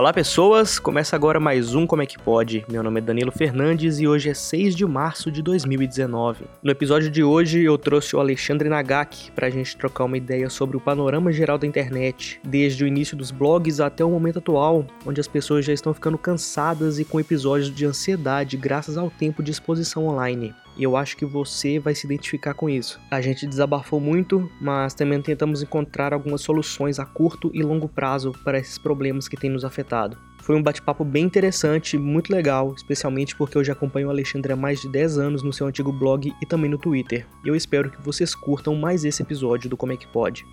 Olá 0.00 0.14
pessoas, 0.14 0.78
começa 0.78 1.14
agora 1.14 1.38
mais 1.38 1.74
um 1.74 1.86
Como 1.86 2.00
é 2.00 2.06
que 2.06 2.18
pode. 2.18 2.64
Meu 2.70 2.82
nome 2.82 3.00
é 3.00 3.02
Danilo 3.02 3.30
Fernandes 3.30 4.00
e 4.00 4.08
hoje 4.08 4.30
é 4.30 4.34
6 4.34 4.74
de 4.74 4.86
março 4.86 5.30
de 5.30 5.42
2019. 5.42 6.46
No 6.62 6.70
episódio 6.70 7.10
de 7.10 7.22
hoje 7.22 7.62
eu 7.62 7.76
trouxe 7.76 8.16
o 8.16 8.18
Alexandre 8.18 8.70
Nagak 8.70 9.30
para 9.32 9.48
a 9.48 9.50
gente 9.50 9.76
trocar 9.76 10.04
uma 10.04 10.16
ideia 10.16 10.48
sobre 10.48 10.74
o 10.78 10.80
panorama 10.80 11.30
geral 11.30 11.58
da 11.58 11.66
internet, 11.66 12.40
desde 12.42 12.82
o 12.82 12.86
início 12.86 13.14
dos 13.14 13.30
blogs 13.30 13.78
até 13.78 14.02
o 14.02 14.08
momento 14.08 14.38
atual, 14.38 14.86
onde 15.04 15.20
as 15.20 15.28
pessoas 15.28 15.66
já 15.66 15.72
estão 15.74 15.92
ficando 15.92 16.16
cansadas 16.16 16.98
e 16.98 17.04
com 17.04 17.20
episódios 17.20 17.70
de 17.70 17.84
ansiedade 17.84 18.56
graças 18.56 18.96
ao 18.96 19.10
tempo 19.10 19.42
de 19.42 19.50
exposição 19.50 20.06
online 20.06 20.54
e 20.80 20.82
eu 20.82 20.96
acho 20.96 21.14
que 21.14 21.26
você 21.26 21.78
vai 21.78 21.94
se 21.94 22.06
identificar 22.06 22.54
com 22.54 22.70
isso. 22.70 22.98
A 23.10 23.20
gente 23.20 23.46
desabafou 23.46 24.00
muito, 24.00 24.50
mas 24.58 24.94
também 24.94 25.20
tentamos 25.20 25.62
encontrar 25.62 26.14
algumas 26.14 26.40
soluções 26.40 26.98
a 26.98 27.04
curto 27.04 27.50
e 27.52 27.62
longo 27.62 27.86
prazo 27.86 28.32
para 28.42 28.58
esses 28.58 28.78
problemas 28.78 29.28
que 29.28 29.36
têm 29.36 29.50
nos 29.50 29.62
afetado. 29.62 30.16
Foi 30.38 30.56
um 30.56 30.62
bate-papo 30.62 31.04
bem 31.04 31.26
interessante, 31.26 31.98
muito 31.98 32.32
legal, 32.32 32.72
especialmente 32.74 33.36
porque 33.36 33.58
eu 33.58 33.62
já 33.62 33.74
acompanho 33.74 34.08
o 34.08 34.10
Alexandre 34.10 34.54
há 34.54 34.56
mais 34.56 34.80
de 34.80 34.88
10 34.88 35.18
anos 35.18 35.42
no 35.42 35.52
seu 35.52 35.66
antigo 35.66 35.92
blog 35.92 36.32
e 36.40 36.46
também 36.46 36.70
no 36.70 36.78
Twitter. 36.78 37.26
E 37.44 37.48
eu 37.48 37.54
espero 37.54 37.90
que 37.90 38.00
vocês 38.00 38.34
curtam 38.34 38.74
mais 38.74 39.04
esse 39.04 39.22
episódio 39.22 39.68
do 39.68 39.76
Como 39.76 39.92
é 39.92 39.98
que 39.98 40.06
pode. 40.06 40.46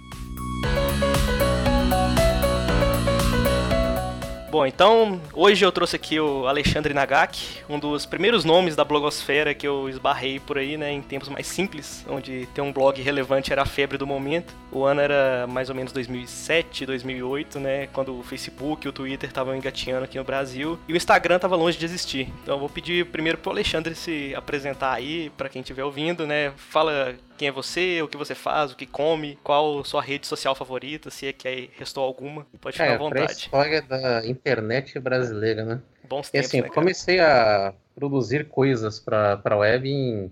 Bom, 4.57 4.65
então 4.65 5.21
hoje 5.35 5.63
eu 5.63 5.71
trouxe 5.71 5.95
aqui 5.95 6.19
o 6.19 6.47
Alexandre 6.47 6.91
Nagak, 6.91 7.61
um 7.69 7.77
dos 7.77 8.07
primeiros 8.07 8.43
nomes 8.43 8.75
da 8.75 8.83
blogosfera 8.83 9.53
que 9.53 9.67
eu 9.67 9.87
esbarrei 9.87 10.39
por 10.39 10.57
aí, 10.57 10.75
né, 10.75 10.91
em 10.91 10.99
tempos 10.99 11.29
mais 11.29 11.45
simples, 11.45 12.03
onde 12.09 12.47
ter 12.55 12.61
um 12.61 12.73
blog 12.73 12.99
relevante 12.99 13.51
era 13.51 13.61
a 13.61 13.67
febre 13.67 13.99
do 13.99 14.07
momento. 14.07 14.55
O 14.71 14.83
ano 14.83 14.99
era 14.99 15.45
mais 15.45 15.69
ou 15.69 15.75
menos 15.75 15.91
2007, 15.91 16.87
2008, 16.87 17.59
né, 17.59 17.85
quando 17.93 18.17
o 18.17 18.23
Facebook 18.23 18.87
e 18.87 18.89
o 18.89 18.91
Twitter 18.91 19.29
estavam 19.29 19.55
engatinhando 19.55 20.05
aqui 20.05 20.17
no 20.17 20.23
Brasil 20.23 20.79
e 20.87 20.93
o 20.93 20.97
Instagram 20.97 21.35
estava 21.35 21.55
longe 21.55 21.77
de 21.77 21.85
existir. 21.85 22.27
Então 22.41 22.55
eu 22.55 22.59
vou 22.59 22.67
pedir 22.67 23.05
primeiro 23.05 23.37
pro 23.37 23.51
Alexandre 23.51 23.93
se 23.93 24.33
apresentar 24.33 24.91
aí 24.91 25.29
para 25.37 25.49
quem 25.49 25.61
estiver 25.61 25.83
ouvindo, 25.83 26.25
né? 26.25 26.51
Fala 26.57 27.15
quem 27.37 27.47
é 27.47 27.51
você, 27.51 28.01
o 28.01 28.07
que 28.07 28.17
você 28.17 28.35
faz, 28.35 28.71
o 28.71 28.75
que 28.75 28.85
come, 28.85 29.37
qual 29.43 29.83
sua 29.85 30.01
rede 30.01 30.25
social 30.25 30.55
favorita, 30.55 31.09
se 31.09 31.27
é 31.27 31.33
que 31.33 31.69
restou 31.77 32.03
alguma. 32.03 32.45
Pode 32.59 32.77
ficar 32.77 32.89
é, 32.89 32.95
à 32.95 32.97
vontade. 32.97 33.31
história 33.31 33.81
da 33.81 34.25
internet 34.25 34.99
brasileira, 34.99 35.63
né? 35.63 35.81
Bons 36.03 36.29
tempos, 36.29 36.53
e 36.53 36.57
assim, 36.57 36.61
né, 36.61 36.69
comecei 36.69 37.19
a 37.19 37.73
produzir 37.95 38.47
coisas 38.47 38.99
para 38.99 39.41
a 39.43 39.55
web 39.55 39.89
em, 39.89 40.31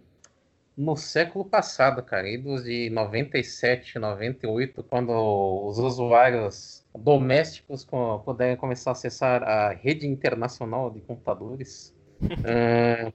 no 0.75 0.95
século 0.95 1.45
passado, 1.45 2.01
cara, 2.01 2.27
idos 2.27 2.63
de 2.63 2.89
97, 2.89 3.99
98, 3.99 4.83
quando 4.83 5.11
os 5.11 5.77
usuários 5.77 6.83
domésticos 6.97 7.85
puderem 8.23 8.55
começar 8.55 8.91
a 8.91 8.93
acessar 8.93 9.43
a 9.43 9.69
rede 9.69 10.07
internacional 10.07 10.89
de 10.89 11.01
computadores. 11.01 11.93
uh, 12.21 13.13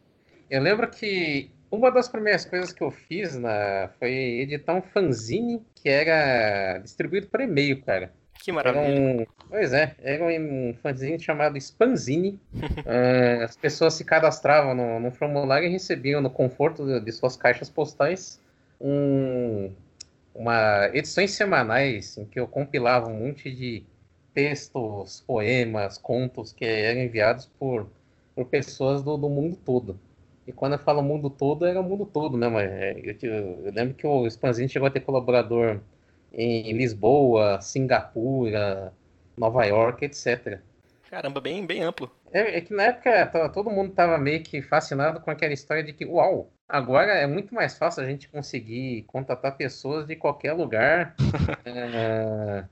eu 0.50 0.62
lembro 0.62 0.88
que 0.91 1.50
uma 1.70 1.90
das 1.90 2.08
primeiras 2.08 2.44
coisas 2.44 2.72
que 2.72 2.82
eu 2.82 2.90
fiz 2.90 3.36
na, 3.36 3.90
foi 3.98 4.10
editar 4.10 4.74
um 4.74 4.82
fanzine 4.82 5.62
que 5.74 5.88
era 5.88 6.78
distribuído 6.78 7.28
por 7.28 7.40
e-mail, 7.40 7.80
cara. 7.82 8.12
Que 8.42 8.50
maravilha. 8.50 8.88
Um, 8.88 9.27
pois 9.48 9.72
é, 9.72 9.94
era 10.02 10.24
um 10.24 10.74
fanzine 10.82 11.20
chamado 11.20 11.60
Spanzine. 11.60 12.40
uh, 12.54 13.44
as 13.44 13.56
pessoas 13.56 13.94
se 13.94 14.04
cadastravam 14.04 14.74
no, 14.74 14.98
no, 14.98 15.10
formulário 15.10 15.68
e 15.68 15.70
recebiam 15.70 16.20
no 16.20 16.30
conforto 16.30 16.86
de, 16.86 17.00
de 17.00 17.12
suas 17.12 17.36
caixas 17.36 17.68
postais 17.68 18.40
um, 18.80 19.70
uma 20.34 20.88
edições 20.94 21.32
semanais 21.32 22.16
em 22.16 22.24
que 22.24 22.40
eu 22.40 22.48
compilava 22.48 23.08
um 23.08 23.27
monte 23.27 23.55
de 23.55 23.84
textos, 24.32 25.22
poemas, 25.27 25.98
contos 25.98 26.52
que 26.52 26.64
eram 26.64 27.02
enviados 27.02 27.46
por, 27.58 27.89
por 28.34 28.46
pessoas 28.46 29.02
do, 29.02 29.16
do 29.16 29.28
mundo 29.28 29.56
todo. 29.56 29.98
E 30.46 30.52
quando 30.52 30.73
eu 30.73 30.78
falo 30.78 31.02
mundo 31.02 31.30
todo, 31.30 31.67
era 31.67 31.80
o 31.80 31.84
mundo 31.84 32.06
todo, 32.06 32.36
né? 32.36 32.48
Mas 32.48 32.70
é, 32.70 33.01
eu, 33.23 33.64
eu 33.64 33.73
lembro 33.73 33.95
que 33.95 34.06
o 34.06 34.28
Spanzini 34.28 34.68
chegou 34.68 34.89
a 34.89 34.90
ter 34.90 35.01
colaborador 35.01 35.80
em 36.33 36.73
Lisboa, 36.73 37.61
Singapura, 37.61 38.92
Nova 39.36 39.64
York, 39.64 40.05
etc. 40.05 40.61
Caramba, 41.11 41.40
bem, 41.40 41.67
bem 41.67 41.83
amplo. 41.83 42.11
É, 42.33 42.58
é 42.58 42.61
que 42.61 42.73
na 42.73 42.84
época 42.84 43.48
todo 43.48 43.70
mundo 43.70 43.90
estava 43.90 44.17
meio 44.17 44.42
que 44.42 44.62
fascinado 44.62 45.20
com 45.20 45.30
aquela 45.30 45.52
história 45.52 45.83
de 45.83 45.92
que, 45.92 46.05
uau, 46.05 46.52
agora 46.68 47.12
é 47.12 47.27
muito 47.27 47.52
mais 47.55 47.77
fácil 47.77 48.02
a 48.02 48.07
gente 48.07 48.28
conseguir 48.28 49.02
contatar 49.08 49.57
pessoas 49.57 50.07
de 50.07 50.14
qualquer 50.14 50.52
lugar. 50.52 51.17
é, 51.64 52.64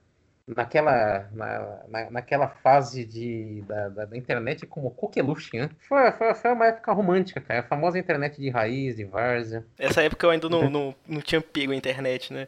naquela, 0.56 1.28
na, 1.32 1.78
na, 1.88 2.10
naquela 2.10 2.48
fase 2.48 3.04
de, 3.04 3.62
da, 3.66 3.88
da, 3.88 4.04
da 4.06 4.16
internet 4.16 4.66
como 4.66 4.90
coqueluche, 4.90 5.58
né? 5.58 5.70
Foi, 5.88 6.10
foi, 6.12 6.34
foi 6.34 6.52
uma 6.52 6.66
época 6.66 6.92
romântica, 6.92 7.40
cara. 7.40 7.60
A 7.60 7.64
famosa 7.64 7.98
internet 7.98 8.40
de 8.40 8.48
raiz, 8.48 8.96
de 8.96 9.04
várzea. 9.04 9.64
Essa 9.78 10.02
época 10.02 10.26
eu 10.26 10.30
ainda 10.30 10.48
não, 10.48 10.70
não, 10.70 10.94
não 11.06 11.20
tinha 11.20 11.40
pego 11.40 11.72
a 11.72 11.76
internet, 11.76 12.32
né? 12.32 12.46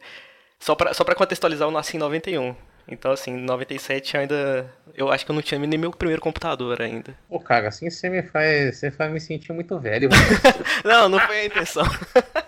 Só 0.58 0.74
pra, 0.74 0.92
só 0.92 1.04
pra 1.04 1.14
contextualizar, 1.14 1.66
eu 1.66 1.72
nasci 1.72 1.96
em 1.96 2.00
91. 2.00 2.54
Então, 2.88 3.12
assim, 3.12 3.32
em 3.32 3.44
97 3.44 4.16
ainda. 4.16 4.68
Eu 4.94 5.10
acho 5.12 5.24
que 5.24 5.30
eu 5.30 5.34
não 5.34 5.42
tinha 5.42 5.58
nem 5.60 5.78
meu 5.78 5.92
primeiro 5.92 6.20
computador 6.20 6.82
ainda. 6.82 7.14
Pô, 7.28 7.38
cara, 7.38 7.68
assim 7.68 7.88
você 7.88 8.10
me 8.10 8.22
faz. 8.22 8.78
Você 8.78 8.90
faz 8.90 9.12
me 9.12 9.20
sentir 9.20 9.52
muito 9.52 9.78
velho. 9.78 10.08
não, 10.84 11.08
não 11.08 11.20
foi 11.20 11.40
a 11.40 11.44
intenção. 11.44 11.84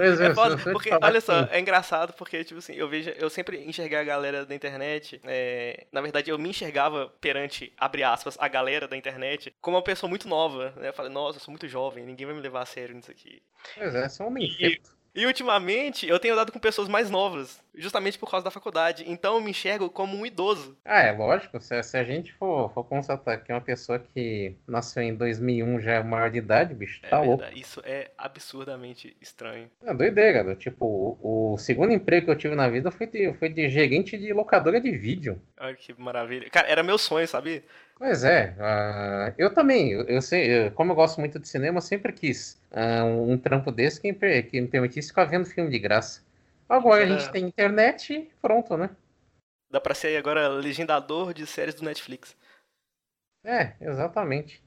Pois 0.00 0.20
é, 0.20 0.28
é 0.28 0.34
foda, 0.34 0.56
porque, 0.56 0.90
olha 1.02 1.20
só, 1.20 1.40
é 1.50 1.60
engraçado 1.60 2.14
porque, 2.14 2.42
tipo 2.42 2.58
assim, 2.58 2.74
eu 2.74 2.88
vejo, 2.88 3.10
eu 3.10 3.28
sempre 3.28 3.62
enxerguei 3.64 3.98
a 3.98 4.02
galera 4.02 4.46
da 4.46 4.54
internet, 4.54 5.20
é, 5.24 5.86
na 5.92 6.00
verdade, 6.00 6.30
eu 6.30 6.38
me 6.38 6.48
enxergava 6.48 7.12
perante, 7.20 7.70
abre 7.76 8.02
aspas, 8.02 8.36
a 8.40 8.48
galera 8.48 8.88
da 8.88 8.96
internet, 8.96 9.54
como 9.60 9.76
uma 9.76 9.82
pessoa 9.82 10.08
muito 10.08 10.26
nova, 10.26 10.72
né? 10.76 10.88
Eu 10.88 10.92
falei, 10.94 11.12
nossa, 11.12 11.36
eu 11.36 11.42
sou 11.42 11.52
muito 11.52 11.68
jovem, 11.68 12.06
ninguém 12.06 12.26
vai 12.26 12.34
me 12.34 12.40
levar 12.40 12.62
a 12.62 12.66
sério 12.66 12.94
nisso 12.94 13.10
aqui. 13.10 13.42
Pois 13.76 13.94
é, 13.94 14.08
você 14.08 14.22
é 14.22 14.26
um. 14.26 14.34
E 15.14 15.26
ultimamente 15.26 16.08
eu 16.08 16.18
tenho 16.18 16.36
dado 16.36 16.52
com 16.52 16.58
pessoas 16.58 16.88
mais 16.88 17.10
novas, 17.10 17.60
justamente 17.74 18.18
por 18.18 18.30
causa 18.30 18.44
da 18.44 18.50
faculdade. 18.50 19.04
Então 19.06 19.34
eu 19.34 19.40
me 19.40 19.50
enxergo 19.50 19.90
como 19.90 20.16
um 20.16 20.24
idoso. 20.24 20.76
Ah, 20.84 21.00
é 21.00 21.12
lógico. 21.12 21.60
Se, 21.60 21.82
se 21.82 21.96
a 21.96 22.04
gente 22.04 22.32
for, 22.34 22.72
for 22.72 22.84
constatar 22.84 23.42
que 23.42 23.50
é 23.50 23.54
uma 23.54 23.60
pessoa 23.60 23.98
que 23.98 24.54
nasceu 24.66 25.02
em 25.02 25.14
2001 25.14 25.80
já 25.80 25.92
é 25.94 26.02
maior 26.02 26.30
de 26.30 26.38
idade, 26.38 26.74
bicho, 26.74 27.00
tá 27.02 27.18
é 27.18 27.26
louco. 27.26 27.44
Isso 27.54 27.82
é 27.84 28.10
absurdamente 28.16 29.16
estranho. 29.20 29.68
É 29.84 29.92
doideira, 29.92 30.54
tipo, 30.54 30.86
o, 31.20 31.52
o, 31.54 31.58
segundo 31.58 31.92
emprego 31.92 32.26
que 32.26 32.32
eu 32.32 32.38
tive 32.38 32.54
na 32.54 32.68
vida 32.68 32.90
foi 32.90 33.06
de, 33.06 33.32
foi 33.34 33.48
de 33.48 33.68
gerente 33.68 34.16
de 34.16 34.32
locadora 34.32 34.80
de 34.80 34.90
vídeo. 34.92 35.40
Olha 35.58 35.74
que 35.74 35.92
maravilha. 36.00 36.48
Cara, 36.50 36.68
era 36.68 36.82
meu 36.82 36.98
sonho, 36.98 37.26
sabe? 37.26 37.64
Pois 38.00 38.24
é, 38.24 38.54
uh, 38.56 39.34
eu 39.36 39.52
também, 39.52 39.90
eu, 39.90 40.04
eu 40.04 40.22
sei, 40.22 40.68
eu, 40.68 40.72
como 40.72 40.92
eu 40.92 40.96
gosto 40.96 41.20
muito 41.20 41.38
de 41.38 41.46
cinema, 41.46 41.76
eu 41.76 41.82
sempre 41.82 42.14
quis 42.14 42.58
uh, 42.72 43.04
um, 43.04 43.32
um, 43.32 43.38
trampo 43.38 43.70
desse 43.70 44.00
que, 44.00 44.10
que, 44.14 44.58
me 44.58 44.66
permitisse 44.66 45.08
ficar 45.08 45.26
vendo 45.26 45.44
filme 45.44 45.68
de 45.68 45.78
graça. 45.78 46.22
Agora 46.66 47.04
a 47.04 47.06
gente 47.06 47.30
tem 47.30 47.44
internet 47.44 48.14
e 48.14 48.30
pronto, 48.40 48.74
né? 48.74 48.88
Dá 49.70 49.78
pra 49.82 49.94
ser 49.94 50.16
agora 50.16 50.48
legendador 50.48 51.34
de 51.34 51.46
séries 51.46 51.74
do 51.74 51.84
Netflix. 51.84 52.34
É, 53.44 53.74
exatamente. 53.78 54.62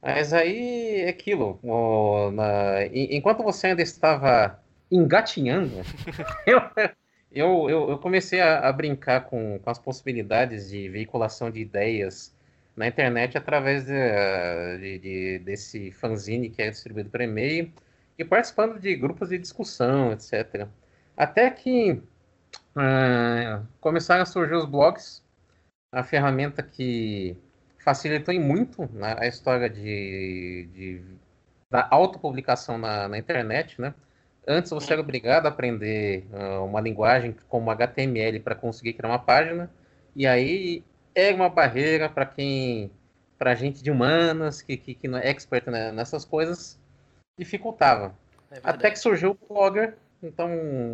Mas 0.00 0.32
aí 0.32 1.00
é 1.00 1.08
aquilo. 1.08 1.58
O, 1.60 2.30
na, 2.30 2.86
enquanto 2.86 3.42
você 3.42 3.66
ainda 3.66 3.82
estava 3.82 4.62
engatinhando, 4.88 5.82
eu, 6.46 7.68
eu, 7.68 7.90
eu, 7.90 7.98
comecei 7.98 8.40
a, 8.40 8.60
a 8.60 8.72
brincar 8.72 9.24
com, 9.24 9.58
com 9.58 9.70
as 9.70 9.78
possibilidades 9.80 10.70
de 10.70 10.88
veiculação 10.88 11.50
de 11.50 11.58
ideias 11.58 12.32
na 12.76 12.86
internet 12.88 13.38
através 13.38 13.84
de, 13.84 14.78
de, 14.78 14.98
de, 14.98 15.38
desse 15.40 15.92
fanzine 15.92 16.50
que 16.50 16.60
é 16.62 16.70
distribuído 16.70 17.10
por 17.10 17.20
e-mail 17.20 17.72
e 18.18 18.24
participando 18.24 18.78
de 18.78 18.94
grupos 18.96 19.28
de 19.28 19.38
discussão, 19.38 20.12
etc. 20.12 20.66
Até 21.16 21.50
que 21.50 21.92
uh, 22.76 23.66
começaram 23.80 24.22
a 24.22 24.26
surgir 24.26 24.54
os 24.54 24.66
blogs, 24.66 25.22
a 25.92 26.02
ferramenta 26.02 26.62
que 26.62 27.36
facilitou 27.78 28.34
muito 28.40 28.88
né, 28.92 29.14
a 29.18 29.26
história 29.26 29.68
de, 29.68 30.68
de 30.72 31.02
da 31.70 31.86
autopublicação 31.90 32.78
na, 32.78 33.08
na 33.08 33.18
internet, 33.18 33.80
né? 33.80 33.94
Antes 34.46 34.70
você 34.70 34.92
era 34.92 35.02
obrigado 35.02 35.46
a 35.46 35.48
aprender 35.48 36.26
uh, 36.32 36.64
uma 36.64 36.80
linguagem 36.80 37.34
como 37.48 37.70
HTML 37.70 38.40
para 38.40 38.54
conseguir 38.54 38.92
criar 38.92 39.08
uma 39.08 39.18
página, 39.18 39.70
e 40.14 40.26
aí 40.26 40.84
é 41.14 41.32
uma 41.32 41.48
barreira 41.48 42.08
para 42.08 42.26
quem, 42.26 42.90
para 43.38 43.54
gente 43.54 43.82
de 43.82 43.90
humanas, 43.90 44.62
que, 44.62 44.76
que, 44.76 44.94
que 44.94 45.08
não 45.08 45.18
é 45.18 45.28
expert 45.28 45.66
né, 45.68 45.92
nessas 45.92 46.24
coisas, 46.24 46.78
dificultava. 47.38 48.14
É 48.50 48.60
Até 48.62 48.90
que 48.90 48.98
surgiu 48.98 49.30
o 49.30 49.54
Blogger, 49.54 49.96
então 50.22 50.48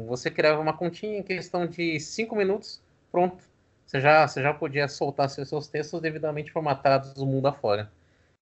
você 0.08 0.30
criava 0.30 0.60
uma 0.60 0.72
continha 0.72 1.18
em 1.18 1.22
questão 1.22 1.66
de 1.66 1.98
cinco 2.00 2.36
minutos, 2.36 2.80
pronto. 3.10 3.44
Você 3.86 4.00
já, 4.00 4.26
você 4.26 4.40
já 4.40 4.54
podia 4.54 4.86
soltar 4.86 5.28
seus 5.28 5.66
textos 5.66 6.00
devidamente 6.00 6.52
formatados 6.52 7.12
do 7.12 7.26
mundo 7.26 7.48
afora. 7.48 7.90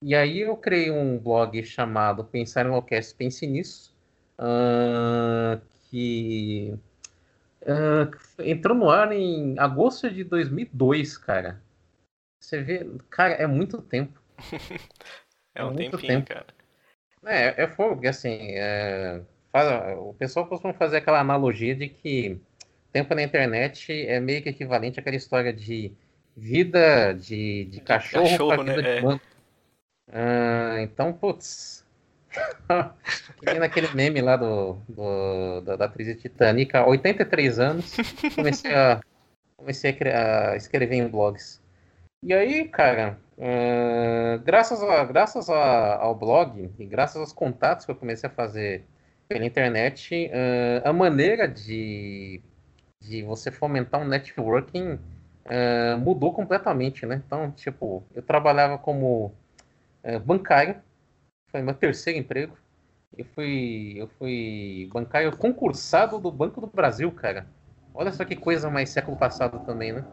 E 0.01 0.15
aí 0.15 0.41
eu 0.41 0.57
criei 0.57 0.91
um 0.91 1.19
blog 1.19 1.63
chamado 1.65 2.23
Pensar 2.23 2.65
em 2.65 2.69
Enlouquece, 2.69 3.15
Pense 3.15 3.47
Nisso, 3.47 3.93
uh, 4.39 5.61
que 5.91 6.79
uh, 7.63 8.43
entrou 8.43 8.77
no 8.77 8.91
ar 8.91 9.11
em 9.11 9.59
agosto 9.59 10.11
de 10.11 10.23
2002, 10.23 11.19
cara. 11.19 11.61
Você 12.49 12.62
vê, 12.62 12.87
cara, 13.11 13.35
é 13.35 13.47
muito 13.47 13.83
tempo. 13.83 14.19
é 15.55 15.62
um 15.62 15.73
é 15.73 15.77
tempinho, 15.77 16.00
tempo. 16.00 16.29
cara. 16.29 16.47
É, 17.27 17.65
é 17.65 17.69
fogo, 17.69 17.97
porque 17.97 18.09
assim, 18.09 18.39
é, 18.53 19.21
faz, 19.53 19.99
o 19.99 20.15
pessoal 20.15 20.47
costuma 20.47 20.73
fazer 20.73 20.97
aquela 20.97 21.21
analogia 21.21 21.77
de 21.77 21.91
que 21.91 22.41
tempo 22.91 23.15
na 23.15 23.23
internet 23.23 23.93
é 23.93 24.19
meio 24.19 24.43
que 24.43 24.49
equivalente 24.49 24.99
àquela 24.99 25.17
história 25.17 25.53
de 25.53 25.93
vida 26.35 27.12
de, 27.12 27.67
de 27.67 27.83
cachorro, 27.83 28.31
cachorro 28.31 28.62
né? 28.62 28.77
de. 28.77 28.87
É. 28.87 29.21
Ah, 30.11 30.77
então, 30.81 31.12
putz. 31.12 31.85
que 33.45 33.59
naquele 33.59 33.89
meme 33.95 34.23
lá 34.23 34.37
do, 34.37 34.79
do 34.89 35.61
da, 35.67 35.77
da 35.77 35.85
atriz 35.85 36.19
Titanic, 36.19 36.75
há 36.75 36.87
83 36.87 37.59
anos, 37.59 37.95
comecei 38.35 38.75
a, 38.75 39.03
comecei 39.55 39.91
a, 40.15 40.53
a 40.53 40.56
escrever 40.56 40.97
em 40.97 41.06
blogs. 41.06 41.61
E 42.23 42.35
aí, 42.35 42.69
cara, 42.69 43.19
uh, 43.37 44.43
graças, 44.43 44.82
a, 44.82 45.05
graças 45.05 45.49
a, 45.49 45.97
ao 45.97 46.15
blog 46.17 46.69
e 46.79 46.85
graças 46.85 47.17
aos 47.17 47.32
contatos 47.32 47.85
que 47.85 47.93
eu 47.93 47.97
comecei 47.97 48.29
a 48.29 48.32
fazer 48.32 48.85
pela 49.29 49.44
internet, 49.47 50.29
uh, 50.29 50.88
a 50.88 50.93
maneira 50.93 51.47
de, 51.47 52.43
de 53.00 53.23
você 53.23 53.53
fomentar 53.53 54.00
um 54.00 54.09
networking 54.09 54.94
uh, 54.94 55.99
mudou 55.99 56.32
completamente, 56.32 57.06
né? 57.06 57.23
Então, 57.25 57.53
tipo, 57.53 58.05
eu 58.15 58.23
trabalhava 58.23 58.79
como 58.79 59.32
bancário, 60.25 60.76
foi 61.50 61.61
meu 61.62 61.75
terceiro 61.75 62.19
emprego. 62.19 62.56
Eu 63.17 63.25
fui, 63.26 63.94
eu 63.97 64.09
fui 64.19 64.88
bancário 64.93 65.37
concursado 65.37 66.19
do 66.19 66.31
Banco 66.31 66.61
do 66.61 66.67
Brasil, 66.67 67.11
cara. 67.12 67.47
Olha 67.94 68.12
só 68.12 68.25
que 68.25 68.37
coisa 68.37 68.71
mais 68.71 68.91
século 68.91 69.17
passado 69.17 69.61
também, 69.61 69.93
né? 69.93 70.05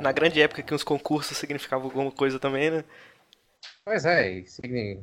Na 0.00 0.12
grande 0.12 0.40
época 0.40 0.62
que 0.62 0.74
os 0.74 0.82
concursos 0.82 1.36
significavam 1.36 1.86
alguma 1.86 2.10
coisa 2.10 2.38
também, 2.38 2.70
né? 2.70 2.84
Pois 3.84 4.04
é, 4.04 4.42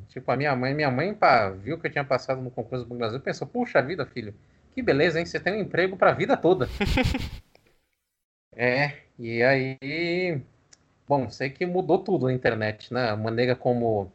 tipo, 0.07 0.31
a 0.31 0.35
minha 0.35 0.55
mãe, 0.55 0.73
minha 0.73 0.89
mãe 0.89 1.13
pá, 1.13 1.49
viu 1.49 1.79
que 1.79 1.87
eu 1.87 1.91
tinha 1.91 2.03
passado 2.03 2.41
no 2.41 2.49
concurso 2.49 2.85
do 2.85 2.95
Brasil, 2.95 3.19
pensou, 3.19 3.47
puxa 3.47 3.81
vida, 3.81 4.05
filho, 4.05 4.33
que 4.73 4.81
beleza, 4.81 5.19
hein? 5.19 5.25
Você 5.25 5.39
tem 5.39 5.53
um 5.53 5.61
emprego 5.61 5.97
pra 5.97 6.13
vida 6.13 6.35
toda. 6.37 6.67
é, 8.55 9.03
e 9.19 9.43
aí. 9.43 10.41
Bom, 11.07 11.29
sei 11.29 11.49
que 11.49 11.65
mudou 11.65 11.99
tudo 11.99 12.25
na 12.27 12.33
internet, 12.33 12.93
né? 12.93 13.09
A 13.09 13.15
maneira 13.15 13.55
como 13.55 14.11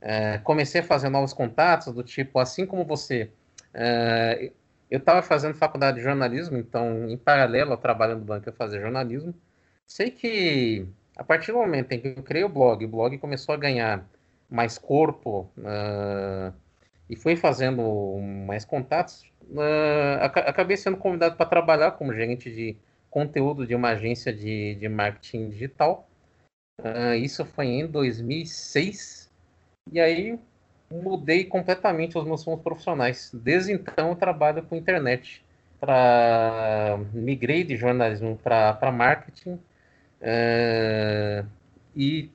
é, 0.00 0.38
comecei 0.38 0.80
a 0.80 0.84
fazer 0.84 1.08
novos 1.08 1.32
contatos, 1.32 1.92
do 1.92 2.02
tipo, 2.02 2.38
assim 2.38 2.66
como 2.66 2.84
você. 2.84 3.30
É, 3.72 4.50
eu 4.90 4.98
estava 4.98 5.22
fazendo 5.22 5.54
faculdade 5.54 5.98
de 5.98 6.02
jornalismo, 6.02 6.58
então, 6.58 7.08
em 7.08 7.16
paralelo 7.16 7.72
ao 7.72 7.78
trabalho 7.78 8.16
no 8.16 8.24
banco, 8.24 8.48
eu 8.48 8.52
fazia 8.52 8.80
jornalismo. 8.80 9.34
Sei 9.86 10.10
que, 10.10 10.86
a 11.16 11.24
partir 11.24 11.52
do 11.52 11.58
momento 11.58 11.92
em 11.92 12.00
que 12.00 12.08
eu 12.08 12.22
criei 12.22 12.44
o 12.44 12.48
blog, 12.48 12.84
o 12.84 12.88
blog 12.88 13.18
começou 13.18 13.54
a 13.54 13.58
ganhar 13.58 14.08
mais 14.48 14.78
corpo 14.78 15.50
uh, 15.58 16.52
e 17.08 17.16
fui 17.16 17.36
fazendo 17.36 18.18
mais 18.46 18.64
contatos, 18.64 19.24
uh, 19.50 20.22
acabei 20.22 20.76
sendo 20.76 20.96
convidado 20.96 21.36
para 21.36 21.46
trabalhar 21.46 21.92
como 21.92 22.14
gerente 22.14 22.50
de 22.50 22.76
conteúdo 23.10 23.66
de 23.66 23.74
uma 23.74 23.90
agência 23.90 24.32
de, 24.32 24.74
de 24.76 24.88
marketing 24.88 25.50
digital. 25.50 26.08
Uh, 26.80 27.14
isso 27.14 27.44
foi 27.44 27.66
em 27.66 27.86
2006. 27.86 29.30
E 29.92 30.00
aí 30.00 30.38
mudei 30.90 31.44
completamente 31.44 32.16
os 32.18 32.24
meus 32.24 32.44
fomos 32.44 32.62
profissionais. 32.62 33.30
Desde 33.34 33.72
então 33.72 34.10
eu 34.10 34.16
trabalho 34.16 34.62
com 34.62 34.76
internet. 34.76 35.44
Para 35.78 36.98
migrei 37.12 37.64
de 37.64 37.76
jornalismo 37.76 38.38
para 38.38 38.92
marketing. 38.92 39.58
Uh, 40.22 41.46
e 41.96 42.30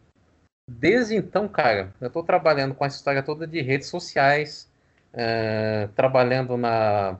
desde 0.70 1.16
então, 1.16 1.48
cara, 1.48 1.94
eu 2.02 2.08
estou 2.08 2.24
trabalhando 2.24 2.76
com 2.76 2.86
essa 2.86 2.98
história 2.98 3.24
toda 3.24 3.48
de 3.48 3.62
redes 3.62 3.88
sociais, 3.88 4.70
uh, 5.14 5.88
trabalhando 5.96 6.58
na, 6.58 7.18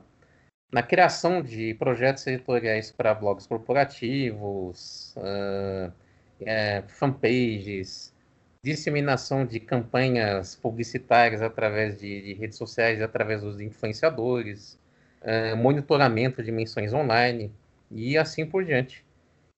na 0.70 0.82
criação 0.82 1.42
de 1.42 1.74
projetos 1.74 2.26
editoriais 2.26 2.92
para 2.92 3.14
blogs 3.14 3.46
corporativos, 3.46 5.14
uh, 5.16 5.92
é, 6.40 6.82
fanpages, 6.86 8.14
disseminação 8.62 9.46
de 9.46 9.58
campanhas 9.60 10.54
publicitárias 10.54 11.40
através 11.42 11.98
de, 11.98 12.22
de 12.22 12.34
redes 12.34 12.58
sociais, 12.58 13.00
através 13.00 13.40
dos 13.42 13.60
influenciadores, 13.60 14.78
uh, 15.22 15.56
monitoramento 15.56 16.42
de 16.42 16.52
menções 16.52 16.92
online 16.92 17.50
e 17.90 18.18
assim 18.18 18.44
por 18.44 18.64
diante. 18.64 19.07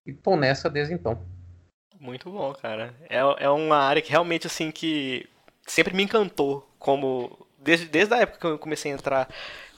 E 0.07 0.13
tô 0.13 0.37
nessa 0.37 0.69
desde 0.69 0.95
então. 0.95 1.21
Muito 1.99 2.31
bom, 2.31 2.53
cara. 2.55 2.95
É, 3.09 3.19
é 3.19 3.51
uma 3.51 3.77
área 3.77 4.01
que 4.01 4.11
realmente, 4.11 4.47
assim, 4.47 4.71
que 4.71 5.29
sempre 5.67 5.95
me 5.95 6.03
encantou, 6.03 6.69
como... 6.79 7.47
Desde, 7.59 7.87
desde 7.87 8.15
a 8.15 8.19
época 8.19 8.39
que 8.39 8.47
eu 8.47 8.59
comecei 8.59 8.91
a 8.91 8.95
entrar 8.95 9.29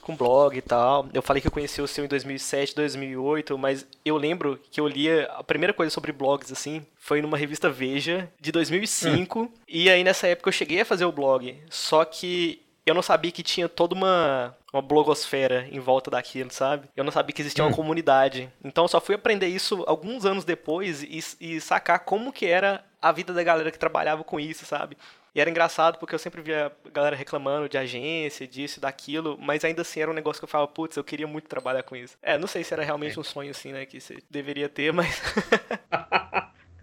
com 0.03 0.17
blog 0.17 0.57
e 0.57 0.61
tal. 0.61 1.09
Eu 1.15 1.23
falei 1.23 1.41
que 1.41 1.47
eu 1.47 1.53
conheci 1.53 1.81
o 1.81 1.87
seu 1.87 2.05
em 2.05 2.09
2007, 2.09 2.75
2008, 2.75 3.57
mas 3.57 3.87
eu 4.05 4.17
lembro 4.17 4.61
que 4.71 4.81
eu 4.81 4.87
lia 4.87 5.25
a 5.33 5.43
primeira 5.43 5.73
coisa 5.73 5.91
sobre 5.91 6.13
blogs 6.13 6.53
assim, 6.53 6.85
foi 6.99 7.23
numa 7.23 7.39
revista 7.39 7.71
Veja 7.71 8.29
de 8.41 8.53
2005, 8.53 9.41
hum. 9.41 9.49
e 9.67 9.89
aí 9.89 10.05
nessa 10.05 10.27
época 10.27 10.49
eu 10.49 10.53
cheguei 10.53 10.81
a 10.81 10.85
fazer 10.85 11.05
o 11.05 11.13
blog, 11.13 11.57
só 11.71 12.05
que 12.05 12.61
eu 12.85 12.95
não 12.95 13.03
sabia 13.03 13.31
que 13.31 13.43
tinha 13.43 13.69
toda 13.69 13.95
uma, 13.95 14.57
uma 14.73 14.83
blogosfera 14.83 15.67
em 15.71 15.79
volta 15.79 16.11
daquilo, 16.11 16.51
sabe? 16.51 16.89
Eu 16.97 17.05
não 17.05 17.13
sabia 17.13 17.35
que 17.35 17.43
existia 17.43 17.65
hum. 17.65 17.69
uma 17.69 17.77
comunidade. 17.77 18.51
Então 18.65 18.85
eu 18.85 18.89
só 18.89 19.01
fui 19.01 19.15
aprender 19.15 19.47
isso 19.47 19.85
alguns 19.87 20.25
anos 20.25 20.45
depois 20.45 21.03
e, 21.03 21.21
e 21.41 21.61
sacar 21.61 22.01
como 22.01 22.33
que 22.33 22.47
era 22.47 22.85
a 23.01 23.13
vida 23.13 23.33
da 23.33 23.43
galera 23.43 23.71
que 23.71 23.79
trabalhava 23.79 24.25
com 24.25 24.39
isso, 24.39 24.65
sabe? 24.65 24.97
E 25.35 25.41
era 25.41 25.49
engraçado 25.49 25.99
porque 25.99 26.15
eu 26.15 26.19
sempre 26.19 26.43
via 26.43 26.71
a 26.85 26.91
galera 26.91 27.17
reclamando 27.17 27.69
de 27.69 27.79
agência, 27.79 28.47
disso, 28.47 28.81
daquilo, 28.81 29.39
mas 29.41 29.65
ainda 29.65 29.81
assim 29.81 30.01
era 30.01 30.11
um 30.11 30.15
negócio 30.15 30.41
que 30.41 30.45
eu 30.45 30.49
falava, 30.49 30.71
putz, 30.71 30.97
eu 30.97 31.05
queria 31.05 31.27
muito 31.27 31.49
trabalhar 31.49 31.83
com 31.83 31.97
isso. 31.97 32.19
É, 32.21 32.37
não 32.37 32.47
sei 32.47 32.63
se 32.63 32.75
era 32.75 32.85
realmente 32.85 33.19
um 33.19 33.25
sonho 33.25 33.51
assim, 33.51 33.73
né, 33.73 33.87
que 33.87 33.99
você 33.99 34.19
deveria 34.31 34.69
ter, 34.69 34.93
mas. 34.93 35.23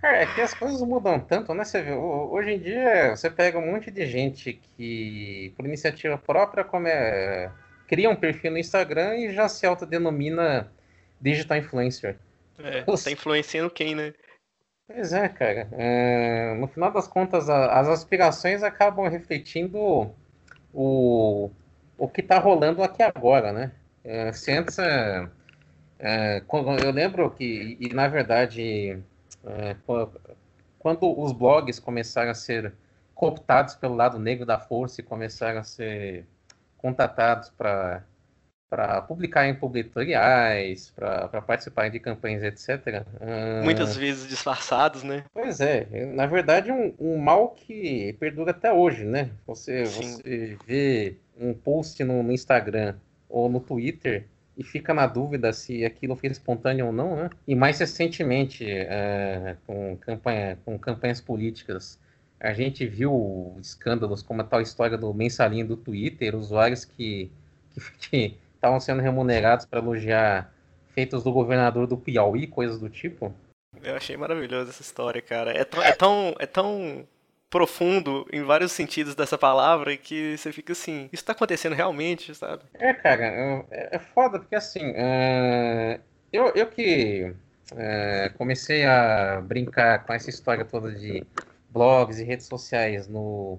Cara, 0.02 0.18
é 0.18 0.26
que 0.34 0.40
as 0.40 0.54
coisas 0.54 0.82
mudam 0.82 1.20
tanto, 1.20 1.54
né? 1.54 1.66
Você 1.66 1.82
vê, 1.82 1.92
hoje 1.92 2.52
em 2.52 2.60
dia 2.60 3.16
você 3.16 3.30
pega 3.30 3.60
um 3.60 3.72
monte 3.72 3.92
de 3.92 4.06
gente 4.06 4.54
que, 4.54 5.54
por 5.58 5.66
iniciativa 5.66 6.18
própria, 6.18 6.64
come, 6.64 6.90
cria 7.86 8.10
um 8.10 8.16
perfil 8.16 8.52
no 8.52 8.58
Instagram 8.58 9.18
e 9.18 9.34
já 9.34 9.50
se 9.50 9.66
autodenomina 9.66 10.72
digital 11.20 11.58
influencer. 11.58 12.18
É, 12.60 12.82
tá 12.82 13.12
influenciando 13.12 13.70
quem, 13.70 13.94
né? 13.94 14.14
Pois 14.88 15.12
é, 15.12 15.28
cara. 15.28 15.68
É, 15.74 16.56
no 16.56 16.68
final 16.68 16.92
das 16.92 17.08
contas, 17.08 17.50
a, 17.50 17.80
as 17.80 17.90
aspirações 17.90 18.64
acabam 18.64 19.08
refletindo 19.08 20.14
o, 20.74 21.52
o 21.98 22.08
que 22.08 22.22
está 22.22 22.40
rolando 22.40 22.82
aqui 22.82 23.04
agora, 23.04 23.52
né? 23.52 23.72
É, 24.04 24.32
se 24.32 24.52
antes, 24.52 24.80
é, 24.80 25.30
é 26.00 26.42
eu 26.84 26.92
lembro 26.92 27.30
que, 27.32 27.78
e 27.80 27.94
na 27.94 28.08
verdade, 28.08 28.98
é, 29.46 29.76
quando 30.78 31.20
os 31.20 31.32
blogs 31.32 31.80
começaram 31.80 32.32
a 32.32 32.36
ser 32.36 32.74
cooptados 33.14 33.76
pelo 33.76 33.96
lado 33.96 34.18
negro 34.18 34.46
da 34.46 34.58
força 34.58 35.02
e 35.02 35.04
começaram 35.04 35.60
a 35.60 35.64
ser 35.64 36.26
contatados 36.78 37.50
para 37.50 38.04
para 38.70 39.02
publicar 39.02 39.48
em 39.48 39.56
publicitoriais, 39.56 40.94
para 40.96 41.42
participar 41.42 41.90
de 41.90 42.00
campanhas, 42.00 42.44
etc. 42.44 43.04
Uh... 43.20 43.64
Muitas 43.64 43.98
vezes 43.98 44.30
disfarçados, 44.30 45.02
né? 45.02 45.24
Pois 45.34 45.60
é, 45.60 45.88
na 46.14 46.28
verdade 46.28 46.72
um, 46.72 46.94
um 47.00 47.18
mal 47.18 47.50
que 47.50 48.14
perdura 48.20 48.52
até 48.52 48.72
hoje, 48.72 49.06
né? 49.06 49.32
Você, 49.48 49.86
você 49.86 50.56
vê 50.68 51.16
um 51.36 51.52
post 51.52 52.04
no, 52.04 52.22
no, 52.22 52.32
Instagram 52.32 52.96
ou 53.28 53.50
no 53.50 53.60
Twitter 53.60 54.26
e 54.60 54.64
fica 54.64 54.94
na 54.94 55.08
dúvida 55.08 55.54
se 55.54 55.86
aquilo 55.86 56.18
foi 56.18 56.30
espontâneo 56.30 56.88
ou 56.88 56.92
não, 56.92 57.16
né? 57.16 57.30
E 57.48 57.56
mais 57.56 57.80
recentemente, 57.80 58.66
uh, 58.66 59.58
com, 59.66 59.96
campanha, 59.96 60.60
com 60.66 60.78
campanhas 60.78 61.22
políticas, 61.22 61.98
a 62.38 62.52
gente 62.52 62.86
viu 62.86 63.56
escândalos 63.62 64.22
como 64.22 64.42
a 64.42 64.44
tal 64.44 64.60
história 64.62 64.98
do 64.98 65.14
mensalinho 65.14 65.66
do 65.66 65.78
Twitter, 65.78 66.36
usuários 66.36 66.84
que, 66.84 67.32
estavam 68.54 68.82
sendo 68.82 69.02
remunerados 69.02 69.66
para 69.66 69.80
elogiar 69.80 70.54
feitos 70.90 71.24
do 71.24 71.32
governador 71.32 71.88
do 71.88 71.96
Piauí, 71.96 72.46
coisas 72.46 72.82
do 72.82 72.90
tipo. 72.90 73.34
Eu 73.82 73.96
achei 73.96 74.18
maravilhosa 74.18 74.72
essa 74.72 74.82
história, 74.82 75.22
cara. 75.22 75.54
É 75.54 75.62
é 75.62 75.94
tão, 75.94 76.36
é 76.38 76.46
tão 76.46 77.08
profundo 77.50 78.28
em 78.32 78.44
vários 78.44 78.72
sentidos 78.72 79.16
dessa 79.16 79.38
palavra 79.38 79.98
que 79.98 80.38
você 80.38 80.52
fica 80.52 80.74
assim, 80.74 81.10
isso 81.12 81.26
tá 81.26 81.32
acontecendo 81.32 81.74
realmente, 81.74 82.34
sabe? 82.36 82.64
É, 82.76 82.94
cara, 82.94 83.26
é, 83.26 83.96
é 83.96 84.00
foda 84.00 84.40
porque 84.40 84.56
assim, 84.56 84.92
uh, 84.92 86.00
eu, 86.32 86.48
eu 86.56 86.68
que 86.68 87.34
uh, 87.72 88.38
comecei 88.38 88.86
a 88.86 89.42
brincar 89.42 90.06
com 90.06 90.14
essa 90.14 90.30
história 90.30 90.64
toda 90.64 90.92
de 90.92 91.26
blogs 91.70 92.20
e 92.20 92.24
redes 92.24 92.46
sociais 92.46 93.08
no, 93.08 93.58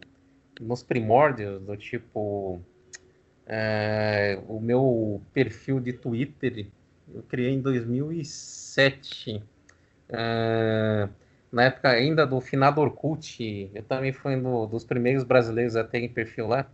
nos 0.61 0.83
primórdios, 0.83 1.61
do 1.63 1.77
tipo 1.77 2.61
é, 3.47 4.39
o 4.47 4.61
meu 4.61 5.21
perfil 5.33 5.81
de 5.81 5.93
Twitter 5.93 6.69
eu 7.15 7.23
criei 7.25 7.53
em 7.53 7.61
2007. 7.61 9.43
É, 10.09 11.09
na 11.53 11.65
época 11.65 11.89
ainda 11.89 12.27
do 12.27 12.41
finado 12.41 12.81
Orkut, 12.81 13.71
eu 13.75 13.83
também 13.83 14.13
fui 14.13 14.37
um 14.37 14.67
dos 14.67 14.85
primeiros 14.85 15.25
brasileiros 15.25 15.77
a 15.77 15.85
terem 15.85 16.09
perfil 16.09 16.47
lá. 16.47 16.67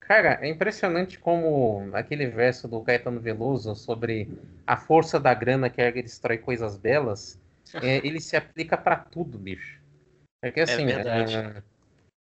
Cara, 0.00 0.38
é 0.40 0.48
impressionante 0.48 1.18
como 1.18 1.90
aquele 1.92 2.26
verso 2.26 2.68
do 2.68 2.80
Caetano 2.80 3.20
Veloso 3.20 3.74
sobre 3.74 4.28
a 4.66 4.76
força 4.76 5.18
da 5.18 5.34
grana 5.34 5.68
que 5.68 5.90
destrói 6.02 6.38
coisas 6.38 6.76
belas, 6.76 7.40
é, 7.82 7.96
ele 8.06 8.20
se 8.20 8.36
aplica 8.36 8.76
para 8.76 8.96
tudo, 8.96 9.36
bicho. 9.36 9.80
Porque 10.40 10.60
assim, 10.60 10.86
é, 10.86 11.62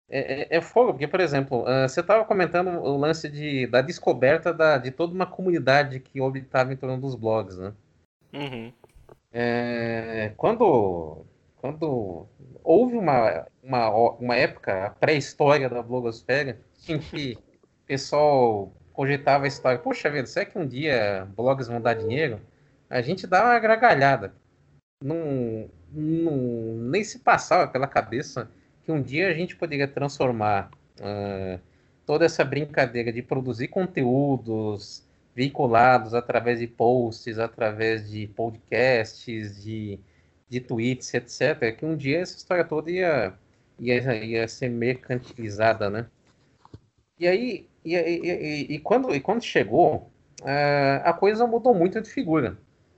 é, 0.09 0.51
é, 0.51 0.57
é, 0.57 0.61
fogo, 0.61 0.93
porque, 0.93 1.07
por 1.07 1.19
exemplo, 1.19 1.63
uh, 1.63 1.87
você 1.87 1.99
estava 1.99 2.25
comentando 2.25 2.69
o 2.69 2.97
lance 2.97 3.29
de, 3.29 3.67
da 3.67 3.81
descoberta 3.81 4.53
da, 4.53 4.77
de 4.77 4.91
toda 4.91 5.13
uma 5.13 5.25
comunidade 5.25 5.99
que 5.99 6.19
orbitava 6.19 6.73
em 6.73 6.77
torno 6.77 6.99
dos 6.99 7.15
blogs, 7.15 7.57
né? 7.57 7.73
Uhum. 8.33 8.73
É, 9.31 10.31
quando, 10.37 11.25
quando 11.65 12.27
houve 12.63 12.95
uma, 12.95 13.47
uma, 13.63 13.89
uma 13.89 14.35
época, 14.35 14.85
a 14.85 14.89
pré-história 14.91 15.67
da 15.67 15.81
blogosfera, 15.81 16.59
em 16.87 16.99
que 16.99 17.39
pessoal 17.87 18.71
cogitava 18.93 19.45
a 19.45 19.47
história, 19.47 19.79
poxa 19.79 20.09
vida, 20.11 20.27
será 20.27 20.45
que 20.45 20.59
um 20.59 20.67
dia 20.67 21.27
blogs 21.35 21.67
vão 21.67 21.81
dar 21.81 21.95
dinheiro? 21.95 22.39
A 22.87 23.01
gente 23.01 23.25
dá 23.25 23.45
uma 23.45 23.57
gargalhada. 23.57 24.35
Não, 25.03 25.67
nem 25.91 27.03
se 27.03 27.17
passava 27.19 27.67
pela 27.67 27.87
cabeça 27.87 28.47
que 28.83 28.91
um 28.91 29.01
dia 29.01 29.29
a 29.29 29.33
gente 29.33 29.55
poderia 29.55 29.87
transformar 29.87 30.69
uh, 30.99 31.59
toda 32.05 32.25
essa 32.25 32.45
brincadeira 32.45 33.11
de 33.11 33.23
produzir 33.23 33.69
conteúdos 33.69 35.03
veiculados 35.35 36.13
através 36.13 36.59
de 36.59 36.67
posts, 36.67 37.39
através 37.39 38.07
de 38.07 38.27
podcasts, 38.27 39.63
de, 39.63 39.99
de 40.49 40.59
tweets, 40.59 41.13
etc., 41.13 41.75
que 41.77 41.85
um 41.85 41.95
dia 41.95 42.19
essa 42.19 42.37
história 42.37 42.63
toda 42.63 42.91
ia, 42.91 43.33
ia, 43.79 44.23
ia 44.23 44.47
ser 44.47 44.69
mercantilizada, 44.69 45.89
né? 45.89 46.07
E 47.19 47.27
aí, 47.27 47.67
e, 47.83 47.95
e, 47.95 48.75
e, 48.75 48.79
quando, 48.79 49.13
e 49.15 49.19
quando 49.19 49.41
chegou, 49.41 50.11
uh, 50.41 51.01
a 51.03 51.13
coisa 51.13 51.47
mudou 51.47 51.73
muito 51.73 52.01
de 52.01 52.09
figura. 52.09 52.57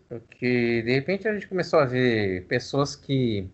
Porque, 0.09 0.81
de 0.83 0.93
repente, 0.93 1.27
a 1.27 1.33
gente 1.33 1.47
começou 1.47 1.79
a 1.79 1.85
ver 1.85 2.45
pessoas 2.47 2.95
que 2.95 3.49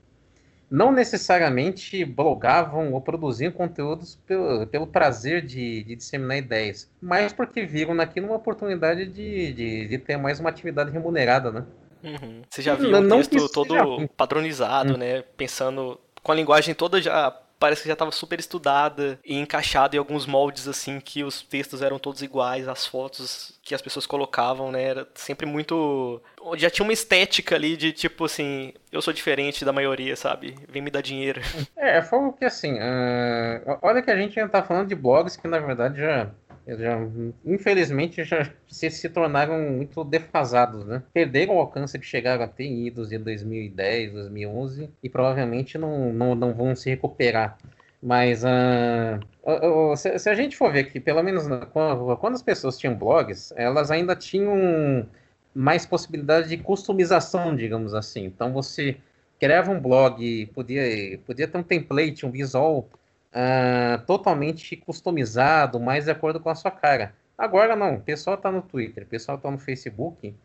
não 0.69 0.91
necessariamente 0.91 2.03
blogavam 2.05 2.93
ou 2.93 3.01
produziam 3.01 3.51
conteúdos 3.51 4.15
pelo, 4.25 4.65
pelo 4.67 4.87
prazer 4.87 5.41
de, 5.45 5.83
de, 5.83 5.95
disseminar 5.95 6.37
ideias, 6.37 6.89
mas 6.99 7.31
porque 7.31 7.65
viram 7.65 7.93
naquilo 7.93 8.27
uma 8.27 8.37
oportunidade 8.37 9.05
de, 9.05 9.53
de, 9.53 9.87
de 9.87 9.97
ter 9.99 10.17
mais 10.17 10.39
uma 10.39 10.49
atividade 10.49 10.91
remunerada, 10.91 11.51
né? 11.51 11.65
Uhum. 12.03 12.41
Você 12.49 12.61
já 12.61 12.75
viu 12.75 12.95
um 12.95 13.09
texto 13.09 13.49
todo 13.49 13.75
padronizado, 14.09 14.93
hum. 14.93 14.97
né? 14.97 15.23
Pensando 15.37 15.99
com 16.21 16.31
a 16.31 16.35
linguagem 16.35 16.73
toda 16.73 17.01
já 17.01 17.31
parece 17.63 17.83
que 17.83 17.87
já 17.87 17.93
estava 17.93 18.11
super 18.11 18.37
estudada 18.41 19.17
e 19.23 19.39
encaixada 19.39 19.95
em 19.95 19.99
alguns 19.99 20.25
moldes 20.25 20.67
assim 20.67 20.99
que 20.99 21.23
os 21.23 21.41
textos 21.41 21.81
eram 21.81 21.97
todos 21.97 22.21
iguais, 22.21 22.67
as 22.67 22.85
fotos 22.85 23.57
que 23.63 23.73
as 23.73 23.81
pessoas 23.81 24.05
colocavam, 24.05 24.69
né, 24.69 24.83
era 24.83 25.07
sempre 25.15 25.45
muito 25.45 26.21
já 26.57 26.69
tinha 26.69 26.85
uma 26.85 26.91
estética 26.91 27.55
ali 27.55 27.77
de 27.77 27.93
tipo 27.93 28.25
assim, 28.25 28.73
eu 28.91 29.01
sou 29.01 29.13
diferente 29.13 29.63
da 29.63 29.71
maioria, 29.71 30.13
sabe? 30.17 30.55
Vem 30.67 30.81
me 30.81 30.91
dar 30.91 31.01
dinheiro. 31.01 31.39
É, 31.77 32.01
foi 32.01 32.31
que 32.33 32.45
assim, 32.45 32.73
uh... 32.73 33.77
olha 33.81 34.01
que 34.01 34.11
a 34.11 34.15
gente 34.17 34.35
já 34.35 34.47
tá 34.47 34.63
falando 34.63 34.87
de 34.87 34.95
blogs 34.95 35.37
que 35.37 35.47
na 35.47 35.59
verdade 35.59 35.99
já 35.99 36.29
já, 36.67 36.97
infelizmente 37.45 38.23
já 38.23 38.49
se, 38.67 38.89
se 38.89 39.09
tornaram 39.09 39.59
muito 39.71 40.03
defasados, 40.03 40.85
né? 40.85 41.03
Perderam 41.13 41.55
o 41.55 41.59
alcance 41.59 41.99
que 41.99 42.05
chegaram 42.05 42.43
a 42.43 42.47
ter 42.47 42.65
em 42.65 42.87
idos 42.87 43.09
de 43.09 43.17
2010, 43.17 44.13
2011 44.13 44.89
e 45.01 45.09
provavelmente 45.09 45.77
não, 45.77 46.13
não, 46.13 46.35
não 46.35 46.53
vão 46.53 46.75
se 46.75 46.89
recuperar. 46.89 47.57
Mas 48.01 48.43
uh, 48.43 49.95
se, 49.95 50.19
se, 50.19 50.29
a 50.29 50.33
gente 50.33 50.57
for 50.57 50.71
ver 50.71 50.91
que, 50.91 50.99
pelo 50.99 51.23
menos 51.23 51.47
quando, 51.71 52.17
quando, 52.17 52.33
as 52.33 52.41
pessoas 52.41 52.77
tinham 52.77 52.95
blogs, 52.95 53.53
elas 53.55 53.91
ainda 53.91 54.15
tinham 54.15 55.07
mais 55.55 55.85
possibilidade 55.85 56.49
de 56.49 56.57
customização, 56.57 57.55
digamos 57.55 57.93
assim. 57.93 58.25
Então 58.25 58.51
você 58.51 58.97
criava 59.39 59.71
um 59.71 59.79
blog, 59.79 60.45
podia, 60.47 61.17
podia 61.25 61.47
ter 61.47 61.57
um 61.57 61.63
template, 61.63 62.25
um 62.25 62.31
visual 62.31 62.89
uh, 63.33 64.05
totalmente 64.05 64.75
customizado, 64.77 65.79
mais 65.79 66.05
de 66.05 66.11
acordo 66.11 66.39
com 66.39 66.49
a 66.49 66.55
sua 66.55 66.71
cara. 66.71 67.15
Agora 67.37 67.75
não, 67.75 67.95
o 67.95 68.01
pessoal 68.01 68.35
está 68.35 68.51
no 68.51 68.61
Twitter, 68.61 69.03
o 69.03 69.07
pessoal 69.07 69.37
está 69.37 69.49
no 69.49 69.57
Facebook, 69.57 70.35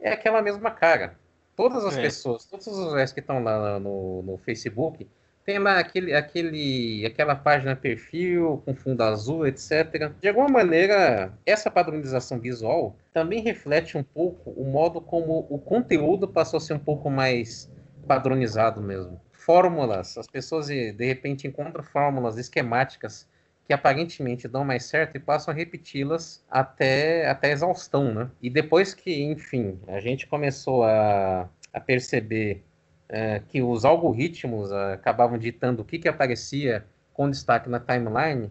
é 0.00 0.12
aquela 0.12 0.42
mesma 0.42 0.70
cara. 0.70 1.16
Todas 1.56 1.84
as 1.84 1.96
é. 1.96 2.02
pessoas, 2.02 2.44
todos 2.44 2.66
os 2.66 2.76
usuários 2.76 3.12
que 3.12 3.20
estão 3.20 3.42
lá 3.42 3.78
no, 3.78 4.22
no 4.22 4.36
Facebook, 4.38 5.08
tem 5.44 5.58
lá 5.58 5.78
aquele, 5.78 6.14
aquele, 6.14 7.04
aquela 7.04 7.34
página 7.34 7.74
perfil 7.74 8.62
com 8.64 8.74
fundo 8.74 9.02
azul, 9.02 9.46
etc. 9.46 10.12
De 10.20 10.28
alguma 10.28 10.48
maneira, 10.48 11.32
essa 11.44 11.70
padronização 11.70 12.38
visual 12.38 12.96
também 13.12 13.40
reflete 13.40 13.98
um 13.98 14.02
pouco 14.02 14.50
o 14.50 14.64
modo 14.64 15.00
como 15.00 15.46
o 15.50 15.58
conteúdo 15.58 16.28
passou 16.28 16.58
a 16.58 16.60
ser 16.60 16.74
um 16.74 16.78
pouco 16.78 17.10
mais 17.10 17.70
padronizado 18.06 18.80
mesmo 18.80 19.20
fórmulas. 19.44 20.16
As 20.16 20.26
pessoas 20.26 20.68
de 20.68 21.04
repente 21.04 21.46
encontram 21.46 21.82
fórmulas 21.82 22.38
esquemáticas 22.38 23.28
que 23.64 23.72
aparentemente 23.72 24.48
dão 24.48 24.64
mais 24.64 24.84
certo 24.84 25.16
e 25.16 25.20
passam 25.20 25.52
a 25.52 25.56
repeti-las 25.56 26.44
até, 26.50 27.28
até 27.28 27.52
exaustão, 27.52 28.12
né? 28.12 28.30
E 28.40 28.50
depois 28.50 28.92
que, 28.92 29.22
enfim, 29.22 29.78
a 29.86 30.00
gente 30.00 30.26
começou 30.26 30.84
a, 30.84 31.48
a 31.72 31.80
perceber 31.80 32.64
é, 33.08 33.40
que 33.48 33.62
os 33.62 33.84
algoritmos 33.84 34.70
é, 34.72 34.94
acabavam 34.94 35.38
ditando 35.38 35.82
o 35.82 35.84
que, 35.84 35.98
que 35.98 36.08
aparecia 36.08 36.84
com 37.12 37.30
destaque 37.30 37.68
na 37.68 37.78
timeline, 37.78 38.50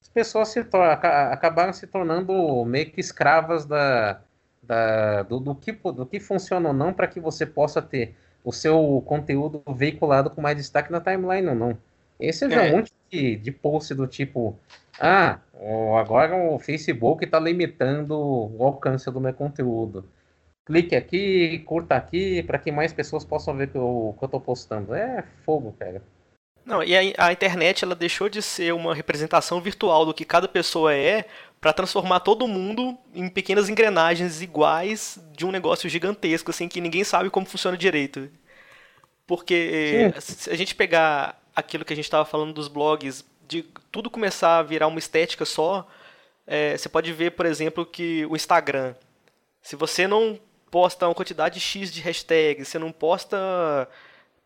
as 0.00 0.08
pessoas 0.08 0.48
se 0.48 0.60
acabaram 0.60 1.72
se 1.72 1.86
tornando 1.86 2.64
meio 2.64 2.90
que 2.90 3.00
escravas 3.00 3.66
da, 3.66 4.20
da, 4.62 5.22
do, 5.24 5.40
do, 5.40 5.54
que, 5.54 5.72
do 5.72 6.06
que 6.06 6.20
funciona 6.20 6.68
ou 6.68 6.74
não 6.74 6.94
para 6.94 7.08
que 7.08 7.18
você 7.20 7.44
possa 7.44 7.82
ter 7.82 8.14
o 8.44 8.52
seu 8.52 9.02
conteúdo 9.06 9.62
veiculado 9.74 10.30
com 10.30 10.40
mais 10.40 10.56
destaque 10.56 10.90
na 10.90 11.00
timeline 11.00 11.48
ou 11.48 11.54
não. 11.54 11.78
Esse 12.18 12.44
é, 12.44 12.72
um 12.72 12.76
monte 12.76 12.92
de, 13.10 13.36
de 13.36 13.52
post 13.52 13.94
do 13.94 14.06
tipo, 14.06 14.58
ah, 15.00 15.38
agora 16.00 16.36
o 16.36 16.58
Facebook 16.58 17.24
está 17.24 17.38
limitando 17.38 18.14
o 18.16 18.64
alcance 18.64 19.10
do 19.10 19.20
meu 19.20 19.32
conteúdo. 19.32 20.04
Clique 20.64 20.94
aqui, 20.94 21.60
curta 21.60 21.94
aqui, 21.94 22.42
para 22.42 22.58
que 22.58 22.70
mais 22.70 22.92
pessoas 22.92 23.24
possam 23.24 23.56
ver 23.56 23.70
o 23.74 24.14
que 24.18 24.24
eu 24.24 24.26
estou 24.26 24.40
postando. 24.40 24.94
É 24.94 25.24
fogo, 25.44 25.74
cara. 25.78 26.02
Não, 26.68 26.82
e 26.82 26.94
a, 26.94 27.28
a, 27.28 27.32
internet 27.32 27.82
ela 27.82 27.94
deixou 27.94 28.28
de 28.28 28.42
ser 28.42 28.74
uma 28.74 28.94
representação 28.94 29.58
virtual 29.58 30.04
do 30.04 30.12
que 30.12 30.22
cada 30.22 30.46
pessoa 30.46 30.94
é 30.94 31.24
para 31.58 31.72
transformar 31.72 32.20
todo 32.20 32.46
mundo 32.46 32.94
em 33.14 33.26
pequenas 33.26 33.70
engrenagens 33.70 34.42
iguais 34.42 35.18
de 35.32 35.46
um 35.46 35.50
negócio 35.50 35.88
gigantesco, 35.88 36.50
assim, 36.50 36.68
que 36.68 36.78
ninguém 36.78 37.04
sabe 37.04 37.30
como 37.30 37.46
funciona 37.46 37.74
direito. 37.74 38.30
Porque 39.26 40.12
Sim. 40.20 40.34
se 40.44 40.50
a 40.50 40.54
gente 40.54 40.74
pegar 40.74 41.40
aquilo 41.56 41.86
que 41.86 41.94
a 41.94 41.96
gente 41.96 42.04
estava 42.04 42.26
falando 42.26 42.52
dos 42.52 42.68
blogs, 42.68 43.24
de 43.48 43.62
tudo 43.90 44.10
começar 44.10 44.58
a 44.58 44.62
virar 44.62 44.88
uma 44.88 44.98
estética 44.98 45.46
só, 45.46 45.88
é, 46.46 46.76
você 46.76 46.90
pode 46.90 47.10
ver, 47.14 47.30
por 47.30 47.46
exemplo, 47.46 47.86
que 47.86 48.26
o 48.26 48.36
Instagram, 48.36 48.94
se 49.62 49.74
você 49.74 50.06
não 50.06 50.38
posta 50.70 51.08
uma 51.08 51.14
quantidade 51.14 51.58
X 51.60 51.90
de 51.90 52.02
hashtags, 52.02 52.68
você 52.68 52.78
não 52.78 52.92
posta, 52.92 53.88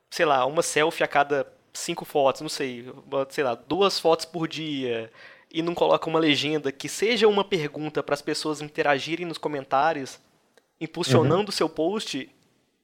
sei 0.09 0.25
lá, 0.25 0.47
uma 0.47 0.63
selfie 0.63 1.03
a 1.03 1.09
cada 1.09 1.45
cinco 1.73 2.05
fotos, 2.05 2.41
não 2.43 2.49
sei, 2.49 2.87
sei 3.31 3.45
lá, 3.45 3.55
duas 3.55 3.99
fotos 3.99 4.25
por 4.27 4.47
dia 4.47 5.11
e 5.53 5.63
não 5.63 5.75
coloca 5.75 6.09
uma 6.09 6.19
legenda 6.19 6.73
que 6.73 6.89
seja 6.89 7.29
uma 7.29 7.45
pergunta 7.45 8.03
para 8.03 8.15
as 8.15 8.23
pessoas 8.23 8.61
interagirem 8.61 9.27
nos 9.27 9.39
comentários, 9.39 10.19
impulsionando 10.81 11.43
o 11.43 11.47
uhum. 11.47 11.53
seu 11.53 11.69
post, 11.69 12.31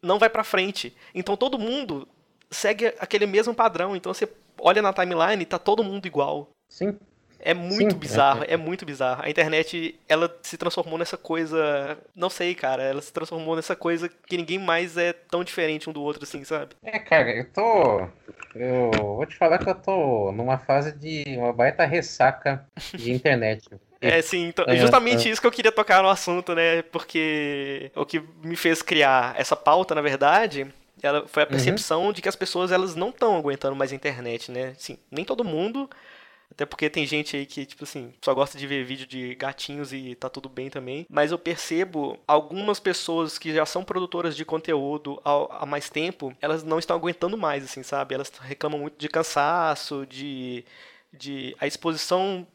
não 0.03 0.19
vai 0.19 0.29
para 0.29 0.45
frente. 0.45 0.95
Então 1.15 1.37
todo 1.37 1.59
mundo 1.59 2.07
segue 2.51 2.87
aquele 2.99 3.27
mesmo 3.27 3.55
padrão. 3.55 3.97
Então 3.97 4.13
você 4.13 4.29
olha 4.61 4.83
na 4.83 4.93
timeline 4.93 5.43
e 5.43 5.47
tá 5.47 5.59
todo 5.59 5.83
mundo 5.83 6.07
igual. 6.07 6.51
Sim. 6.69 6.99
É 7.41 7.55
muito 7.55 7.93
Sim, 7.93 7.99
bizarro, 7.99 8.43
é, 8.45 8.55
é. 8.55 8.57
muito 8.57 8.85
bizarro. 8.85 9.23
A 9.23 9.31
internet, 9.31 9.99
ela 10.09 10.35
se 10.43 10.57
transformou 10.57 10.99
nessa 10.99 11.17
coisa. 11.17 11.97
Não 12.15 12.29
sei, 12.29 12.55
cara. 12.55 12.83
Ela 12.83 13.01
se 13.01 13.13
transformou 13.13 13.55
nessa 13.55 13.77
coisa 13.77 14.09
que 14.09 14.37
ninguém 14.37 14.59
mais 14.59 14.97
é 14.97 15.13
tão 15.13 15.45
diferente 15.45 15.89
um 15.89 15.93
do 15.93 16.03
outro, 16.03 16.25
assim, 16.25 16.45
sabe? 16.45 16.75
É, 16.83 16.99
cara, 16.99 17.31
eu 17.31 17.45
tô. 17.51 18.09
Eu 18.55 18.91
vou 18.91 19.27
te 19.27 19.37
falar 19.37 19.59
que 19.59 19.69
eu 19.69 19.75
tô 19.75 20.33
numa 20.33 20.59
fase 20.59 20.93
de 20.93 21.25
uma 21.37 21.53
baita 21.53 21.85
ressaca 21.85 22.67
de 22.95 23.13
internet. 23.13 23.69
É, 24.01 24.23
sim, 24.23 24.47
então, 24.47 24.65
é, 24.69 24.77
justamente 24.77 25.29
é. 25.29 25.33
isso 25.33 25.41
que 25.41 25.47
eu 25.47 25.53
queria 25.53 25.73
tocar 25.73 26.03
no 26.03 26.09
assunto, 26.09 26.55
né? 26.55 26.83
Porque 26.83 27.91
o 27.97 28.07
que 28.07 28.23
me 28.43 28.57
fez 28.57 28.81
criar 28.81 29.35
essa 29.37 29.57
pauta, 29.57 29.95
na 29.95 30.01
verdade, 30.01 30.67
ela 31.03 31.27
foi 31.27 31.43
a 31.43 31.47
uhum. 31.47 31.51
percepção 31.51 32.07
uhum. 32.07 32.13
de 32.13 32.23
que 32.23 32.29
as 32.29 32.37
pessoas 32.37 32.71
elas 32.71 32.95
não 32.95 33.11
estão 33.11 33.37
aguentando 33.37 33.75
mais 33.75 33.93
a 33.93 33.97
internet, 33.97 34.51
né? 34.51 34.75
Sim, 34.79 34.99
nem 35.11 35.25
todo 35.25 35.45
mundo 35.45 35.89
Até 36.59 36.67
porque 36.67 36.91
tem 36.91 37.07
gente 37.07 37.37
aí 37.37 37.47
que, 37.47 37.65
tipo 37.65 37.85
assim, 37.85 38.13
só 38.21 38.35
gosta 38.35 38.59
de 38.59 38.67
ver 38.67 38.85
vídeo 38.85 39.07
de 39.07 39.37
gatinhos 39.37 39.93
e 39.93 40.17
tá 40.17 40.29
tudo 40.29 40.49
bem 40.49 40.69
também. 40.69 41.07
Mas 41.09 41.31
eu 41.31 41.39
percebo 41.39 42.19
algumas 42.27 42.81
pessoas 42.81 43.39
que 43.39 43.55
já 43.55 43.65
são 43.65 43.85
produtoras 43.85 44.35
de 44.35 44.45
conteúdo 44.45 45.23
há, 45.25 45.65
mais 45.65 45.89
tempo, 45.89 46.37
elas 46.41 46.65
não 46.65 46.81
estão 46.81 46.97
aguentando 46.97 47.39
mais, 47.39 47.63
assim, 47.63 47.85
sabe? 47.85 48.17
Elas 48.17 48.33
reclamam 48.41 48.81
muito 48.81 48.99
de 48.99 49.09
cansaço, 49.09 50.05
de 50.05 50.65
de 51.13 51.57
a 51.59 51.67
exposição 51.67 52.47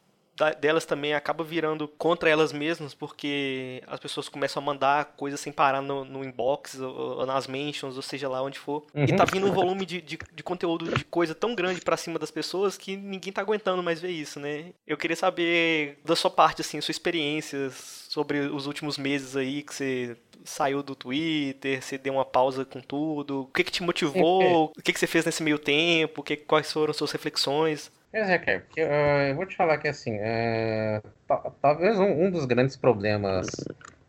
delas 0.60 0.86
também 0.86 1.14
acaba 1.14 1.44
virando 1.44 1.88
contra 1.88 2.30
elas 2.30 2.52
mesmas, 2.52 2.94
porque 2.94 3.84
as 3.88 4.00
pessoas 4.00 4.28
começam 4.28 4.62
a 4.62 4.66
mandar 4.66 5.06
coisas 5.16 5.40
sem 5.40 5.54
parar 5.54 5.82
no, 5.82 6.04
no 6.04 6.24
inbox 6.24 6.80
ou, 6.80 7.20
ou, 7.20 7.26
nas 7.26 7.46
mentions, 7.46 7.96
ou 7.96 8.02
seja 8.02 8.28
lá 8.28 8.42
onde 8.42 8.58
for. 8.58 8.86
Uhum. 8.94 9.04
E 9.04 9.16
tá 9.16 9.26
vindo 9.26 9.46
um 9.46 9.52
volume 9.52 9.86
de, 9.86 10.02
de, 10.02 10.18
de, 10.34 10.44
conteúdo 10.44 10.92
de 10.92 11.06
coisa 11.06 11.36
tão 11.36 11.54
grande 11.54 11.82
para 11.82 11.98
cima 11.98 12.18
das 12.18 12.32
pessoas 12.32 12.78
que 12.78 12.96
ninguém 12.96 13.32
tá 13.32 13.42
aguentando 13.42 13.84
mais 13.84 14.02
ver 14.02 14.10
isso, 14.10 14.40
né? 14.40 14.74
Eu 14.88 14.98
queria 14.98 15.16
saber 15.16 16.00
da 16.04 16.16
sua 16.16 16.32
parte, 16.32 16.62
assim, 16.62 16.82
sua 16.82 16.92
experiência 16.92 17.70
sobre 17.72 18.40
os 18.40 18.66
últimos 18.66 18.98
meses 18.98 19.36
aí 19.36 19.62
que 19.62 19.74
você 19.74 20.18
saiu 20.44 20.84
do 20.84 20.96
Twitter, 20.96 21.82
você 21.82 21.98
deu 21.98 22.14
uma 22.14 22.26
pausa 22.26 22.66
com 22.66 22.82
tudo, 22.82 23.42
o 23.42 23.46
que 23.48 23.64
que 23.64 23.72
te 23.72 23.84
motivou, 23.84 24.74
o 24.78 24.82
que 24.82 24.92
que 24.92 25.00
você 25.00 25.08
fez 25.08 25.26
nesse 25.26 25.42
meio 25.42 25.58
tempo, 25.58 26.22
que, 26.22 26.36
quais 26.36 26.72
foram 26.72 26.94
suas 26.94 27.12
reflexões? 27.12 27.92
Pois 28.14 28.30
é, 28.30 28.38
Kerr, 28.38 28.62
porque, 28.62 28.84
uh, 28.84 29.30
eu 29.30 29.36
vou 29.36 29.44
te 29.44 29.56
falar 29.56 29.80
que 29.80 29.88
assim, 29.88 30.18
uh, 30.18 31.52
talvez 31.60 31.98
um, 31.98 32.26
um, 32.26 32.30
dos 32.30 32.46
grandes 32.46 32.76
problemas 32.76 33.48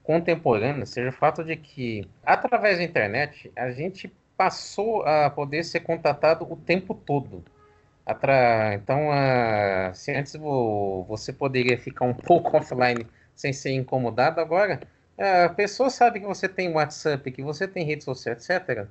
contemporâneos 0.02 0.90
seja 0.90 1.08
o 1.08 1.12
fato 1.12 1.42
de 1.42 1.56
que, 1.56 2.06
através 2.22 2.76
da 2.76 2.84
internet, 2.84 3.50
a 3.56 3.70
gente 3.70 4.12
passou 4.36 5.02
a 5.04 5.30
poder 5.30 5.64
ser 5.64 5.80
contatado 5.80 6.44
o 6.44 6.54
tempo 6.54 6.94
todo. 6.94 7.42
Atra... 8.04 8.74
Então, 8.74 9.08
uh, 9.08 9.94
se 9.94 10.12
antes 10.12 10.34
você 11.08 11.32
poderia 11.32 11.78
ficar 11.78 12.04
um 12.04 12.12
pouco 12.12 12.58
offline 12.58 13.06
sem 13.34 13.54
ser 13.54 13.70
incomodado, 13.72 14.38
agora 14.38 14.80
a 15.16 15.48
pessoa 15.48 15.88
sabe 15.88 16.20
que 16.20 16.26
você 16.26 16.46
tem 16.46 16.70
WhatsApp, 16.70 17.30
que 17.30 17.42
você 17.42 17.66
tem 17.66 17.86
rede 17.86 18.04
social, 18.04 18.34
etc 18.34 18.86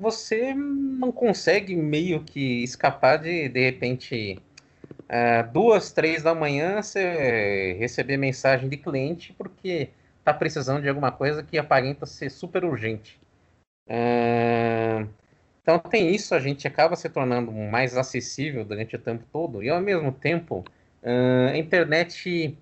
você 0.00 0.54
não 0.54 1.10
consegue 1.10 1.74
meio 1.74 2.22
que 2.22 2.62
escapar 2.62 3.18
de, 3.18 3.48
de 3.48 3.60
repente, 3.60 4.38
uh, 4.88 5.52
duas, 5.52 5.92
três 5.92 6.22
da 6.22 6.34
manhã, 6.34 6.80
você 6.80 7.76
receber 7.78 8.16
mensagem 8.16 8.68
de 8.68 8.76
cliente 8.76 9.32
porque 9.32 9.90
está 10.18 10.32
precisando 10.32 10.82
de 10.82 10.88
alguma 10.88 11.10
coisa 11.10 11.42
que 11.42 11.58
aparenta 11.58 12.06
ser 12.06 12.30
super 12.30 12.64
urgente. 12.64 13.20
Uh, 13.88 15.08
então 15.60 15.78
tem 15.78 16.14
isso, 16.14 16.34
a 16.34 16.40
gente 16.40 16.66
acaba 16.66 16.94
se 16.94 17.08
tornando 17.08 17.50
mais 17.52 17.96
acessível 17.96 18.64
durante 18.64 18.94
o 18.96 18.98
tempo 18.98 19.24
todo 19.32 19.62
e 19.62 19.68
ao 19.68 19.80
mesmo 19.80 20.12
tempo 20.12 20.64
uh, 21.02 21.50
a 21.50 21.56
internet 21.56 22.56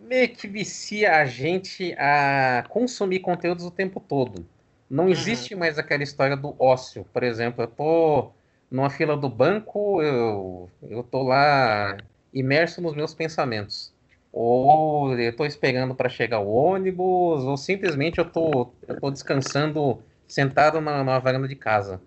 meio 0.00 0.28
que 0.28 0.46
vicia 0.46 1.16
a 1.16 1.24
gente 1.24 1.92
a 1.98 2.64
consumir 2.68 3.20
conteúdos 3.20 3.64
o 3.64 3.70
tempo 3.70 4.00
todo. 4.00 4.46
Não 4.88 5.04
uhum. 5.04 5.10
existe 5.10 5.54
uhum. 5.54 5.60
mais 5.60 5.78
aquela 5.78 6.02
história 6.02 6.36
do 6.36 6.54
ócio. 6.58 7.04
Por 7.12 7.22
exemplo, 7.22 7.62
eu 7.62 7.68
tô 7.68 8.30
numa 8.70 8.90
fila 8.90 9.16
do 9.16 9.28
banco, 9.28 10.02
eu, 10.02 10.70
eu 10.82 11.02
tô 11.02 11.22
lá 11.22 11.96
imerso 12.32 12.80
nos 12.80 12.94
meus 12.94 13.14
pensamentos. 13.14 13.94
Ou 14.32 15.18
eu 15.18 15.34
tô 15.34 15.46
esperando 15.46 15.94
para 15.94 16.08
chegar 16.08 16.40
o 16.40 16.52
ônibus, 16.52 17.44
ou 17.44 17.56
simplesmente 17.56 18.18
eu 18.18 18.24
tô, 18.24 18.70
eu 18.86 19.00
tô 19.00 19.10
descansando 19.10 20.02
sentado 20.26 20.80
na, 20.80 21.02
na 21.02 21.18
varanda 21.18 21.48
de 21.48 21.56
casa. 21.56 22.00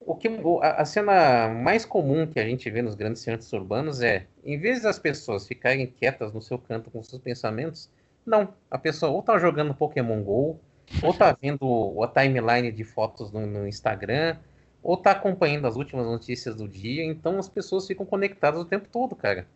O 0.00 0.16
que 0.16 0.28
a, 0.62 0.82
a 0.82 0.84
cena 0.84 1.48
mais 1.48 1.84
comum 1.84 2.26
que 2.26 2.40
a 2.40 2.44
gente 2.44 2.68
vê 2.68 2.82
nos 2.82 2.96
grandes 2.96 3.22
centros 3.22 3.52
urbanos 3.52 4.02
é, 4.02 4.26
em 4.44 4.58
vez 4.58 4.82
das 4.82 4.98
pessoas 4.98 5.46
ficarem 5.46 5.86
quietas 5.86 6.32
no 6.32 6.42
seu 6.42 6.58
canto 6.58 6.90
com 6.90 7.02
seus 7.02 7.22
pensamentos, 7.22 7.88
não, 8.26 8.52
a 8.70 8.78
pessoa 8.78 9.12
ou 9.12 9.22
tá 9.22 9.38
jogando 9.38 9.74
Pokémon 9.74 10.22
Go, 10.22 10.58
ou 11.02 11.14
tá 11.14 11.36
vendo 11.40 12.02
a 12.02 12.08
timeline 12.08 12.70
de 12.72 12.84
fotos 12.84 13.30
no, 13.32 13.46
no, 13.46 13.66
Instagram, 13.66 14.36
ou 14.82 14.96
tá 14.96 15.12
acompanhando 15.12 15.66
as 15.66 15.76
últimas 15.76 16.06
notícias 16.06 16.56
do 16.56 16.68
dia, 16.68 17.04
então 17.04 17.38
as 17.38 17.48
pessoas 17.48 17.86
ficam 17.86 18.04
conectadas 18.04 18.60
o 18.60 18.64
tempo 18.64 18.88
todo, 18.88 19.14
cara. 19.14 19.46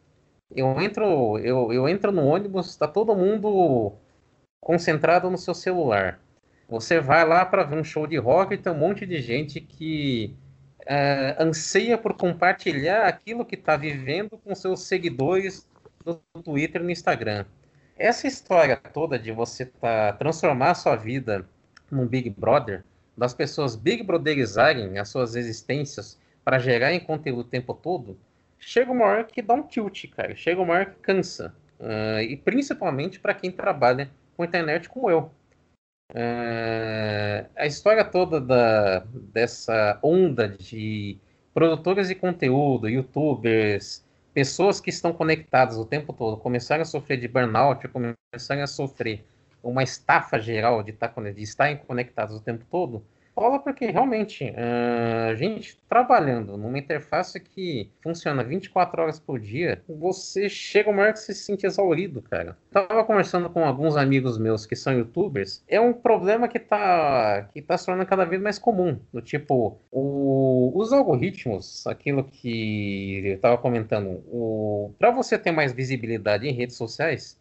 Eu 0.54 0.80
entro, 0.80 1.38
eu, 1.38 1.72
eu 1.72 1.88
entro 1.88 2.12
no 2.12 2.24
ônibus, 2.24 2.76
tá 2.76 2.86
todo 2.86 3.16
mundo 3.16 3.92
concentrado 4.60 5.30
no 5.30 5.38
seu 5.38 5.54
celular. 5.54 6.20
Você 6.68 7.00
vai 7.00 7.24
lá 7.26 7.44
para 7.44 7.64
ver 7.64 7.78
um 7.78 7.84
show 7.84 8.06
de 8.06 8.16
rock 8.16 8.54
e 8.54 8.58
tem 8.58 8.72
um 8.72 8.78
monte 8.78 9.06
de 9.06 9.20
gente 9.20 9.60
que 9.60 10.36
uh, 10.82 11.42
anseia 11.42 11.98
por 11.98 12.14
compartilhar 12.14 13.06
aquilo 13.06 13.44
que 13.44 13.54
está 13.54 13.76
vivendo 13.76 14.38
com 14.38 14.54
seus 14.54 14.82
seguidores 14.82 15.68
no 16.04 16.20
Twitter 16.42 16.80
e 16.80 16.84
no 16.84 16.90
Instagram. 16.90 17.44
Essa 17.96 18.26
história 18.26 18.76
toda 18.76 19.18
de 19.18 19.32
você 19.32 19.64
tá, 19.66 20.12
transformar 20.12 20.72
a 20.72 20.74
sua 20.74 20.96
vida 20.96 21.48
num 21.90 22.06
Big 22.06 22.28
Brother, 22.28 22.84
das 23.16 23.32
pessoas 23.32 23.74
Big 23.74 24.02
Brotherizarem 24.02 24.98
as 24.98 25.08
suas 25.08 25.34
existências 25.34 26.18
para 26.44 26.58
gerarem 26.58 27.00
conteúdo 27.00 27.40
o 27.40 27.44
tempo 27.44 27.72
todo, 27.72 28.18
chega 28.58 28.92
uma 28.92 29.04
hora 29.06 29.24
que 29.24 29.40
dá 29.40 29.54
um 29.54 29.62
tilt, 29.62 30.08
cara. 30.10 30.36
Chega 30.36 30.60
uma 30.60 30.74
hora 30.74 30.86
que 30.86 31.00
cansa. 31.00 31.54
Uh, 31.80 32.20
e 32.20 32.36
principalmente 32.36 33.18
para 33.18 33.34
quem 33.34 33.50
trabalha 33.50 34.10
com 34.36 34.44
internet 34.44 34.88
como 34.88 35.10
eu. 35.10 35.30
Uh, 36.12 37.48
a 37.56 37.66
história 37.66 38.04
toda 38.04 38.40
da, 38.40 39.00
dessa 39.32 39.98
onda 40.02 40.48
de 40.48 41.18
produtores 41.52 42.08
de 42.08 42.14
conteúdo, 42.14 42.88
youtubers, 42.88 44.05
pessoas 44.36 44.82
que 44.82 44.90
estão 44.90 45.14
conectadas 45.14 45.78
o 45.78 45.86
tempo 45.86 46.12
todo 46.12 46.36
começarem 46.36 46.82
a 46.82 46.84
sofrer 46.84 47.18
de 47.18 47.26
burnout, 47.26 47.88
começarem 47.88 48.62
a 48.62 48.66
sofrer 48.66 49.24
uma 49.62 49.82
estafa 49.82 50.38
geral 50.38 50.82
de, 50.82 50.90
estar, 50.90 51.08
tá 51.08 51.22
de 51.22 51.42
estarem 51.42 51.78
conectados 51.78 52.36
o 52.36 52.40
tempo 52.40 52.62
todo, 52.70 53.02
rola 53.36 53.58
porque 53.58 53.86
realmente 53.86 54.52
a 54.56 55.34
gente 55.34 55.78
trabalhando 55.88 56.56
numa 56.56 56.78
interface 56.78 57.38
que 57.38 57.90
funciona 58.02 58.42
24 58.42 59.02
horas 59.02 59.20
por 59.20 59.38
dia, 59.38 59.82
você 59.88 60.48
chega 60.48 60.90
uma 60.90 61.02
hora 61.02 61.12
que 61.12 61.18
você 61.18 61.34
se 61.34 61.44
sente 61.44 61.66
exaurido, 61.66 62.22
cara. 62.22 62.56
Tava 62.70 63.04
conversando 63.04 63.50
com 63.50 63.64
alguns 63.64 63.96
amigos 63.96 64.38
meus 64.38 64.64
que 64.64 64.74
são 64.74 64.92
youtubers, 64.92 65.62
é 65.68 65.80
um 65.80 65.92
problema 65.92 66.48
que 66.48 66.58
tá, 66.58 67.48
que 67.52 67.60
tá 67.60 67.76
se 67.76 67.86
tornando 67.86 68.08
cada 68.08 68.24
vez 68.24 68.40
mais 68.40 68.58
comum. 68.58 68.98
Do 69.12 69.20
tipo, 69.20 69.78
o, 69.90 70.72
os 70.74 70.92
algoritmos, 70.92 71.86
aquilo 71.86 72.24
que 72.24 73.22
eu 73.26 73.40
tava 73.40 73.58
comentando, 73.58 74.22
para 74.98 75.10
você 75.10 75.38
ter 75.38 75.50
mais 75.50 75.72
visibilidade 75.72 76.46
em 76.48 76.52
redes 76.52 76.76
sociais, 76.76 77.38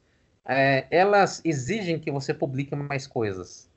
é, 0.48 0.86
elas 0.92 1.42
exigem 1.44 1.98
que 1.98 2.12
você 2.12 2.34
publique 2.34 2.76
mais 2.76 3.08
coisas. 3.08 3.70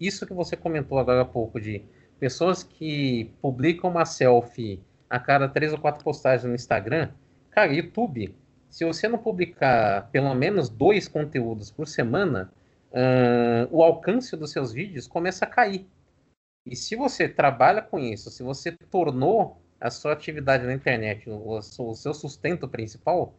Isso 0.00 0.26
que 0.26 0.32
você 0.32 0.56
comentou 0.56 0.98
agora 0.98 1.22
há 1.22 1.24
pouco 1.24 1.60
de 1.60 1.84
pessoas 2.18 2.62
que 2.62 3.30
publicam 3.40 3.90
uma 3.90 4.04
selfie 4.04 4.80
a 5.08 5.18
cada 5.18 5.48
três 5.48 5.72
ou 5.72 5.78
quatro 5.78 6.02
postagens 6.02 6.44
no 6.48 6.54
Instagram, 6.54 7.10
cara, 7.50 7.72
YouTube, 7.72 8.34
se 8.70 8.84
você 8.84 9.06
não 9.06 9.18
publicar 9.18 10.08
pelo 10.10 10.34
menos 10.34 10.70
dois 10.70 11.06
conteúdos 11.06 11.70
por 11.70 11.86
semana, 11.86 12.50
uh, 12.90 13.68
o 13.70 13.82
alcance 13.82 14.34
dos 14.36 14.50
seus 14.50 14.72
vídeos 14.72 15.06
começa 15.06 15.44
a 15.44 15.48
cair. 15.48 15.86
E 16.64 16.74
se 16.74 16.96
você 16.96 17.28
trabalha 17.28 17.82
com 17.82 17.98
isso, 17.98 18.30
se 18.30 18.42
você 18.42 18.72
tornou 18.72 19.60
a 19.78 19.90
sua 19.90 20.12
atividade 20.12 20.64
na 20.64 20.72
internet 20.72 21.28
o, 21.28 21.58
o 21.58 21.94
seu 21.94 22.14
sustento 22.14 22.66
principal, 22.66 23.34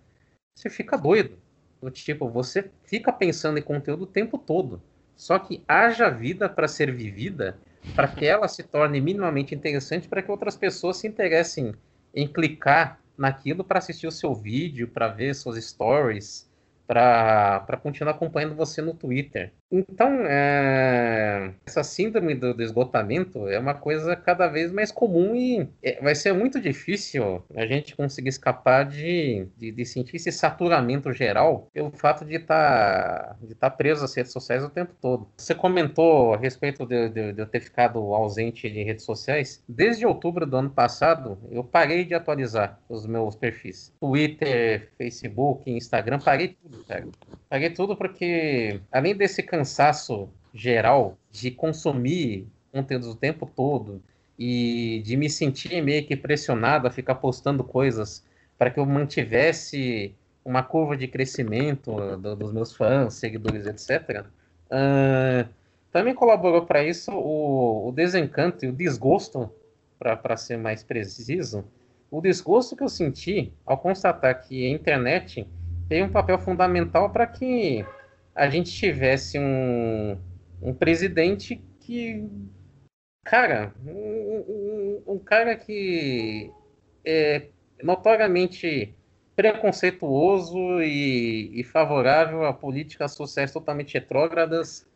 você 0.55 0.69
fica 0.69 0.97
doido. 0.97 1.39
Do 1.81 1.89
tipo, 1.89 2.29
você 2.29 2.69
fica 2.83 3.11
pensando 3.11 3.57
em 3.57 3.63
conteúdo 3.63 4.03
o 4.03 4.07
tempo 4.07 4.37
todo. 4.37 4.81
Só 5.15 5.39
que 5.39 5.63
haja 5.67 6.09
vida 6.09 6.49
para 6.49 6.67
ser 6.67 6.91
vivida, 6.91 7.57
para 7.95 8.07
que 8.07 8.25
ela 8.25 8.47
se 8.47 8.63
torne 8.63 8.99
minimamente 8.99 9.53
interessante, 9.53 10.07
para 10.07 10.21
que 10.21 10.31
outras 10.31 10.55
pessoas 10.55 10.97
se 10.97 11.07
interessem 11.07 11.73
em 12.13 12.27
clicar 12.27 12.99
naquilo 13.17 13.63
para 13.63 13.79
assistir 13.79 14.07
o 14.07 14.11
seu 14.11 14.33
vídeo, 14.33 14.87
para 14.87 15.07
ver 15.07 15.33
suas 15.35 15.63
stories, 15.63 16.49
para 16.87 17.79
continuar 17.81 18.13
acompanhando 18.13 18.55
você 18.55 18.81
no 18.81 18.93
Twitter. 18.93 19.53
Então, 19.75 20.23
é, 20.27 21.51
essa 21.65 21.83
síndrome 21.83 22.35
do, 22.35 22.53
do, 22.53 22.61
esgotamento 22.61 23.47
é 23.47 23.57
uma 23.57 23.73
coisa 23.73 24.15
cada 24.15 24.47
vez 24.47 24.71
mais 24.71 24.91
comum 24.91 25.35
e 25.35 25.67
é, 25.81 25.99
vai 25.99 26.13
ser 26.13 26.31
muito 26.31 26.61
difícil 26.61 27.43
a 27.55 27.65
gente 27.65 27.95
conseguir 27.95 28.29
escapar 28.29 28.85
de, 28.85 29.47
de, 29.57 29.71
de 29.71 29.83
sentir 29.83 30.17
esse 30.17 30.31
saturamento 30.31 31.11
geral 31.11 31.71
pelo 31.73 31.89
fato 31.89 32.23
de 32.23 32.35
estar 32.35 33.29
tá, 33.29 33.35
de 33.41 33.55
tá 33.55 33.67
preso 33.67 34.05
às 34.05 34.13
redes 34.13 34.31
sociais 34.31 34.63
o 34.63 34.69
tempo 34.69 34.93
todo. 35.01 35.27
Você 35.35 35.55
comentou 35.55 36.35
a 36.35 36.37
respeito 36.37 36.85
de, 36.85 37.09
de, 37.09 37.33
de 37.33 37.41
eu 37.41 37.47
ter 37.47 37.59
ficado 37.59 37.97
ausente 38.13 38.69
de 38.69 38.83
redes 38.83 39.03
sociais. 39.03 39.63
Desde 39.67 40.05
outubro 40.05 40.45
do 40.45 40.55
ano 40.55 40.69
passado, 40.69 41.35
eu 41.49 41.63
parei 41.63 42.05
de 42.05 42.13
atualizar 42.13 42.79
os 42.87 43.07
meus 43.07 43.35
perfis. 43.35 43.91
Twitter, 43.99 44.91
Facebook, 44.99 45.67
Instagram, 45.71 46.19
parei 46.19 46.49
tudo, 46.61 46.83
cara. 46.83 47.07
Paguei 47.49 47.69
tudo 47.69 47.95
porque, 47.95 48.79
além 48.91 49.15
desse 49.15 49.41
cansaço 49.43 49.62
geral 50.53 51.17
de 51.31 51.51
consumir 51.51 52.47
conteúdos 52.71 53.07
o 53.07 53.15
tempo 53.15 53.45
todo 53.45 54.01
e 54.37 55.01
de 55.05 55.15
me 55.15 55.29
sentir 55.29 55.81
meio 55.81 56.05
que 56.05 56.15
pressionado 56.15 56.87
a 56.87 56.91
ficar 56.91 57.15
postando 57.15 57.63
coisas 57.63 58.25
para 58.57 58.69
que 58.69 58.79
eu 58.79 58.85
mantivesse 58.85 60.15
uma 60.43 60.63
curva 60.63 60.97
de 60.97 61.07
crescimento 61.07 61.95
do, 62.17 62.35
dos 62.35 62.51
meus 62.51 62.75
fãs, 62.75 63.13
seguidores, 63.13 63.65
etc. 63.65 64.25
Uh, 64.65 65.47
também 65.91 66.13
colaborou 66.13 66.65
para 66.65 66.83
isso 66.83 67.11
o, 67.11 67.87
o, 67.87 67.91
desencanto 67.91 68.65
e 68.65 68.69
o 68.69 68.73
desgosto, 68.73 69.49
para 69.99 70.35
ser 70.35 70.57
mais 70.57 70.83
preciso, 70.83 71.63
o 72.11 72.19
desgosto 72.19 72.75
que 72.75 72.83
eu 72.83 72.89
senti 72.89 73.53
ao 73.65 73.77
constatar 73.77 74.41
que 74.41 74.65
a 74.65 74.69
internet 74.69 75.47
tem 75.87 76.03
um 76.03 76.09
papel 76.09 76.37
fundamental 76.39 77.09
para 77.09 77.25
que 77.25 77.85
a 78.35 78.49
gente 78.49 78.71
tivesse 78.71 79.37
um, 79.37 80.17
um 80.61 80.73
presidente 80.73 81.61
que, 81.79 82.27
cara, 83.23 83.73
um, 83.85 85.03
um, 85.07 85.13
um 85.13 85.19
cara 85.19 85.55
que 85.55 86.51
é 87.05 87.47
notoriamente 87.83 88.95
preconceituoso 89.35 90.81
e, 90.81 91.59
e, 91.59 91.63
favorável 91.63 92.45
a 92.45 92.53
políticas 92.53 93.13
sociais 93.13 93.51
totalmente 93.51 93.95
retrógradas, 93.95 94.87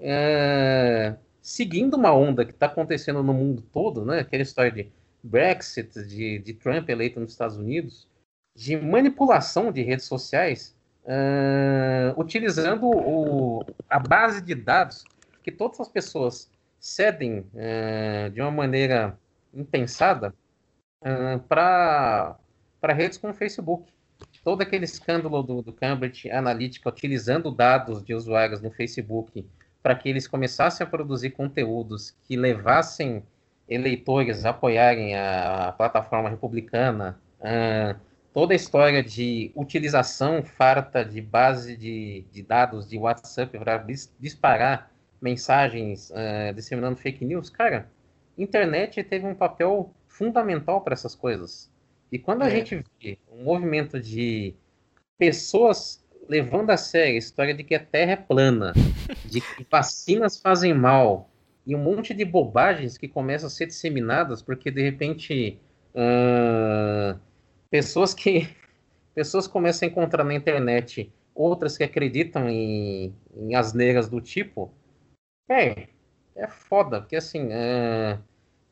é, 0.00 1.14
seguindo 1.40 1.94
uma 1.94 2.12
onda 2.12 2.44
que 2.44 2.52
está 2.52 2.66
acontecendo 2.66 3.22
no 3.22 3.34
mundo 3.34 3.62
todo, 3.72 4.04
né? 4.04 4.20
aquela 4.20 4.42
história 4.42 4.72
de 4.72 4.92
Brexit, 5.22 6.02
de, 6.06 6.38
de 6.38 6.54
Trump 6.54 6.88
eleito 6.88 7.20
nos 7.20 7.32
Estados 7.32 7.56
Unidos, 7.56 8.08
de 8.56 8.76
manipulação 8.76 9.70
de 9.70 9.82
redes 9.82 10.06
sociais, 10.06 10.74
uh, 11.04 12.20
utilizando 12.20 12.86
o, 12.86 13.64
a 13.88 13.98
base 13.98 14.40
de 14.40 14.54
dados 14.54 15.04
que 15.42 15.50
todas 15.50 15.80
as 15.80 15.88
pessoas 15.88 16.50
cedem 16.78 17.40
uh, 17.40 18.30
de 18.30 18.40
uma 18.40 18.50
maneira 18.50 19.18
impensada 19.52 20.34
uh, 21.00 21.38
para 21.48 22.36
redes 22.82 23.18
como 23.18 23.32
o 23.32 23.36
Facebook. 23.36 23.92
Todo 24.44 24.62
aquele 24.62 24.84
escândalo 24.84 25.42
do, 25.42 25.62
do 25.62 25.72
Cambridge 25.72 26.30
Analytica 26.30 26.88
utilizando 26.88 27.50
dados 27.50 28.04
de 28.04 28.14
usuários 28.14 28.60
no 28.60 28.70
Facebook 28.70 29.46
para 29.82 29.96
que 29.96 30.08
eles 30.08 30.28
começassem 30.28 30.86
a 30.86 30.90
produzir 30.90 31.30
conteúdos 31.30 32.14
que 32.24 32.36
levassem 32.36 33.24
eleitores 33.68 34.44
a 34.44 34.50
apoiarem 34.50 35.16
a, 35.16 35.68
a 35.68 35.72
plataforma 35.72 36.28
republicana, 36.28 37.18
uh, 37.40 37.98
toda 38.32 38.54
a 38.54 38.56
história 38.56 39.02
de 39.02 39.52
utilização 39.54 40.42
farta 40.42 41.04
de 41.04 41.20
base 41.20 41.76
de, 41.76 42.24
de 42.32 42.42
dados 42.42 42.88
de 42.88 42.98
WhatsApp 42.98 43.58
para 43.58 43.84
disparar 44.18 44.90
mensagens 45.20 46.10
uh, 46.10 46.52
disseminando 46.54 46.96
fake 46.96 47.24
news, 47.24 47.48
cara, 47.48 47.88
internet 48.36 49.02
teve 49.04 49.26
um 49.26 49.34
papel 49.34 49.92
fundamental 50.08 50.80
para 50.80 50.94
essas 50.94 51.14
coisas. 51.14 51.70
E 52.10 52.18
quando 52.18 52.42
a 52.42 52.48
é. 52.48 52.50
gente 52.50 52.84
vê 53.00 53.18
um 53.30 53.44
movimento 53.44 54.00
de 54.00 54.54
pessoas 55.18 56.04
levando 56.28 56.70
a 56.70 56.76
sério 56.76 57.14
a 57.14 57.18
história 57.18 57.54
de 57.54 57.62
que 57.62 57.74
a 57.74 57.84
Terra 57.84 58.12
é 58.12 58.16
plana, 58.16 58.72
de 59.24 59.40
que 59.40 59.66
vacinas 59.70 60.40
fazem 60.40 60.74
mal, 60.74 61.28
e 61.66 61.76
um 61.76 61.78
monte 61.78 62.12
de 62.12 62.24
bobagens 62.24 62.98
que 62.98 63.06
começam 63.06 63.46
a 63.46 63.50
ser 63.50 63.66
disseminadas 63.66 64.42
porque 64.42 64.70
de 64.70 64.82
repente 64.82 65.60
uh, 65.94 67.18
pessoas 67.72 68.12
que 68.12 68.54
pessoas 69.16 69.48
começam 69.48 69.88
a 69.88 69.90
encontrar 69.90 70.24
na 70.24 70.34
internet 70.34 71.10
outras 71.34 71.78
que 71.78 71.82
acreditam 71.82 72.48
em, 72.48 73.14
em 73.34 73.54
asneiras 73.54 74.10
do 74.10 74.20
tipo, 74.20 74.70
é, 75.48 75.88
é 76.36 76.46
foda, 76.46 77.00
porque 77.00 77.16
assim, 77.16 77.48
é, 77.50 78.18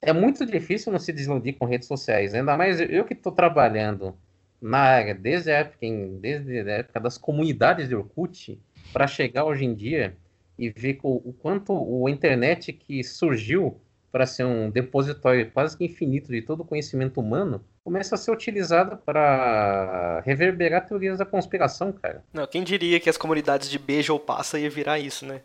é 0.02 0.12
muito 0.12 0.44
difícil 0.44 0.92
não 0.92 0.98
se 0.98 1.12
desiludir 1.14 1.56
com 1.56 1.64
redes 1.64 1.88
sociais, 1.88 2.34
ainda 2.34 2.54
mais 2.58 2.78
eu 2.78 3.06
que 3.06 3.14
estou 3.14 3.32
trabalhando 3.32 4.14
na 4.60 4.78
área 4.78 5.14
desde 5.14 5.50
a 5.50 5.60
época, 5.60 5.86
desde 6.20 6.60
a 6.60 6.74
época 6.74 7.00
das 7.00 7.16
comunidades 7.16 7.88
de 7.88 7.96
Orkut, 7.96 8.60
para 8.92 9.06
chegar 9.06 9.44
hoje 9.46 9.64
em 9.64 9.74
dia 9.74 10.14
e 10.58 10.68
ver 10.68 10.98
o, 11.02 11.30
o 11.30 11.32
quanto 11.32 11.72
a 12.06 12.10
internet 12.10 12.74
que 12.74 13.02
surgiu 13.02 13.80
para 14.12 14.26
ser 14.26 14.44
um 14.44 14.68
depositório 14.68 15.50
quase 15.50 15.78
que 15.78 15.86
infinito 15.86 16.30
de 16.30 16.42
todo 16.42 16.60
o 16.60 16.64
conhecimento 16.66 17.18
humano, 17.18 17.64
começa 17.84 18.14
a 18.14 18.18
ser 18.18 18.30
utilizado 18.30 18.96
para 18.96 20.20
reverberar 20.24 20.86
teorias 20.86 21.18
da 21.18 21.24
conspiração, 21.24 21.92
cara. 21.92 22.22
Não, 22.32 22.46
quem 22.46 22.62
diria 22.62 23.00
que 23.00 23.08
as 23.08 23.16
comunidades 23.16 23.70
de 23.70 23.78
beijo 23.78 24.12
ou 24.12 24.20
passa 24.20 24.58
ia 24.58 24.70
virar 24.70 24.98
isso, 24.98 25.24
né? 25.26 25.40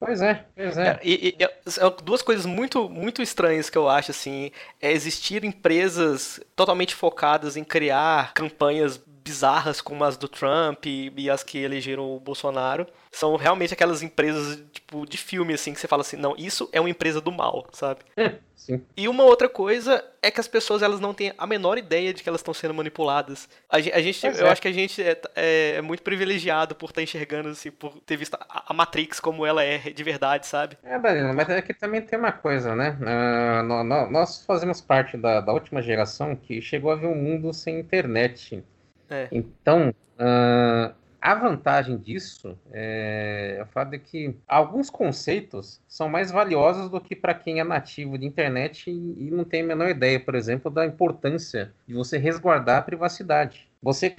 pois 0.00 0.20
é, 0.22 0.44
pois 0.54 0.76
é. 0.76 0.88
é 0.88 1.00
e, 1.02 1.36
e, 1.38 1.44
é, 1.44 1.50
duas 2.02 2.22
coisas 2.22 2.46
muito, 2.46 2.88
muito 2.88 3.22
estranhas 3.22 3.70
que 3.70 3.78
eu 3.78 3.88
acho, 3.88 4.10
assim, 4.10 4.50
é 4.80 4.92
existir 4.92 5.44
empresas 5.44 6.40
totalmente 6.56 6.94
focadas 6.94 7.56
em 7.56 7.64
criar 7.64 8.32
campanhas 8.34 9.00
bizarras 9.28 9.82
como 9.82 10.04
as 10.04 10.16
do 10.16 10.26
Trump 10.26 10.86
e, 10.86 11.12
e, 11.14 11.28
as 11.28 11.42
que 11.42 11.58
elegeram 11.58 12.16
o 12.16 12.18
Bolsonaro. 12.18 12.86
São 13.12 13.36
realmente 13.36 13.74
aquelas 13.74 14.02
empresas 14.02 14.58
tipo 14.72 15.04
de 15.06 15.18
filme 15.18 15.52
assim 15.52 15.74
que 15.74 15.80
você 15.80 15.86
fala 15.86 16.00
assim, 16.00 16.16
não, 16.16 16.34
isso 16.36 16.68
é 16.72 16.80
uma 16.80 16.88
empresa 16.88 17.20
do 17.20 17.30
mal, 17.30 17.66
sabe? 17.72 18.00
É, 18.16 18.36
sim. 18.56 18.82
E 18.96 19.06
uma 19.06 19.24
outra 19.24 19.48
coisa 19.48 20.02
é 20.22 20.30
que 20.30 20.40
as 20.40 20.48
pessoas 20.48 20.82
elas 20.82 20.98
não 20.98 21.12
têm 21.12 21.34
a 21.36 21.46
menor 21.46 21.76
ideia 21.76 22.14
de 22.14 22.22
que 22.22 22.28
elas 22.28 22.40
estão 22.40 22.54
sendo 22.54 22.72
manipuladas. 22.72 23.48
A, 23.68 23.80
gente, 23.80 23.94
a 23.94 24.00
gente 24.00 24.26
eu 24.26 24.46
é. 24.46 24.50
acho 24.50 24.62
que 24.62 24.68
a 24.68 24.72
gente 24.72 25.02
é, 25.02 25.20
é, 25.36 25.74
é, 25.76 25.82
muito 25.82 26.02
privilegiado 26.02 26.74
por 26.74 26.88
estar 26.88 27.02
enxergando 27.02 27.50
assim, 27.50 27.70
por 27.70 28.00
ter 28.00 28.16
visto 28.16 28.34
a, 28.34 28.64
a, 28.68 28.72
Matrix 28.72 29.20
como 29.20 29.44
ela 29.44 29.62
é 29.62 29.78
de 29.78 30.02
verdade, 30.02 30.46
sabe? 30.46 30.78
É, 30.82 30.96
mas 30.98 31.48
é 31.50 31.60
que 31.60 31.74
também 31.74 32.00
tem 32.00 32.18
uma 32.18 32.32
coisa, 32.32 32.74
né? 32.74 32.96
Uh, 33.00 33.84
nós 34.10 34.42
fazemos 34.46 34.80
parte 34.80 35.18
da, 35.18 35.42
da 35.42 35.52
última 35.52 35.82
geração 35.82 36.34
que 36.34 36.62
chegou 36.62 36.90
a 36.90 36.96
ver 36.96 37.08
um 37.08 37.14
mundo 37.14 37.52
sem 37.52 37.78
internet. 37.78 38.64
É. 39.10 39.28
Então, 39.32 39.90
uh, 40.18 40.94
a 41.20 41.34
vantagem 41.34 41.96
disso 41.96 42.56
é 42.72 43.60
o 43.62 43.66
fato 43.66 43.90
de 43.90 43.98
que 43.98 44.36
alguns 44.46 44.88
conceitos 44.88 45.80
são 45.88 46.08
mais 46.08 46.30
valiosos 46.30 46.88
do 46.88 47.00
que 47.00 47.16
para 47.16 47.34
quem 47.34 47.58
é 47.58 47.64
nativo 47.64 48.16
de 48.16 48.24
internet 48.24 48.90
e, 48.90 49.30
não 49.30 49.44
tem 49.44 49.62
a 49.62 49.66
menor 49.66 49.90
ideia, 49.90 50.20
por 50.20 50.34
exemplo, 50.34 50.70
da 50.70 50.86
importância 50.86 51.72
de 51.86 51.94
você 51.94 52.18
resguardar 52.18 52.78
a 52.78 52.82
privacidade. 52.82 53.68
Você, 53.82 54.10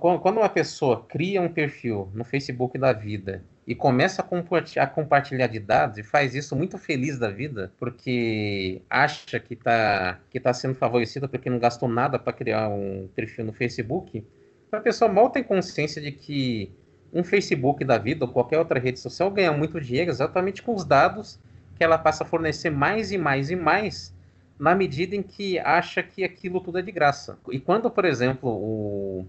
quando 0.00 0.38
uma 0.38 0.48
pessoa 0.48 1.04
cria 1.04 1.40
um 1.40 1.48
perfil 1.48 2.10
no 2.12 2.24
Facebook 2.24 2.76
da 2.78 2.92
vida 2.92 3.42
e 3.66 3.74
começa 3.74 4.22
a 4.22 4.86
compartilhar 4.86 5.46
de 5.46 5.58
dados 5.58 5.96
e 5.98 6.02
faz 6.02 6.34
isso 6.34 6.54
muito 6.54 6.76
feliz 6.76 7.18
da 7.18 7.30
vida, 7.30 7.72
porque 7.78 8.82
acha 8.90 9.40
que 9.40 9.54
está 9.54 10.20
que 10.30 10.38
tá 10.38 10.52
sendo 10.52 10.74
favorecida 10.74 11.26
porque 11.26 11.48
não 11.48 11.58
gastou 11.58 11.88
nada 11.88 12.18
para 12.18 12.32
criar 12.32 12.68
um 12.68 13.08
perfil 13.14 13.44
no 13.46 13.52
Facebook, 13.52 14.24
a 14.70 14.80
pessoa 14.80 15.10
mal 15.10 15.30
tem 15.30 15.42
consciência 15.42 16.02
de 16.02 16.12
que 16.12 16.70
um 17.12 17.22
Facebook 17.22 17.84
da 17.84 17.96
vida 17.96 18.24
ou 18.24 18.30
qualquer 18.30 18.58
outra 18.58 18.78
rede 18.78 18.98
social 18.98 19.30
ganha 19.30 19.52
muito 19.52 19.80
dinheiro 19.80 20.10
exatamente 20.10 20.62
com 20.62 20.74
os 20.74 20.84
dados 20.84 21.38
que 21.76 21.84
ela 21.84 21.96
passa 21.96 22.24
a 22.24 22.26
fornecer 22.26 22.70
mais 22.70 23.12
e 23.12 23.18
mais 23.18 23.50
e 23.50 23.56
mais 23.56 24.14
na 24.58 24.74
medida 24.74 25.16
em 25.16 25.22
que 25.22 25.58
acha 25.58 26.02
que 26.02 26.22
aquilo 26.22 26.60
tudo 26.60 26.78
é 26.78 26.82
de 26.82 26.92
graça. 26.92 27.38
E 27.50 27.58
quando, 27.58 27.90
por 27.90 28.04
exemplo, 28.04 28.50
o, 28.50 29.26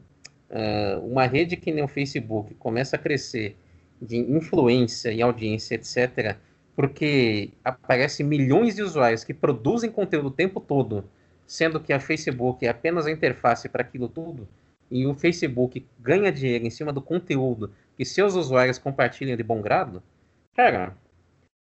uh, 0.50 1.00
uma 1.04 1.26
rede 1.26 1.58
que 1.58 1.72
nem 1.72 1.84
o 1.84 1.88
Facebook 1.88 2.54
começa 2.56 2.96
a 2.96 3.00
crescer 3.00 3.56
de 4.02 4.18
influência 4.18 5.12
e 5.12 5.22
audiência, 5.22 5.76
etc., 5.76 6.38
porque 6.76 7.52
aparecem 7.64 8.26
milhões 8.26 8.76
de 8.76 8.82
usuários 8.82 9.24
que 9.24 9.34
produzem 9.34 9.90
conteúdo 9.90 10.28
o 10.28 10.32
tempo 10.32 10.60
todo, 10.60 11.06
sendo 11.48 11.80
que 11.80 11.94
a 11.94 12.00
Facebook 12.00 12.66
é 12.66 12.70
apenas 12.70 13.06
a 13.06 13.12
interface 13.12 13.70
para 13.70 13.82
aquilo 13.82 14.10
tudo, 14.10 14.48
e 14.92 15.06
o 15.06 15.16
Facebook 15.16 15.86
ganha 16.00 16.32
dinheiro 16.32 16.66
em 16.66 16.70
cima 16.70 16.92
do 16.92 17.02
conteúdo 17.02 17.72
que 17.96 18.06
seus 18.06 18.36
usuários 18.36 18.78
compartilham 18.78 19.38
de 19.38 19.44
bom 19.44 19.62
grado, 19.62 20.04
cara, 20.54 20.96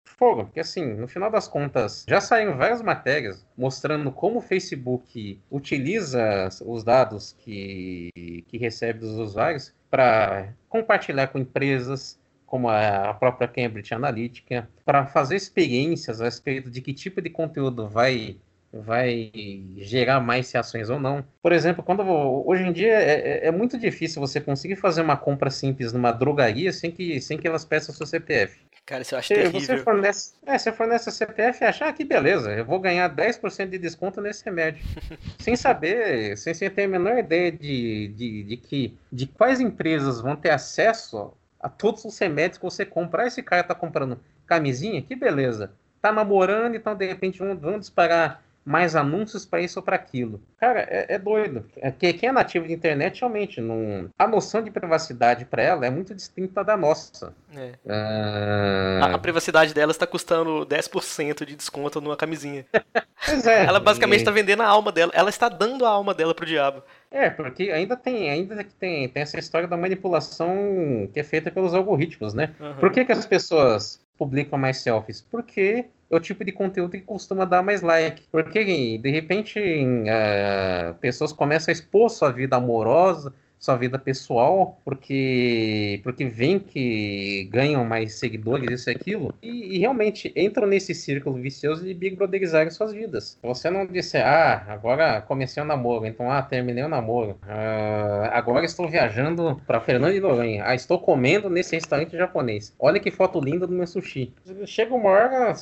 fogo, 0.04 0.44
porque 0.44 0.60
assim, 0.60 0.94
no 0.94 1.08
final 1.08 1.30
das 1.30 1.48
contas, 1.48 2.04
já 2.08 2.20
saíram 2.20 2.56
várias 2.56 2.82
matérias 2.82 3.46
mostrando 3.56 4.10
como 4.12 4.38
o 4.38 4.42
Facebook 4.42 5.40
utiliza 5.50 6.48
os 6.64 6.84
dados 6.84 7.34
que, 7.38 8.10
que 8.48 8.58
recebe 8.58 9.00
dos 9.00 9.18
usuários 9.18 9.72
para 9.90 10.52
compartilhar 10.68 11.28
com 11.28 11.38
empresas, 11.38 12.18
como 12.46 12.68
a 12.68 13.14
própria 13.14 13.48
Cambridge 13.48 13.94
Analytica, 13.94 14.68
para 14.84 15.06
fazer 15.06 15.36
experiências 15.36 16.20
a 16.20 16.24
respeito 16.24 16.70
de 16.70 16.80
que 16.80 16.92
tipo 16.92 17.20
de 17.20 17.30
conteúdo 17.30 17.88
vai 17.88 18.36
vai 18.82 19.30
gerar 19.76 20.20
mais 20.20 20.50
reações 20.50 20.90
ou 20.90 20.98
não. 20.98 21.24
Por 21.40 21.52
exemplo, 21.52 21.82
quando 21.82 22.02
hoje 22.02 22.64
em 22.64 22.72
dia 22.72 22.92
é, 22.92 23.12
é, 23.12 23.46
é, 23.46 23.50
muito 23.52 23.78
difícil 23.78 24.20
você 24.20 24.40
conseguir 24.40 24.76
fazer 24.76 25.02
uma 25.02 25.16
compra 25.16 25.50
simples 25.50 25.92
numa 25.92 26.10
drogaria 26.10 26.72
sem 26.72 26.90
que, 26.90 27.20
sem 27.20 27.38
que 27.38 27.46
elas 27.46 27.64
peçam 27.64 27.94
seu 27.94 28.06
CPF. 28.06 28.58
Cara, 28.84 29.00
isso 29.00 29.14
eu 29.14 29.18
acho 29.18 29.28
terrível. 29.28 29.60
Você 29.60 29.78
fornece, 29.78 30.34
é, 30.44 30.58
você 30.58 30.72
fornece 30.72 31.08
o 31.08 31.12
CPF 31.12 31.62
e 31.62 31.66
achar 31.66 31.88
ah, 31.88 31.92
que 31.92 32.04
beleza, 32.04 32.52
eu 32.52 32.64
vou 32.64 32.78
ganhar 32.78 33.08
10% 33.14 33.68
de 33.68 33.78
desconto 33.78 34.20
nesse 34.20 34.44
remédio. 34.44 34.84
sem 35.38 35.56
saber, 35.56 36.36
sem, 36.36 36.52
sem 36.52 36.68
ter 36.68 36.82
a 36.82 36.88
menor 36.88 37.16
ideia 37.16 37.50
de, 37.50 38.08
de, 38.08 38.42
de, 38.42 38.56
que, 38.56 38.98
de 39.10 39.26
quais 39.26 39.60
empresas 39.60 40.20
vão 40.20 40.36
ter 40.36 40.50
acesso 40.50 41.32
a 41.64 41.68
todos 41.70 42.04
os 42.04 42.18
remédios 42.18 42.58
que 42.58 42.64
você 42.64 42.84
comprar. 42.84 43.26
Esse 43.26 43.42
cara 43.42 43.64
tá 43.64 43.74
comprando 43.74 44.20
camisinha, 44.46 45.00
que 45.00 45.16
beleza. 45.16 45.72
Tá 46.02 46.12
namorando, 46.12 46.74
então 46.74 46.94
de 46.94 47.06
repente 47.06 47.38
vão, 47.38 47.56
vão 47.56 47.78
disparar 47.78 48.44
mais 48.64 48.96
anúncios 48.96 49.44
para 49.44 49.60
isso 49.60 49.78
ou 49.78 49.82
para 49.82 49.96
aquilo. 49.96 50.40
Cara, 50.58 50.80
é, 50.88 51.14
é 51.14 51.18
doido. 51.18 51.66
É, 51.76 51.90
quem 51.90 52.30
é 52.30 52.32
nativo 52.32 52.66
de 52.66 52.72
internet 52.72 53.20
realmente 53.20 53.60
não. 53.60 54.08
A 54.18 54.26
noção 54.26 54.62
de 54.62 54.70
privacidade 54.70 55.44
para 55.44 55.62
ela 55.62 55.84
é 55.84 55.90
muito 55.90 56.14
distinta 56.14 56.64
da 56.64 56.76
nossa. 56.76 57.34
É. 57.54 57.72
Uh... 57.84 59.04
A, 59.04 59.14
a, 59.14 59.18
privacidade 59.18 59.74
dela 59.74 59.92
está 59.92 60.06
custando 60.06 60.66
10% 60.66 61.44
de 61.44 61.56
desconto 61.56 62.00
numa 62.00 62.16
camisinha. 62.16 62.64
pois 63.26 63.46
é. 63.46 63.66
Ela 63.66 63.80
basicamente 63.80 64.20
está 64.20 64.30
vendendo 64.30 64.62
a 64.62 64.66
alma 64.66 64.90
dela. 64.90 65.12
Ela 65.14 65.28
está 65.28 65.50
dando 65.50 65.84
a 65.84 65.90
alma 65.90 66.14
dela 66.14 66.34
pro 66.34 66.46
diabo. 66.46 66.82
É, 67.14 67.30
porque 67.30 67.70
ainda 67.70 67.96
tem, 67.96 68.28
ainda 68.28 68.64
tem, 68.64 69.08
tem 69.08 69.22
essa 69.22 69.38
história 69.38 69.68
da 69.68 69.76
manipulação 69.76 71.08
que 71.12 71.20
é 71.20 71.22
feita 71.22 71.48
pelos 71.48 71.72
algoritmos, 71.72 72.34
né? 72.34 72.52
Uhum. 72.58 72.74
Por 72.74 72.90
que, 72.90 73.04
que 73.04 73.12
as 73.12 73.24
pessoas 73.24 74.04
publicam 74.18 74.58
mais 74.58 74.78
selfies? 74.78 75.20
Porque 75.20 75.84
é 76.10 76.16
o 76.16 76.18
tipo 76.18 76.44
de 76.44 76.50
conteúdo 76.50 76.90
que 76.90 77.02
costuma 77.02 77.44
dar 77.44 77.62
mais 77.62 77.82
like. 77.82 78.24
Porque, 78.32 78.98
de 78.98 79.10
repente, 79.10 79.60
uh, 79.60 80.94
pessoas 80.94 81.32
começam 81.32 81.70
a 81.70 81.72
expor 81.72 82.10
sua 82.10 82.32
vida 82.32 82.56
amorosa, 82.56 83.32
sua 83.58 83.76
vida 83.76 83.98
pessoal, 83.98 84.78
porque 84.84 86.00
porque 86.02 86.26
vem 86.26 86.58
que 86.58 87.48
ganham 87.50 87.84
mais 87.84 88.14
seguidores, 88.14 88.70
isso 88.70 88.90
e 88.90 88.92
aquilo, 88.92 89.34
e, 89.42 89.76
e 89.76 89.78
realmente 89.78 90.32
entram 90.36 90.66
nesse 90.66 90.94
círculo 90.94 91.36
vicioso 91.36 91.84
de 91.84 91.94
Big 91.94 92.16
Brotherizar 92.16 92.70
suas 92.70 92.92
vidas. 92.92 93.38
Você 93.42 93.70
não 93.70 93.86
disser, 93.86 94.26
ah, 94.26 94.64
agora 94.68 95.22
comecei 95.22 95.62
o 95.62 95.64
um 95.64 95.68
namoro, 95.68 96.04
então, 96.06 96.30
ah, 96.30 96.42
terminei 96.42 96.84
o 96.84 96.88
namoro, 96.88 97.38
ah, 97.42 98.30
agora 98.32 98.64
estou 98.64 98.88
viajando 98.88 99.60
para 99.66 99.80
Fernando 99.80 100.12
de 100.12 100.20
Noronha, 100.20 100.64
ah, 100.66 100.74
estou 100.74 100.98
comendo 100.98 101.48
nesse 101.48 101.74
restaurante 101.74 102.16
japonês, 102.16 102.74
olha 102.78 103.00
que 103.00 103.10
foto 103.10 103.40
linda 103.40 103.66
do 103.66 103.72
meu 103.72 103.86
sushi. 103.86 104.32
Chega 104.66 104.94
uma 104.94 105.10
hora, 105.10 105.54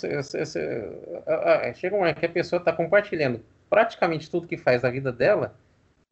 chega 1.75 1.95
uma 1.95 2.07
hora 2.07 2.15
que 2.15 2.27
a 2.27 2.29
pessoa 2.29 2.59
está 2.59 2.73
compartilhando 2.73 3.41
praticamente 3.73 4.31
tudo 4.31 4.47
que 4.47 4.59
faz 4.59 4.83
da 4.83 4.91
vida 4.91 5.11
dela, 5.11 5.55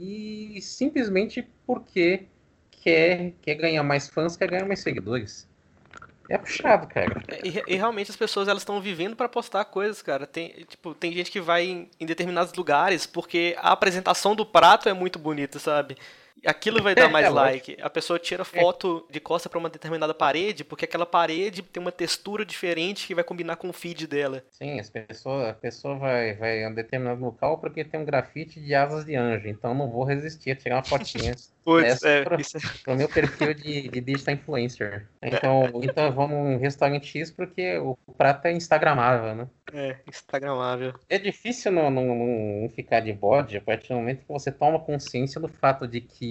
e 0.00 0.62
simplesmente 0.62 1.46
porque 1.66 2.26
quer, 2.70 3.34
quer 3.42 3.54
ganhar 3.54 3.82
mais 3.82 4.08
fãs, 4.08 4.36
quer 4.36 4.48
ganhar 4.48 4.66
mais 4.66 4.80
seguidores. 4.80 5.46
É 6.30 6.38
puxado, 6.38 6.86
cara. 6.86 7.22
É, 7.28 7.40
e, 7.46 7.74
e, 7.74 7.76
realmente 7.76 8.10
as 8.10 8.16
pessoas 8.16 8.46
elas 8.48 8.62
estão 8.62 8.80
vivendo 8.80 9.16
para 9.16 9.28
postar 9.28 9.64
coisas, 9.64 10.00
cara. 10.00 10.26
Tem, 10.26 10.64
tipo, 10.68 10.94
tem 10.94 11.12
gente 11.12 11.30
que 11.30 11.40
vai 11.40 11.64
em, 11.64 11.90
em, 11.98 12.06
determinados 12.06 12.54
lugares 12.54 13.04
porque 13.04 13.56
a 13.58 13.72
apresentação 13.72 14.34
do 14.34 14.46
prato 14.46 14.88
é 14.88 14.92
muito 14.92 15.18
bonita, 15.18 15.58
sabe? 15.58 15.96
Aquilo 16.44 16.82
vai 16.82 16.94
dar 16.94 17.08
mais 17.08 17.26
é, 17.26 17.30
like. 17.30 17.76
A 17.80 17.90
pessoa 17.90 18.18
tira 18.18 18.44
foto 18.44 19.06
de 19.10 19.20
costa 19.20 19.48
para 19.48 19.58
uma 19.58 19.68
determinada 19.68 20.14
parede, 20.14 20.64
porque 20.64 20.84
aquela 20.84 21.06
parede 21.06 21.62
tem 21.62 21.80
uma 21.80 21.92
textura 21.92 22.44
diferente 22.44 23.06
que 23.06 23.14
vai 23.14 23.24
combinar 23.24 23.56
com 23.56 23.68
o 23.68 23.72
feed 23.72 24.06
dela. 24.06 24.42
Sim, 24.50 24.78
as 24.80 24.88
pessoas, 24.88 25.48
a 25.48 25.54
pessoa 25.54 25.96
vai, 25.96 26.34
vai 26.34 26.64
a 26.64 26.68
um 26.68 26.74
determinado 26.74 27.20
local 27.20 27.58
porque 27.58 27.84
tem 27.84 28.00
um 28.00 28.04
grafite 28.04 28.60
de 28.60 28.74
asas 28.74 29.04
de 29.04 29.14
anjo. 29.14 29.48
Então 29.48 29.74
não 29.74 29.90
vou 29.90 30.04
resistir 30.04 30.50
a 30.50 30.56
tirar 30.56 30.76
uma 30.76 30.84
fotinha. 30.84 31.34
Putz, 31.62 32.02
é, 32.02 32.24
isso... 32.38 32.56
É 32.86 32.94
meu 32.96 33.08
perfil 33.08 33.52
de, 33.52 33.88
de 33.88 34.00
digital 34.00 34.34
influencer. 34.34 35.06
Então, 35.22 35.70
então 35.82 36.10
vamos 36.10 36.36
um 36.38 36.58
restaurante 36.58 37.06
X 37.06 37.30
porque 37.30 37.76
o 37.78 37.96
prato 38.16 38.46
é 38.46 38.52
instagramável, 38.52 39.34
né? 39.34 39.48
É, 39.72 39.96
instagramável. 40.08 40.94
É 41.08 41.18
difícil 41.18 41.70
não, 41.70 41.90
não, 41.90 42.06
não 42.14 42.68
ficar 42.70 43.00
de 43.00 43.12
bode 43.12 43.56
a 43.56 43.60
partir 43.60 43.88
do 43.88 43.96
momento 43.96 44.20
que 44.20 44.28
você 44.28 44.50
toma 44.50 44.80
consciência 44.80 45.40
do 45.40 45.48
fato 45.48 45.86
de 45.86 46.00
que 46.00 46.29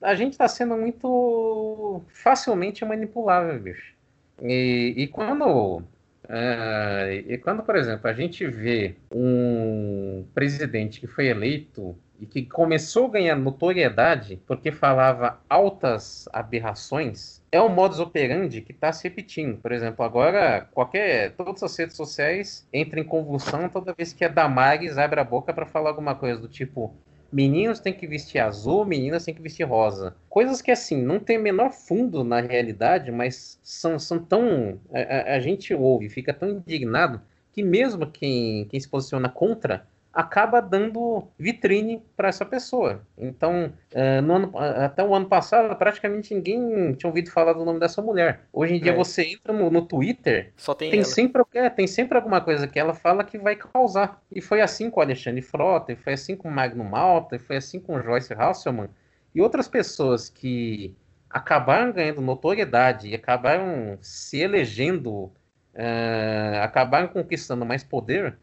a 0.00 0.14
gente 0.14 0.32
está 0.32 0.48
sendo 0.48 0.76
muito 0.76 2.02
facilmente 2.08 2.84
manipulável, 2.84 3.58
bicho. 3.58 3.94
E, 4.42 4.94
e 4.96 5.06
quando 5.08 5.82
Uh, 6.24 7.12
e 7.28 7.36
quando, 7.38 7.62
por 7.62 7.76
exemplo, 7.76 8.08
a 8.08 8.12
gente 8.12 8.46
vê 8.46 8.96
um 9.12 10.24
presidente 10.34 10.98
que 10.98 11.06
foi 11.06 11.26
eleito 11.26 11.96
e 12.18 12.24
que 12.24 12.46
começou 12.46 13.06
a 13.06 13.10
ganhar 13.10 13.36
notoriedade 13.36 14.40
porque 14.46 14.72
falava 14.72 15.40
altas 15.48 16.26
aberrações, 16.32 17.42
é 17.52 17.60
um 17.60 17.68
modus 17.68 18.00
operandi 18.00 18.62
que 18.62 18.72
está 18.72 18.90
se 18.90 19.06
repetindo. 19.06 19.58
Por 19.58 19.70
exemplo, 19.70 20.02
agora 20.04 20.66
qualquer 20.72 21.32
todas 21.32 21.62
as 21.62 21.76
redes 21.76 21.96
sociais 21.96 22.66
entram 22.72 23.02
em 23.02 23.04
convulsão 23.04 23.68
toda 23.68 23.92
vez 23.92 24.12
que 24.14 24.24
a 24.24 24.28
Damares 24.28 24.96
abre 24.96 25.20
a 25.20 25.24
boca 25.24 25.52
para 25.52 25.66
falar 25.66 25.90
alguma 25.90 26.14
coisa 26.14 26.40
do 26.40 26.48
tipo 26.48 26.94
meninos 27.34 27.80
têm 27.80 27.92
que 27.92 28.06
vestir 28.06 28.38
azul, 28.38 28.84
meninas 28.84 29.24
têm 29.24 29.34
que 29.34 29.42
vestir 29.42 29.64
rosa. 29.64 30.14
Coisas 30.28 30.62
que, 30.62 30.70
assim, 30.70 31.02
não 31.02 31.18
tem 31.18 31.36
menor 31.36 31.72
fundo 31.72 32.22
na 32.22 32.40
realidade, 32.40 33.10
mas 33.10 33.58
são, 33.60 33.98
são 33.98 34.20
tão. 34.20 34.78
A, 34.92 35.34
a 35.34 35.40
gente 35.40 35.74
ouve, 35.74 36.08
fica 36.08 36.32
tão 36.32 36.48
indignado 36.48 37.20
que 37.52 37.60
mesmo 37.62 38.06
quem, 38.06 38.66
quem 38.66 38.78
se 38.78 38.88
posiciona 38.88 39.28
contra 39.28 39.84
acaba 40.14 40.60
dando 40.62 41.26
vitrine 41.36 42.00
para 42.16 42.28
essa 42.28 42.44
pessoa. 42.44 43.02
Então, 43.18 43.72
uh, 43.92 43.98
ano, 43.98 44.52
até 44.56 45.02
o 45.02 45.12
ano 45.14 45.26
passado, 45.26 45.74
praticamente 45.76 46.32
ninguém 46.32 46.94
tinha 46.94 47.10
ouvido 47.10 47.30
falar 47.30 47.52
do 47.52 47.64
nome 47.64 47.80
dessa 47.80 48.00
mulher. 48.00 48.42
Hoje 48.52 48.76
em 48.76 48.80
dia, 48.80 48.92
é. 48.92 48.94
você 48.94 49.22
entra 49.24 49.52
no, 49.52 49.70
no 49.70 49.82
Twitter, 49.82 50.52
Só 50.56 50.72
tem, 50.72 50.90
tem 50.90 51.02
sempre, 51.02 51.42
é, 51.54 51.68
tem 51.68 51.86
sempre 51.88 52.16
alguma 52.16 52.40
coisa 52.40 52.68
que 52.68 52.78
ela 52.78 52.94
fala 52.94 53.24
que 53.24 53.36
vai 53.36 53.56
causar. 53.56 54.22
E 54.30 54.40
foi 54.40 54.60
assim 54.60 54.88
com 54.88 55.00
o 55.00 55.02
Alexandre 55.02 55.42
Frota, 55.42 55.92
e 55.92 55.96
foi 55.96 56.12
assim 56.12 56.36
com 56.36 56.48
o 56.48 56.52
Magno 56.52 56.84
Malta, 56.84 57.34
e 57.34 57.40
foi 57.40 57.56
assim 57.56 57.80
com 57.80 57.96
o 57.96 58.02
Joyce 58.02 58.32
Hasselman, 58.32 58.88
e 59.34 59.42
outras 59.42 59.66
pessoas 59.66 60.28
que 60.28 60.94
acabaram 61.28 61.90
ganhando 61.90 62.20
notoriedade 62.20 63.08
e 63.08 63.14
acabaram 63.16 63.98
se 64.00 64.38
elegendo, 64.38 65.24
uh, 65.74 66.62
acabaram 66.62 67.08
conquistando 67.08 67.66
mais 67.66 67.82
poder 67.82 68.38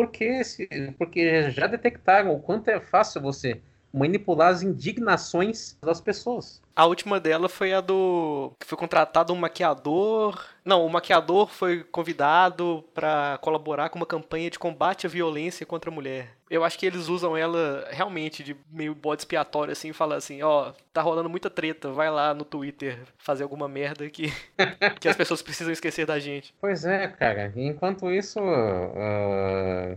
porque, 0.00 0.42
se, 0.44 0.66
porque 0.96 1.50
já 1.50 1.66
detectaram 1.66 2.34
o 2.34 2.40
quanto 2.40 2.68
é 2.68 2.80
fácil 2.80 3.20
você 3.20 3.60
manipular 3.92 4.48
as 4.48 4.62
indignações 4.62 5.76
das 5.82 6.00
pessoas. 6.00 6.62
A 6.74 6.86
última 6.86 7.18
dela 7.20 7.48
foi 7.48 7.72
a 7.72 7.80
do. 7.80 8.52
que 8.58 8.66
foi 8.66 8.78
contratado 8.78 9.32
um 9.32 9.36
maquiador. 9.36 10.42
Não, 10.64 10.84
o 10.84 10.90
maquiador 10.90 11.48
foi 11.48 11.82
convidado 11.82 12.84
para 12.94 13.38
colaborar 13.42 13.88
com 13.88 13.98
uma 13.98 14.06
campanha 14.06 14.50
de 14.50 14.58
combate 14.58 15.06
à 15.06 15.10
violência 15.10 15.66
contra 15.66 15.90
a 15.90 15.94
mulher. 15.94 16.36
Eu 16.48 16.64
acho 16.64 16.78
que 16.78 16.86
eles 16.86 17.08
usam 17.08 17.36
ela 17.36 17.86
realmente 17.90 18.42
de 18.42 18.56
meio 18.70 18.94
bode 18.94 19.22
expiatório, 19.22 19.72
assim, 19.72 19.92
falar 19.92 20.16
assim: 20.16 20.42
ó, 20.42 20.72
tá 20.92 21.00
rolando 21.02 21.28
muita 21.28 21.48
treta, 21.48 21.90
vai 21.92 22.10
lá 22.10 22.34
no 22.34 22.44
Twitter 22.44 22.98
fazer 23.18 23.42
alguma 23.42 23.68
merda 23.68 24.08
que, 24.08 24.32
que 25.00 25.08
as 25.08 25.16
pessoas 25.16 25.42
precisam 25.42 25.72
esquecer 25.72 26.06
da 26.06 26.18
gente. 26.18 26.54
Pois 26.60 26.84
é, 26.84 27.08
cara. 27.08 27.52
Enquanto 27.56 28.10
isso, 28.10 28.40
uh, 28.40 29.96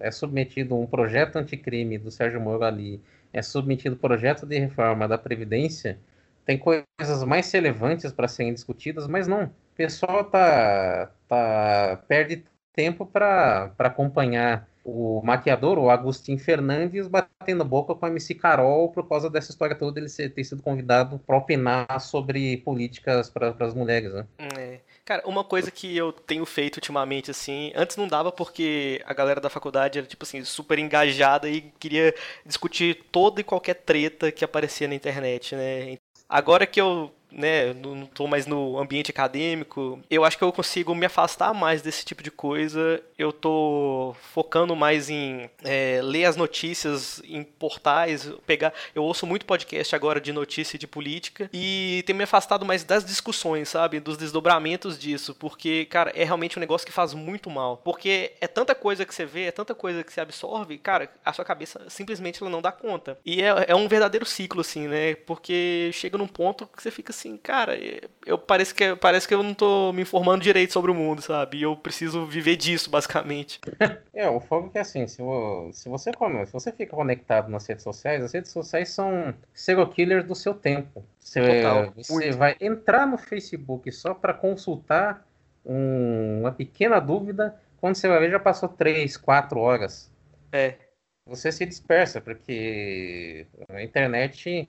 é 0.00 0.10
submetido 0.10 0.74
um 0.76 0.86
projeto 0.86 1.36
anticrime 1.36 1.98
do 1.98 2.10
Sérgio 2.10 2.40
Moro 2.40 2.64
ali 2.64 3.00
é 3.32 3.42
submetido 3.42 3.96
projeto 3.96 4.46
de 4.46 4.58
reforma 4.58 5.06
da 5.06 5.18
Previdência, 5.18 5.98
tem 6.44 6.56
coisas 6.56 7.24
mais 7.26 7.52
relevantes 7.52 8.10
para 8.10 8.26
serem 8.26 8.54
discutidas, 8.54 9.06
mas 9.06 9.26
não. 9.26 9.44
O 9.44 9.76
pessoal 9.76 10.24
tá, 10.24 11.10
tá 11.28 12.02
perde 12.08 12.44
tempo 12.72 13.04
para 13.04 13.70
acompanhar 13.78 14.66
o 14.84 15.20
maquiador, 15.22 15.78
o 15.78 15.90
Agostinho 15.90 16.38
Fernandes, 16.38 17.06
batendo 17.06 17.64
boca 17.64 17.94
com 17.94 18.06
a 18.06 18.08
MC 18.08 18.34
Carol 18.34 18.90
por 18.90 19.06
causa 19.06 19.28
dessa 19.28 19.50
história 19.50 19.76
toda, 19.76 20.00
ele 20.00 20.08
ter 20.08 20.44
sido 20.44 20.62
convidado 20.62 21.18
para 21.18 21.36
opinar 21.36 22.00
sobre 22.00 22.56
políticas 22.58 23.28
para 23.28 23.54
as 23.60 23.74
mulheres. 23.74 24.14
Né? 24.14 24.26
É. 24.38 24.80
Cara, 25.08 25.22
uma 25.26 25.42
coisa 25.42 25.70
que 25.70 25.96
eu 25.96 26.12
tenho 26.12 26.44
feito 26.44 26.76
ultimamente, 26.76 27.30
assim, 27.30 27.72
antes 27.74 27.96
não 27.96 28.06
dava 28.06 28.30
porque 28.30 29.02
a 29.06 29.14
galera 29.14 29.40
da 29.40 29.48
faculdade 29.48 29.96
era, 29.98 30.06
tipo 30.06 30.22
assim, 30.22 30.44
super 30.44 30.78
engajada 30.78 31.48
e 31.48 31.62
queria 31.80 32.14
discutir 32.44 33.06
toda 33.10 33.40
e 33.40 33.44
qualquer 33.44 33.72
treta 33.72 34.30
que 34.30 34.44
aparecia 34.44 34.86
na 34.86 34.94
internet, 34.94 35.56
né? 35.56 35.96
Agora 36.28 36.66
que 36.66 36.78
eu 36.78 37.10
né, 37.30 37.72
não 37.74 38.04
estou 38.04 38.26
mais 38.26 38.46
no 38.46 38.78
ambiente 38.78 39.10
acadêmico, 39.10 40.00
eu 40.10 40.24
acho 40.24 40.36
que 40.38 40.44
eu 40.44 40.52
consigo 40.52 40.94
me 40.94 41.06
afastar 41.06 41.52
mais 41.54 41.82
desse 41.82 42.04
tipo 42.04 42.22
de 42.22 42.30
coisa. 42.30 43.02
Eu 43.18 43.30
estou 43.30 44.14
focando 44.32 44.74
mais 44.74 45.10
em 45.10 45.50
é, 45.64 46.00
ler 46.02 46.24
as 46.24 46.36
notícias 46.36 47.20
em 47.24 47.42
portais, 47.42 48.30
pegar. 48.46 48.72
Eu 48.94 49.04
ouço 49.04 49.26
muito 49.26 49.46
podcast 49.46 49.94
agora 49.94 50.20
de 50.20 50.32
notícia 50.32 50.76
e 50.76 50.78
de 50.78 50.86
política 50.86 51.50
e 51.52 52.02
tenho 52.06 52.16
me 52.16 52.24
afastado 52.24 52.64
mais 52.64 52.84
das 52.84 53.04
discussões, 53.04 53.68
sabe, 53.68 54.00
dos 54.00 54.16
desdobramentos 54.16 54.98
disso, 54.98 55.34
porque, 55.34 55.84
cara, 55.86 56.12
é 56.14 56.24
realmente 56.24 56.58
um 56.58 56.60
negócio 56.60 56.86
que 56.86 56.92
faz 56.92 57.14
muito 57.14 57.50
mal. 57.50 57.78
Porque 57.78 58.32
é 58.40 58.46
tanta 58.46 58.74
coisa 58.74 59.04
que 59.04 59.14
você 59.14 59.26
vê, 59.26 59.44
é 59.44 59.52
tanta 59.52 59.74
coisa 59.74 60.02
que 60.04 60.12
você 60.12 60.20
absorve, 60.20 60.78
cara, 60.78 61.10
a 61.24 61.32
sua 61.32 61.44
cabeça 61.44 61.84
simplesmente 61.88 62.42
ela 62.42 62.50
não 62.50 62.62
dá 62.62 62.72
conta. 62.72 63.18
E 63.24 63.42
é, 63.42 63.66
é 63.68 63.74
um 63.74 63.88
verdadeiro 63.88 64.24
ciclo, 64.24 64.60
assim, 64.60 64.88
né? 64.88 65.14
Porque 65.14 65.90
chega 65.92 66.16
num 66.16 66.26
ponto 66.26 66.66
que 66.66 66.82
você 66.82 66.90
fica 66.90 67.12
assim, 67.18 67.36
cara, 67.36 67.76
eu 68.24 68.38
parece 68.38 68.72
que 68.72 68.94
parece 68.96 69.26
que 69.26 69.34
eu 69.34 69.42
não 69.42 69.52
tô 69.52 69.92
me 69.92 70.02
informando 70.02 70.42
direito 70.42 70.72
sobre 70.72 70.90
o 70.90 70.94
mundo, 70.94 71.20
sabe? 71.20 71.58
E 71.58 71.62
eu 71.62 71.76
preciso 71.76 72.24
viver 72.24 72.56
disso, 72.56 72.88
basicamente. 72.88 73.60
é, 74.14 74.28
o 74.28 74.40
fogo 74.40 74.68
é 74.68 74.70
que 74.70 74.78
é 74.78 74.80
assim, 74.82 75.06
se, 75.06 75.16
se 75.72 75.88
você 75.88 76.12
se 76.46 76.52
você 76.52 76.72
fica 76.72 76.94
conectado 76.94 77.50
nas 77.50 77.66
redes 77.66 77.82
sociais, 77.82 78.22
as 78.22 78.32
redes 78.32 78.52
sociais 78.52 78.90
são 78.90 79.34
serial 79.52 79.88
killers 79.88 80.24
do 80.24 80.34
seu 80.34 80.54
tempo. 80.54 81.04
Você, 81.20 81.40
você 81.96 82.30
vai 82.30 82.56
entrar 82.60 83.06
no 83.06 83.18
Facebook 83.18 83.90
só 83.92 84.14
para 84.14 84.32
consultar 84.32 85.26
um, 85.66 86.40
uma 86.40 86.52
pequena 86.52 87.00
dúvida 87.00 87.54
quando 87.80 87.96
você 87.96 88.08
vai 88.08 88.20
ver 88.20 88.30
já 88.30 88.40
passou 88.40 88.68
3, 88.68 89.16
4 89.16 89.58
horas. 89.58 90.10
É. 90.52 90.74
Você 91.26 91.52
se 91.52 91.66
dispersa, 91.66 92.20
porque 92.22 93.46
a 93.68 93.82
internet 93.82 94.66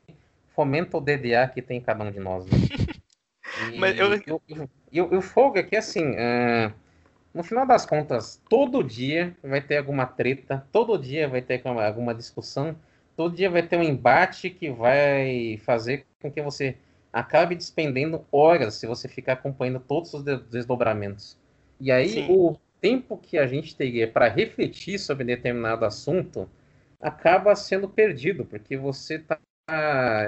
fomenta 0.60 0.98
o 0.98 1.00
DDA 1.00 1.48
que 1.48 1.62
tem 1.62 1.78
em 1.78 1.82
cada 1.82 2.04
um 2.04 2.12
de 2.12 2.19
nós. 2.19 2.45
Né? 2.45 2.52
Mas 3.80 3.98
eu... 3.98 4.41
E, 4.91 5.02
o 5.02 5.22
fogo 5.22 5.58
é 5.58 5.63
que, 5.63 5.78
assim, 5.78 6.12
uh, 6.12 6.74
no 7.34 7.43
final 7.43 7.65
das 7.65 7.86
contas, 7.86 8.41
todo 8.50 8.84
dia 8.84 9.38
vai 9.41 9.62
ter 9.62 9.78
alguma 9.78 10.06
treta, 10.06 10.67
todo 10.69 10.98
dia 10.98 11.30
vai 11.30 11.41
ter 11.41 11.62
alguma 11.65 12.13
discussão, 12.13 12.76
todo 13.15 13.34
dia 13.34 13.50
vai 13.50 13.63
ter 13.63 13.78
um 13.78 13.84
embate 13.84 14.50
que 14.50 14.69
vai 14.69 15.58
fazer 15.63 16.06
com 16.22 16.30
que 16.30 16.41
você 16.41 16.76
acabe 17.13 17.56
despendendo 17.56 18.26
horas 18.30 18.74
se 18.74 18.86
você 18.86 19.08
ficar 19.08 19.34
acompanhando 19.34 19.80
todos 19.80 20.13
os 20.13 20.24
desdobramentos. 20.24 21.38
E 21.80 21.89
aí, 21.89 22.10
Sim. 22.10 22.28
o 22.30 22.58
tempo 22.82 23.17
que 23.17 23.38
a 23.38 23.48
gente 23.48 23.78
teria 23.78 24.12
para 24.12 24.28
refletir 24.28 25.00
sobre 25.00 25.24
determinado 25.24 25.86
assunto 25.86 26.50
acaba 27.00 27.56
sendo 27.56 27.88
perdido, 27.88 28.43
porque 28.43 28.76
você 28.76 29.19
tá, 29.19 29.39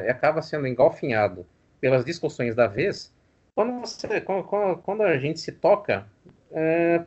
acaba 0.09 0.41
sendo 0.41 0.67
engolfinhado 0.67 1.45
pelas 1.79 2.05
discussões 2.05 2.55
da 2.55 2.67
vez. 2.67 3.13
Quando, 3.55 3.79
você, 3.79 4.21
quando, 4.21 4.43
quando 4.77 5.01
a 5.03 5.17
gente 5.17 5.39
se 5.39 5.51
toca, 5.51 6.05
é, 6.51 7.03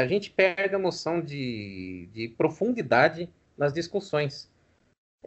a 0.00 0.06
gente 0.06 0.30
perde 0.30 0.74
a 0.74 0.78
noção 0.78 1.20
de, 1.20 2.08
de 2.12 2.28
profundidade 2.36 3.28
nas 3.56 3.72
discussões. 3.72 4.50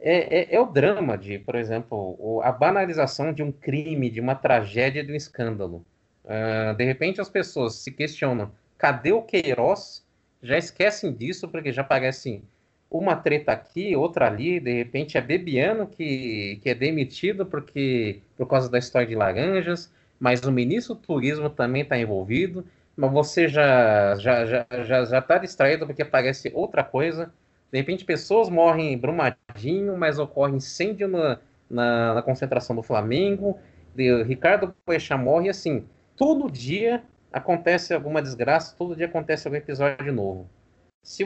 É, 0.02 0.54
é, 0.54 0.56
é, 0.56 0.60
o 0.60 0.66
drama 0.66 1.18
de, 1.18 1.40
por 1.40 1.56
exemplo, 1.56 2.42
a 2.44 2.52
banalização 2.52 3.34
de 3.34 3.44
um 3.44 3.52
crime, 3.52 4.10
de 4.10 4.22
uma 4.22 4.36
tragédia, 4.36 5.04
de 5.04 5.12
um 5.12 5.16
escândalo. 5.16 5.86
Uh, 6.24 6.76
de 6.76 6.84
repente 6.84 7.20
as 7.20 7.30
pessoas 7.30 7.76
se 7.76 7.92
questionam 7.92 8.52
cadê 8.80 9.12
o 9.12 9.22
Queiroz? 9.22 10.04
Já 10.42 10.58
esquecem 10.58 11.14
disso 11.14 11.50
porque 11.50 11.72
já 11.72 11.84
parece 11.84 12.42
uma 12.90 13.16
treta 13.16 13.52
aqui, 13.52 13.96
outra 13.96 14.28
ali, 14.28 14.60
de 14.60 14.74
repente 14.74 15.18
é 15.18 15.22
Bebiano 15.22 15.88
que, 15.88 16.60
que 16.64 16.70
é 16.70 16.74
demitido 16.74 17.46
porque 17.46 18.22
por 18.36 18.48
causa 18.48 18.70
da 18.70 18.80
história 18.80 19.08
de 19.08 19.16
laranjas, 19.16 19.92
mas 20.20 20.42
o 20.42 20.52
ministro 20.52 20.96
do 20.96 21.02
turismo 21.02 21.50
também 21.50 21.84
está 21.84 21.98
envolvido, 21.98 22.66
mas 22.96 23.12
você 23.12 23.48
já 23.48 24.16
já 24.16 24.46
já 24.46 24.66
já 24.84 25.06
já 25.06 25.20
está 25.20 25.38
distraído 25.38 25.86
porque 25.86 26.04
parece 26.04 26.52
outra 26.54 26.84
coisa. 26.84 27.32
De 27.72 27.78
repente 27.78 28.04
pessoas 28.04 28.50
morrem 28.50 28.94
em 28.94 28.98
Brumadinho, 28.98 29.96
mas 29.98 30.18
ocorre 30.18 30.56
incêndio 30.56 31.08
na, 31.08 31.40
na, 31.70 32.16
na 32.16 32.22
concentração 32.22 32.76
do 32.76 32.84
Flamengo. 32.84 33.60
De, 33.96 34.24
Ricardo 34.24 34.76
Poecha 34.86 35.16
morre 35.16 35.50
assim. 35.50 35.86
Todo 36.18 36.52
dia 36.52 37.04
acontece 37.32 37.94
alguma 37.94 38.22
desgraça, 38.22 38.76
todo 38.76 38.96
dia 38.96 39.06
acontece 39.06 39.48
algum 39.48 39.58
episódio 39.58 40.12
novo. 40.12 40.50
Se, 41.04 41.24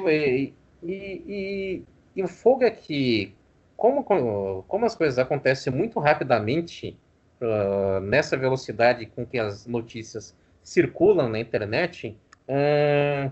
e, 0.83 1.23
e, 1.27 1.83
e, 2.15 2.23
o 2.23 2.27
fogo 2.27 2.63
é 2.63 2.71
que, 2.71 3.33
como, 3.75 4.03
como 4.03 4.85
as 4.85 4.95
coisas 4.95 5.17
acontecem 5.19 5.71
muito 5.73 5.99
rapidamente, 5.99 6.97
uh, 7.41 7.99
nessa 8.01 8.37
velocidade 8.37 9.05
com 9.05 9.25
que 9.25 9.39
as 9.39 9.65
notícias 9.65 10.35
circulam 10.61 11.29
na 11.29 11.39
internet, 11.39 12.17
uh, 12.47 13.31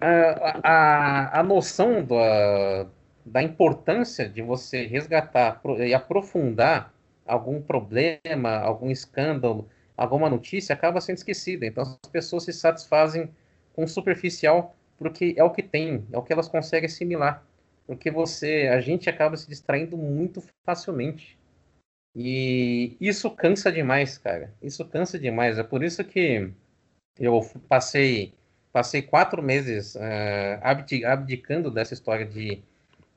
a, 0.00 0.60
a, 0.62 1.40
a 1.40 1.42
noção 1.42 2.04
da, 2.04 2.86
da 3.24 3.42
importância 3.42 4.28
de 4.28 4.42
você 4.42 4.86
resgatar 4.86 5.60
e 5.78 5.94
aprofundar 5.94 6.92
algum 7.26 7.62
problema, 7.62 8.58
algum 8.58 8.90
escândalo, 8.90 9.68
alguma 9.96 10.28
notícia 10.28 10.74
acaba 10.74 11.00
sendo 11.00 11.18
esquecida. 11.18 11.64
Então 11.64 11.82
as 11.82 12.10
pessoas 12.10 12.44
se 12.44 12.52
satisfazem 12.52 13.30
com 13.74 13.86
superficial 13.86 14.74
porque 15.02 15.34
é 15.36 15.44
o 15.44 15.50
que 15.50 15.62
tem, 15.62 16.06
é 16.12 16.16
o 16.16 16.22
que 16.22 16.32
elas 16.32 16.48
conseguem 16.48 16.86
assimilar. 16.86 17.44
Porque 17.86 18.10
você, 18.10 18.70
a 18.72 18.80
gente 18.80 19.10
acaba 19.10 19.36
se 19.36 19.48
distraindo 19.48 19.96
muito 19.96 20.42
facilmente. 20.64 21.38
E 22.14 22.96
isso 23.00 23.30
cansa 23.30 23.72
demais, 23.72 24.18
cara. 24.18 24.54
Isso 24.62 24.84
cansa 24.84 25.18
demais. 25.18 25.58
É 25.58 25.62
por 25.62 25.82
isso 25.82 26.04
que 26.04 26.52
eu 27.18 27.40
passei 27.68 28.34
passei 28.72 29.02
quatro 29.02 29.42
meses 29.42 29.94
uh, 29.96 31.04
abdicando 31.04 31.70
dessa 31.70 31.92
história 31.92 32.24
de 32.24 32.62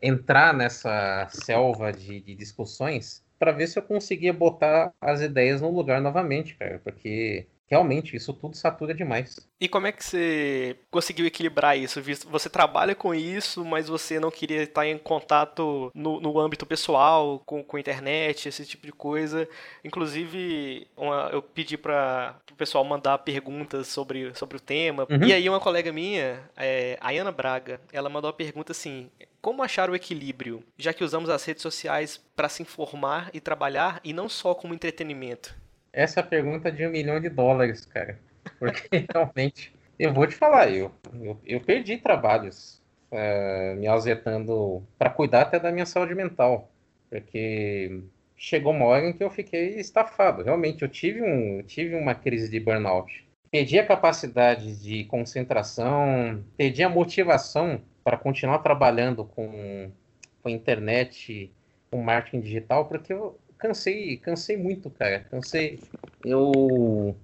entrar 0.01 0.53
nessa 0.53 1.27
selva 1.29 1.93
de, 1.93 2.19
de 2.19 2.35
discussões 2.35 3.23
para 3.39 3.51
ver 3.51 3.67
se 3.67 3.79
eu 3.79 3.83
conseguia 3.83 4.33
botar 4.33 4.93
as 4.99 5.21
ideias 5.21 5.61
no 5.61 5.69
lugar 5.69 6.01
novamente, 6.01 6.55
cara, 6.55 6.79
porque 6.83 7.47
realmente 7.67 8.15
isso 8.15 8.33
tudo 8.33 8.55
satura 8.55 8.93
demais. 8.93 9.39
E 9.59 9.67
como 9.67 9.87
é 9.87 9.91
que 9.91 10.03
você 10.03 10.77
conseguiu 10.91 11.25
equilibrar 11.25 11.77
isso? 11.77 12.01
Você 12.29 12.49
trabalha 12.49 12.93
com 12.93 13.13
isso, 13.13 13.65
mas 13.65 13.87
você 13.87 14.19
não 14.19 14.29
queria 14.29 14.63
estar 14.63 14.87
em 14.87 14.97
contato 14.97 15.91
no, 15.93 16.19
no 16.19 16.39
âmbito 16.39 16.65
pessoal, 16.65 17.41
com, 17.45 17.63
com 17.63 17.77
a 17.77 17.79
internet, 17.79 18.47
esse 18.47 18.65
tipo 18.65 18.85
de 18.85 18.91
coisa. 18.91 19.47
Inclusive, 19.83 20.87
uma, 20.95 21.29
eu 21.31 21.41
pedi 21.41 21.77
para 21.77 22.35
o 22.51 22.55
pessoal 22.55 22.83
mandar 22.83 23.17
perguntas 23.19 23.87
sobre, 23.87 24.33
sobre 24.35 24.57
o 24.57 24.61
tema. 24.61 25.07
Uhum. 25.09 25.23
E 25.23 25.33
aí 25.33 25.49
uma 25.49 25.59
colega 25.59 25.91
minha, 25.91 26.41
é, 26.55 26.97
a 27.01 27.11
Ana 27.11 27.31
Braga, 27.31 27.81
ela 27.91 28.09
mandou 28.09 28.29
uma 28.29 28.37
pergunta 28.37 28.71
assim, 28.71 29.09
como 29.41 29.63
achar 29.63 29.89
o 29.89 29.95
equilíbrio, 29.95 30.63
já 30.77 30.93
que 30.93 31.03
usamos 31.03 31.29
as 31.29 31.43
redes 31.45 31.61
sociais 31.61 32.19
para 32.35 32.49
se 32.49 32.61
informar 32.61 33.29
e 33.33 33.39
trabalhar 33.39 33.99
e 34.03 34.11
não 34.11 34.27
só 34.27 34.53
como 34.53 34.73
entretenimento? 34.73 35.55
Essa 35.95 36.19
é 36.19 36.23
a 36.23 36.25
pergunta 36.25 36.69
de 36.69 36.85
um 36.85 36.91
milhão 36.91 37.21
de 37.21 37.29
dólares, 37.29 37.85
cara. 37.85 38.19
Porque 38.59 38.89
realmente, 39.13 39.73
eu 39.97 40.13
vou 40.13 40.27
te 40.27 40.35
falar, 40.35 40.69
eu, 40.69 40.91
eu, 41.21 41.39
eu 41.45 41.61
perdi 41.61 41.95
trabalhos 41.95 42.83
uh, 43.09 43.77
me 43.77 43.87
ausetando 43.87 44.83
para 44.99 45.09
cuidar 45.09 45.43
até 45.43 45.57
da 45.57 45.71
minha 45.71 45.85
saúde 45.85 46.13
mental. 46.13 46.69
Porque 47.09 48.01
chegou 48.35 48.73
uma 48.73 48.83
hora 48.83 49.07
em 49.07 49.13
que 49.13 49.23
eu 49.23 49.29
fiquei 49.29 49.79
estafado. 49.79 50.43
Realmente, 50.43 50.81
eu 50.81 50.89
tive, 50.89 51.21
um, 51.23 51.63
tive 51.63 51.95
uma 51.95 52.13
crise 52.13 52.51
de 52.51 52.59
burnout. 52.59 53.25
Perdi 53.49 53.79
a 53.79 53.87
capacidade 53.87 54.81
de 54.83 55.05
concentração, 55.05 56.43
perdi 56.57 56.83
a 56.83 56.89
motivação 56.89 57.81
para 58.03 58.17
continuar 58.17 58.59
trabalhando 58.59 59.23
com, 59.23 59.89
com 60.43 60.49
internet, 60.49 61.49
com 61.89 62.03
marketing 62.03 62.41
digital, 62.41 62.85
porque 62.85 63.13
eu, 63.13 63.39
cansei, 63.57 64.17
cansei 64.17 64.57
muito, 64.57 64.89
cara. 64.89 65.25
Cansei. 65.29 65.79
Eu, 66.23 67.15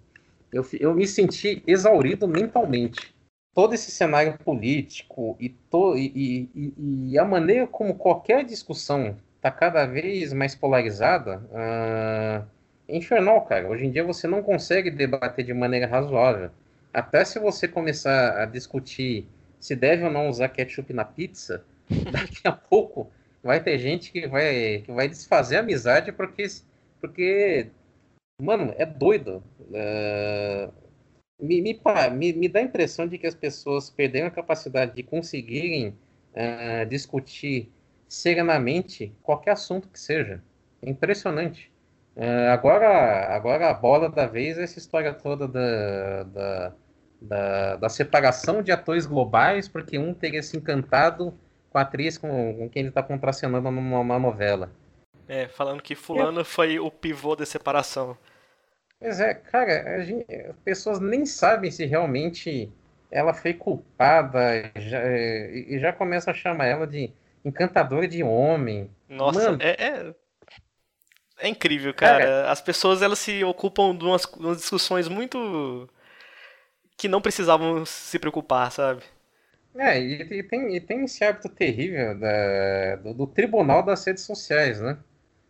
eu, 0.51 0.65
eu 0.79 0.93
me 0.93 1.07
senti 1.07 1.63
exaurido 1.65 2.27
mentalmente. 2.27 3.13
Todo 3.53 3.73
esse 3.73 3.91
cenário 3.91 4.37
político 4.39 5.35
e, 5.39 5.49
to, 5.49 5.97
e, 5.97 6.49
e, 6.55 6.73
e 7.11 7.19
a 7.19 7.25
maneira 7.25 7.67
como 7.67 7.95
qualquer 7.95 8.45
discussão 8.45 9.17
está 9.35 9.51
cada 9.51 9.85
vez 9.85 10.31
mais 10.31 10.55
polarizada 10.55 11.41
uh, 11.51 12.47
é 12.87 12.95
infernal, 12.95 13.41
cara. 13.41 13.67
Hoje 13.67 13.85
em 13.85 13.91
dia 13.91 14.03
você 14.03 14.27
não 14.27 14.43
consegue 14.43 14.91
debater 14.91 15.43
de 15.43 15.53
maneira 15.53 15.87
razoável. 15.87 16.51
Até 16.93 17.25
se 17.25 17.39
você 17.39 17.67
começar 17.67 18.41
a 18.41 18.45
discutir 18.45 19.27
se 19.59 19.75
deve 19.75 20.03
ou 20.03 20.11
não 20.11 20.29
usar 20.29 20.49
ketchup 20.49 20.93
na 20.93 21.05
pizza, 21.05 21.63
daqui 21.89 22.47
a 22.47 22.51
pouco 22.51 23.11
vai 23.43 23.61
ter 23.61 23.77
gente 23.77 24.11
que 24.11 24.27
vai, 24.27 24.83
que 24.85 24.91
vai 24.91 25.07
desfazer 25.07 25.57
a 25.57 25.59
amizade 25.61 26.11
porque, 26.11 26.45
porque 26.99 27.67
mano, 28.41 28.73
é 28.77 28.85
doido. 28.85 29.43
Uh, 29.59 30.71
me, 31.39 31.61
me, 31.61 31.79
me, 32.11 32.33
me, 32.33 32.47
dá 32.47 32.59
a 32.59 32.63
impressão 32.63 33.07
de 33.07 33.17
que 33.17 33.27
as 33.27 33.35
pessoas 33.35 33.89
perderam 33.89 34.27
a 34.27 34.31
capacidade 34.31 34.95
de 34.95 35.03
conseguirem 35.03 35.89
uh, 36.33 36.85
discutir 36.87 37.71
serenamente 38.07 39.15
qualquer 39.23 39.51
assunto 39.51 39.87
que 39.87 39.99
seja. 39.99 40.43
É 40.81 40.89
impressionante. 40.89 41.71
Uh, 42.15 42.51
agora, 42.51 43.33
agora 43.33 43.69
a 43.69 43.73
bola 43.73 44.09
da 44.09 44.27
vez 44.27 44.57
é 44.57 44.63
essa 44.63 44.77
história 44.77 45.13
toda 45.13 45.47
da, 45.47 46.23
da, 46.23 46.73
da, 47.21 47.75
da 47.77 47.89
separação 47.89 48.61
de 48.61 48.71
atores 48.71 49.05
globais, 49.05 49.67
porque 49.67 49.97
um 49.97 50.13
teria 50.13 50.43
se 50.43 50.57
encantado 50.57 51.33
com 51.71 51.77
a 51.77 51.81
atriz 51.81 52.17
com, 52.17 52.27
com 52.57 52.69
quem 52.69 52.81
ele 52.81 52.89
está 52.89 53.01
contracenando 53.01 53.71
numa 53.71 54.19
novela. 54.19 54.69
É, 55.27 55.47
falando 55.47 55.81
que 55.81 55.95
fulano 55.95 56.41
é. 56.41 56.43
foi 56.43 56.77
o 56.77 56.91
pivô 56.91 57.35
da 57.35 57.45
separação. 57.45 58.17
Pois 58.99 59.19
é, 59.19 59.33
cara, 59.33 60.03
gente, 60.03 60.31
as 60.35 60.57
pessoas 60.57 60.99
nem 60.99 61.25
sabem 61.25 61.71
se 61.71 61.85
realmente 61.85 62.69
ela 63.09 63.33
foi 63.33 63.53
culpada 63.53 64.71
já, 64.75 65.01
e 65.07 65.79
já 65.79 65.91
começam 65.91 66.31
a 66.31 66.35
chamar 66.35 66.65
ela 66.65 66.85
de 66.85 67.11
encantadora 67.43 68.07
de 68.07 68.21
homem. 68.21 68.91
Nossa, 69.09 69.57
é, 69.59 69.85
é, 69.85 70.15
é, 71.39 71.47
incrível, 71.47 71.93
cara. 71.93 72.23
cara. 72.23 72.51
As 72.51 72.61
pessoas 72.61 73.01
elas 73.01 73.19
se 73.19 73.43
ocupam 73.43 73.95
de 73.95 74.03
umas, 74.03 74.23
de 74.23 74.45
umas 74.45 74.57
discussões 74.57 75.07
muito 75.07 75.89
que 76.97 77.07
não 77.07 77.21
precisavam 77.21 77.85
se 77.85 78.19
preocupar, 78.19 78.71
sabe? 78.71 79.01
É, 79.75 79.99
e, 79.99 80.21
e, 80.21 80.43
tem, 80.43 80.75
e 80.75 80.81
tem 80.81 81.03
esse 81.05 81.23
hábito 81.23 81.47
terrível 81.47 82.17
da, 82.17 82.95
do, 82.97 83.13
do, 83.13 83.27
tribunal 83.27 83.83
das 83.83 84.05
redes 84.05 84.23
sociais, 84.23 84.81
né? 84.81 84.97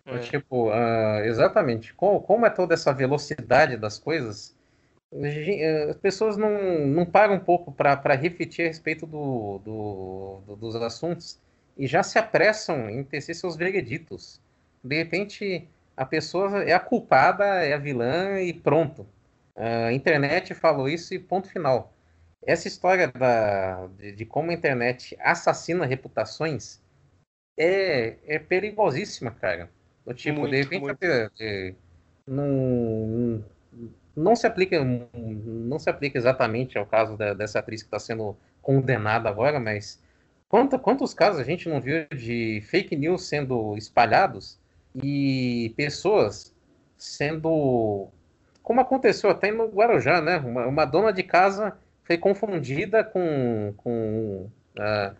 É. 0.06 0.20
Tipo, 0.20 0.70
uh, 0.70 1.20
exatamente, 1.24 1.94
como, 1.94 2.22
como 2.22 2.46
é 2.46 2.50
toda 2.50 2.74
essa 2.74 2.94
velocidade 2.94 3.78
das 3.78 4.00
coisas, 4.00 4.56
as 5.90 5.98
pessoas 5.98 6.38
não, 6.38 6.88
não 6.88 7.06
param 7.06 7.36
um 7.36 7.40
pouco 7.40 7.72
para 7.72 8.16
refletir 8.16 8.64
a 8.66 8.68
respeito 8.68 9.06
do, 9.06 9.60
do, 9.60 10.42
do, 10.48 10.56
dos 10.56 10.76
assuntos 10.76 11.38
e 11.78 11.86
já 11.86 12.02
se 12.02 12.18
apressam 12.18 12.90
em 12.90 13.04
tecer 13.04 13.36
seus 13.36 13.58
vereditos. 13.58 14.40
De 14.84 14.96
repente, 14.96 15.68
a 15.98 16.06
pessoa 16.06 16.64
é 16.64 16.74
a 16.74 16.80
culpada, 16.80 17.44
é 17.46 17.74
a 17.74 17.78
vilã 17.78 18.40
e 18.42 18.54
pronto. 18.54 19.06
A 19.56 19.92
internet 19.92 20.54
falou 20.54 20.88
isso 20.88 21.14
e 21.14 21.20
ponto 21.20 21.50
final. 21.50 21.94
Essa 22.46 22.68
história 22.68 23.08
da, 23.08 23.88
de, 23.88 24.14
de 24.14 24.26
como 24.26 24.52
a 24.52 24.54
internet 24.54 25.16
assassina 25.20 25.86
reputações 25.86 26.82
é, 27.58 28.16
é 28.26 28.39
perigosíssima, 28.39 29.32
cara. 29.32 29.70
Do 30.06 30.14
tipo, 30.14 30.39
muito, 30.39 30.52
de 30.52 30.64
repente, 30.64 30.98
é, 31.39 31.76
não, 32.26 33.44
não 34.16 34.36
se 34.36 34.48
aplica 34.48 34.84
não 34.84 35.78
se 35.78 35.89
aplica 35.89 36.18
exatamente 36.18 36.78
ao 36.78 36.86
caso 36.86 37.16
da, 37.16 37.34
dessa 37.34 37.60
atriz 37.60 37.84
que 37.84 37.88
está 37.88 38.00
sendo 38.00 38.36
condenada 38.62 39.30
agora, 39.30 39.60
mas 39.60 40.02
quanto, 40.50 40.78
quantos 40.80 41.14
casos 41.14 41.39
a 41.39 41.44
gente 41.44 41.70
não 41.70 41.80
viu 41.80 42.08
de 42.10 42.62
fake 42.68 42.96
news 42.96 43.28
sendo 43.28 43.78
espalhados 43.78 44.60
e 44.96 45.74
pessoas 45.78 46.56
sendo 46.98 48.10
como 48.64 48.82
aconteceu 48.82 49.30
até 49.30 49.52
no 49.52 49.68
Guarujá, 49.68 50.22
né? 50.22 50.38
Uma, 50.38 50.68
uma 50.68 50.86
dona 50.86 51.12
de 51.12 51.24
casa 51.24 51.78
foi 52.12 52.18
confundida 52.18 53.05
com, 53.05 53.74
com 53.78 54.49
uh, 54.78 55.16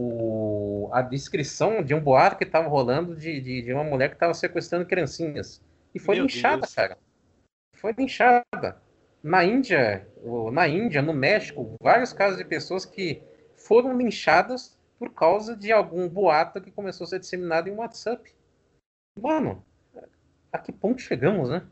o, 0.00 0.88
a 0.90 1.02
descrição 1.02 1.82
de 1.82 1.94
um 1.94 2.00
boato 2.00 2.36
que 2.36 2.44
estava 2.44 2.66
rolando 2.66 3.14
de, 3.14 3.40
de, 3.40 3.62
de, 3.62 3.72
uma 3.74 3.84
mulher 3.84 4.08
que 4.08 4.16
estava 4.16 4.32
sequestrando 4.32 4.86
criancinhas. 4.86 5.62
E 5.94 5.98
foi 5.98 6.16
Meu 6.16 6.24
linchada, 6.24 6.62
Deus. 6.62 6.74
cara. 6.74 6.98
Foi 7.76 7.92
linchada. 7.92 8.80
Na 9.22 9.44
Índia, 9.44 10.08
na 10.50 10.66
Índia, 10.66 11.02
no 11.02 11.12
México, 11.12 11.74
vários 11.78 12.14
casos 12.14 12.38
de 12.38 12.44
pessoas 12.44 12.86
que 12.86 13.22
foram 13.54 13.94
linchadas 13.98 14.78
por 14.98 15.12
causa 15.12 15.54
de 15.54 15.70
algum 15.70 16.08
boato 16.08 16.58
que 16.58 16.70
começou 16.70 17.04
a 17.04 17.08
ser 17.08 17.20
disseminado 17.20 17.68
em 17.68 17.72
WhatsApp. 17.72 18.32
Mano, 19.20 19.62
a 20.50 20.58
que 20.58 20.72
ponto 20.72 21.02
chegamos, 21.02 21.50
né? 21.50 21.66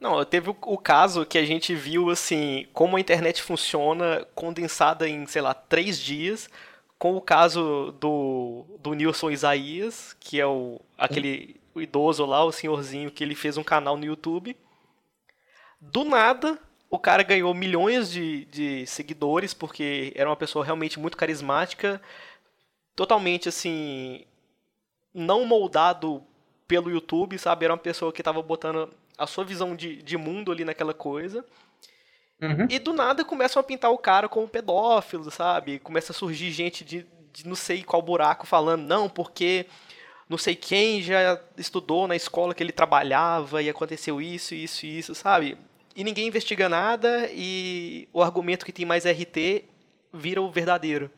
Não, 0.00 0.24
teve 0.24 0.50
o, 0.50 0.56
o, 0.62 0.78
caso 0.78 1.26
que 1.26 1.38
a 1.38 1.44
gente 1.44 1.74
viu, 1.74 2.08
assim, 2.10 2.66
como 2.72 2.96
a 2.96 3.00
internet 3.00 3.42
funciona 3.42 4.24
condensada 4.34 5.08
em, 5.08 5.26
sei 5.26 5.42
lá, 5.42 5.52
três 5.54 5.98
dias, 5.98 6.48
com 6.98 7.16
o 7.16 7.20
caso 7.20 7.94
do, 8.00 8.64
do 8.80 8.94
Nilson 8.94 9.30
Isaías, 9.30 10.16
que 10.20 10.40
é 10.40 10.46
o, 10.46 10.80
aquele 10.96 11.56
o 11.74 11.80
idoso 11.80 12.24
lá, 12.24 12.44
o 12.44 12.52
senhorzinho, 12.52 13.10
que 13.10 13.24
ele 13.24 13.34
fez 13.34 13.56
um 13.56 13.64
canal 13.64 13.96
no 13.96 14.04
YouTube. 14.04 14.56
Do 15.80 16.04
nada, 16.04 16.58
o 16.90 16.98
cara 16.98 17.22
ganhou 17.22 17.52
milhões 17.54 18.10
de, 18.10 18.44
de 18.46 18.86
seguidores, 18.86 19.54
porque 19.54 20.12
era 20.16 20.28
uma 20.28 20.36
pessoa 20.36 20.64
realmente 20.64 20.98
muito 20.98 21.16
carismática, 21.16 22.00
totalmente, 22.96 23.48
assim, 23.48 24.24
não 25.14 25.44
moldado 25.44 26.22
pelo 26.66 26.90
YouTube, 26.90 27.38
sabe? 27.38 27.64
Era 27.64 27.74
uma 27.74 27.78
pessoa 27.78 28.12
que 28.12 28.20
estava 28.20 28.42
botando 28.42 28.92
a 29.18 29.26
sua 29.26 29.44
visão 29.44 29.74
de, 29.74 30.00
de 30.02 30.16
mundo 30.16 30.52
ali 30.52 30.64
naquela 30.64 30.94
coisa. 30.94 31.44
Uhum. 32.40 32.68
E 32.70 32.78
do 32.78 32.92
nada 32.92 33.24
começam 33.24 33.58
a 33.60 33.64
pintar 33.64 33.90
o 33.90 33.98
cara 33.98 34.28
como 34.28 34.48
pedófilo, 34.48 35.30
sabe? 35.30 35.80
Começa 35.80 36.12
a 36.12 36.14
surgir 36.14 36.52
gente 36.52 36.84
de, 36.84 37.04
de 37.32 37.46
não 37.46 37.56
sei 37.56 37.82
qual 37.82 38.00
buraco 38.00 38.46
falando, 38.46 38.86
não, 38.86 39.08
porque 39.08 39.66
não 40.28 40.38
sei 40.38 40.54
quem 40.54 41.02
já 41.02 41.40
estudou 41.56 42.06
na 42.06 42.14
escola 42.14 42.54
que 42.54 42.62
ele 42.62 42.70
trabalhava 42.70 43.60
e 43.60 43.68
aconteceu 43.68 44.22
isso, 44.22 44.54
isso 44.54 44.86
e 44.86 44.98
isso, 44.98 45.14
sabe? 45.14 45.58
E 45.96 46.04
ninguém 46.04 46.28
investiga 46.28 46.68
nada 46.68 47.28
e 47.32 48.08
o 48.12 48.22
argumento 48.22 48.64
que 48.64 48.72
tem 48.72 48.86
mais 48.86 49.04
RT 49.04 49.64
vira 50.12 50.40
o 50.40 50.48
verdadeiro. 50.48 51.10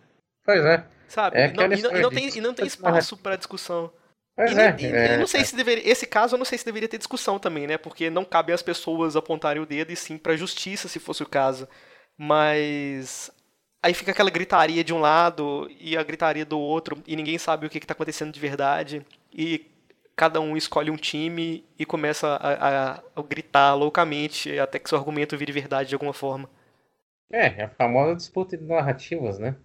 Pois 0.42 0.64
é. 0.64 0.86
Sabe? 1.06 1.36
É 1.36 1.48
e, 1.48 1.52
não, 1.52 1.64
e, 1.64 1.68
não, 1.68 1.96
e, 1.96 2.00
não, 2.00 2.10
tem, 2.10 2.28
e 2.28 2.40
não 2.40 2.54
tem 2.54 2.66
espaço 2.66 3.14
para 3.16 3.36
discussão. 3.36 3.92
Pois 4.36 4.56
e, 4.56 4.60
é, 4.60 4.76
e, 4.78 4.86
é, 4.86 5.16
não 5.16 5.26
sei 5.26 5.40
é. 5.40 5.44
se 5.44 5.56
deveria, 5.56 5.88
esse 5.88 6.06
caso 6.06 6.34
eu 6.34 6.38
não 6.38 6.44
sei 6.44 6.56
se 6.56 6.64
deveria 6.64 6.88
ter 6.88 6.98
discussão 6.98 7.38
também, 7.38 7.66
né? 7.66 7.76
Porque 7.76 8.08
não 8.10 8.24
cabe 8.24 8.52
às 8.52 8.62
pessoas 8.62 9.16
apontarem 9.16 9.62
o 9.62 9.66
dedo 9.66 9.92
e 9.92 9.96
sim 9.96 10.16
para 10.16 10.32
a 10.32 10.36
justiça, 10.36 10.88
se 10.88 10.98
fosse 10.98 11.22
o 11.22 11.28
caso. 11.28 11.68
Mas 12.16 13.30
aí 13.82 13.94
fica 13.94 14.10
aquela 14.12 14.30
gritaria 14.30 14.84
de 14.84 14.92
um 14.92 15.00
lado 15.00 15.70
e 15.78 15.96
a 15.96 16.02
gritaria 16.02 16.44
do 16.44 16.58
outro 16.58 17.02
e 17.06 17.16
ninguém 17.16 17.38
sabe 17.38 17.66
o 17.66 17.70
que 17.70 17.78
está 17.78 17.92
acontecendo 17.92 18.32
de 18.32 18.40
verdade 18.40 19.04
e 19.32 19.66
cada 20.16 20.40
um 20.40 20.54
escolhe 20.56 20.90
um 20.90 20.96
time 20.96 21.64
e 21.78 21.86
começa 21.86 22.28
a, 22.28 22.68
a, 22.68 23.02
a 23.16 23.22
gritar 23.22 23.74
loucamente 23.74 24.58
até 24.58 24.78
que 24.78 24.88
seu 24.88 24.98
argumento 24.98 25.36
vire 25.36 25.50
verdade 25.50 25.88
de 25.88 25.94
alguma 25.94 26.12
forma. 26.12 26.48
É, 27.32 27.64
a 27.64 27.68
famosa 27.70 28.16
disputa 28.16 28.56
de 28.56 28.64
narrativas, 28.64 29.38
né? 29.38 29.56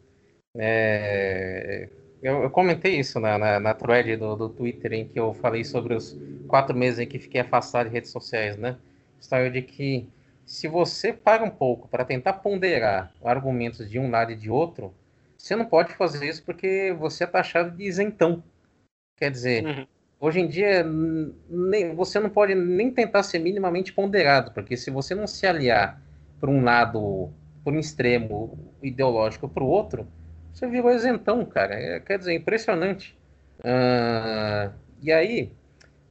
É, 0.57 1.89
eu, 2.25 2.41
eu, 2.41 2.49
comentei 2.49 2.99
isso 2.99 3.19
na, 3.19 3.37
na, 3.37 3.59
na 3.59 3.73
thread 3.75 4.17
do, 4.17 4.35
do, 4.35 4.49
Twitter, 4.49 4.93
em 4.93 5.07
que 5.07 5.19
eu 5.19 5.31
falei 5.35 5.63
sobre 5.63 5.93
os 5.93 6.19
quatro 6.47 6.75
meses 6.75 6.99
em 6.99 7.05
que 7.05 7.19
fiquei 7.19 7.41
afastado 7.41 7.87
de 7.87 7.93
redes 7.93 8.09
sociais, 8.09 8.57
né? 8.57 8.77
História 9.21 9.51
de 9.51 9.61
que 9.61 10.09
se 10.43 10.67
você 10.67 11.13
para 11.13 11.43
um 11.43 11.51
pouco 11.51 11.87
para 11.87 12.03
tentar 12.03 12.33
ponderar 12.33 13.13
argumentos 13.23 13.87
de 13.87 13.99
um 13.99 14.09
lado 14.09 14.31
e 14.31 14.35
de 14.35 14.49
outro, 14.49 14.91
você 15.37 15.55
não 15.55 15.65
pode 15.65 15.93
fazer 15.93 16.27
isso 16.27 16.43
porque 16.43 16.95
você 16.97 17.25
é 17.25 17.27
taxado 17.27 17.77
de 17.77 17.83
isentão. 17.83 18.43
Quer 19.17 19.29
dizer, 19.29 19.63
uhum. 19.63 19.87
hoje 20.19 20.39
em 20.39 20.47
dia 20.47 20.83
nem, 20.83 21.93
você 21.93 22.19
não 22.19 22.31
pode 22.31 22.55
nem 22.55 22.89
tentar 22.89 23.21
ser 23.21 23.37
minimamente 23.37 23.93
ponderado, 23.93 24.51
porque 24.51 24.75
se 24.75 24.89
você 24.89 25.13
não 25.13 25.27
se 25.27 25.45
aliar 25.45 26.01
para 26.39 26.49
um 26.49 26.63
lado, 26.63 27.31
por 27.63 27.71
um 27.71 27.79
extremo 27.79 28.73
ideológico 28.81 29.47
para 29.47 29.63
o 29.63 29.67
outro, 29.67 30.07
você 30.55 30.67
virou 30.67 30.91
isentão, 30.91 31.45
cara. 31.45 31.75
É, 31.75 31.99
quer 31.99 32.17
dizer, 32.17 32.33
impressionante. 32.33 33.17
Uh, 33.59 34.73
e 35.01 35.11
aí, 35.11 35.51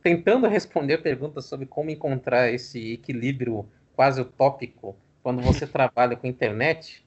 tentando 0.03 0.47
responder 0.47 0.95
a 0.95 1.03
pergunta 1.03 1.41
sobre 1.41 1.65
como 1.65 1.91
encontrar 1.91 2.51
esse 2.53 2.93
equilíbrio 2.93 3.67
quase 3.97 4.21
utópico 4.21 4.95
quando 5.23 5.41
você 5.41 5.67
trabalha 5.67 6.15
com 6.15 6.27
internet, 6.27 7.03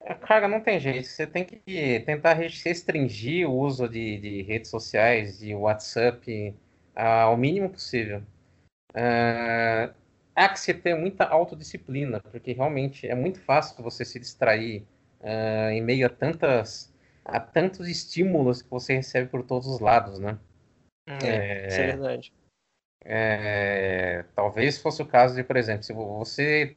é, 0.00 0.14
cara, 0.14 0.48
não 0.48 0.60
tem 0.60 0.80
jeito. 0.80 1.06
Você 1.06 1.26
tem 1.26 1.44
que 1.44 2.00
tentar 2.06 2.32
restringir 2.32 3.48
o 3.48 3.54
uso 3.54 3.86
de, 3.86 4.18
de 4.18 4.42
redes 4.42 4.70
sociais, 4.70 5.38
de 5.38 5.54
WhatsApp, 5.54 6.54
ao 6.94 7.36
mínimo 7.36 7.68
possível. 7.68 8.22
Uh, 8.90 9.92
há 10.34 10.48
que 10.48 10.60
se 10.60 10.72
ter 10.72 10.94
muita 10.94 11.24
autodisciplina, 11.24 12.20
porque 12.20 12.52
realmente 12.52 13.06
é 13.06 13.14
muito 13.14 13.38
fácil 13.40 13.82
você 13.82 14.04
se 14.04 14.18
distrair 14.18 14.86
uh, 15.24 15.70
em 15.70 15.82
meio 15.82 16.06
a 16.06 16.10
tantas 16.10 16.92
a 17.24 17.40
tantos 17.40 17.88
estímulos 17.88 18.60
que 18.60 18.68
você 18.68 18.94
recebe 18.94 19.30
por 19.30 19.42
todos 19.42 19.66
os 19.66 19.80
lados, 19.80 20.18
né? 20.18 20.38
É, 21.06 21.26
é, 21.26 21.68
isso 21.68 21.80
é 21.80 21.86
verdade. 21.86 22.32
É, 23.06 24.24
talvez 24.34 24.78
fosse 24.78 25.02
o 25.02 25.06
caso 25.06 25.34
de, 25.34 25.42
por 25.42 25.56
exemplo, 25.56 25.82
se 25.82 25.92
você 25.92 26.76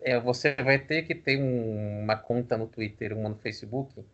é, 0.00 0.18
você 0.18 0.54
vai 0.54 0.78
ter 0.78 1.02
que 1.02 1.14
ter 1.14 1.40
um, 1.40 2.02
uma 2.02 2.16
conta 2.16 2.56
no 2.56 2.66
Twitter, 2.66 3.16
uma 3.16 3.28
no 3.28 3.36
Facebook, 3.36 4.04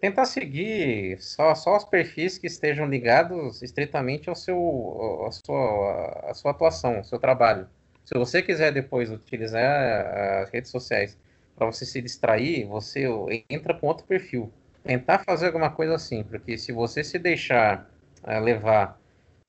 tentar 0.00 0.24
seguir 0.24 1.20
só, 1.20 1.54
só 1.54 1.76
os 1.76 1.84
perfis 1.84 2.36
que 2.36 2.46
estejam 2.46 2.86
ligados 2.86 3.62
estritamente 3.62 4.28
ao 4.28 4.34
seu, 4.34 5.24
à 5.26 5.30
sua, 5.30 6.30
à 6.30 6.34
sua 6.34 6.50
atuação, 6.50 6.96
ao 6.96 7.04
seu 7.04 7.18
trabalho. 7.18 7.68
Se 8.04 8.14
você 8.18 8.42
quiser 8.42 8.72
depois 8.72 9.10
utilizar 9.10 10.42
as 10.42 10.50
redes 10.50 10.70
sociais 10.70 11.16
para 11.56 11.66
você 11.66 11.84
se 11.84 12.00
distrair, 12.00 12.64
você 12.66 13.06
entra 13.48 13.74
com 13.74 13.86
outro 13.86 14.06
perfil. 14.06 14.52
Tentar 14.82 15.20
fazer 15.20 15.46
alguma 15.46 15.70
coisa 15.70 15.94
assim, 15.94 16.24
porque 16.24 16.58
se 16.58 16.72
você 16.72 17.04
se 17.04 17.18
deixar 17.18 17.88
uh, 18.24 18.40
levar 18.40 19.00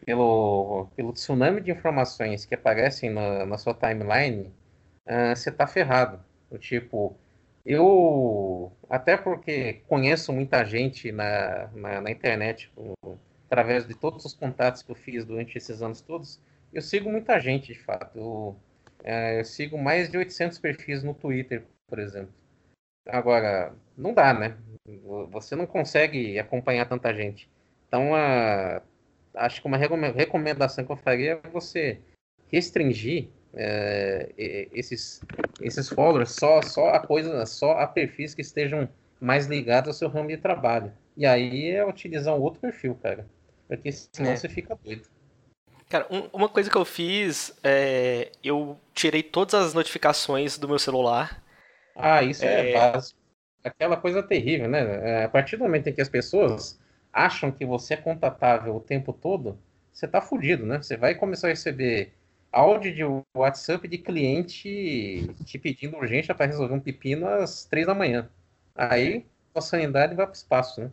pelo, 0.05 0.87
pelo 0.95 1.13
tsunami 1.13 1.61
de 1.61 1.71
informações 1.71 2.45
que 2.45 2.53
aparecem 2.53 3.09
na, 3.09 3.45
na 3.45 3.57
sua 3.57 3.73
timeline, 3.73 4.53
uh, 5.07 5.35
você 5.35 5.49
está 5.49 5.65
ferrado. 5.65 6.19
Tipo, 6.59 7.17
eu, 7.65 8.71
até 8.89 9.17
porque 9.17 9.81
conheço 9.87 10.31
muita 10.31 10.63
gente 10.65 11.11
na, 11.11 11.69
na, 11.73 12.01
na 12.01 12.11
internet, 12.11 12.71
através 13.47 13.87
de 13.87 13.95
todos 13.95 14.23
os 14.25 14.33
contatos 14.33 14.83
que 14.83 14.91
eu 14.91 14.95
fiz 14.95 15.25
durante 15.25 15.57
esses 15.57 15.81
anos 15.81 16.01
todos, 16.01 16.39
eu 16.71 16.81
sigo 16.81 17.09
muita 17.09 17.39
gente, 17.39 17.73
de 17.73 17.79
fato. 17.79 18.17
Eu, 18.17 18.55
uh, 19.03 19.37
eu 19.39 19.45
sigo 19.45 19.77
mais 19.77 20.09
de 20.11 20.17
800 20.17 20.59
perfis 20.59 21.03
no 21.03 21.13
Twitter, 21.13 21.63
por 21.93 21.99
exemplo. 21.99 22.33
Agora, 23.07 23.71
não 23.95 24.15
dá, 24.15 24.33
né? 24.33 24.57
Você 25.29 25.55
não 25.55 25.67
consegue 25.67 26.39
acompanhar 26.39 26.89
tanta 26.89 27.13
gente. 27.13 27.47
Então, 27.87 28.15
a, 28.15 28.81
acho 29.35 29.61
que 29.61 29.67
uma 29.67 29.77
recomendação 29.77 30.83
que 30.83 30.91
eu 30.91 30.97
faria 30.97 31.39
é 31.43 31.49
você 31.49 31.99
restringir 32.51 33.27
é, 33.53 34.31
esses, 34.73 35.21
esses 35.61 35.87
followers 35.87 36.31
só, 36.31 36.63
só 36.63 36.89
a 36.95 36.99
coisa, 36.99 37.45
só 37.45 37.73
a 37.73 37.85
perfis 37.85 38.33
que 38.33 38.41
estejam 38.41 38.89
mais 39.21 39.45
ligados 39.45 39.89
ao 39.89 39.93
seu 39.93 40.09
ramo 40.09 40.29
de 40.29 40.37
trabalho. 40.37 40.91
E 41.15 41.27
aí 41.27 41.69
é 41.69 41.85
utilizar 41.85 42.33
um 42.33 42.41
outro 42.41 42.59
perfil, 42.59 42.97
cara. 43.03 43.27
Porque 43.67 43.91
senão 43.91 44.31
é. 44.31 44.35
você 44.35 44.49
fica 44.49 44.75
doido. 44.83 45.07
Cara, 45.87 46.07
um, 46.09 46.27
uma 46.33 46.49
coisa 46.49 46.71
que 46.71 46.75
eu 46.75 46.85
fiz, 46.85 47.53
é, 47.63 48.31
eu 48.43 48.79
tirei 48.95 49.21
todas 49.21 49.53
as 49.53 49.73
notificações 49.75 50.57
do 50.57 50.67
meu 50.67 50.79
celular. 50.79 51.42
Ah, 51.95 52.23
isso 52.23 52.43
é, 52.43 52.71
é 52.71 52.73
básico. 52.73 53.19
Aquela 53.63 53.95
coisa 53.95 54.21
terrível, 54.21 54.67
né? 54.67 55.21
É, 55.21 55.23
a 55.25 55.29
partir 55.29 55.57
do 55.57 55.63
momento 55.63 55.87
em 55.87 55.93
que 55.93 56.01
as 56.01 56.09
pessoas 56.09 56.79
acham 57.11 57.51
que 57.51 57.65
você 57.65 57.93
é 57.93 57.97
contatável 57.97 58.75
o 58.75 58.79
tempo 58.79 59.13
todo, 59.13 59.57
você 59.91 60.07
tá 60.07 60.19
fudido, 60.19 60.65
né? 60.65 60.81
Você 60.81 60.97
vai 60.97 61.15
começar 61.15 61.47
a 61.47 61.51
receber 61.51 62.11
áudio 62.51 62.93
de 62.93 63.03
WhatsApp 63.37 63.87
de 63.87 63.97
cliente 63.97 65.33
te 65.45 65.57
pedindo 65.57 65.97
urgência 65.97 66.35
para 66.35 66.45
resolver 66.45 66.73
um 66.73 66.79
pepino 66.79 67.27
às 67.27 67.65
três 67.65 67.87
da 67.87 67.95
manhã. 67.95 68.29
Aí 68.75 69.25
a 69.53 69.61
sanidade 69.61 70.15
vai 70.15 70.25
para 70.25 70.33
o 70.33 70.35
espaço, 70.35 70.81
né? 70.81 70.91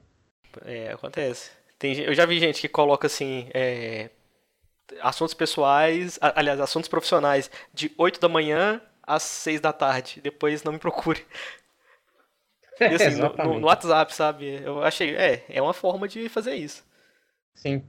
É, 0.64 0.92
acontece. 0.92 1.50
Tem, 1.78 1.98
eu 1.98 2.14
já 2.14 2.26
vi 2.26 2.38
gente 2.38 2.60
que 2.60 2.68
coloca 2.68 3.06
assim, 3.06 3.48
é, 3.54 4.10
assuntos 5.00 5.34
pessoais, 5.34 6.18
aliás, 6.20 6.60
assuntos 6.60 6.88
profissionais 6.88 7.50
de 7.72 7.92
8 7.96 8.20
da 8.20 8.28
manhã 8.28 8.80
às 9.14 9.22
6 9.22 9.60
da 9.60 9.72
tarde. 9.72 10.20
Depois 10.20 10.62
não 10.62 10.72
me 10.72 10.78
procure. 10.78 11.24
E, 12.80 12.94
assim, 12.94 13.20
no, 13.20 13.28
no, 13.36 13.60
no, 13.60 13.66
WhatsApp, 13.66 14.14
sabe? 14.14 14.62
Eu 14.64 14.82
achei, 14.82 15.14
é, 15.14 15.44
é 15.50 15.60
uma 15.60 15.74
forma 15.74 16.08
de 16.08 16.30
fazer 16.30 16.54
isso. 16.54 16.82
Sim. 17.54 17.84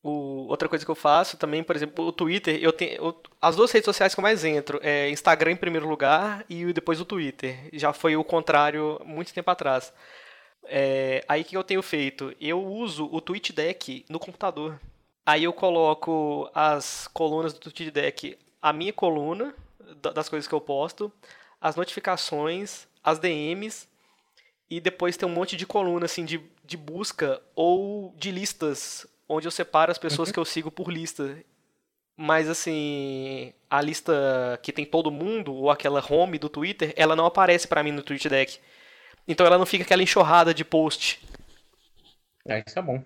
O, 0.00 0.46
outra 0.48 0.68
coisa 0.68 0.84
que 0.84 0.90
eu 0.90 0.94
faço 0.94 1.36
também, 1.36 1.62
por 1.62 1.74
exemplo, 1.74 2.06
o 2.06 2.12
Twitter, 2.12 2.56
eu 2.62 2.72
tenho. 2.72 2.92
Eu, 3.04 3.22
as 3.40 3.56
duas 3.56 3.72
redes 3.72 3.84
sociais 3.84 4.14
que 4.14 4.20
eu 4.20 4.22
mais 4.22 4.44
entro 4.44 4.78
é 4.80 5.10
Instagram 5.10 5.50
em 5.50 5.56
primeiro 5.56 5.88
lugar 5.88 6.44
e 6.48 6.72
depois 6.72 7.00
o 7.00 7.04
Twitter. 7.04 7.68
Já 7.72 7.92
foi 7.92 8.14
o 8.14 8.22
contrário 8.22 9.00
muito 9.04 9.34
tempo 9.34 9.50
atrás. 9.50 9.92
É, 10.66 11.24
aí 11.28 11.42
o 11.42 11.44
que 11.44 11.56
eu 11.56 11.64
tenho 11.64 11.82
feito? 11.82 12.32
Eu 12.40 12.64
uso 12.64 13.08
o 13.12 13.20
TweetDeck 13.20 14.04
no 14.08 14.20
computador. 14.20 14.80
Aí 15.26 15.44
eu 15.44 15.52
coloco 15.52 16.50
as 16.54 17.08
colunas 17.08 17.52
do 17.52 17.58
TweetDeck, 17.70 18.38
a 18.60 18.72
minha 18.72 18.92
coluna 18.92 19.54
das 19.94 20.28
coisas 20.28 20.48
que 20.48 20.54
eu 20.54 20.60
posto, 20.60 21.12
as 21.60 21.76
notificações, 21.76 22.86
as 23.02 23.18
DMs 23.18 23.88
e 24.70 24.80
depois 24.80 25.16
tem 25.16 25.28
um 25.28 25.32
monte 25.32 25.56
de 25.56 25.66
coluna 25.66 26.06
assim 26.06 26.24
de, 26.24 26.40
de 26.64 26.76
busca 26.76 27.42
ou 27.54 28.14
de 28.16 28.30
listas 28.30 29.06
onde 29.28 29.46
eu 29.46 29.50
separo 29.50 29.90
as 29.90 29.98
pessoas 29.98 30.28
uhum. 30.28 30.32
que 30.32 30.38
eu 30.40 30.44
sigo 30.44 30.70
por 30.70 30.90
lista. 30.90 31.36
Mas 32.16 32.48
assim, 32.48 33.52
a 33.68 33.80
lista 33.80 34.58
que 34.62 34.72
tem 34.72 34.84
todo 34.84 35.10
mundo 35.10 35.54
ou 35.54 35.70
aquela 35.70 36.04
home 36.06 36.38
do 36.38 36.48
Twitter, 36.48 36.92
ela 36.96 37.16
não 37.16 37.26
aparece 37.26 37.66
para 37.66 37.82
mim 37.82 37.92
no 37.92 38.02
TweetDeck. 38.02 38.58
Então 39.26 39.46
ela 39.46 39.58
não 39.58 39.66
fica 39.66 39.84
aquela 39.84 40.02
enxurrada 40.02 40.52
de 40.52 40.64
post. 40.64 41.20
É, 42.46 42.62
isso 42.66 42.78
é 42.78 42.82
bom. 42.82 43.02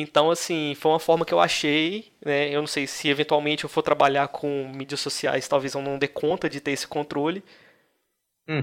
Então, 0.00 0.30
assim, 0.30 0.76
foi 0.76 0.92
uma 0.92 1.00
forma 1.00 1.24
que 1.24 1.34
eu 1.34 1.40
achei, 1.40 2.12
né? 2.24 2.54
Eu 2.54 2.60
não 2.60 2.68
sei 2.68 2.86
se 2.86 3.08
eventualmente 3.08 3.64
eu 3.64 3.70
for 3.70 3.82
trabalhar 3.82 4.28
com 4.28 4.70
mídias 4.72 5.00
sociais, 5.00 5.48
talvez 5.48 5.74
eu 5.74 5.82
não 5.82 5.98
dê 5.98 6.06
conta 6.06 6.48
de 6.48 6.60
ter 6.60 6.70
esse 6.70 6.86
controle. 6.86 7.42
Hum. 8.48 8.62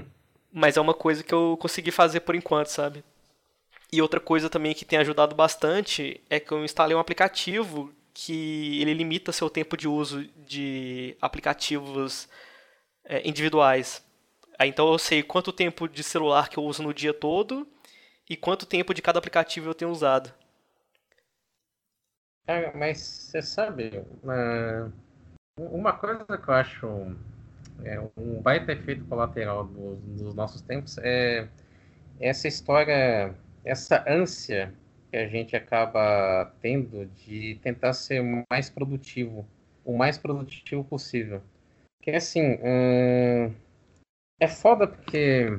Mas 0.50 0.78
é 0.78 0.80
uma 0.80 0.94
coisa 0.94 1.22
que 1.22 1.34
eu 1.34 1.58
consegui 1.60 1.90
fazer 1.90 2.20
por 2.20 2.34
enquanto, 2.34 2.68
sabe? 2.68 3.04
E 3.92 4.00
outra 4.00 4.18
coisa 4.18 4.48
também 4.48 4.72
que 4.74 4.86
tem 4.86 4.98
ajudado 4.98 5.34
bastante 5.34 6.22
é 6.30 6.40
que 6.40 6.50
eu 6.52 6.64
instalei 6.64 6.96
um 6.96 7.00
aplicativo 7.00 7.92
que 8.14 8.80
ele 8.80 8.94
limita 8.94 9.30
seu 9.30 9.50
tempo 9.50 9.76
de 9.76 9.86
uso 9.86 10.26
de 10.38 11.16
aplicativos 11.20 12.28
é, 13.04 13.28
individuais. 13.28 14.02
Então 14.58 14.90
eu 14.90 14.98
sei 14.98 15.22
quanto 15.22 15.52
tempo 15.52 15.86
de 15.86 16.02
celular 16.02 16.48
que 16.48 16.56
eu 16.58 16.64
uso 16.64 16.82
no 16.82 16.94
dia 16.94 17.12
todo 17.12 17.68
e 18.28 18.36
quanto 18.36 18.64
tempo 18.64 18.94
de 18.94 19.02
cada 19.02 19.18
aplicativo 19.18 19.68
eu 19.68 19.74
tenho 19.74 19.90
usado. 19.90 20.32
É, 22.46 22.72
mas 22.76 22.98
você 22.98 23.42
sabe, 23.42 24.04
uma 25.58 25.92
coisa 25.94 26.24
que 26.24 26.48
eu 26.48 26.54
acho 26.54 27.16
é, 27.84 28.00
um 28.16 28.40
baita 28.40 28.72
efeito 28.72 29.04
colateral 29.06 29.64
dos, 29.64 29.98
dos 30.00 30.34
nossos 30.34 30.60
tempos 30.60 30.96
é 30.98 31.48
essa 32.20 32.48
história, 32.48 33.34
essa 33.64 34.04
ânsia 34.08 34.72
que 35.10 35.16
a 35.16 35.26
gente 35.26 35.56
acaba 35.56 36.52
tendo 36.60 37.06
de 37.06 37.58
tentar 37.62 37.92
ser 37.92 38.22
mais 38.50 38.70
produtivo, 38.70 39.46
o 39.84 39.96
mais 39.96 40.18
produtivo 40.18 40.84
possível. 40.84 41.42
Que 42.02 42.10
assim, 42.12 42.58
hum, 42.62 43.52
é 44.40 44.48
foda 44.48 44.86
porque. 44.86 45.58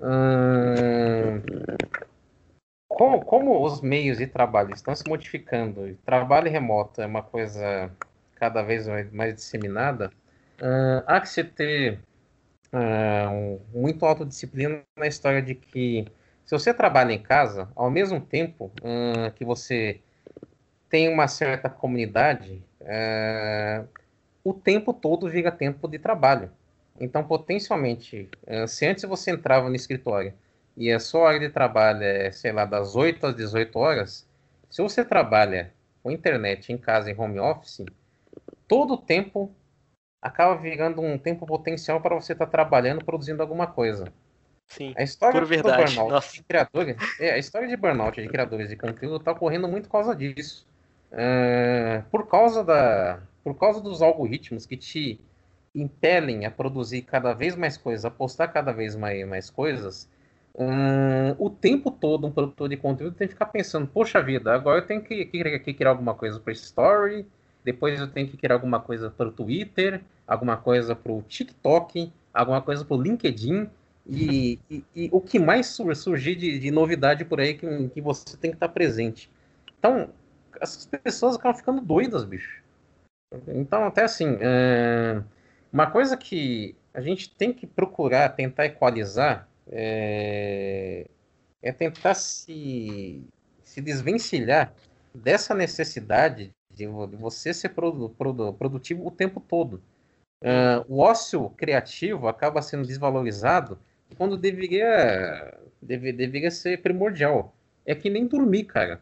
Hum, 0.00 1.40
como, 2.94 3.24
como 3.24 3.62
os 3.64 3.80
meios 3.80 4.18
de 4.18 4.26
trabalho 4.26 4.72
estão 4.72 4.94
se 4.94 5.02
modificando, 5.08 5.98
trabalho 6.06 6.50
remoto 6.50 7.02
é 7.02 7.06
uma 7.06 7.22
coisa 7.22 7.90
cada 8.36 8.62
vez 8.62 8.86
mais, 9.12 9.34
disseminada, 9.34 10.12
uh, 10.60 11.02
há 11.06 11.20
que 11.20 11.28
se 11.28 11.42
ter 11.42 11.98
uh, 12.72 13.60
muito 13.76 14.06
autodisciplina 14.06 14.82
na 14.96 15.08
história 15.08 15.42
de 15.42 15.56
que 15.56 16.06
se 16.46 16.56
você 16.56 16.72
trabalha 16.72 17.12
em 17.12 17.18
casa, 17.18 17.68
ao 17.74 17.90
mesmo 17.90 18.20
tempo 18.20 18.70
uh, 18.80 19.32
que 19.34 19.44
você 19.44 20.00
tem 20.88 21.08
uma 21.08 21.26
certa 21.26 21.68
comunidade, 21.68 22.62
o 24.44 24.54
tempo 24.54 24.92
todo 24.92 25.28
vira 25.28 25.50
tempo 25.50 25.88
de 25.88 25.98
trabalho. 25.98 26.52
Então, 27.00 27.24
potencialmente, 27.24 28.28
se 28.68 28.86
antes 28.86 29.02
você 29.02 29.32
entrava 29.32 29.68
no 29.68 29.74
escritório 29.74 30.32
e 30.76 30.90
a 30.92 30.98
sua 30.98 31.20
hora 31.22 31.38
de 31.38 31.48
trabalho 31.48 32.02
é, 32.02 32.30
sei 32.32 32.52
lá, 32.52 32.64
das 32.64 32.96
8 32.96 33.26
às 33.26 33.36
18 33.36 33.78
horas, 33.78 34.28
se 34.70 34.82
você 34.82 35.04
trabalha 35.04 35.72
com 36.02 36.10
internet 36.10 36.72
em 36.72 36.78
casa, 36.78 37.10
em 37.10 37.18
home 37.18 37.38
office, 37.38 37.84
todo 38.66 38.94
o 38.94 38.98
tempo 38.98 39.54
acaba 40.20 40.56
virando 40.56 41.00
um 41.00 41.18
tempo 41.18 41.46
potencial 41.46 42.00
para 42.00 42.14
você 42.14 42.32
estar 42.32 42.46
tá 42.46 42.50
trabalhando, 42.50 43.04
produzindo 43.04 43.42
alguma 43.42 43.66
coisa. 43.66 44.12
Sim, 44.66 44.94
a 44.96 45.02
história 45.02 45.40
por 45.40 45.46
verdade. 45.46 45.94
burnout 45.94 46.32
de 46.32 46.42
criadores, 46.42 46.96
é, 47.20 47.32
a 47.32 47.38
história 47.38 47.68
de 47.68 47.76
burnout 47.76 48.20
de 48.20 48.28
criadores 48.28 48.70
de 48.70 48.76
conteúdo 48.76 49.18
está 49.18 49.32
ocorrendo 49.32 49.68
muito 49.68 49.84
por 49.84 49.92
causa 49.92 50.16
disso. 50.16 50.66
Uh, 51.12 52.02
por 52.10 52.26
causa 52.26 52.64
da, 52.64 53.22
por 53.44 53.54
causa 53.56 53.80
dos 53.80 54.02
algoritmos 54.02 54.66
que 54.66 54.76
te 54.76 55.20
impelem 55.74 56.46
a 56.46 56.50
produzir 56.50 57.02
cada 57.02 57.32
vez 57.32 57.54
mais 57.54 57.76
coisas, 57.76 58.04
a 58.04 58.10
postar 58.10 58.48
cada 58.48 58.72
vez 58.72 58.96
mais, 58.96 59.26
mais 59.28 59.50
coisas, 59.50 60.08
um, 60.56 61.34
o 61.38 61.50
tempo 61.50 61.90
todo 61.90 62.26
um 62.26 62.30
produtor 62.30 62.68
de 62.68 62.76
conteúdo 62.76 63.16
tem 63.16 63.26
que 63.26 63.34
ficar 63.34 63.46
pensando, 63.46 63.86
poxa 63.88 64.22
vida, 64.22 64.54
agora 64.54 64.78
eu 64.80 64.86
tenho 64.86 65.02
que, 65.02 65.24
que, 65.24 65.58
que 65.58 65.74
criar 65.74 65.90
alguma 65.90 66.14
coisa 66.14 66.38
para 66.38 66.52
Story, 66.52 67.26
depois 67.64 67.98
eu 67.98 68.06
tenho 68.06 68.28
que 68.28 68.36
criar 68.36 68.54
alguma 68.54 68.78
coisa 68.78 69.10
para 69.10 69.28
o 69.28 69.32
Twitter, 69.32 70.00
alguma 70.26 70.56
coisa 70.56 70.94
para 70.94 71.10
o 71.10 71.22
TikTok, 71.22 72.12
alguma 72.32 72.62
coisa 72.62 72.84
para 72.84 72.96
o 72.96 73.02
LinkedIn, 73.02 73.68
e, 74.06 74.58
e, 74.70 74.84
e, 74.94 75.08
o 75.10 75.20
que 75.20 75.38
mais 75.38 75.66
surgir 75.66 76.36
de, 76.36 76.58
de, 76.58 76.70
novidade 76.70 77.24
por 77.24 77.40
aí 77.40 77.54
que, 77.54 77.88
que 77.88 78.00
você 78.00 78.36
tem 78.36 78.50
que 78.50 78.56
estar 78.56 78.68
presente. 78.68 79.30
Então, 79.78 80.10
essas 80.60 80.86
pessoas 80.86 81.36
acabam 81.36 81.56
ficando 81.56 81.80
doidas, 81.80 82.24
bicho. 82.24 82.62
Então, 83.48 83.84
até 83.84 84.04
assim, 84.04 84.36
é, 84.40 85.20
uma 85.72 85.90
coisa 85.90 86.16
que 86.16 86.76
a 86.92 87.00
gente 87.00 87.28
tem 87.34 87.52
que 87.52 87.66
procurar 87.66 88.28
tentar 88.28 88.66
equalizar 88.66 89.48
é, 89.70 91.06
é 91.62 91.72
tentar 91.72 92.14
se, 92.14 93.22
se 93.62 93.80
desvencilhar 93.80 94.74
dessa 95.14 95.54
necessidade 95.54 96.52
de, 96.70 96.86
você 96.86 97.54
ser 97.54 97.70
produ, 97.70 98.10
produ, 98.10 98.52
produtivo 98.52 99.06
o 99.06 99.10
tempo 99.10 99.40
todo. 99.40 99.82
Uh, 100.42 100.84
o 100.88 100.98
ócio 100.98 101.48
criativo 101.50 102.28
acaba 102.28 102.60
sendo 102.60 102.86
desvalorizado 102.86 103.78
quando 104.16 104.36
deveria, 104.36 105.58
deve, 105.80 106.12
deveria 106.12 106.50
ser 106.50 106.82
primordial. 106.82 107.54
É 107.86 107.94
que 107.94 108.10
nem 108.10 108.26
dormir, 108.26 108.64
cara. 108.64 109.00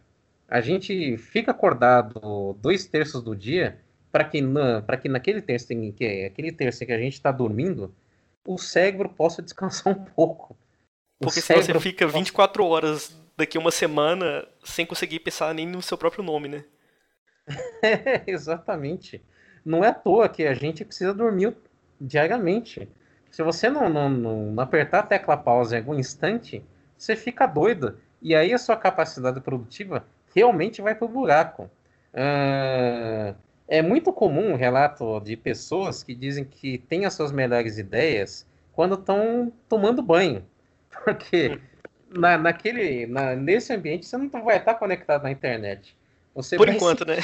A 0.48 0.60
gente 0.60 1.16
fica 1.16 1.50
acordado 1.50 2.56
dois 2.60 2.86
terços 2.86 3.22
do 3.22 3.34
dia 3.34 3.78
para 4.10 4.24
que, 4.24 4.40
na, 4.40 4.82
que 5.00 5.08
naquele 5.08 5.40
terço 5.40 5.68
que 5.68 6.24
aquele 6.26 6.52
terço 6.52 6.84
que 6.84 6.92
a 6.92 6.98
gente 6.98 7.14
está 7.14 7.32
dormindo, 7.32 7.94
o 8.44 8.58
cérebro 8.58 9.08
possa 9.08 9.42
descansar 9.42 9.92
um 9.92 10.04
pouco. 10.04 10.56
O 11.20 11.26
Porque 11.26 11.40
se 11.40 11.54
você 11.54 11.78
fica 11.78 12.06
24 12.06 12.64
horas 12.64 13.16
daqui 13.36 13.56
a 13.56 13.60
uma 13.60 13.70
semana 13.70 14.46
sem 14.64 14.84
conseguir 14.84 15.20
pensar 15.20 15.54
nem 15.54 15.66
no 15.66 15.82
seu 15.82 15.96
próprio 15.96 16.24
nome, 16.24 16.48
né? 16.48 16.64
é, 17.82 18.22
exatamente. 18.26 19.22
Não 19.64 19.84
é 19.84 19.88
à 19.88 19.94
toa 19.94 20.28
que 20.28 20.44
a 20.44 20.54
gente 20.54 20.84
precisa 20.84 21.14
dormir 21.14 21.56
diariamente. 22.00 22.88
Se 23.30 23.42
você 23.42 23.70
não, 23.70 23.88
não, 23.88 24.10
não 24.10 24.62
apertar 24.62 25.00
a 25.00 25.04
tecla 25.04 25.36
pausa 25.36 25.76
em 25.76 25.78
algum 25.78 25.94
instante, 25.94 26.62
você 26.98 27.16
fica 27.16 27.46
doido. 27.46 27.98
E 28.20 28.34
aí 28.34 28.52
a 28.52 28.58
sua 28.58 28.76
capacidade 28.76 29.40
produtiva 29.40 30.04
realmente 30.34 30.82
vai 30.82 30.94
pro 30.94 31.08
buraco. 31.08 31.70
Uh, 32.12 33.34
é 33.72 33.80
muito 33.80 34.12
comum 34.12 34.52
o 34.52 34.56
relato 34.56 35.18
de 35.20 35.34
pessoas 35.34 36.02
que 36.02 36.14
dizem 36.14 36.44
que 36.44 36.76
têm 36.76 37.06
as 37.06 37.14
suas 37.14 37.32
melhores 37.32 37.78
ideias 37.78 38.46
quando 38.70 38.96
estão 38.96 39.50
tomando 39.66 40.02
banho. 40.02 40.44
Porque 41.04 41.58
na, 42.10 42.36
naquele, 42.36 43.06
na, 43.06 43.34
nesse 43.34 43.72
ambiente 43.72 44.04
você 44.04 44.18
não 44.18 44.28
vai 44.44 44.58
estar 44.58 44.74
conectado 44.74 45.22
na 45.22 45.30
internet. 45.30 45.96
Você 46.34 46.58
Por 46.58 46.68
enquanto, 46.68 47.06
né? 47.06 47.16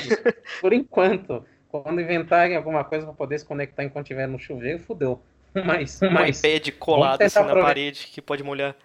Por 0.62 0.72
enquanto. 0.72 1.44
Quando 1.68 2.00
inventarem 2.00 2.56
alguma 2.56 2.82
coisa 2.82 3.04
para 3.04 3.14
poder 3.14 3.38
se 3.38 3.44
conectar 3.44 3.84
enquanto 3.84 4.06
estiver 4.06 4.26
no 4.26 4.38
chuveiro, 4.38 4.78
fudeu. 4.78 5.20
Mas, 5.66 6.00
um 6.00 6.10
mas 6.10 6.42
iPad 6.42 6.70
colado 6.78 7.20
assim 7.20 7.40
na 7.40 7.54
parede 7.54 8.06
que 8.06 8.22
pode 8.22 8.42
molhar. 8.42 8.76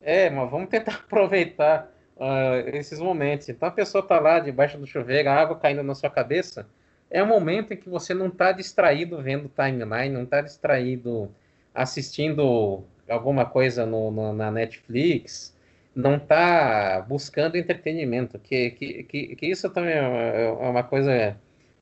É, 0.00 0.30
mas 0.30 0.50
vamos 0.50 0.68
tentar 0.68 0.94
aproveitar 1.04 1.90
uh, 2.16 2.68
esses 2.74 2.98
momentos. 3.00 3.48
Então 3.48 3.68
a 3.68 3.72
pessoa 3.72 4.06
tá 4.06 4.20
lá 4.20 4.38
debaixo 4.38 4.78
do 4.78 4.86
chuveiro, 4.86 5.28
a 5.28 5.34
água 5.34 5.58
caindo 5.58 5.82
na 5.82 5.94
sua 5.94 6.10
cabeça. 6.10 6.66
É 7.10 7.22
um 7.22 7.26
momento 7.26 7.72
em 7.72 7.76
que 7.76 7.88
você 7.88 8.12
não 8.12 8.26
está 8.26 8.52
distraído 8.52 9.22
vendo 9.22 9.48
timeline, 9.48 10.08
não 10.08 10.24
está 10.24 10.40
distraído 10.40 11.30
assistindo 11.74 12.84
alguma 13.08 13.44
coisa 13.46 13.86
no, 13.86 14.10
no, 14.10 14.32
na 14.32 14.50
Netflix, 14.50 15.54
não 15.94 16.16
está 16.16 17.00
buscando 17.08 17.56
entretenimento, 17.56 18.38
que, 18.38 18.70
que, 18.72 19.02
que, 19.04 19.36
que, 19.36 19.46
isso 19.46 19.70
também 19.70 19.94
é, 19.94 20.46
é 20.46 20.50
uma 20.50 20.82
coisa, 20.82 21.36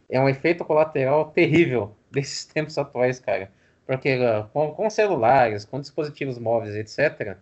é 0.08 0.20
um 0.20 0.28
efeito 0.28 0.64
colateral 0.64 1.30
terrível 1.30 1.96
desses 2.12 2.44
tempos 2.44 2.78
atuais, 2.78 3.18
cara. 3.18 3.50
Porque 3.86 4.16
uh, 4.16 4.48
com, 4.52 4.72
com, 4.72 4.88
celulares, 4.88 5.64
com 5.64 5.80
dispositivos 5.80 6.38
móveis, 6.38 6.74
etc., 6.74 7.36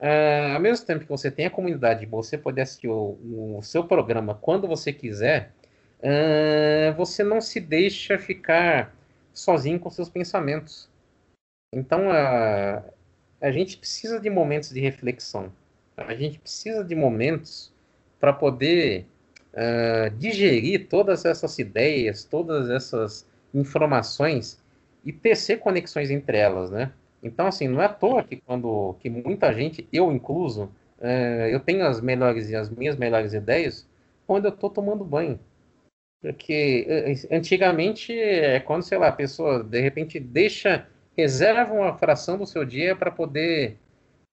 uh, 0.00 0.54
ao 0.54 0.60
mesmo 0.60 0.86
tempo 0.86 1.00
que 1.00 1.10
você 1.10 1.30
tem 1.30 1.46
a 1.46 1.50
comunidade 1.50 2.00
de 2.00 2.06
você 2.06 2.38
poder 2.38 2.62
assistir 2.62 2.88
o, 2.88 3.18
o 3.58 3.60
seu 3.62 3.84
programa 3.84 4.34
quando 4.34 4.66
você 4.68 4.92
quiser, 4.92 5.52
uh, 6.00 6.94
você 6.96 7.22
não 7.22 7.40
se 7.40 7.60
deixa 7.60 8.18
ficar 8.18 8.94
sozinho 9.32 9.78
com 9.78 9.90
seus 9.90 10.08
pensamentos. 10.08 10.88
Então, 11.72 12.10
a, 12.10 12.82
a 13.40 13.50
gente 13.50 13.76
precisa 13.76 14.18
de 14.18 14.30
momentos 14.30 14.70
de 14.70 14.80
reflexão. 14.80 15.52
A 15.96 16.14
gente 16.14 16.38
precisa 16.38 16.84
de 16.84 16.94
momentos 16.94 17.72
para 18.20 18.32
poder 18.32 19.06
uh, 19.52 20.10
digerir 20.16 20.88
todas 20.88 21.24
essas 21.24 21.58
ideias, 21.58 22.24
todas 22.24 22.70
essas 22.70 23.26
informações 23.54 24.62
e 25.04 25.12
tecer 25.12 25.58
conexões 25.60 26.10
entre 26.10 26.38
elas, 26.38 26.70
né? 26.70 26.92
Então, 27.22 27.46
assim, 27.46 27.66
não 27.66 27.80
é 27.80 27.86
à 27.86 27.88
toa 27.88 28.22
que 28.22 28.36
quando 28.36 28.94
que 29.00 29.08
muita 29.08 29.52
gente, 29.52 29.88
eu 29.92 30.12
incluso, 30.12 30.64
uh, 30.98 31.46
eu 31.50 31.60
tenho 31.60 31.84
as 31.86 32.00
melhores 32.00 32.52
as 32.52 32.68
minhas 32.70 32.96
melhores 32.96 33.32
ideias 33.32 33.86
quando 34.26 34.46
eu 34.46 34.50
estou 34.50 34.68
tomando 34.68 35.04
banho. 35.04 35.38
Porque 36.20 36.86
eh, 36.88 37.36
antigamente 37.36 38.12
é 38.18 38.60
quando, 38.60 38.82
sei 38.82 38.98
lá, 38.98 39.08
a 39.08 39.12
pessoa 39.12 39.62
de 39.62 39.80
repente 39.80 40.18
deixa 40.18 40.88
reserva 41.16 41.72
uma 41.72 41.96
fração 41.96 42.36
do 42.36 42.46
seu 42.46 42.64
dia 42.64 42.94
para 42.94 43.10
poder 43.10 43.78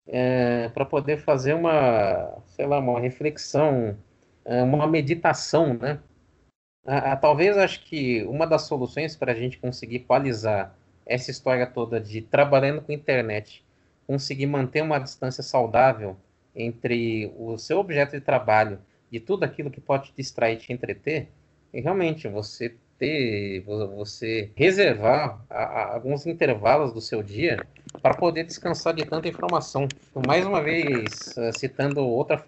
é, 0.08 0.70
para 0.70 0.86
poder 0.86 1.18
fazer 1.18 1.54
uma 1.54 2.38
sei 2.48 2.66
lá 2.66 2.80
uma 2.80 3.00
reflexão 3.00 3.98
uma 4.46 4.86
meditação 4.86 5.74
né? 5.76 6.00
A, 6.86 7.14
a, 7.14 7.16
talvez 7.16 7.58
acho 7.58 7.86
que 7.86 8.24
uma 8.24 8.46
das 8.46 8.64
soluções 8.64 9.16
para 9.16 9.32
a 9.32 9.36
gente 9.36 9.58
conseguir 9.58 9.98
equalizar 9.98 10.76
essa 11.06 11.32
história 11.32 11.66
toda 11.66 12.00
de 12.02 12.22
trabalhando 12.22 12.82
com 12.82 12.92
internet 12.92 13.64
conseguir 14.06 14.48
manter 14.48 14.82
uma 14.82 15.00
distância 15.00 15.42
saudável 15.42 16.18
entre 16.54 17.34
o 17.38 17.58
seu 17.58 17.80
objeto 17.80 18.12
de 18.12 18.22
trabalho 18.22 18.80
e 19.12 19.20
tudo 19.20 19.44
aquilo 19.46 19.72
que 19.72 19.80
pode 19.80 20.10
te 20.10 20.14
distrair 20.18 20.58
te 20.58 20.74
entreter 20.74 21.30
e 21.74 21.82
realmente 21.82 22.28
você 22.28 22.76
ter, 22.98 23.62
você 23.62 24.52
reservar 24.56 25.44
a, 25.50 25.64
a, 25.64 25.94
alguns 25.96 26.26
intervalos 26.26 26.94
do 26.94 27.02
seu 27.02 27.24
dia 27.24 27.66
para 28.02 28.14
poder 28.14 28.44
descansar 28.44 28.94
de 28.94 29.06
tanta 29.06 29.28
informação. 29.28 29.88
Mais 30.26 30.46
uma 30.46 30.62
vez, 30.62 31.38
eh, 31.38 31.52
citando 31.52 32.02
outra 32.02 32.42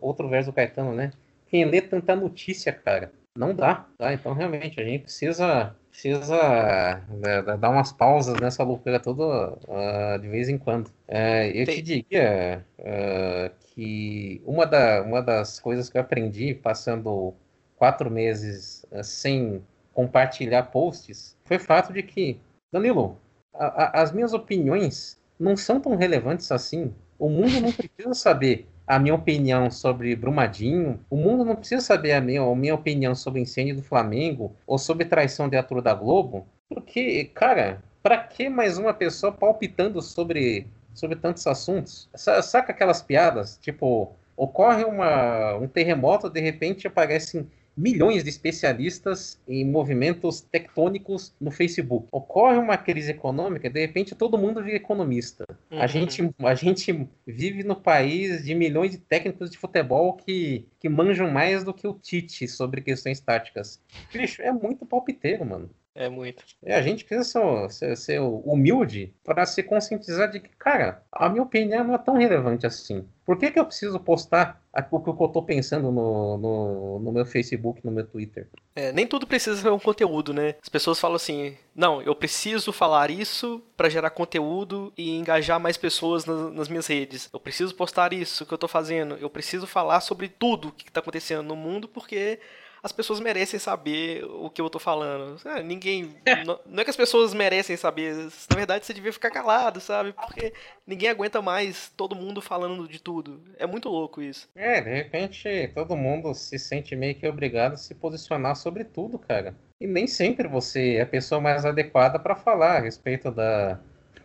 outro 0.00 0.28
verso 0.28 0.50
do 0.50 0.54
Caetano, 0.54 0.94
né? 0.94 1.10
Quem 1.48 1.64
lê 1.64 1.80
tanta 1.80 2.14
notícia, 2.14 2.72
cara, 2.72 3.10
não 3.36 3.54
dá, 3.54 3.86
tá? 3.96 4.12
Então, 4.12 4.34
realmente, 4.34 4.80
a 4.80 4.84
gente 4.84 5.04
precisa, 5.04 5.74
precisa 5.90 7.02
né, 7.08 7.56
dar 7.56 7.70
umas 7.70 7.92
pausas 7.92 8.38
nessa 8.40 8.62
loucura 8.62 9.00
toda 9.00 9.52
uh, 9.52 10.18
de 10.20 10.28
vez 10.28 10.48
em 10.48 10.58
quando. 10.58 10.88
Uh, 11.08 11.46
eu 11.54 11.64
Tem. 11.64 11.76
te 11.76 11.82
diria 11.82 12.64
uh, 12.78 13.50
que 13.68 14.42
uma, 14.44 14.66
da, 14.66 15.02
uma 15.02 15.22
das 15.22 15.60
coisas 15.60 15.88
que 15.88 15.96
eu 15.96 16.02
aprendi 16.02 16.52
passando 16.52 17.34
quatro 17.78 18.10
meses 18.10 18.84
sem 19.02 19.62
compartilhar 19.94 20.64
posts 20.64 21.36
foi 21.44 21.56
o 21.56 21.60
fato 21.60 21.92
de 21.92 22.02
que, 22.02 22.38
Danilo, 22.72 23.18
a, 23.54 23.84
a, 23.84 24.02
as 24.02 24.12
minhas 24.12 24.34
opiniões 24.34 25.18
não 25.38 25.56
são 25.56 25.80
tão 25.80 25.96
relevantes 25.96 26.52
assim. 26.52 26.92
O 27.18 27.28
mundo 27.28 27.60
não 27.60 27.72
precisa 27.72 28.14
saber 28.14 28.68
a 28.86 28.98
minha 28.98 29.14
opinião 29.14 29.70
sobre 29.70 30.14
Brumadinho. 30.14 31.00
O 31.08 31.16
mundo 31.16 31.44
não 31.44 31.56
precisa 31.56 31.80
saber 31.80 32.12
a 32.12 32.20
minha, 32.20 32.42
a 32.42 32.54
minha 32.54 32.74
opinião 32.74 33.14
sobre 33.14 33.40
incêndio 33.40 33.76
do 33.76 33.82
Flamengo 33.82 34.54
ou 34.66 34.78
sobre 34.78 35.04
traição 35.04 35.48
de 35.48 35.56
ator 35.56 35.80
da 35.80 35.94
Globo. 35.94 36.46
Porque, 36.68 37.24
cara, 37.34 37.82
para 38.02 38.18
que 38.18 38.48
mais 38.48 38.78
uma 38.78 38.92
pessoa 38.92 39.32
palpitando 39.32 40.00
sobre, 40.02 40.66
sobre 40.94 41.16
tantos 41.16 41.46
assuntos? 41.46 42.08
Saca 42.14 42.72
aquelas 42.72 43.02
piadas? 43.02 43.58
Tipo, 43.58 44.12
ocorre 44.36 44.84
uma, 44.84 45.54
um 45.56 45.66
terremoto, 45.66 46.30
de 46.30 46.40
repente 46.40 46.86
aparecem 46.86 47.48
milhões 47.78 48.24
de 48.24 48.30
especialistas 48.30 49.40
em 49.46 49.64
movimentos 49.64 50.40
tectônicos 50.40 51.32
no 51.40 51.50
Facebook. 51.50 52.08
Ocorre 52.10 52.56
uma 52.56 52.76
crise 52.76 53.12
econômica, 53.12 53.70
de 53.70 53.80
repente 53.80 54.16
todo 54.16 54.36
mundo 54.36 54.62
vira 54.62 54.76
economista. 54.76 55.44
Uhum. 55.70 55.80
A, 55.80 55.86
gente, 55.86 56.34
a 56.40 56.54
gente 56.54 57.08
vive 57.24 57.62
no 57.62 57.76
país 57.76 58.44
de 58.44 58.54
milhões 58.54 58.90
de 58.90 58.98
técnicos 58.98 59.48
de 59.50 59.56
futebol 59.56 60.14
que, 60.14 60.66
que 60.80 60.88
manjam 60.88 61.30
mais 61.30 61.62
do 61.62 61.72
que 61.72 61.86
o 61.86 61.94
Tite 61.94 62.48
sobre 62.48 62.80
questões 62.80 63.20
táticas. 63.20 63.80
Bicho, 64.12 64.42
é 64.42 64.50
muito 64.50 64.84
palpiteiro, 64.84 65.46
mano. 65.46 65.70
É 65.94 66.08
muito. 66.08 66.44
É, 66.62 66.76
a 66.76 66.82
gente 66.82 67.04
precisa 67.04 67.24
ser, 67.24 67.70
ser, 67.70 67.96
ser 67.96 68.20
humilde 68.20 69.12
para 69.24 69.44
se 69.44 69.62
conscientizar 69.62 70.30
de 70.30 70.38
que, 70.38 70.50
cara, 70.56 71.02
a 71.10 71.28
minha 71.28 71.42
opinião 71.42 71.82
não 71.82 71.94
é 71.94 71.98
tão 71.98 72.14
relevante 72.14 72.66
assim. 72.66 73.04
Por 73.24 73.36
que, 73.36 73.50
que 73.50 73.58
eu 73.58 73.66
preciso 73.66 73.98
postar 74.00 74.62
o 74.90 75.00
que 75.00 75.10
eu 75.10 75.26
estou 75.26 75.42
pensando 75.42 75.90
no, 75.90 76.38
no, 76.38 76.98
no, 77.00 77.12
meu 77.12 77.26
Facebook, 77.26 77.84
no 77.84 77.90
meu 77.90 78.06
Twitter? 78.06 78.48
É, 78.76 78.92
nem 78.92 79.06
tudo 79.06 79.26
precisa 79.26 79.60
ser 79.60 79.70
um 79.70 79.78
conteúdo, 79.78 80.32
né? 80.32 80.54
As 80.62 80.68
pessoas 80.68 81.00
falam 81.00 81.16
assim: 81.16 81.56
não, 81.74 82.00
eu 82.00 82.14
preciso 82.14 82.72
falar 82.72 83.10
isso 83.10 83.62
para 83.76 83.88
gerar 83.88 84.10
conteúdo 84.10 84.92
e 84.96 85.18
engajar 85.18 85.58
mais 85.58 85.76
pessoas 85.76 86.24
nas, 86.24 86.52
nas, 86.52 86.68
minhas 86.68 86.86
redes. 86.86 87.28
Eu 87.32 87.40
preciso 87.40 87.74
postar 87.74 88.12
isso 88.12 88.46
que 88.46 88.52
eu 88.52 88.56
estou 88.56 88.68
fazendo. 88.68 89.16
Eu 89.16 89.28
preciso 89.28 89.66
falar 89.66 90.00
sobre 90.00 90.28
tudo 90.28 90.72
que 90.72 90.88
está 90.88 91.00
acontecendo 91.00 91.42
no 91.42 91.56
mundo 91.56 91.88
porque 91.88 92.38
as 92.82 92.92
pessoas 92.92 93.20
merecem 93.20 93.58
saber 93.58 94.24
o 94.24 94.50
que 94.50 94.60
eu 94.60 94.70
tô 94.70 94.78
falando. 94.78 95.36
É, 95.46 95.62
ninguém. 95.62 96.14
não, 96.46 96.60
não, 96.66 96.80
é 96.80 96.84
que 96.84 96.90
as 96.90 96.96
pessoas 96.96 97.34
merecem 97.34 97.76
saber. 97.76 98.14
Na 98.50 98.56
verdade, 98.56 98.84
você 98.84 98.94
devia 98.94 99.12
ficar 99.12 99.30
calado, 99.30 99.80
sabe? 99.80 100.12
Porque 100.12 100.52
ninguém 100.86 101.08
aguenta 101.08 101.42
mais 101.42 101.92
todo 101.96 102.16
mundo 102.16 102.40
falando 102.40 102.88
de 102.88 103.00
tudo. 103.00 103.42
É 103.58 103.66
muito 103.66 103.88
louco 103.88 104.22
isso. 104.22 104.48
É, 104.54 104.80
de 104.80 104.90
repente 104.90 105.70
todo 105.74 105.96
mundo 105.96 106.34
se 106.34 106.58
sente 106.58 106.94
meio 106.96 107.14
que 107.14 107.26
obrigado 107.26 107.74
a 107.74 107.76
se 107.76 107.94
posicionar 107.94 108.56
sobre 108.56 108.84
tudo, 108.84 109.18
cara. 109.18 109.54
E 109.80 109.86
nem 109.86 110.06
sempre 110.06 110.48
você 110.48 110.94
é 110.94 111.02
a 111.02 111.06
pessoa 111.06 111.40
mais 111.40 111.64
adequada 111.64 112.18
para 112.18 112.34
falar 112.34 112.78
a 112.78 112.80
respeito 112.80 113.30
da, 113.30 113.80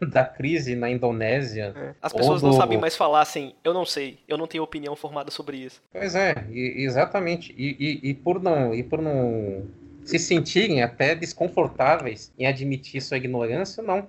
da 0.10 0.26
crise 0.26 0.76
na 0.76 0.89
Indonésia. 0.89 1.74
É. 1.76 1.93
As 2.01 2.14
pessoas 2.14 2.41
do... 2.41 2.47
não 2.47 2.54
sabem 2.54 2.78
mais 2.78 2.95
falar 2.95 3.22
assim, 3.22 3.54
eu 3.64 3.74
não 3.74 3.86
sei, 3.86 4.20
eu 4.28 4.38
não 4.38 4.47
tenho 4.47 4.64
opinião 4.64 4.95
formada 4.95 5.32
sobre 5.32 5.58
isso. 5.58 5.82
Pois 5.91 6.16
é, 6.16 6.45
e, 6.51 6.84
exatamente. 6.84 7.54
E, 7.58 7.76
e, 7.80 8.10
e, 8.10 8.14
por 8.14 8.41
não, 8.41 8.74
e 8.74 8.84
por 8.84 9.01
não 9.01 9.64
se 10.04 10.20
sentirem 10.20 10.82
até 10.82 11.16
desconfortáveis 11.16 12.32
em 12.38 12.45
admitir 12.45 13.01
sua 13.01 13.18
ignorância, 13.18 13.82
não. 13.82 14.08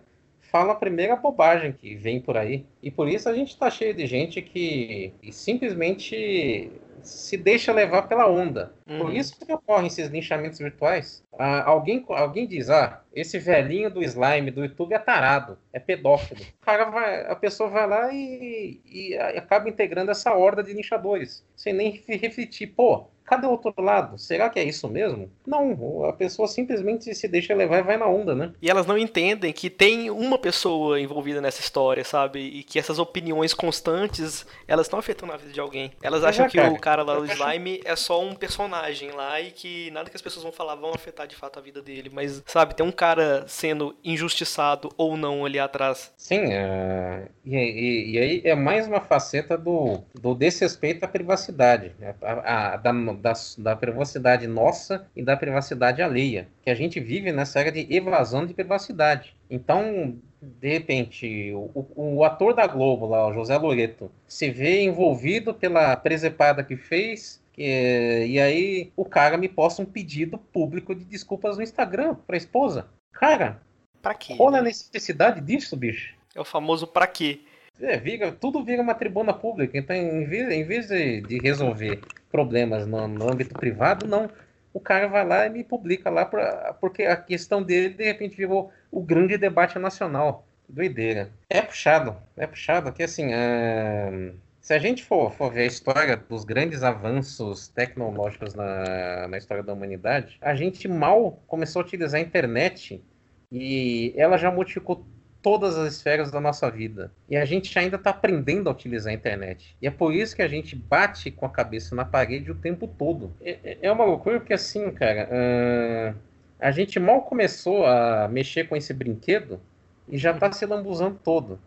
Fala 0.54 0.72
a 0.72 0.76
primeira 0.76 1.16
bobagem 1.16 1.72
que 1.72 1.96
vem 1.96 2.20
por 2.20 2.36
aí. 2.36 2.64
E 2.80 2.88
por 2.88 3.08
isso 3.08 3.28
a 3.28 3.34
gente 3.34 3.48
está 3.48 3.68
cheio 3.68 3.92
de 3.92 4.06
gente 4.06 4.40
que 4.40 5.12
simplesmente 5.32 6.70
se 7.02 7.36
deixa 7.36 7.72
levar 7.72 8.02
pela 8.02 8.30
onda. 8.30 8.72
Uhum. 8.88 8.98
Por 9.00 9.12
isso 9.12 9.36
que 9.36 9.52
ocorrem 9.52 9.88
esses 9.88 10.08
linchamentos 10.10 10.60
virtuais. 10.60 11.24
Ah, 11.36 11.68
alguém, 11.68 12.04
alguém 12.08 12.46
diz, 12.46 12.70
ah, 12.70 13.02
esse 13.12 13.36
velhinho 13.36 13.90
do 13.90 14.00
slime 14.00 14.52
do 14.52 14.62
YouTube 14.62 14.94
é 14.94 14.98
tarado, 15.00 15.58
é 15.72 15.80
pedófilo. 15.80 16.40
O 16.62 16.64
cara 16.64 16.84
vai, 16.84 17.26
a 17.26 17.34
pessoa 17.34 17.68
vai 17.68 17.88
lá 17.88 18.12
e, 18.12 18.80
e, 18.86 19.16
acaba 19.16 19.68
integrando 19.68 20.12
essa 20.12 20.32
horda 20.34 20.62
de 20.62 20.72
linchadores, 20.72 21.44
sem 21.56 21.72
nem 21.72 22.00
refletir, 22.06 22.68
pô, 22.68 23.08
Cadê 23.24 23.46
o 23.46 23.50
outro 23.50 23.72
lado? 23.78 24.18
Será 24.18 24.50
que 24.50 24.58
é 24.58 24.64
isso 24.64 24.86
mesmo? 24.88 25.30
Não, 25.46 26.04
a 26.04 26.12
pessoa 26.12 26.46
simplesmente 26.46 27.14
se 27.14 27.26
deixa 27.26 27.54
levar 27.54 27.78
e 27.78 27.82
vai 27.82 27.96
na 27.96 28.06
onda, 28.06 28.34
né? 28.34 28.52
E 28.60 28.68
elas 28.68 28.86
não 28.86 28.98
entendem 28.98 29.52
que 29.52 29.70
tem 29.70 30.10
uma 30.10 30.38
pessoa 30.38 31.00
envolvida 31.00 31.40
nessa 31.40 31.60
história, 31.60 32.04
sabe? 32.04 32.40
E 32.40 32.62
que 32.62 32.78
essas 32.78 32.98
opiniões 32.98 33.54
constantes, 33.54 34.46
elas 34.68 34.86
estão 34.86 34.98
afetando 34.98 35.32
a 35.32 35.36
vida 35.36 35.52
de 35.52 35.60
alguém. 35.60 35.92
Elas 36.02 36.22
acham 36.22 36.48
que 36.48 36.60
o 36.60 36.78
cara 36.78 37.02
lá, 37.02 37.18
o 37.18 37.24
Slime, 37.24 37.80
é 37.84 37.96
só 37.96 38.22
um 38.22 38.34
personagem 38.34 39.10
lá 39.12 39.40
e 39.40 39.50
que 39.50 39.90
nada 39.90 40.10
que 40.10 40.16
as 40.16 40.22
pessoas 40.22 40.42
vão 40.42 40.52
falar 40.52 40.74
vão 40.74 40.92
afetar 40.94 41.26
de 41.26 41.34
fato 41.34 41.58
a 41.58 41.62
vida 41.62 41.80
dele. 41.80 42.10
Mas, 42.12 42.42
sabe, 42.46 42.74
tem 42.74 42.84
um 42.84 42.92
cara 42.92 43.44
sendo 43.46 43.96
injustiçado 44.04 44.90
ou 44.96 45.16
não 45.16 45.44
ali 45.44 45.58
atrás. 45.58 46.12
Sim, 46.16 46.52
é... 46.52 47.28
e, 47.44 47.56
e, 47.56 48.10
e, 48.12 48.18
aí 48.18 48.42
é 48.44 48.54
mais 48.54 48.86
uma 48.86 49.00
faceta 49.00 49.56
do, 49.56 50.02
do 50.14 50.34
desrespeito 50.34 51.04
à 51.04 51.08
privacidade. 51.08 51.92
A, 52.22 52.32
a, 52.32 52.74
a, 52.74 52.76
da, 53.14 53.32
da, 53.32 53.72
da 53.72 53.76
privacidade 53.76 54.46
nossa 54.46 55.06
e 55.14 55.22
da 55.22 55.36
privacidade 55.36 56.02
alheia. 56.02 56.48
Que 56.62 56.70
a 56.70 56.74
gente 56.74 57.00
vive 57.00 57.32
nessa 57.32 57.60
era 57.60 57.72
de 57.72 57.86
evasão 57.94 58.46
de 58.46 58.54
privacidade. 58.54 59.34
Então, 59.50 60.16
de 60.40 60.68
repente, 60.68 61.52
o, 61.54 61.86
o, 61.96 62.24
ator 62.24 62.54
da 62.54 62.66
Globo, 62.66 63.06
lá, 63.06 63.26
o 63.26 63.32
José 63.32 63.56
Loreto, 63.56 64.10
se 64.26 64.50
vê 64.50 64.82
envolvido 64.82 65.54
pela 65.54 65.96
presepada 65.96 66.62
que 66.62 66.76
fez, 66.76 67.42
que, 67.52 68.26
e 68.28 68.38
aí 68.40 68.92
o 68.96 69.04
cara 69.04 69.36
me 69.36 69.48
posta 69.48 69.82
um 69.82 69.86
pedido 69.86 70.38
público 70.38 70.94
de 70.94 71.04
desculpas 71.04 71.56
no 71.56 71.62
Instagram 71.62 72.16
pra 72.26 72.36
esposa. 72.36 72.88
Cara, 73.12 73.60
pra 74.02 74.14
quê? 74.14 74.36
Qual 74.36 74.54
é 74.54 74.58
a 74.58 74.62
necessidade 74.62 75.40
disso, 75.40 75.76
bicho? 75.76 76.14
É 76.34 76.40
o 76.40 76.44
famoso 76.44 76.86
pra 76.86 77.06
quê? 77.06 77.40
É, 77.80 77.96
vira, 77.96 78.30
tudo 78.32 78.64
vira 78.64 78.82
uma 78.82 78.94
tribuna 78.94 79.32
pública. 79.32 79.76
Então, 79.76 79.94
em 79.96 80.24
vez, 80.24 80.48
em 80.50 80.64
vez 80.64 80.88
de, 80.88 81.20
de 81.22 81.38
resolver 81.38 82.00
problemas 82.30 82.86
no, 82.86 83.06
no, 83.08 83.30
âmbito 83.30 83.54
privado, 83.54 84.06
não. 84.06 84.30
O 84.72 84.80
cara 84.80 85.06
vai 85.06 85.24
lá 85.24 85.46
e 85.46 85.50
me 85.50 85.62
publica 85.62 86.10
lá, 86.10 86.24
pra, 86.24 86.74
porque 86.80 87.04
a 87.04 87.16
questão 87.16 87.62
dele, 87.62 87.94
de 87.94 88.04
repente, 88.04 88.36
virou 88.36 88.72
o 88.90 89.00
grande 89.00 89.36
debate 89.36 89.78
nacional. 89.78 90.46
Doideira. 90.68 91.30
É 91.48 91.60
puxado, 91.60 92.16
é 92.36 92.46
puxado, 92.46 92.92
que 92.92 93.02
assim, 93.02 93.32
é... 93.32 94.32
se 94.60 94.72
a 94.72 94.78
gente 94.78 95.04
for, 95.04 95.30
for 95.32 95.52
ver 95.52 95.62
a 95.62 95.66
história 95.66 96.16
dos 96.16 96.44
grandes 96.44 96.82
avanços 96.82 97.68
tecnológicos 97.68 98.54
na, 98.54 99.28
na 99.28 99.38
história 99.38 99.62
da 99.62 99.74
humanidade, 99.74 100.38
a 100.40 100.54
gente 100.54 100.88
mal 100.88 101.42
começou 101.46 101.82
a 101.82 101.84
utilizar 101.84 102.18
a 102.18 102.24
internet 102.24 103.04
e 103.52 104.12
ela 104.16 104.38
já 104.38 104.50
modificou 104.50 105.06
todas 105.44 105.76
as 105.76 105.92
esferas 105.92 106.30
da 106.30 106.40
nossa 106.40 106.70
vida. 106.70 107.12
E 107.28 107.36
a 107.36 107.44
gente 107.44 107.78
ainda 107.78 107.96
está 107.96 108.08
aprendendo 108.08 108.70
a 108.70 108.72
utilizar 108.72 109.12
a 109.12 109.14
internet. 109.14 109.76
E 109.80 109.86
é 109.86 109.90
por 109.90 110.14
isso 110.14 110.34
que 110.34 110.40
a 110.40 110.48
gente 110.48 110.74
bate 110.74 111.30
com 111.30 111.44
a 111.44 111.50
cabeça 111.50 111.94
na 111.94 112.02
parede 112.02 112.50
o 112.50 112.54
tempo 112.54 112.88
todo. 112.88 113.30
É, 113.42 113.76
é 113.82 113.92
uma 113.92 114.04
loucura 114.04 114.40
porque, 114.40 114.54
assim, 114.54 114.90
cara, 114.90 115.28
uh, 115.30 116.18
a 116.58 116.70
gente 116.70 116.98
mal 116.98 117.20
começou 117.20 117.84
a 117.84 118.26
mexer 118.26 118.66
com 118.66 118.74
esse 118.74 118.94
brinquedo 118.94 119.60
e 120.08 120.16
já 120.16 120.30
está 120.30 120.50
se 120.50 120.64
lambuzando 120.64 121.20
todo. 121.22 121.60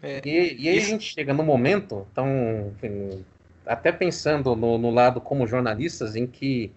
É, 0.00 0.20
e, 0.24 0.62
e, 0.62 0.68
aí 0.68 0.76
isso... 0.76 0.86
a 0.86 0.90
gente 0.90 1.12
chega 1.12 1.34
no 1.34 1.42
momento, 1.42 2.06
então, 2.12 2.72
enfim, 2.76 3.24
até 3.66 3.90
pensando 3.90 4.54
no, 4.54 4.78
no, 4.78 4.90
lado 4.90 5.20
como 5.20 5.48
jornalistas, 5.48 6.14
em 6.14 6.28
que 6.28 6.70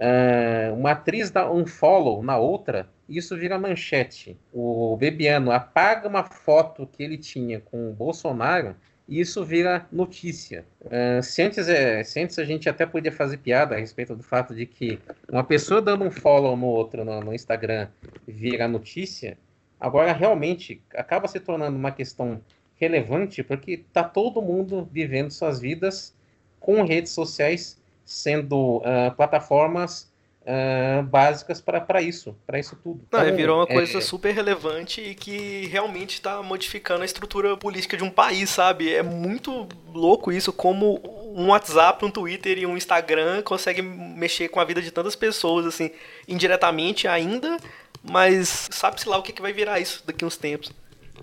uh, 0.00 0.74
uma 0.74 0.92
atriz 0.92 1.30
dá 1.30 1.50
um 1.50 1.66
follow 1.66 2.22
na 2.22 2.36
outra 2.36 2.88
isso 3.10 3.36
vira 3.36 3.58
manchete. 3.58 4.38
O 4.52 4.96
Bebiano 4.96 5.50
apaga 5.50 6.08
uma 6.08 6.22
foto 6.22 6.86
que 6.86 7.02
ele 7.02 7.18
tinha 7.18 7.60
com 7.60 7.90
o 7.90 7.92
Bolsonaro 7.92 8.76
e 9.08 9.20
isso 9.20 9.44
vira 9.44 9.84
notícia. 9.90 10.64
Uh, 10.82 11.20
se, 11.20 11.42
antes, 11.42 11.68
é, 11.68 12.04
se 12.04 12.20
antes 12.20 12.38
a 12.38 12.44
gente 12.44 12.68
até 12.68 12.86
podia 12.86 13.10
fazer 13.10 13.38
piada 13.38 13.74
a 13.74 13.78
respeito 13.78 14.14
do 14.14 14.22
fato 14.22 14.54
de 14.54 14.64
que 14.64 15.00
uma 15.28 15.42
pessoa 15.42 15.82
dando 15.82 16.04
um 16.04 16.10
follow 16.10 16.56
no 16.56 16.66
outro 16.66 17.04
no, 17.04 17.20
no 17.20 17.34
Instagram 17.34 17.88
vira 18.28 18.68
notícia, 18.68 19.36
agora 19.80 20.12
realmente 20.12 20.80
acaba 20.94 21.26
se 21.26 21.40
tornando 21.40 21.76
uma 21.76 21.90
questão 21.90 22.40
relevante 22.76 23.42
porque 23.42 23.72
está 23.72 24.04
todo 24.04 24.40
mundo 24.40 24.88
vivendo 24.92 25.32
suas 25.32 25.58
vidas 25.58 26.14
com 26.60 26.84
redes 26.84 27.10
sociais 27.10 27.79
sendo 28.10 28.78
uh, 28.78 29.14
plataformas 29.16 30.10
uh, 30.42 31.02
básicas 31.04 31.60
para 31.60 32.02
isso, 32.02 32.36
para 32.44 32.58
isso 32.58 32.76
tudo. 32.82 33.00
Não, 33.10 33.22
então, 33.22 33.36
virou 33.36 33.58
uma 33.58 33.70
é, 33.70 33.72
coisa 33.72 33.98
é... 33.98 34.00
super 34.00 34.34
relevante 34.34 35.00
e 35.00 35.14
que 35.14 35.66
realmente 35.66 36.14
está 36.14 36.42
modificando 36.42 37.02
a 37.02 37.04
estrutura 37.04 37.56
política 37.56 37.96
de 37.96 38.02
um 38.02 38.10
país, 38.10 38.50
sabe? 38.50 38.92
É 38.92 39.02
muito 39.02 39.68
louco 39.94 40.32
isso, 40.32 40.52
como 40.52 41.00
um 41.32 41.50
WhatsApp, 41.50 42.04
um 42.04 42.10
Twitter 42.10 42.58
e 42.58 42.66
um 42.66 42.76
Instagram 42.76 43.42
conseguem 43.42 43.84
mexer 43.84 44.48
com 44.48 44.58
a 44.58 44.64
vida 44.64 44.82
de 44.82 44.90
tantas 44.90 45.14
pessoas, 45.14 45.64
assim, 45.64 45.92
indiretamente 46.26 47.06
ainda, 47.06 47.58
mas 48.02 48.68
sabe-se 48.72 49.08
lá 49.08 49.18
o 49.18 49.22
que, 49.22 49.32
que 49.32 49.42
vai 49.42 49.52
virar 49.52 49.78
isso 49.78 50.02
daqui 50.04 50.24
uns 50.24 50.36
tempos. 50.36 50.72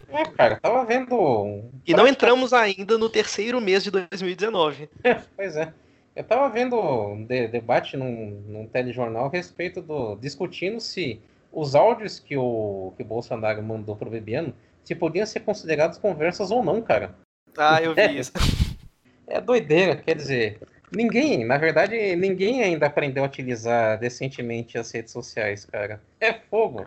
É, 0.09 0.23
cara, 0.23 0.57
tava 0.61 0.85
vendo. 0.85 1.63
E 1.85 1.93
não 1.93 2.07
entramos 2.07 2.53
ainda 2.53 2.97
no 2.97 3.09
terceiro 3.09 3.59
mês 3.59 3.83
de 3.83 3.91
2019. 3.91 4.87
pois 5.35 5.57
é. 5.57 5.73
Eu 6.17 6.23
estava 6.23 6.49
vendo 6.49 6.75
um 6.79 7.23
de, 7.23 7.47
debate 7.47 7.95
num, 7.95 8.41
num 8.47 8.67
telejornal 8.67 9.27
a 9.27 9.29
respeito 9.29 9.83
do. 9.83 10.15
discutindo 10.15 10.79
se 10.79 11.21
os 11.51 11.75
áudios 11.75 12.19
que 12.19 12.35
o, 12.35 12.91
que 12.97 13.03
o 13.03 13.05
Bolsonaro 13.05 13.61
mandou 13.61 13.95
pro 13.95 14.09
Bebiano 14.09 14.51
se 14.83 14.95
podiam 14.95 15.27
ser 15.27 15.41
considerados 15.41 15.99
conversas 15.99 16.49
ou 16.49 16.63
não, 16.63 16.81
cara. 16.81 17.13
Ah, 17.55 17.79
eu 17.83 17.93
vi 17.93 18.01
é, 18.01 18.11
isso. 18.17 18.31
É 19.27 19.39
doideira, 19.39 19.95
quer 19.95 20.15
dizer. 20.15 20.59
Ninguém, 20.91 21.45
na 21.45 21.59
verdade, 21.59 22.15
ninguém 22.15 22.63
ainda 22.63 22.87
aprendeu 22.87 23.23
a 23.23 23.27
utilizar 23.27 23.99
decentemente 23.99 24.75
as 24.75 24.89
redes 24.89 25.13
sociais, 25.13 25.65
cara. 25.65 26.01
É 26.19 26.33
fogo. 26.33 26.83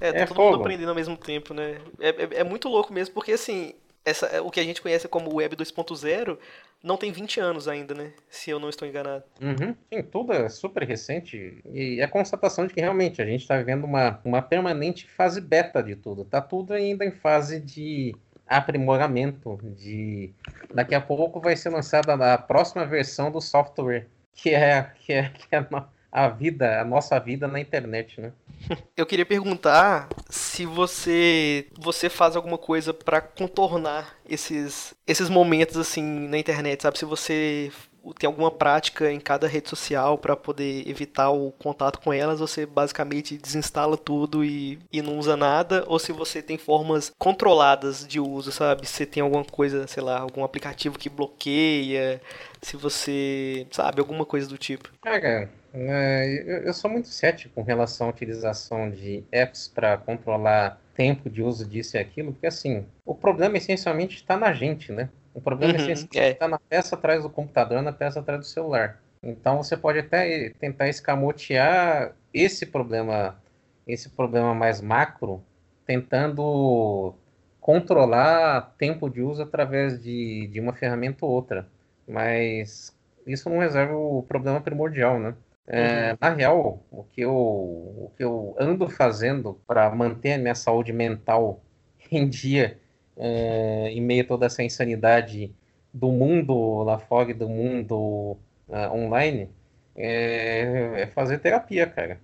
É, 0.00 0.10
tá 0.10 0.18
é 0.18 0.26
todo 0.26 0.34
fogo. 0.34 0.50
mundo 0.50 0.60
aprendendo 0.62 0.88
ao 0.88 0.96
mesmo 0.96 1.16
tempo, 1.16 1.54
né? 1.54 1.76
É, 2.00 2.08
é, 2.08 2.28
é 2.40 2.44
muito 2.44 2.68
louco 2.68 2.92
mesmo, 2.92 3.14
porque 3.14 3.30
assim, 3.30 3.74
essa, 4.04 4.42
o 4.42 4.50
que 4.50 4.60
a 4.60 4.64
gente 4.64 4.82
conhece 4.82 5.06
como 5.08 5.34
Web 5.34 5.56
2.0 5.56 6.38
não 6.82 6.96
tem 6.96 7.12
20 7.12 7.38
anos 7.40 7.68
ainda, 7.68 7.94
né? 7.94 8.12
Se 8.28 8.50
eu 8.50 8.58
não 8.58 8.68
estou 8.68 8.86
enganado. 8.86 9.24
Uhum. 9.40 9.74
Sim, 9.92 10.02
tudo 10.02 10.32
é 10.32 10.48
super 10.48 10.82
recente 10.82 11.62
e 11.72 12.00
é 12.00 12.04
a 12.04 12.08
constatação 12.08 12.66
de 12.66 12.74
que 12.74 12.80
realmente 12.80 13.22
a 13.22 13.24
gente 13.24 13.42
está 13.42 13.56
vivendo 13.56 13.84
uma, 13.84 14.20
uma 14.24 14.42
permanente 14.42 15.08
fase 15.08 15.40
beta 15.40 15.82
de 15.82 15.94
tudo. 15.94 16.24
Tá 16.24 16.40
tudo 16.40 16.72
ainda 16.72 17.04
em 17.04 17.12
fase 17.12 17.60
de 17.60 18.14
aprimoramento, 18.46 19.58
de 19.76 20.32
daqui 20.74 20.94
a 20.94 21.00
pouco 21.00 21.40
vai 21.40 21.56
ser 21.56 21.70
lançada 21.70 22.34
a 22.34 22.36
próxima 22.36 22.84
versão 22.84 23.30
do 23.30 23.40
software, 23.40 24.08
que 24.34 24.50
é, 24.50 24.90
que 25.00 25.12
é, 25.12 25.28
que 25.28 25.54
é 25.54 25.58
a 25.58 25.86
vida, 26.28 26.80
a 26.80 26.84
nossa 26.84 27.18
vida 27.18 27.48
na 27.48 27.58
internet, 27.58 28.20
né? 28.20 28.32
Eu 28.96 29.06
queria 29.06 29.26
perguntar 29.26 30.08
se 30.28 30.66
você 30.66 31.66
você 31.78 32.08
faz 32.08 32.36
alguma 32.36 32.58
coisa 32.58 32.92
para 32.92 33.20
contornar 33.20 34.16
esses 34.28 34.94
esses 35.06 35.28
momentos 35.28 35.76
assim 35.76 36.02
na 36.28 36.38
internet, 36.38 36.82
sabe? 36.82 36.98
Se 36.98 37.04
você 37.04 37.72
tem 38.18 38.26
alguma 38.26 38.50
prática 38.50 39.12
em 39.12 39.20
cada 39.20 39.46
rede 39.46 39.68
social 39.68 40.18
para 40.18 40.34
poder 40.34 40.88
evitar 40.88 41.30
o 41.30 41.52
contato 41.52 42.00
com 42.00 42.12
elas, 42.12 42.40
você 42.40 42.66
basicamente 42.66 43.38
desinstala 43.38 43.96
tudo 43.96 44.44
e, 44.44 44.80
e 44.92 45.00
não 45.00 45.18
usa 45.18 45.36
nada, 45.36 45.84
ou 45.86 45.98
se 45.98 46.10
você 46.12 46.42
tem 46.42 46.58
formas 46.58 47.12
controladas 47.16 48.06
de 48.06 48.18
uso, 48.18 48.50
sabe? 48.50 48.86
Se 48.86 49.06
tem 49.06 49.22
alguma 49.22 49.44
coisa, 49.44 49.86
sei 49.86 50.02
lá, 50.02 50.18
algum 50.18 50.42
aplicativo 50.42 50.98
que 50.98 51.08
bloqueia, 51.08 52.20
se 52.60 52.76
você, 52.76 53.66
sabe, 53.70 54.00
alguma 54.00 54.24
coisa 54.24 54.48
do 54.48 54.58
tipo. 54.58 54.90
Cara, 55.00 55.48
eu 55.74 56.72
sou 56.74 56.90
muito 56.90 57.08
cético 57.08 57.54
com 57.54 57.62
relação 57.62 58.08
à 58.08 58.10
utilização 58.10 58.90
de 58.90 59.24
apps 59.32 59.68
para 59.68 59.96
controlar 59.96 60.78
tempo 60.94 61.30
de 61.30 61.42
uso 61.42 61.66
disso 61.66 61.96
e 61.96 62.00
aquilo, 62.00 62.32
porque 62.32 62.46
assim, 62.46 62.84
o 63.04 63.14
problema 63.14 63.56
essencialmente 63.56 64.16
está 64.16 64.36
na 64.36 64.52
gente, 64.52 64.92
né? 64.92 65.08
O 65.34 65.40
problema 65.40 65.72
uhum, 65.72 65.80
essencialmente 65.80 66.18
é. 66.18 66.30
está 66.30 66.46
na 66.46 66.58
peça 66.58 66.94
atrás 66.94 67.22
do 67.22 67.30
computador, 67.30 67.80
na 67.80 67.92
peça 67.92 68.20
atrás 68.20 68.40
do 68.40 68.46
celular. 68.46 69.00
Então 69.22 69.62
você 69.62 69.76
pode 69.76 69.98
até 69.98 70.50
tentar 70.58 70.88
escamotear 70.88 72.14
esse 72.34 72.66
problema, 72.66 73.40
esse 73.86 74.10
problema 74.10 74.54
mais 74.54 74.80
macro, 74.80 75.42
tentando 75.86 77.14
controlar 77.60 78.74
tempo 78.76 79.08
de 79.08 79.22
uso 79.22 79.42
através 79.42 80.02
de, 80.02 80.48
de 80.48 80.60
uma 80.60 80.74
ferramenta 80.74 81.24
ou 81.24 81.30
outra. 81.30 81.66
Mas 82.06 82.94
isso 83.26 83.48
não 83.48 83.58
resolve 83.58 83.92
o 83.94 84.24
problema 84.28 84.60
primordial, 84.60 85.18
né? 85.18 85.34
É, 85.66 86.10
uhum. 86.12 86.18
Na 86.20 86.34
real, 86.34 86.86
o 86.90 87.04
que, 87.04 87.20
eu, 87.20 87.34
o 87.34 88.12
que 88.16 88.24
eu 88.24 88.54
ando 88.58 88.88
fazendo 88.88 89.60
para 89.66 89.94
manter 89.94 90.34
a 90.34 90.38
minha 90.38 90.54
saúde 90.54 90.92
mental 90.92 91.62
em 92.10 92.28
dia, 92.28 92.78
é, 93.16 93.90
em 93.90 94.00
meio 94.00 94.24
a 94.24 94.26
toda 94.26 94.46
essa 94.46 94.62
insanidade 94.62 95.54
do 95.92 96.10
mundo 96.10 96.82
lá 96.82 96.98
fora 96.98 97.30
e 97.30 97.34
do 97.34 97.48
mundo 97.48 98.36
uh, 98.68 98.92
online, 98.92 99.50
é, 99.94 101.02
é, 101.02 101.06
fazer 101.08 101.38
terapia, 101.38 101.86
cara. 101.86 102.20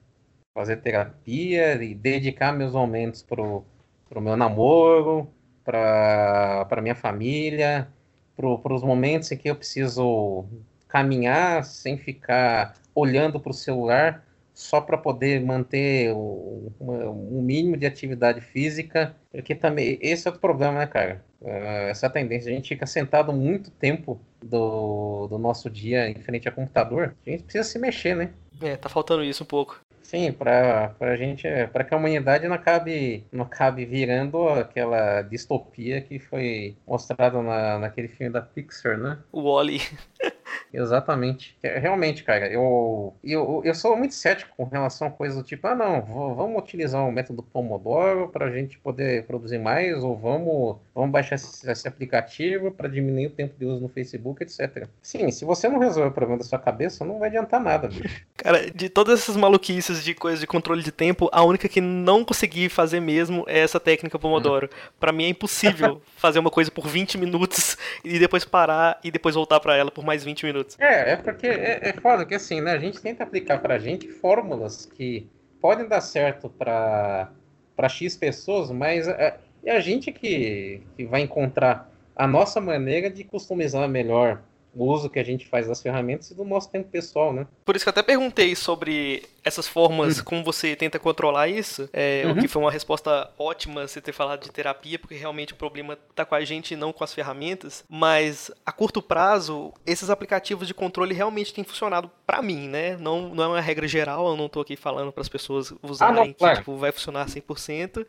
Fazer 0.55 0.79
terapia 0.79 1.75
e 1.83 1.95
dedicar 1.95 2.53
meus 2.53 2.73
momentos 2.73 3.23
pro, 3.23 3.65
pro 4.09 4.21
meu 4.21 4.37
namoro, 4.37 5.29
para 5.65 6.81
minha 6.83 6.95
família, 6.95 7.89
para 8.37 8.75
os 8.75 8.83
momentos 8.83 9.31
em 9.31 9.37
que 9.37 9.51
eu 9.51 9.57
preciso 9.57 10.47
caminhar 10.89 11.65
sem 11.65 11.97
ficar 11.97 12.75
olhando 12.95 13.39
para 13.39 13.51
o 13.51 13.55
celular 13.55 14.25
só 14.59 14.81
para 14.81 14.99
poder 14.99 15.41
manter 15.41 16.13
o, 16.13 16.73
um 16.81 17.41
mínimo 17.41 17.77
de 17.77 17.87
atividade 17.87 18.41
física, 18.41 19.15
porque 19.31 19.55
também 19.55 19.97
esse 20.03 20.27
é 20.27 20.33
o 20.33 20.39
problema, 20.39 20.81
né, 20.81 20.87
cara? 20.87 21.25
Uh, 21.41 21.89
essa 21.89 22.11
tendência, 22.11 22.51
a 22.51 22.55
gente 22.55 22.71
fica 22.71 22.85
sentado 22.85 23.33
muito 23.33 23.71
tempo 23.71 24.21
do, 24.43 25.29
do 25.29 25.39
nosso 25.39 25.71
dia 25.71 26.11
em 26.11 26.17
frente 26.17 26.49
ao 26.49 26.55
computador, 26.55 27.15
a 27.25 27.31
gente 27.31 27.45
precisa 27.45 27.63
se 27.63 27.79
mexer, 27.79 28.17
né? 28.17 28.31
É, 28.61 28.77
tá 28.77 28.89
faltando 28.89 29.23
isso 29.23 29.45
um 29.45 29.47
pouco. 29.47 29.81
Sim, 30.03 30.33
para 30.33 30.97
a 30.99 31.17
gente, 31.17 31.47
para 31.71 31.85
que 31.85 31.93
a 31.93 31.97
humanidade 31.97 32.49
não 32.49 32.57
acabe, 32.57 33.27
não 33.31 33.45
acabe 33.45 33.85
virando 33.85 34.49
aquela 34.49 35.21
distopia 35.21 36.01
que 36.01 36.19
foi 36.19 36.77
mostrada 36.87 37.43
na, 37.43 37.79
naquele 37.79 38.09
filme 38.09 38.33
da 38.33 38.41
Pixar, 38.41 38.97
né? 38.97 39.19
O 39.31 39.43
Wally. 39.43 39.83
Exatamente. 40.73 41.57
É, 41.63 41.79
realmente, 41.79 42.23
cara, 42.23 42.51
eu, 42.51 43.15
eu, 43.25 43.63
eu 43.65 43.75
sou 43.75 43.97
muito 43.97 44.15
cético 44.15 44.55
com 44.57 44.65
relação 44.65 45.09
a 45.09 45.11
coisas 45.11 45.37
do 45.37 45.45
tipo, 45.45 45.67
ah, 45.67 45.75
não, 45.75 46.03
vamos 46.35 46.63
utilizar 46.63 47.07
o 47.07 47.13
método 47.13 47.43
Pomodoro 47.43 48.29
para 48.29 48.47
a 48.47 48.51
gente 48.51 48.79
poder 48.79 49.25
produzir 49.25 49.59
mais, 49.59 50.03
ou 50.03 50.17
vamos, 50.17 50.77
vamos 50.95 51.11
baixar 51.11 51.37
esse, 51.37 51.71
esse 51.71 51.89
aplicativo 51.89 52.71
para 52.71 52.89
diminuir 52.89 53.27
o 53.27 53.31
tempo 53.31 53.55
de 53.59 53.65
uso 53.65 53.81
no 53.81 53.89
Facebook, 53.89 54.43
etc. 54.43 54.87
Sim, 55.03 55.31
se 55.31 55.45
você 55.45 55.69
não 55.69 55.79
resolver 55.79 56.11
o 56.11 56.13
problema 56.13 56.39
da 56.39 56.45
sua 56.45 56.59
cabeça, 56.59 57.05
não 57.05 57.19
vai 57.19 57.29
adiantar 57.29 57.61
nada, 57.61 57.89
bicho. 57.89 58.27
Cara, 58.37 58.71
de 58.71 58.89
todas 58.89 59.21
essas 59.21 59.37
maluquices 59.37 60.05
de 60.05 60.15
coisas 60.15 60.41
de 60.41 60.47
controle 60.47 60.83
de 60.83 60.93
tempo, 60.93 61.29
a 61.33 61.43
única 61.43 61.69
que 61.69 61.81
não 61.81 62.25
consegui 62.25 62.69
fazer 62.69 63.01
mesmo 63.01 63.45
é 63.49 63.59
essa 63.59 63.81
técnica 63.81 64.19
Pomodoro. 64.19 64.69
Hum. 64.73 64.91
Para 65.01 65.13
mim 65.13 65.25
é 65.25 65.29
impossível 65.29 66.01
fazer 66.17 66.39
uma 66.39 66.51
coisa 66.51 66.71
por 66.71 66.87
20 66.87 67.19
minutos 67.19 67.77
e 68.05 68.19
depois 68.19 68.45
parar 68.45 69.01
e 69.03 69.11
depois 69.11 69.35
voltar 69.35 69.61
para 69.61 69.77
ela 69.77 69.91
por 69.91 70.05
mais 70.05 70.23
20 70.23 70.47
minutos. 70.47 70.58
É, 70.79 71.13
é 71.13 71.17
porque 71.17 71.47
é, 71.47 71.81
é 71.83 71.93
foda 71.93 72.25
que 72.25 72.35
assim, 72.35 72.61
né? 72.61 72.73
A 72.73 72.79
gente 72.79 73.01
tenta 73.01 73.25
aplicar 73.25 73.59
pra 73.61 73.79
gente 73.79 74.09
fórmulas 74.09 74.87
que 74.87 75.29
podem 75.61 75.87
dar 75.87 76.01
certo 76.01 76.49
para 76.49 77.31
para 77.77 77.89
X 77.89 78.17
pessoas, 78.17 78.73
mas 78.73 79.07
é, 79.07 79.39
é 79.65 79.71
a 79.71 79.79
gente 79.79 80.11
que, 80.11 80.83
que 80.97 81.05
vai 81.07 81.21
encontrar 81.21 81.89
a 82.17 82.27
nossa 82.27 82.61
maneira 82.61 83.09
de 83.09 83.23
customizar 83.23 83.89
melhor 83.89 84.43
o 84.79 84.93
uso 84.93 85.11
que 85.11 85.19
a 85.19 85.25
gente 85.25 85.47
faz 85.47 85.67
das 85.67 85.83
ferramentas 85.83 86.31
e 86.31 86.35
do 86.35 86.45
nosso 86.45 86.71
tempo 86.71 86.89
pessoal, 86.89 87.33
né? 87.33 87.47
Por 87.65 87.75
isso 87.75 87.85
que 87.85 87.89
eu 87.89 87.91
até 87.91 88.03
perguntei 88.03 88.55
sobre 88.55 89.25
essas 89.45 89.67
formas, 89.67 90.19
uhum. 90.19 90.25
como 90.25 90.45
você 90.45 90.77
tenta 90.77 90.99
controlar 90.99 91.49
isso, 91.49 91.89
é, 91.93 92.23
uhum. 92.25 92.33
o 92.33 92.37
que 92.37 92.47
foi 92.47 92.63
uma 92.63 92.71
resposta 92.71 93.31
ótima 93.37 93.89
você 93.89 94.01
ter 94.01 94.13
falado 94.13 94.43
de 94.43 94.51
terapia, 94.51 94.99
porque 94.99 95.17
realmente 95.17 95.53
o 95.53 95.57
problema 95.57 95.99
está 96.11 96.25
com 96.25 96.35
a 96.35 96.45
gente 96.45 96.75
e 96.75 96.77
não 96.77 96.93
com 96.93 97.03
as 97.03 97.13
ferramentas, 97.13 97.85
mas 97.89 98.51
a 98.65 98.71
curto 98.71 99.03
prazo, 99.03 99.73
esses 99.85 100.11
aplicativos 100.11 100.69
de 100.69 100.75
controle 100.75 101.15
realmente 101.15 101.53
têm 101.53 101.65
funcionado 101.65 102.11
para 102.25 102.41
mim, 102.41 102.69
né? 102.69 102.97
Não, 102.99 103.35
não 103.35 103.45
é 103.45 103.47
uma 103.49 103.61
regra 103.61 103.89
geral, 103.89 104.29
eu 104.29 104.37
não 104.37 104.47
estou 104.47 104.63
aqui 104.63 104.77
falando 104.77 105.11
para 105.11 105.23
as 105.23 105.29
pessoas 105.29 105.75
usarem 105.83 106.23
ah, 106.23 106.25
não, 106.27 106.33
claro. 106.33 106.55
que 106.55 106.61
tipo, 106.61 106.77
vai 106.77 106.93
funcionar 106.93 107.27
100%. 107.27 108.07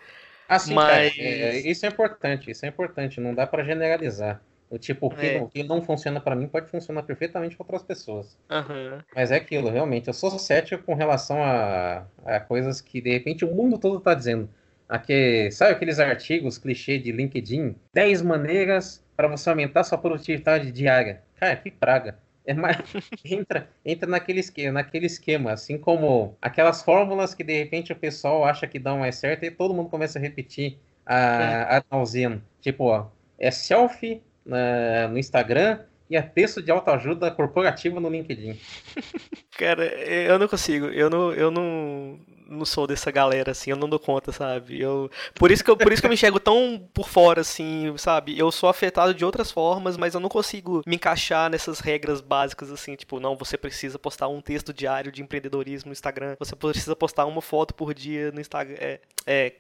Ah, 0.48 0.60
sim, 0.60 0.74
mas... 0.74 1.16
Cara, 1.16 1.28
é, 1.28 1.58
isso 1.60 1.86
é 1.86 1.90
importante, 1.90 2.52
isso 2.52 2.66
é 2.66 2.70
importante, 2.70 3.20
não 3.20 3.34
dá 3.34 3.48
para 3.48 3.64
generalizar. 3.64 4.42
Tipo, 4.78 5.08
o 5.08 5.10
que, 5.10 5.26
é. 5.26 5.42
o 5.42 5.48
que 5.48 5.64
não 5.64 5.82
funciona 5.82 6.22
para 6.22 6.36
mim 6.36 6.48
pode 6.48 6.70
funcionar 6.70 7.02
perfeitamente 7.02 7.56
para 7.56 7.64
outras 7.64 7.82
pessoas. 7.82 8.38
Uhum. 8.52 9.00
Mas 9.16 9.32
é 9.32 9.38
aquilo, 9.38 9.70
realmente. 9.70 10.08
Eu 10.08 10.14
sou 10.14 10.38
cético 10.38 10.84
com 10.84 10.94
relação 10.94 11.42
a, 11.42 12.06
a 12.24 12.40
coisas 12.40 12.80
que 12.80 13.02
de 13.02 13.12
repente 13.12 13.44
o 13.44 13.54
mundo 13.54 13.80
todo 13.80 13.98
está 13.98 14.14
dizendo. 14.14 14.48
Aqui, 14.88 15.50
sabe 15.52 15.72
aqueles 15.72 16.00
artigos 16.00 16.58
clichê 16.58 17.00
de 17.00 17.12
LinkedIn? 17.12 17.76
10 17.94 18.22
maneiras 18.22 19.04
para 19.16 19.28
você 19.28 19.50
aumentar 19.50 19.84
sua 19.84 19.98
produtividade 19.98 20.72
diária. 20.72 21.22
Cara, 21.36 21.56
que 21.56 21.72
praga. 21.72 22.20
É 22.46 22.54
mais... 22.54 22.78
entra, 23.26 23.70
entra 23.84 24.10
naquele, 24.10 24.40
esquema, 24.40 24.74
naquele 24.74 25.08
esquema, 25.08 25.52
assim 25.52 25.78
como 25.78 26.38
aquelas 26.42 26.84
fórmulas 26.84 27.34
que 27.34 27.44
de 27.44 27.58
repente 27.58 27.92
o 27.92 27.96
pessoal 27.96 28.46
acha 28.46 28.68
que 28.68 28.80
dão 28.80 29.00
mais 29.00 29.16
certo 29.16 29.46
e 29.46 29.52
todo 29.52 29.74
mundo 29.74 29.90
começa 29.90 30.20
a 30.20 30.22
repetir 30.22 30.78
a, 31.06 31.18
é. 31.18 31.78
a 31.78 32.42
Tipo, 32.62 32.86
ó, 32.86 33.08
é 33.38 33.52
selfie 33.52 34.22
no 34.46 35.18
Instagram 35.18 35.80
e 36.10 36.18
é 36.18 36.22
texto 36.22 36.62
de 36.62 36.72
autoajuda 36.72 37.30
corporativa 37.30 38.00
no 38.00 38.10
LinkedIn. 38.10 38.60
Cara, 39.58 39.86
eu 39.86 40.40
não 40.40 40.48
consigo. 40.48 40.88
Eu 40.88 41.10
não, 41.10 41.32
eu 41.34 41.52
não, 41.52 42.20
não 42.48 42.66
sou 42.66 42.88
dessa 42.88 43.12
galera, 43.12 43.52
assim, 43.52 43.70
eu 43.70 43.78
não 43.78 43.88
dou 43.88 44.00
conta, 44.00 44.32
sabe? 44.32 44.82
Eu, 44.82 45.12
por, 45.36 45.52
isso 45.52 45.64
que 45.64 45.70
eu, 45.70 45.78
por 45.78 45.92
isso 45.92 46.02
que 46.02 46.08
eu 46.08 46.10
me 46.10 46.16
enxergo 46.16 46.40
tão 46.40 46.90
por 46.94 47.08
fora, 47.08 47.42
assim, 47.42 47.94
sabe? 47.98 48.38
Eu 48.38 48.52
sou 48.52 48.68
afetado 48.68 49.14
de 49.14 49.24
outras 49.24 49.52
formas, 49.52 49.98
mas 49.98 50.16
eu 50.16 50.20
não 50.20 50.30
consigo 50.30 50.82
me 50.88 50.96
encaixar 50.96 51.50
nessas 51.50 51.80
regras 51.80 52.22
básicas, 52.22 52.72
assim, 52.72 52.96
tipo, 52.96 53.20
não, 53.20 53.38
você 53.38 53.58
precisa 53.58 54.00
postar 54.00 54.28
um 54.30 54.42
texto 54.42 54.74
diário 54.74 55.12
de 55.12 55.22
empreendedorismo 55.22 55.90
no 55.90 55.94
Instagram, 55.94 56.36
você 56.40 56.56
precisa 56.56 56.96
postar 56.96 57.26
uma 57.26 57.42
foto 57.42 57.76
por 57.76 57.94
dia 57.94 58.32
no 58.32 58.42
Instagram, 58.42 58.78
é, 58.80 59.00
é 59.28 59.54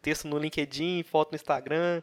texto 0.00 0.28
no 0.28 0.38
LinkedIn, 0.38 1.02
foto 1.04 1.32
no 1.32 1.36
Instagram. 1.36 2.02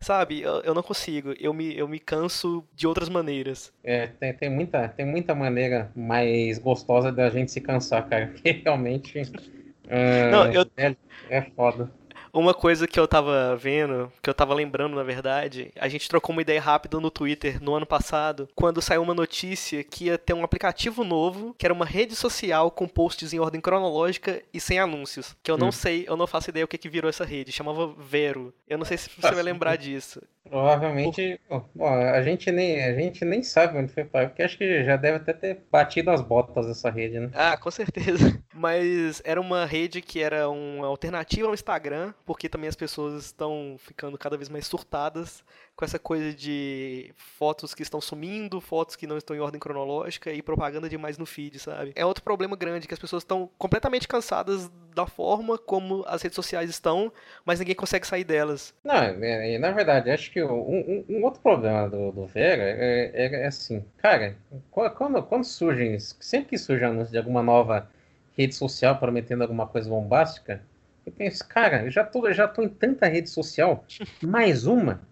Sabe, 0.00 0.40
eu, 0.40 0.60
eu 0.60 0.74
não 0.74 0.82
consigo. 0.82 1.34
Eu 1.40 1.52
me, 1.52 1.76
eu 1.76 1.88
me 1.88 1.98
canso 1.98 2.64
de 2.74 2.86
outras 2.86 3.08
maneiras. 3.08 3.72
É, 3.82 4.06
tem, 4.06 4.32
tem, 4.32 4.50
muita, 4.50 4.88
tem 4.88 5.04
muita 5.04 5.34
maneira 5.34 5.90
mais 5.94 6.58
gostosa 6.58 7.10
da 7.10 7.28
gente 7.28 7.50
se 7.50 7.60
cansar, 7.60 8.08
cara. 8.08 8.28
Porque 8.32 8.50
realmente. 8.64 9.20
Uh, 9.20 10.30
não, 10.30 10.52
eu... 10.52 10.66
é, 10.76 10.94
é 11.28 11.42
foda. 11.42 11.90
Uma 12.32 12.54
coisa 12.54 12.86
que 12.86 12.98
eu 12.98 13.08
tava 13.08 13.56
vendo, 13.56 14.12
que 14.22 14.28
eu 14.28 14.34
tava 14.34 14.54
lembrando, 14.54 14.96
na 14.96 15.02
verdade, 15.02 15.72
a 15.78 15.88
gente 15.88 16.08
trocou 16.08 16.32
uma 16.32 16.42
ideia 16.42 16.60
rápida 16.60 17.00
no 17.00 17.10
Twitter 17.10 17.62
no 17.62 17.74
ano 17.74 17.86
passado, 17.86 18.48
quando 18.54 18.82
saiu 18.82 19.02
uma 19.02 19.14
notícia 19.14 19.82
que 19.82 20.06
ia 20.06 20.18
ter 20.18 20.34
um 20.34 20.44
aplicativo 20.44 21.04
novo, 21.04 21.54
que 21.58 21.66
era 21.66 21.74
uma 21.74 21.84
rede 21.84 22.14
social 22.14 22.70
com 22.70 22.88
posts 22.88 23.32
em 23.32 23.38
ordem 23.38 23.60
cronológica 23.60 24.42
e 24.52 24.60
sem 24.60 24.78
anúncios. 24.78 25.36
Que 25.42 25.50
eu 25.50 25.58
não 25.58 25.68
hum. 25.68 25.72
sei, 25.72 26.04
eu 26.06 26.16
não 26.16 26.26
faço 26.26 26.50
ideia 26.50 26.64
o 26.64 26.68
que, 26.68 26.78
que 26.78 26.88
virou 26.88 27.08
essa 27.08 27.24
rede. 27.24 27.52
Chamava 27.52 27.86
Vero. 27.98 28.52
Eu 28.68 28.78
não 28.78 28.84
sei 28.84 28.98
se 28.98 29.10
você 29.10 29.32
vai 29.32 29.42
lembrar 29.42 29.76
disso. 29.78 30.20
Provavelmente, 30.48 31.40
bom, 31.48 31.86
a 31.86 32.22
gente 32.22 32.50
nem 32.50 32.82
a 32.84 32.94
gente 32.94 33.24
nem 33.24 33.42
sabe 33.42 33.78
onde 33.78 33.92
foi 33.92 34.04
parar, 34.04 34.28
porque 34.28 34.42
acho 34.42 34.56
que 34.56 34.84
já 34.84 34.96
deve 34.96 35.16
até 35.18 35.32
ter 35.32 35.62
batido 35.70 36.10
as 36.10 36.20
botas 36.20 36.66
essa 36.66 36.90
rede, 36.90 37.20
né? 37.20 37.30
Ah, 37.34 37.56
com 37.56 37.70
certeza. 37.70 38.40
Mas 38.54 39.22
era 39.24 39.40
uma 39.40 39.64
rede 39.64 40.00
que 40.02 40.20
era 40.20 40.48
uma 40.48 40.86
alternativa 40.86 41.46
ao 41.46 41.54
Instagram, 41.54 42.12
porque 42.26 42.48
também 42.48 42.68
as 42.68 42.76
pessoas 42.76 43.26
estão 43.26 43.76
ficando 43.78 44.18
cada 44.18 44.36
vez 44.36 44.48
mais 44.48 44.66
surtadas 44.66 45.44
com 45.78 45.84
essa 45.84 45.98
coisa 45.98 46.34
de 46.34 47.12
fotos 47.38 47.72
que 47.72 47.84
estão 47.84 48.00
sumindo, 48.00 48.60
fotos 48.60 48.96
que 48.96 49.06
não 49.06 49.16
estão 49.16 49.36
em 49.36 49.38
ordem 49.38 49.60
cronológica 49.60 50.32
e 50.32 50.42
propaganda 50.42 50.88
demais 50.88 51.16
no 51.16 51.24
feed, 51.24 51.60
sabe? 51.60 51.92
É 51.94 52.04
outro 52.04 52.24
problema 52.24 52.56
grande 52.56 52.88
que 52.88 52.94
as 52.94 52.98
pessoas 52.98 53.22
estão 53.22 53.48
completamente 53.56 54.08
cansadas 54.08 54.68
da 54.92 55.06
forma 55.06 55.56
como 55.56 56.02
as 56.08 56.20
redes 56.20 56.34
sociais 56.34 56.68
estão, 56.68 57.12
mas 57.44 57.60
ninguém 57.60 57.76
consegue 57.76 58.08
sair 58.08 58.24
delas. 58.24 58.74
Não, 58.82 58.96
é, 58.96 59.54
é, 59.54 59.58
na 59.60 59.70
verdade, 59.70 60.10
acho 60.10 60.32
que 60.32 60.42
um, 60.42 61.04
um, 61.08 61.22
outro 61.22 61.40
problema 61.40 61.88
do, 61.88 62.10
do 62.10 62.26
Vera 62.26 62.64
é, 62.64 63.12
é, 63.14 63.42
é, 63.42 63.46
assim, 63.46 63.84
cara, 63.98 64.34
quando, 64.72 65.22
quando 65.22 65.44
surgem, 65.44 65.96
sempre 66.00 66.48
que 66.48 66.58
surge 66.58 66.82
anúncio 66.82 67.12
de 67.12 67.18
alguma 67.18 67.40
nova 67.40 67.88
rede 68.36 68.56
social 68.56 68.98
prometendo 68.98 69.42
alguma 69.42 69.68
coisa 69.68 69.88
bombástica, 69.88 70.60
eu 71.06 71.12
penso, 71.12 71.46
cara, 71.46 71.84
eu 71.84 71.90
já 71.92 72.02
tô, 72.02 72.32
já 72.32 72.48
tô 72.48 72.62
em 72.62 72.68
tanta 72.68 73.06
rede 73.06 73.30
social, 73.30 73.84
mais 74.20 74.66
uma? 74.66 75.06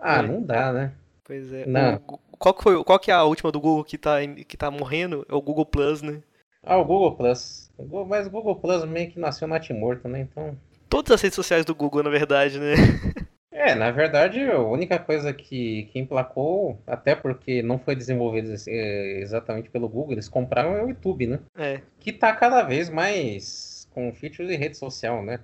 Ah, 0.00 0.18
é. 0.18 0.22
não 0.22 0.42
dá, 0.42 0.72
né? 0.72 0.92
Pois 1.24 1.52
é. 1.52 1.66
Não. 1.66 2.00
O, 2.06 2.36
qual, 2.38 2.54
que 2.54 2.62
foi, 2.62 2.84
qual 2.84 2.98
que 2.98 3.10
é 3.10 3.14
a 3.14 3.24
última 3.24 3.52
do 3.52 3.60
Google 3.60 3.84
que 3.84 3.98
tá, 3.98 4.16
que 4.26 4.56
tá 4.56 4.70
morrendo? 4.70 5.26
É 5.28 5.34
o 5.34 5.42
Google 5.42 5.66
Plus, 5.66 6.02
né? 6.02 6.22
Ah, 6.62 6.76
o 6.76 6.84
Google 6.84 7.14
Plus. 7.14 7.70
Mas 8.08 8.26
o 8.26 8.30
Google 8.30 8.56
Plus 8.56 8.84
meio 8.84 9.10
que 9.10 9.18
nasceu 9.18 9.48
natimorto, 9.48 10.08
né? 10.08 10.20
Então. 10.20 10.56
Todas 10.88 11.12
as 11.12 11.22
redes 11.22 11.36
sociais 11.36 11.64
do 11.64 11.74
Google, 11.74 12.02
na 12.02 12.10
verdade, 12.10 12.58
né? 12.58 12.74
É, 13.52 13.74
na 13.74 13.90
verdade, 13.90 14.40
a 14.42 14.58
única 14.58 14.98
coisa 14.98 15.34
que, 15.34 15.82
que 15.92 15.98
emplacou, 15.98 16.80
até 16.86 17.14
porque 17.14 17.62
não 17.62 17.78
foi 17.78 17.94
desenvolvido 17.94 18.54
é, 18.66 19.20
exatamente 19.20 19.68
pelo 19.68 19.86
Google, 19.86 20.12
eles 20.12 20.30
compraram 20.30 20.74
é 20.76 20.82
o 20.82 20.88
YouTube, 20.88 21.26
né? 21.26 21.40
É. 21.58 21.82
Que 21.98 22.10
tá 22.10 22.34
cada 22.34 22.62
vez 22.62 22.88
mais 22.88 23.86
com 23.90 24.14
features 24.14 24.48
de 24.48 24.56
rede 24.56 24.78
social, 24.78 25.22
né? 25.22 25.40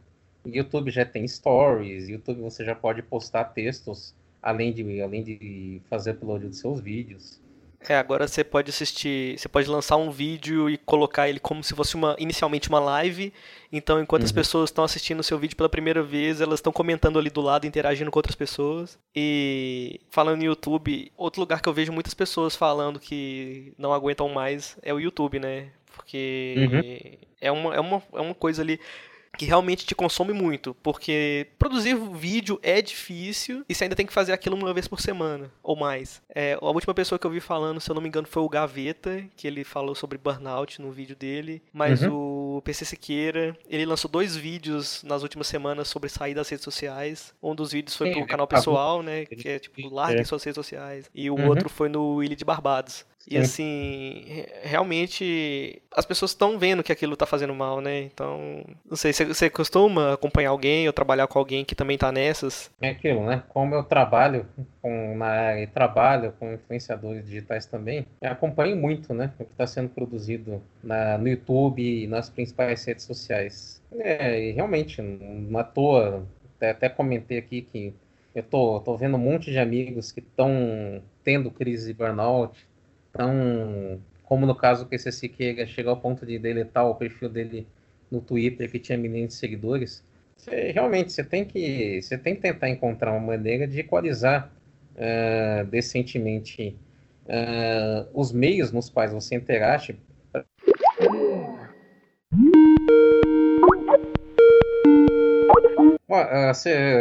YouTube 0.47 0.91
já 0.91 1.05
tem 1.05 1.29
stories, 1.29 2.09
YouTube 2.09 2.41
você 2.41 2.65
já 2.65 2.75
pode 2.75 3.03
postar 3.03 3.45
textos 3.45 4.15
além 4.47 4.73
de, 4.73 5.03
além 5.03 5.25
de 5.25 5.83
fazer 5.91 6.13
upload 6.13 6.47
dos 6.47 6.59
seus 6.59 6.81
vídeos. 6.81 7.41
É, 7.89 7.97
agora 7.97 8.27
você 8.27 8.45
pode 8.45 8.71
assistir, 8.71 9.39
você 9.39 9.49
pode 9.49 9.69
lançar 9.69 9.97
um 9.97 10.11
vídeo 10.11 10.71
e 10.71 10.77
colocar 10.79 11.29
ele 11.29 11.39
como 11.41 11.63
se 11.63 11.75
fosse 11.75 11.97
uma 11.97 12.17
inicialmente 12.19 12.69
uma 12.69 12.79
live. 12.79 13.33
Então, 13.73 14.01
enquanto 14.01 14.23
uhum. 14.23 14.27
as 14.27 14.33
pessoas 14.33 14.71
estão 14.71 14.85
assistindo 14.85 15.19
o 15.19 15.23
seu 15.23 15.37
vídeo 15.37 15.57
pela 15.57 15.69
primeira 15.69 16.01
vez, 16.03 16.41
elas 16.41 16.59
estão 16.59 16.73
comentando 16.73 17.19
ali 17.19 17.29
do 17.29 17.41
lado, 17.41 17.67
interagindo 17.67 18.11
com 18.11 18.19
outras 18.19 18.37
pessoas. 18.37 18.97
E 19.15 20.01
falando 20.11 20.43
em 20.43 20.47
YouTube, 20.47 21.11
outro 21.17 21.41
lugar 21.41 21.61
que 21.61 21.69
eu 21.69 21.75
vejo 21.75 21.93
muitas 21.93 22.15
pessoas 22.15 22.55
falando 22.55 23.01
que 23.01 23.73
não 23.77 23.93
aguentam 23.93 24.29
mais 24.29 24.77
é 24.83 24.95
o 24.95 25.01
YouTube, 25.01 25.41
né? 25.41 25.71
Porque 25.95 26.55
uhum. 26.57 27.29
é, 27.41 27.51
uma, 27.51 27.75
é, 27.75 27.81
uma, 27.81 28.03
é 28.15 28.21
uma 28.21 28.35
coisa 28.35 28.63
ali 28.63 28.81
que 29.37 29.45
realmente 29.45 29.87
te 29.87 29.95
consome 29.95 30.33
muito, 30.33 30.75
porque 30.83 31.49
produzir 31.59 31.97
vídeo 31.97 32.59
é 32.63 32.81
difícil 32.81 33.65
e 33.69 33.75
você 33.75 33.85
ainda 33.85 33.97
tem 33.97 34.07
que 34.07 34.13
fazer 34.13 34.33
aquilo 34.33 34.57
uma 34.57 34.73
vez 34.73 34.89
por 34.89 35.01
semana 35.01 35.51
ou 35.63 35.77
mais. 35.77 36.23
É, 36.35 36.59
a 36.61 36.71
última 36.71 36.95
pessoa 36.95 37.19
que 37.19 37.27
eu 37.27 37.31
vi 37.31 37.41
falando, 37.41 37.81
se 37.81 37.91
eu 37.91 37.95
não 37.95 38.03
me 38.03 38.09
engano, 38.09 38.27
foi 38.27 38.43
o 38.43 38.49
Gaveta, 38.49 39.25
que 39.37 39.47
ele 39.47 39.65
falou 39.65 39.95
sobre 39.95 40.19
burnout 40.19 40.81
no 40.81 40.91
vídeo 40.91 41.17
dele, 41.17 41.63
mas 41.73 42.03
uhum. 42.03 42.57
o 42.59 42.63
PC 42.63 42.85
Siqueira. 42.85 43.57
Ele 43.69 43.87
lançou 43.87 44.11
dois 44.11 44.37
vídeos 44.37 45.03
nas 45.03 45.23
últimas 45.23 45.47
semanas 45.47 45.89
sobre 45.89 46.09
sair 46.09 46.35
das 46.35 46.49
redes 46.49 46.65
sociais. 46.65 47.35
Um 47.43 47.55
dos 47.55 47.73
vídeos 47.73 47.97
foi 47.97 48.09
Sim, 48.09 48.15
pro 48.15 48.27
canal 48.27 48.47
pessoal, 48.47 49.03
né? 49.03 49.25
Que 49.27 49.49
é 49.49 49.59
tipo, 49.59 49.89
largue 49.89 50.21
é. 50.21 50.25
suas 50.25 50.43
redes 50.43 50.57
sociais. 50.57 51.11
E 51.15 51.31
o 51.31 51.35
uhum. 51.35 51.49
outro 51.49 51.69
foi 51.69 51.89
no 51.89 52.23
Ilha 52.23 52.37
de 52.37 52.45
Barbados. 52.45 53.05
E 53.29 53.37
assim, 53.37 54.25
realmente 54.63 55.83
as 55.91 56.07
pessoas 56.07 56.31
estão 56.31 56.59
vendo 56.59 56.83
que 56.83 56.93
aquilo 56.93 57.17
tá 57.17 57.27
fazendo 57.27 57.55
mal, 57.55 57.81
né? 57.81 58.03
Então, 58.03 58.65
não 58.89 58.97
sei, 58.97 59.13
você 59.13 59.51
costuma 59.51 60.13
acompanhar 60.13 60.51
alguém 60.51 60.87
ou 60.87 60.93
trabalhar 60.93 61.27
com 61.27 61.39
alguém 61.39 61.65
que 61.65 61.75
também 61.75 61.99
tá 61.99 62.13
nessas? 62.13 62.71
É 62.81 62.91
aquilo, 62.91 63.27
né? 63.27 63.43
Como 63.49 63.75
eu 63.75 63.83
trabalho 63.83 64.47
com, 64.81 65.17
na 65.17 65.27
área 65.27 65.63
e 65.63 65.67
trabalho 65.67 66.33
com 66.39 66.53
influenciadores 66.53 67.27
digitais 67.27 67.67
também, 67.67 68.07
eu 68.21 68.31
acompanho 68.31 68.77
muito, 68.77 69.13
né? 69.13 69.33
O 69.41 69.45
que 69.45 69.53
está 69.53 69.67
sendo 69.67 69.89
produzido 69.89 70.63
na, 70.83 71.19
no 71.19 71.27
YouTube 71.27 71.83
e 71.83 72.07
nas 72.07 72.31
principais 72.31 72.85
redes 72.85 73.05
sociais. 73.05 73.83
É, 73.99 74.41
e 74.41 74.53
realmente, 74.53 75.03
não 75.03 75.59
à 75.59 75.65
toa, 75.65 76.27
até, 76.57 76.71
até 76.71 76.89
comentei 76.89 77.39
aqui 77.39 77.63
que 77.63 77.95
eu 78.35 78.43
tô, 78.43 78.81
tô 78.81 78.97
vendo 78.97 79.17
um 79.17 79.21
monte 79.21 79.51
de 79.51 79.59
amigos 79.59 80.13
que 80.13 80.21
estão 80.21 81.03
tendo 81.25 81.51
crise 81.51 81.93
de 81.93 81.99
burnout, 81.99 82.67
então, 83.17 83.99
como 84.25 84.45
no 84.45 84.55
caso 84.55 84.85
do 84.85 84.91
PC 84.91 85.11
Siqueira 85.11 85.67
chegou 85.67 85.93
ao 85.93 85.97
ponto 85.97 86.27
de 86.27 86.39
deletar 86.39 86.87
o 86.87 86.95
perfil 86.95 87.31
dele 87.31 87.67
no 88.11 88.21
Twitter 88.21 88.71
que 88.71 88.79
tinha 88.79 88.99
milhões 88.99 89.29
de 89.29 89.35
seguidores, 89.35 90.05
você, 90.37 90.71
realmente 90.71 91.11
você 91.11 91.25
tem 91.25 91.43
que 91.43 92.03
você 92.03 92.19
tem 92.19 92.35
que 92.35 92.43
tentar 92.43 92.69
encontrar 92.69 93.13
uma 93.13 93.21
maneira 93.21 93.67
de 93.67 93.81
equalizar 93.81 94.53
uh, 94.93 95.65
decentemente 95.65 96.77
uh, 97.25 98.07
os 98.13 98.33
meios 98.33 98.71
nos 98.71 98.91
quais 98.91 99.15
você 99.15 99.35
interage. 99.35 99.99
Uh, 106.07 106.51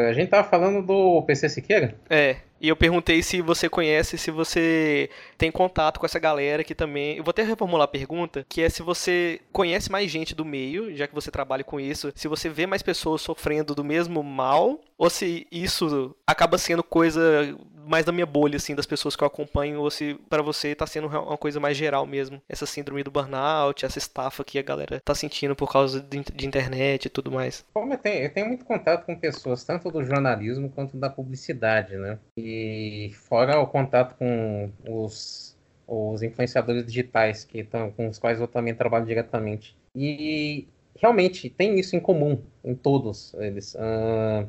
a 0.07 0.13
gente 0.13 0.29
tava 0.29 0.47
falando 0.47 0.81
do 0.81 1.21
PC 1.23 1.49
Siqueira? 1.49 1.93
É. 2.09 2.37
E 2.65 2.67
eu 2.67 2.75
perguntei 2.75 3.21
se 3.21 3.43
você 3.43 3.69
conhece, 3.69 4.17
se 4.17 4.31
você 4.31 5.07
tem 5.37 5.51
contato 5.51 5.99
com 5.99 6.05
essa 6.07 6.17
galera 6.17 6.63
que 6.63 6.73
também. 6.73 7.15
Eu 7.15 7.23
vou 7.23 7.29
até 7.29 7.43
reformular 7.43 7.85
a 7.85 7.87
pergunta, 7.87 8.43
que 8.49 8.59
é 8.59 8.69
se 8.69 8.81
você 8.81 9.39
conhece 9.53 9.91
mais 9.91 10.09
gente 10.09 10.33
do 10.33 10.43
meio, 10.43 10.91
já 10.97 11.05
que 11.05 11.13
você 11.13 11.29
trabalha 11.29 11.63
com 11.63 11.79
isso, 11.79 12.11
se 12.15 12.27
você 12.27 12.49
vê 12.49 12.65
mais 12.65 12.81
pessoas 12.81 13.21
sofrendo 13.21 13.75
do 13.75 13.83
mesmo 13.83 14.23
mal, 14.23 14.81
ou 14.97 15.11
se 15.11 15.45
isso 15.51 16.15
acaba 16.25 16.57
sendo 16.57 16.81
coisa 16.81 17.55
mais 17.85 18.05
da 18.05 18.11
minha 18.11 18.25
bolha, 18.25 18.57
assim, 18.57 18.75
das 18.75 18.85
pessoas 18.85 19.15
que 19.15 19.23
eu 19.23 19.27
acompanho, 19.27 19.79
ou 19.79 19.89
se 19.89 20.15
para 20.29 20.41
você 20.41 20.75
tá 20.75 20.85
sendo 20.87 21.07
uma 21.07 21.37
coisa 21.37 21.59
mais 21.59 21.77
geral 21.77 22.05
mesmo. 22.05 22.41
Essa 22.49 22.65
síndrome 22.65 23.03
do 23.03 23.11
burnout, 23.11 23.85
essa 23.85 23.97
estafa 23.97 24.43
que 24.43 24.57
a 24.59 24.63
galera 24.63 25.01
tá 25.03 25.13
sentindo 25.13 25.55
por 25.55 25.71
causa 25.71 26.01
de, 26.01 26.23
de 26.23 26.47
internet 26.47 27.05
e 27.05 27.09
tudo 27.09 27.31
mais. 27.31 27.63
Como 27.73 27.93
eu 27.93 27.97
tenho, 27.97 28.23
eu 28.23 28.33
tenho 28.33 28.47
muito 28.47 28.65
contato 28.65 29.05
com 29.05 29.15
pessoas, 29.15 29.63
tanto 29.63 29.91
do 29.91 30.03
jornalismo 30.03 30.69
quanto 30.69 30.97
da 30.97 31.09
publicidade, 31.09 31.95
né? 31.97 32.19
E 32.37 33.11
fora 33.27 33.59
o 33.59 33.67
contato 33.67 34.15
com 34.17 34.71
os, 34.87 35.55
os 35.87 36.21
influenciadores 36.21 36.85
digitais, 36.85 37.43
que 37.43 37.63
tão, 37.63 37.91
com 37.91 38.09
os 38.09 38.17
quais 38.17 38.39
eu 38.39 38.47
também 38.47 38.73
trabalho 38.73 39.05
diretamente. 39.05 39.75
E 39.95 40.67
realmente 40.99 41.49
tem 41.49 41.79
isso 41.79 41.95
em 41.95 41.99
comum 41.99 42.41
em 42.63 42.73
todos 42.73 43.33
eles. 43.35 43.75
Uh, 43.75 44.47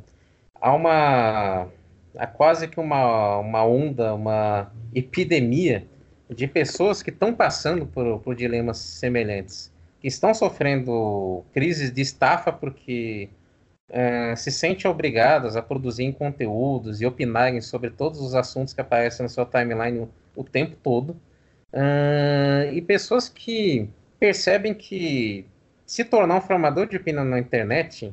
há 0.60 0.74
uma 0.74 1.68
há 2.18 2.26
quase 2.26 2.68
que 2.68 2.80
uma, 2.80 3.38
uma 3.38 3.64
onda, 3.64 4.14
uma 4.14 4.72
epidemia 4.94 5.86
de 6.28 6.46
pessoas 6.46 7.02
que 7.02 7.10
estão 7.10 7.34
passando 7.34 7.86
por, 7.86 8.20
por 8.20 8.34
dilemas 8.34 8.78
semelhantes, 8.78 9.72
que 10.00 10.08
estão 10.08 10.34
sofrendo 10.34 11.44
crises 11.52 11.92
de 11.92 12.00
estafa 12.00 12.52
porque 12.52 13.28
é, 13.88 14.34
se 14.34 14.50
sentem 14.50 14.90
obrigadas 14.90 15.56
a 15.56 15.62
produzir 15.62 16.12
conteúdos 16.14 17.00
e 17.00 17.06
opinarem 17.06 17.60
sobre 17.60 17.90
todos 17.90 18.20
os 18.20 18.34
assuntos 18.34 18.74
que 18.74 18.80
aparecem 18.80 19.24
na 19.24 19.28
sua 19.28 19.46
timeline 19.46 20.00
o, 20.00 20.08
o 20.34 20.44
tempo 20.44 20.76
todo, 20.82 21.16
e 22.72 22.80
pessoas 22.82 23.28
que 23.28 23.88
percebem 24.18 24.72
que 24.72 25.44
se 25.84 26.04
tornar 26.04 26.36
um 26.36 26.40
formador 26.40 26.86
de 26.86 26.96
opinião 26.96 27.24
na 27.24 27.38
internet 27.38 28.12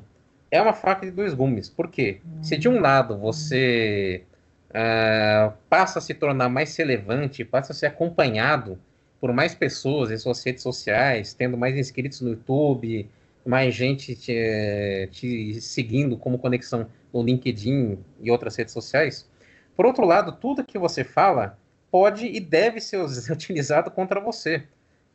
é 0.54 0.62
uma 0.62 0.74
faca 0.74 1.04
de 1.04 1.12
dois 1.12 1.34
gumes. 1.34 1.68
Por 1.68 1.90
quê? 1.90 2.22
Se 2.40 2.56
de 2.56 2.70
um 2.70 2.80
lado 2.80 3.18
você 3.18 4.24
uh, 4.70 5.52
passa 5.68 5.98
a 5.98 6.02
se 6.02 6.14
tornar 6.14 6.48
mais 6.48 6.78
relevante, 6.78 7.44
passa 7.44 7.74
a 7.74 7.76
ser 7.76 7.88
acompanhado 7.88 8.78
por 9.20 9.34
mais 9.34 9.56
pessoas 9.56 10.12
em 10.12 10.18
suas 10.18 10.44
redes 10.44 10.62
sociais, 10.62 11.34
tendo 11.34 11.58
mais 11.58 11.76
inscritos 11.76 12.22
no 12.22 12.30
YouTube, 12.30 13.10
mais 13.44 13.74
gente 13.74 14.16
te, 14.16 15.10
te 15.12 15.60
seguindo 15.60 16.18
como 16.18 16.38
conexão 16.38 16.88
no 17.12 17.24
LinkedIn 17.24 17.98
e 18.22 18.30
outras 18.30 18.56
redes 18.56 18.74
sociais. 18.74 19.28
Por 19.76 19.88
outro 19.88 20.06
lado, 20.06 20.34
tudo 20.34 20.64
que 20.64 20.78
você 20.78 21.04
fala 21.04 21.58
pode 21.90 22.28
e 22.28 22.40
deve 22.40 22.80
ser 22.80 22.98
utilizado 23.34 23.90
contra 23.90 24.20
você. 24.20 24.62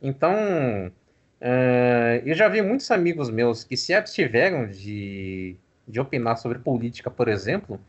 Então, 0.01 0.91
Uh, 1.41 2.19
eu 2.25 2.35
já 2.35 2.49
vi 2.49 2.61
muitos 2.61 2.91
amigos 2.91 3.29
meus 3.29 3.63
que 3.63 3.77
se 3.77 3.93
abstiveram 3.93 4.67
de, 4.67 5.55
de 5.87 5.99
opinar 5.99 6.37
sobre 6.37 6.59
política, 6.59 7.09
por 7.09 7.29
exemplo, 7.29 7.79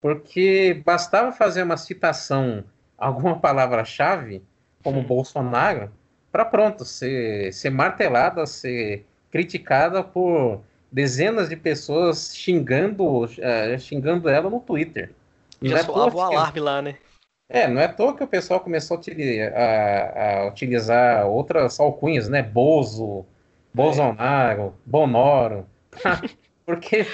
porque 0.00 0.82
bastava 0.84 1.32
fazer 1.32 1.62
uma 1.62 1.76
citação, 1.76 2.64
alguma 2.96 3.38
palavra-chave, 3.38 4.42
como 4.82 5.02
Bolsonaro, 5.02 5.90
para 6.30 6.44
pronto, 6.44 6.84
ser, 6.84 7.52
ser 7.52 7.70
martelada, 7.70 8.46
ser 8.46 9.06
criticada 9.30 10.04
por 10.04 10.60
dezenas 10.92 11.48
de 11.48 11.56
pessoas 11.56 12.34
xingando, 12.36 13.24
uh, 13.24 13.78
xingando 13.78 14.28
ela 14.28 14.50
no 14.50 14.60
Twitter. 14.60 15.12
Já 15.62 15.82
soava 15.82 16.16
o 16.16 16.20
alarme 16.20 16.60
lá, 16.60 16.82
né? 16.82 16.96
É, 17.48 17.66
não 17.66 17.80
é 17.80 17.86
à 17.86 17.92
toa 17.92 18.14
que 18.14 18.22
o 18.22 18.28
pessoal 18.28 18.60
começou 18.60 18.96
a, 18.96 19.00
utilizar, 19.00 19.52
a, 19.54 20.40
a 20.40 20.48
utilizar 20.48 21.26
outras 21.26 21.80
alcunhas, 21.80 22.28
né? 22.28 22.42
Bozo, 22.42 23.24
Bolsonaro, 23.72 24.74
Bonoro. 24.84 25.66
porque, 26.66 27.06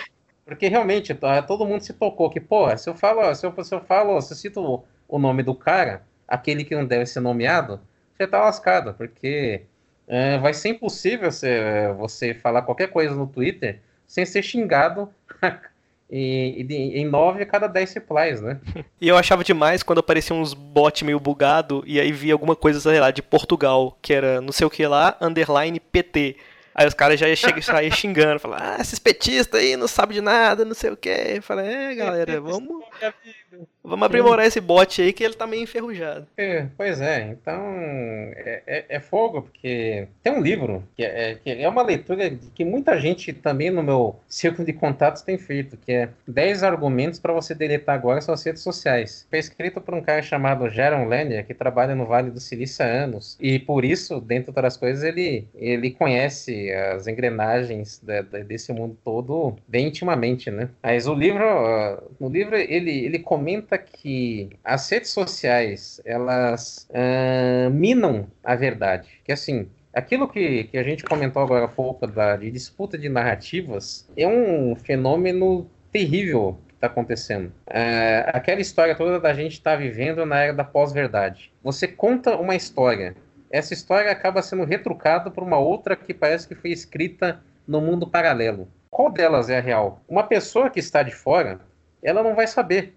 porque 0.45 0.67
realmente 0.69 1.15
tá, 1.15 1.41
todo 1.43 1.67
mundo 1.67 1.83
se 1.83 1.93
tocou 1.93 2.29
que, 2.31 2.41
pô, 2.41 2.77
se 2.77 2.91
eu 2.91 2.95
falo, 2.95 3.33
se 3.35 3.47
eu, 3.47 3.65
se 3.65 3.75
eu 3.75 3.81
falo, 3.81 4.21
se 4.21 4.33
eu 4.33 4.37
cito 4.37 4.85
o, 5.09 5.19
nome 5.19 5.43
do 5.45 5.55
cara, 5.55 6.03
aquele 6.27 6.65
que 6.65 6.75
não 6.75 6.85
deve 6.85 7.07
ser 7.07 7.21
nomeado, 7.21 7.81
você 8.17 8.27
tá 8.27 8.41
lascado, 8.41 8.95
porque 8.95 9.63
é, 10.09 10.39
vai 10.39 10.53
ser 10.53 10.71
impossível 10.71 11.31
você, 11.31 11.93
você 11.97 12.35
falar 12.35 12.63
qualquer 12.63 12.89
coisa 12.91 13.15
no 13.15 13.27
Twitter 13.27 13.81
sem 14.07 14.27
ser 14.27 14.43
xingado 14.43 15.13
em 16.11 17.05
9 17.07 17.43
a 17.43 17.47
cada 17.47 17.67
10 17.67 17.95
replies, 17.95 18.41
né? 18.41 18.61
E 19.01 19.09
eu 19.09 19.17
achava 19.17 19.45
demais 19.45 19.83
quando 19.83 19.99
apareciam 19.99 20.41
uns 20.41 20.55
bots 20.55 21.03
meio 21.03 21.21
bugado 21.21 21.83
e 21.87 22.01
aí 22.01 22.13
via 22.13 22.33
alguma 22.33 22.57
coisa, 22.57 22.81
sei 22.81 23.01
lá, 23.01 23.11
de 23.11 23.23
Portugal, 23.23 23.99
que 24.01 24.15
era 24.15 24.41
não 24.41 24.53
sei 24.53 24.67
o 24.67 24.71
que 24.71 24.87
lá, 24.87 25.17
underline 25.21 25.79
PT. 25.79 26.37
Aí 26.75 26.89
os 26.89 26.95
caras 26.95 27.21
já 27.21 27.29
iam 27.29 27.63
sair 27.63 27.91
xingando, 27.95 28.41
falar, 28.41 28.77
ah, 28.77 28.81
esses 28.81 28.99
petistas 28.99 29.61
aí 29.61 29.77
não 29.77 29.87
sabem 29.87 30.17
de 30.17 30.21
nada, 30.21 30.65
não 30.65 30.75
sei 30.75 30.91
o 30.91 30.97
que. 30.97 31.09
Eu 31.09 31.43
falei, 31.43 31.67
é, 31.67 31.95
galera, 31.95 32.41
vamos, 32.43 32.85
vamos 33.83 34.07
aprimorar 34.07 34.47
esse 34.47 34.61
bot 34.61 35.01
aí 35.01 35.13
que 35.13 35.23
ele 35.23 35.35
tá 35.35 35.47
meio 35.47 35.63
enferrujado. 35.63 36.27
É, 36.37 36.67
pois 36.77 37.01
é, 37.01 37.29
então 37.31 37.61
é, 38.37 38.63
é, 38.67 38.85
é 38.89 39.01
fogo, 39.01 39.43
porque 39.43 40.09
tem 40.23 40.33
um 40.33 40.41
livro 40.41 40.83
que 40.97 41.05
é, 41.05 41.35
que 41.37 41.51
é 41.51 41.69
uma 41.69 41.83
leitura 41.83 42.31
que 42.55 42.65
muita 42.65 42.99
gente 42.99 43.33
também 43.33 43.71
no 43.71 43.83
meu 43.83 44.17
círculo 44.29 44.65
de 44.65 44.73
contatos 44.73 45.23
tem 45.23 45.39
feito, 45.39 45.77
que 45.77 45.93
é 45.93 46.09
10 46.27 46.63
argumentos 46.63 47.19
para 47.19 47.33
você 47.33 47.55
deletar 47.55 47.95
agora 47.95 48.21
suas 48.21 48.43
redes 48.43 48.63
sociais. 48.63 49.27
Foi 49.29 49.39
escrito 49.39 49.81
por 49.81 49.95
um 49.95 50.03
cara 50.03 50.23
chamado 50.23 50.69
Jaron 50.69 51.07
Lanier, 51.07 51.47
que 51.47 51.55
trabalha 51.55 51.95
no 51.95 52.07
Vale 52.07 52.31
do 52.31 52.41
Silício 52.41 52.85
há 52.85 52.89
anos, 52.89 53.37
e 53.41 53.59
por 53.59 53.85
isso, 53.85 54.21
dentro 54.21 54.45
de 54.45 54.51
outras 54.51 54.77
coisas, 54.77 55.03
ele, 55.03 55.47
ele 55.55 55.91
conhece 55.91 56.71
as 56.73 57.07
engrenagens 57.07 58.01
de, 58.03 58.23
de, 58.23 58.45
desse 58.45 58.73
mundo 58.73 58.97
todo 59.05 59.57
bem 59.67 59.89
intimamente, 59.89 60.51
né? 60.51 60.69
Mas 60.83 61.07
o 61.07 61.15
livro, 61.15 61.45
no 62.19 62.29
livro 62.29 62.57
ele, 62.57 63.05
ele 63.05 63.19
comenta 63.45 63.77
que 63.77 64.49
as 64.65 64.89
redes 64.89 65.11
sociais 65.11 66.01
elas 66.05 66.89
uh, 66.91 67.71
minam 67.71 68.27
a 68.43 68.55
verdade, 68.55 69.09
que 69.25 69.33
assim 69.33 69.69
Aquilo 69.93 70.27
que, 70.27 70.65
que 70.65 70.77
a 70.77 70.83
gente 70.83 71.05
comentou 71.05 71.41
agora 71.41 71.67
há 71.67 71.69
pouco 71.69 72.05
da, 72.05 72.37
de 72.37 72.51
disputa 72.51 72.99
de 72.99 73.09
narrativas 73.09 74.09
é 74.17 74.27
um 74.27 74.75
fenômeno 74.75 75.71
terrível 75.93 76.59
que 76.67 76.75
está 76.75 76.89
acontecendo. 76.89 77.47
Uh, 77.69 78.27
aquela 78.27 78.61
história 78.61 78.97
toda 78.97 79.21
da 79.21 79.33
gente 79.33 79.53
estar 79.53 79.71
tá 79.71 79.77
vivendo 79.77 80.27
na 80.27 80.41
era 80.41 80.53
da 80.53 80.65
pós-verdade. 80.65 81.53
Você 81.63 81.87
conta 81.87 82.37
uma 82.37 82.57
história 82.57 83.15
essa 83.55 83.73
história 83.73 84.11
acaba 84.11 84.43
sendo 84.43 84.65
retrucada 84.65 85.31
por 85.31 85.45
uma 85.45 85.59
outra 85.59 85.95
que 85.95 86.13
parece 86.13 86.49
que 86.49 86.57
foi 86.57 86.73
escrita 86.73 87.41
no 87.65 87.81
mundo 87.81 88.05
paralelo. 88.05 88.67
Qual 88.91 89.13
delas 89.13 89.49
é 89.49 89.59
a 89.59 89.61
real? 89.61 90.03
Uma 90.09 90.25
pessoa 90.25 90.69
que 90.69 90.81
está 90.81 91.05
de 91.05 91.15
fora, 91.15 91.61
ela 92.03 92.21
não 92.21 92.35
vai 92.35 92.49
saber, 92.49 92.95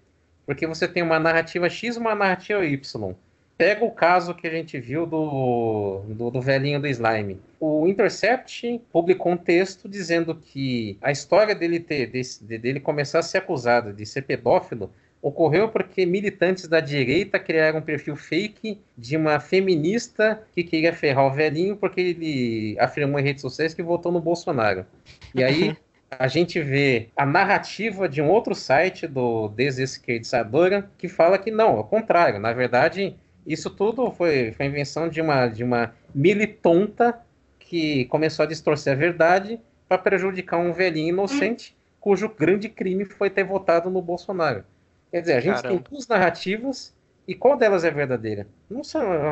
porque 0.48 0.66
você 0.66 0.88
tem 0.88 1.02
uma 1.02 1.18
narrativa 1.18 1.68
X 1.68 1.96
e 1.96 1.98
uma 1.98 2.14
narrativa 2.14 2.64
Y. 2.64 3.14
pega 3.58 3.84
o 3.84 3.90
caso 3.90 4.34
que 4.34 4.46
a 4.46 4.50
gente 4.50 4.80
viu 4.80 5.04
do, 5.04 6.00
do, 6.08 6.30
do, 6.30 6.40
velhinho 6.40 6.80
do 6.80 6.86
slime. 6.86 7.38
O 7.60 7.86
Intercept 7.86 8.80
publicou 8.90 9.32
um 9.32 9.36
texto 9.36 9.86
dizendo 9.86 10.34
que 10.34 10.96
a 11.02 11.12
história 11.12 11.54
dele 11.54 11.78
ter 11.78 12.06
de, 12.06 12.56
dele 12.56 12.80
começar 12.80 13.18
a 13.18 13.22
ser 13.22 13.38
acusado 13.38 13.92
de 13.92 14.06
ser 14.06 14.22
pedófilo 14.22 14.90
ocorreu 15.20 15.68
porque 15.68 16.06
militantes 16.06 16.66
da 16.66 16.80
direita 16.80 17.38
criaram 17.38 17.80
um 17.80 17.82
perfil 17.82 18.16
fake 18.16 18.80
de 18.96 19.18
uma 19.18 19.38
feminista 19.40 20.42
que 20.54 20.64
queria 20.64 20.94
ferrar 20.94 21.26
o 21.26 21.30
velhinho 21.30 21.76
porque 21.76 22.00
ele 22.00 22.76
afirmou 22.80 23.20
em 23.20 23.24
redes 23.24 23.42
sociais 23.42 23.74
que 23.74 23.82
votou 23.82 24.10
no 24.10 24.20
Bolsonaro. 24.20 24.86
E 25.34 25.44
aí 25.44 25.76
a 26.10 26.28
gente 26.28 26.60
vê 26.60 27.08
a 27.16 27.26
narrativa 27.26 28.08
de 28.08 28.22
um 28.22 28.28
outro 28.28 28.54
site 28.54 29.06
do 29.06 29.48
Desesquerdizadora 29.48 30.90
que 30.96 31.08
fala 31.08 31.38
que 31.38 31.50
não, 31.50 31.76
ao 31.76 31.84
contrário, 31.84 32.38
na 32.38 32.52
verdade, 32.52 33.16
isso 33.46 33.70
tudo 33.70 34.10
foi, 34.10 34.52
foi 34.52 34.66
invenção 34.66 35.08
de 35.08 35.20
uma, 35.20 35.46
de 35.48 35.62
uma 35.62 35.94
militonta 36.14 37.18
que 37.58 38.06
começou 38.06 38.44
a 38.44 38.48
distorcer 38.48 38.92
a 38.92 38.96
verdade 38.96 39.60
para 39.88 39.98
prejudicar 39.98 40.58
um 40.58 40.72
velhinho 40.72 41.10
inocente 41.10 41.76
cujo 42.00 42.28
grande 42.28 42.68
crime 42.68 43.04
foi 43.04 43.28
ter 43.28 43.44
votado 43.44 43.90
no 43.90 44.00
Bolsonaro. 44.00 44.64
Quer 45.10 45.20
dizer, 45.20 45.32
a 45.34 45.40
gente 45.40 45.62
Caramba. 45.62 45.80
tem 45.80 45.90
duas 45.90 46.06
narrativas 46.06 46.94
e 47.26 47.34
qual 47.34 47.56
delas 47.56 47.84
é 47.84 47.90
verdadeira? 47.90 48.46
Não 48.70 48.82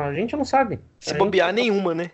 a 0.03 0.13
gente 0.13 0.35
não 0.35 0.45
sabe. 0.45 0.79
Se 0.99 1.11
a 1.11 1.17
bobear 1.17 1.49
gente... 1.49 1.61
nenhuma, 1.61 1.95
né? 1.95 2.11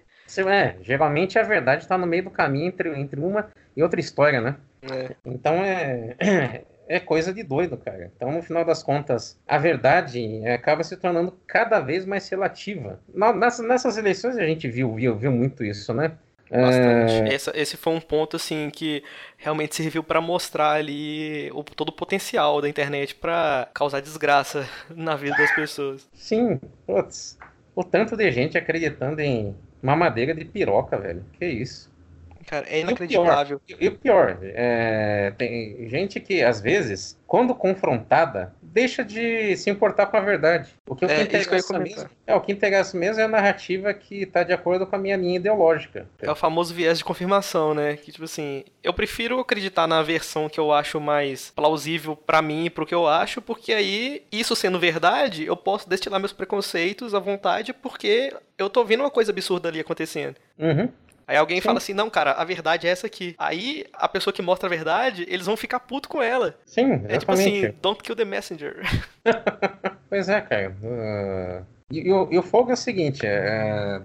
É, 0.49 0.75
geralmente 0.81 1.37
a 1.37 1.43
verdade 1.43 1.83
está 1.83 1.97
no 1.97 2.07
meio 2.07 2.23
do 2.23 2.31
caminho 2.31 2.67
entre, 2.67 2.89
entre 2.99 3.19
uma 3.19 3.49
e 3.75 3.83
outra 3.83 3.99
história, 3.99 4.41
né? 4.41 4.55
É. 4.91 5.15
Então 5.25 5.55
é, 5.63 6.15
é 6.87 6.99
coisa 6.99 7.33
de 7.33 7.43
doido, 7.43 7.77
cara. 7.77 8.11
Então, 8.15 8.31
no 8.31 8.41
final 8.41 8.65
das 8.65 8.83
contas, 8.83 9.39
a 9.47 9.57
verdade 9.57 10.45
acaba 10.47 10.83
se 10.83 10.97
tornando 10.97 11.37
cada 11.47 11.79
vez 11.79 12.05
mais 12.05 12.27
relativa. 12.29 12.99
Nessas, 13.35 13.65
nessas 13.65 13.97
eleições 13.97 14.37
a 14.37 14.45
gente 14.45 14.67
viu, 14.67 14.93
viu, 14.95 15.15
viu 15.15 15.31
muito 15.31 15.63
isso, 15.63 15.93
né? 15.93 16.13
Bastante. 16.49 17.31
É... 17.31 17.33
Essa, 17.33 17.51
esse 17.55 17.77
foi 17.77 17.93
um 17.93 18.01
ponto 18.01 18.35
assim 18.35 18.69
que 18.69 19.03
realmente 19.37 19.75
serviu 19.75 20.03
para 20.03 20.21
mostrar 20.21 20.73
ali 20.73 21.49
o, 21.51 21.63
todo 21.63 21.89
o 21.89 21.93
potencial 21.93 22.61
da 22.61 22.69
internet 22.69 23.15
para 23.15 23.67
causar 23.73 24.01
desgraça 24.01 24.67
na 24.95 25.15
vida 25.15 25.35
das 25.35 25.51
pessoas. 25.55 26.07
Sim, 26.13 26.59
putz, 26.85 27.39
o 27.75 27.83
tanto 27.83 28.15
de 28.15 28.31
gente 28.31 28.57
acreditando 28.57 29.19
em 29.21 29.55
mamadeira 29.83 30.33
de 30.33 30.45
piroca, 30.45 30.97
velho. 30.97 31.23
Que 31.37 31.45
isso? 31.45 31.91
Cara, 32.47 32.65
é 32.67 32.79
inacreditável. 32.79 33.61
E 33.67 33.87
o 33.87 33.97
pior, 33.97 34.39
é, 34.41 35.31
tem 35.37 35.87
gente 35.89 36.19
que, 36.19 36.41
às 36.41 36.59
vezes, 36.59 37.19
quando 37.27 37.53
confrontada, 37.53 38.53
deixa 38.73 39.05
de 39.05 39.55
se 39.55 39.69
importar 39.69 40.07
com 40.07 40.17
a 40.17 40.19
verdade. 40.19 40.69
O 40.87 40.95
que, 40.95 41.05
é, 41.05 41.07
que 41.07 41.37
interessa 41.37 41.77
mesmo, 41.77 42.09
é, 42.25 42.35
o 42.35 42.41
que 42.41 42.51
interessa 42.51 42.97
mesmo 42.97 43.21
é 43.21 43.25
a 43.25 43.27
narrativa 43.27 43.93
que 43.93 44.23
está 44.23 44.43
de 44.43 44.51
acordo 44.51 44.87
com 44.87 44.95
a 44.95 44.99
minha 44.99 45.15
linha 45.15 45.35
ideológica. 45.35 46.07
É 46.19 46.31
o 46.31 46.35
famoso 46.35 46.73
viés 46.73 46.97
de 46.97 47.03
confirmação, 47.03 47.75
né? 47.75 47.95
Que, 47.95 48.11
tipo 48.11 48.25
assim, 48.25 48.65
eu 48.83 48.91
prefiro 48.91 49.39
acreditar 49.39 49.85
na 49.85 50.01
versão 50.01 50.49
que 50.49 50.59
eu 50.59 50.73
acho 50.73 50.99
mais 50.99 51.51
plausível 51.51 52.15
para 52.15 52.41
mim 52.41 52.65
e 52.65 52.69
pro 52.69 52.85
que 52.85 52.95
eu 52.95 53.07
acho, 53.07 53.41
porque 53.41 53.71
aí, 53.71 54.23
isso 54.31 54.55
sendo 54.55 54.79
verdade, 54.79 55.45
eu 55.45 55.55
posso 55.55 55.87
destilar 55.87 56.19
meus 56.19 56.33
preconceitos 56.33 57.13
à 57.13 57.19
vontade, 57.19 57.73
porque 57.73 58.33
eu 58.57 58.69
tô 58.69 58.83
vendo 58.83 59.01
uma 59.01 59.11
coisa 59.11 59.31
absurda 59.31 59.69
ali 59.69 59.79
acontecendo. 59.79 60.35
Uhum. 60.57 60.89
Aí 61.27 61.37
alguém 61.37 61.57
Sim. 61.57 61.63
fala 61.63 61.77
assim, 61.77 61.93
não, 61.93 62.09
cara, 62.09 62.31
a 62.33 62.43
verdade 62.43 62.87
é 62.87 62.89
essa 62.89 63.07
aqui. 63.07 63.35
Aí 63.37 63.85
a 63.93 64.07
pessoa 64.07 64.33
que 64.33 64.41
mostra 64.41 64.67
a 64.67 64.69
verdade, 64.69 65.25
eles 65.27 65.45
vão 65.45 65.57
ficar 65.57 65.79
puto 65.79 66.09
com 66.09 66.21
ela. 66.21 66.55
Sim, 66.65 66.93
exatamente. 66.93 67.13
É 67.13 67.17
tipo 67.17 67.31
assim, 67.31 67.73
don't 67.81 68.03
kill 68.03 68.15
the 68.15 68.25
messenger. 68.25 68.81
pois 70.09 70.29
é, 70.29 70.41
cara. 70.41 70.75
Uh, 70.81 71.65
e, 71.91 72.07
e, 72.07 72.11
o, 72.11 72.27
e, 72.31 72.37
o 72.37 72.43
fogo 72.43 72.71
é 72.71 72.73
o 72.73 72.77
seguinte, 72.77 73.25
é, 73.25 74.01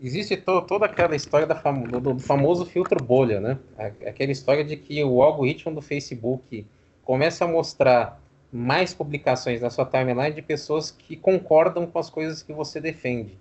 existe 0.00 0.36
to, 0.36 0.62
toda 0.62 0.86
aquela 0.86 1.14
história 1.14 1.52
fam 1.54 1.82
do, 1.82 2.00
do, 2.00 2.18
famoso 2.18 2.66
filtro 2.66 3.02
bolha, 3.02 3.40
né? 3.40 3.58
Aquela 4.06 4.32
história 4.32 4.64
de 4.64 4.76
que 4.76 5.02
o 5.04 5.22
algoritmo 5.22 5.74
do 5.74 5.82
Facebook 5.82 6.66
começa 7.04 7.44
a 7.44 7.48
mostrar 7.48 8.20
mais 8.52 8.92
publicações 8.92 9.60
na 9.60 9.70
sua 9.70 9.86
timeline 9.86 10.34
de 10.34 10.42
pessoas 10.42 10.90
que 10.90 11.16
concordam 11.16 11.86
com 11.86 11.98
as 11.98 12.10
coisas 12.10 12.42
que 12.42 12.52
você 12.52 12.80
defende. 12.80 13.38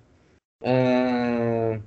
Uh, 0.62 1.82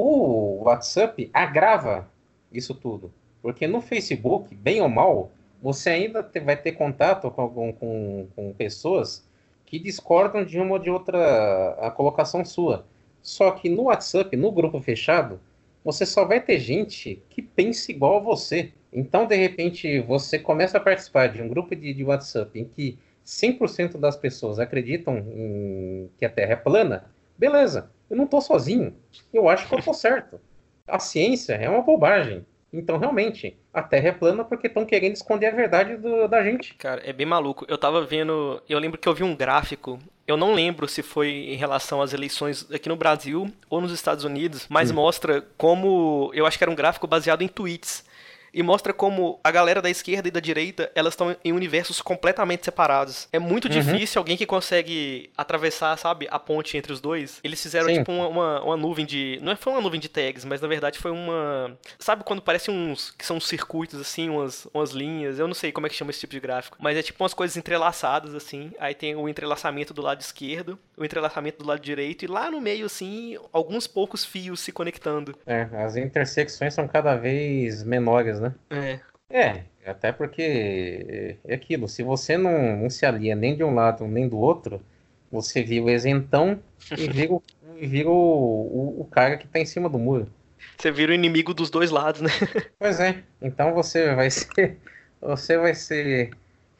o 0.00 0.64
WhatsApp 0.64 1.30
agrava 1.32 2.08
isso 2.52 2.74
tudo. 2.74 3.12
Porque 3.42 3.66
no 3.66 3.80
Facebook, 3.80 4.54
bem 4.54 4.80
ou 4.80 4.88
mal, 4.88 5.30
você 5.62 5.90
ainda 5.90 6.28
vai 6.44 6.56
ter 6.56 6.72
contato 6.72 7.30
com, 7.30 7.72
com, 7.72 8.26
com 8.34 8.52
pessoas 8.54 9.28
que 9.66 9.78
discordam 9.78 10.44
de 10.44 10.58
uma 10.58 10.72
ou 10.72 10.78
de 10.78 10.90
outra 10.90 11.76
a 11.80 11.90
colocação 11.90 12.44
sua. 12.44 12.84
Só 13.22 13.50
que 13.52 13.68
no 13.68 13.84
WhatsApp, 13.84 14.36
no 14.36 14.50
grupo 14.50 14.80
fechado, 14.80 15.38
você 15.84 16.04
só 16.04 16.24
vai 16.24 16.40
ter 16.40 16.58
gente 16.58 17.22
que 17.30 17.42
pensa 17.42 17.92
igual 17.92 18.16
a 18.16 18.20
você. 18.20 18.72
Então, 18.92 19.26
de 19.26 19.36
repente, 19.36 20.00
você 20.00 20.38
começa 20.38 20.78
a 20.78 20.80
participar 20.80 21.28
de 21.28 21.40
um 21.40 21.48
grupo 21.48 21.76
de, 21.76 21.94
de 21.94 22.04
WhatsApp 22.04 22.58
em 22.58 22.64
que 22.64 22.98
100% 23.24 23.98
das 23.98 24.16
pessoas 24.16 24.58
acreditam 24.58 25.18
em, 25.18 26.10
que 26.18 26.24
a 26.24 26.30
Terra 26.30 26.52
é 26.52 26.56
plana. 26.56 27.04
Beleza, 27.38 27.90
eu 28.10 28.16
não 28.16 28.24
estou 28.24 28.40
sozinho. 28.40 28.94
Eu 29.32 29.48
acho 29.48 29.68
que 29.68 29.74
eu 29.74 29.78
estou 29.78 29.94
certo. 29.94 30.40
A 30.86 30.98
ciência 30.98 31.54
é 31.54 31.68
uma 31.68 31.82
bobagem. 31.82 32.44
Então, 32.72 32.98
realmente, 32.98 33.56
a 33.72 33.82
Terra 33.82 34.08
é 34.08 34.12
plana 34.12 34.44
porque 34.44 34.66
estão 34.66 34.84
querendo 34.84 35.14
esconder 35.14 35.46
a 35.46 35.54
verdade 35.54 35.96
do, 35.96 36.28
da 36.28 36.42
gente. 36.42 36.74
Cara, 36.74 37.02
é 37.04 37.12
bem 37.12 37.26
maluco. 37.26 37.64
Eu 37.68 37.78
tava 37.78 38.04
vendo. 38.04 38.62
Eu 38.68 38.78
lembro 38.78 38.98
que 38.98 39.08
eu 39.08 39.14
vi 39.14 39.24
um 39.24 39.34
gráfico. 39.34 39.98
Eu 40.26 40.36
não 40.36 40.54
lembro 40.54 40.86
se 40.86 41.02
foi 41.02 41.28
em 41.28 41.56
relação 41.56 42.00
às 42.00 42.12
eleições 42.12 42.70
aqui 42.72 42.88
no 42.88 42.94
Brasil 42.94 43.50
ou 43.68 43.80
nos 43.80 43.92
Estados 43.92 44.24
Unidos, 44.24 44.66
mas 44.68 44.90
hum. 44.90 44.94
mostra 44.94 45.44
como. 45.56 46.30
Eu 46.32 46.46
acho 46.46 46.58
que 46.58 46.62
era 46.62 46.70
um 46.70 46.76
gráfico 46.76 47.06
baseado 47.06 47.42
em 47.42 47.48
tweets 47.48 48.04
e 48.52 48.62
mostra 48.62 48.92
como 48.92 49.38
a 49.42 49.50
galera 49.50 49.80
da 49.80 49.90
esquerda 49.90 50.28
e 50.28 50.30
da 50.30 50.40
direita, 50.40 50.90
elas 50.94 51.14
estão 51.14 51.36
em 51.44 51.52
universos 51.52 52.00
completamente 52.00 52.64
separados. 52.64 53.28
É 53.32 53.38
muito 53.38 53.66
uhum. 53.66 53.70
difícil 53.70 54.18
alguém 54.18 54.36
que 54.36 54.46
consegue 54.46 55.30
atravessar, 55.36 55.96
sabe, 55.96 56.26
a 56.30 56.38
ponte 56.38 56.76
entre 56.76 56.92
os 56.92 57.00
dois. 57.00 57.40
Eles 57.42 57.62
fizeram, 57.62 57.88
Sim. 57.88 57.98
tipo, 57.98 58.12
uma, 58.12 58.28
uma, 58.28 58.62
uma, 58.62 58.76
nuvem 58.76 59.06
de... 59.06 59.38
Não 59.42 59.52
é, 59.52 59.56
foi 59.56 59.72
uma 59.72 59.82
nuvem 59.82 60.00
de 60.00 60.08
tags, 60.08 60.44
mas 60.44 60.60
na 60.60 60.68
verdade 60.68 60.98
foi 60.98 61.10
uma... 61.10 61.76
Sabe 61.98 62.24
quando 62.24 62.42
parece 62.42 62.70
uns... 62.70 63.10
que 63.10 63.24
são 63.24 63.36
uns 63.36 63.46
circuitos, 63.46 64.00
assim, 64.00 64.28
umas, 64.28 64.66
umas 64.72 64.90
linhas? 64.90 65.38
Eu 65.38 65.46
não 65.46 65.54
sei 65.54 65.72
como 65.72 65.86
é 65.86 65.90
que 65.90 65.96
chama 65.96 66.10
esse 66.10 66.20
tipo 66.20 66.32
de 66.32 66.40
gráfico. 66.40 66.76
Mas 66.80 66.96
é 66.96 67.02
tipo 67.02 67.22
umas 67.22 67.34
coisas 67.34 67.56
entrelaçadas, 67.56 68.34
assim. 68.34 68.72
Aí 68.78 68.94
tem 68.94 69.14
o 69.14 69.28
entrelaçamento 69.28 69.94
do 69.94 70.02
lado 70.02 70.20
esquerdo, 70.20 70.78
o 71.02 71.04
entrelaçamento 71.04 71.62
do 71.62 71.66
lado 71.66 71.80
direito, 71.80 72.24
e 72.24 72.28
lá 72.28 72.50
no 72.50 72.60
meio, 72.60 72.86
assim, 72.86 73.36
alguns 73.52 73.86
poucos 73.86 74.24
fios 74.24 74.60
se 74.60 74.70
conectando. 74.70 75.34
É, 75.46 75.62
as 75.72 75.96
intersecções 75.96 76.74
são 76.74 76.86
cada 76.86 77.16
vez 77.16 77.82
menores, 77.82 78.38
né? 78.38 78.54
É. 78.68 79.00
É, 79.30 79.62
até 79.86 80.12
porque 80.12 81.38
é 81.44 81.54
aquilo, 81.54 81.88
se 81.88 82.02
você 82.02 82.36
não, 82.36 82.76
não 82.76 82.90
se 82.90 83.06
alia 83.06 83.34
nem 83.34 83.56
de 83.56 83.62
um 83.62 83.74
lado 83.74 84.06
nem 84.06 84.28
do 84.28 84.36
outro, 84.36 84.82
você 85.30 85.62
vira 85.62 85.84
o 85.84 85.90
isentão 85.90 86.60
e 86.98 87.06
vira, 87.08 87.32
o, 87.32 87.42
vira 87.80 88.10
o, 88.10 88.12
o, 88.12 89.00
o 89.00 89.04
cara 89.04 89.36
que 89.36 89.46
tá 89.46 89.58
em 89.58 89.64
cima 89.64 89.88
do 89.88 89.98
muro. 89.98 90.28
Você 90.76 90.90
vira 90.90 91.12
o 91.12 91.14
inimigo 91.14 91.54
dos 91.54 91.70
dois 91.70 91.90
lados, 91.90 92.20
né? 92.20 92.30
Pois 92.78 93.00
é. 93.00 93.22
Então 93.40 93.72
você 93.72 94.14
vai 94.14 94.30
ser. 94.30 94.76
Você 95.22 95.58
vai 95.58 95.74
ser 95.74 96.30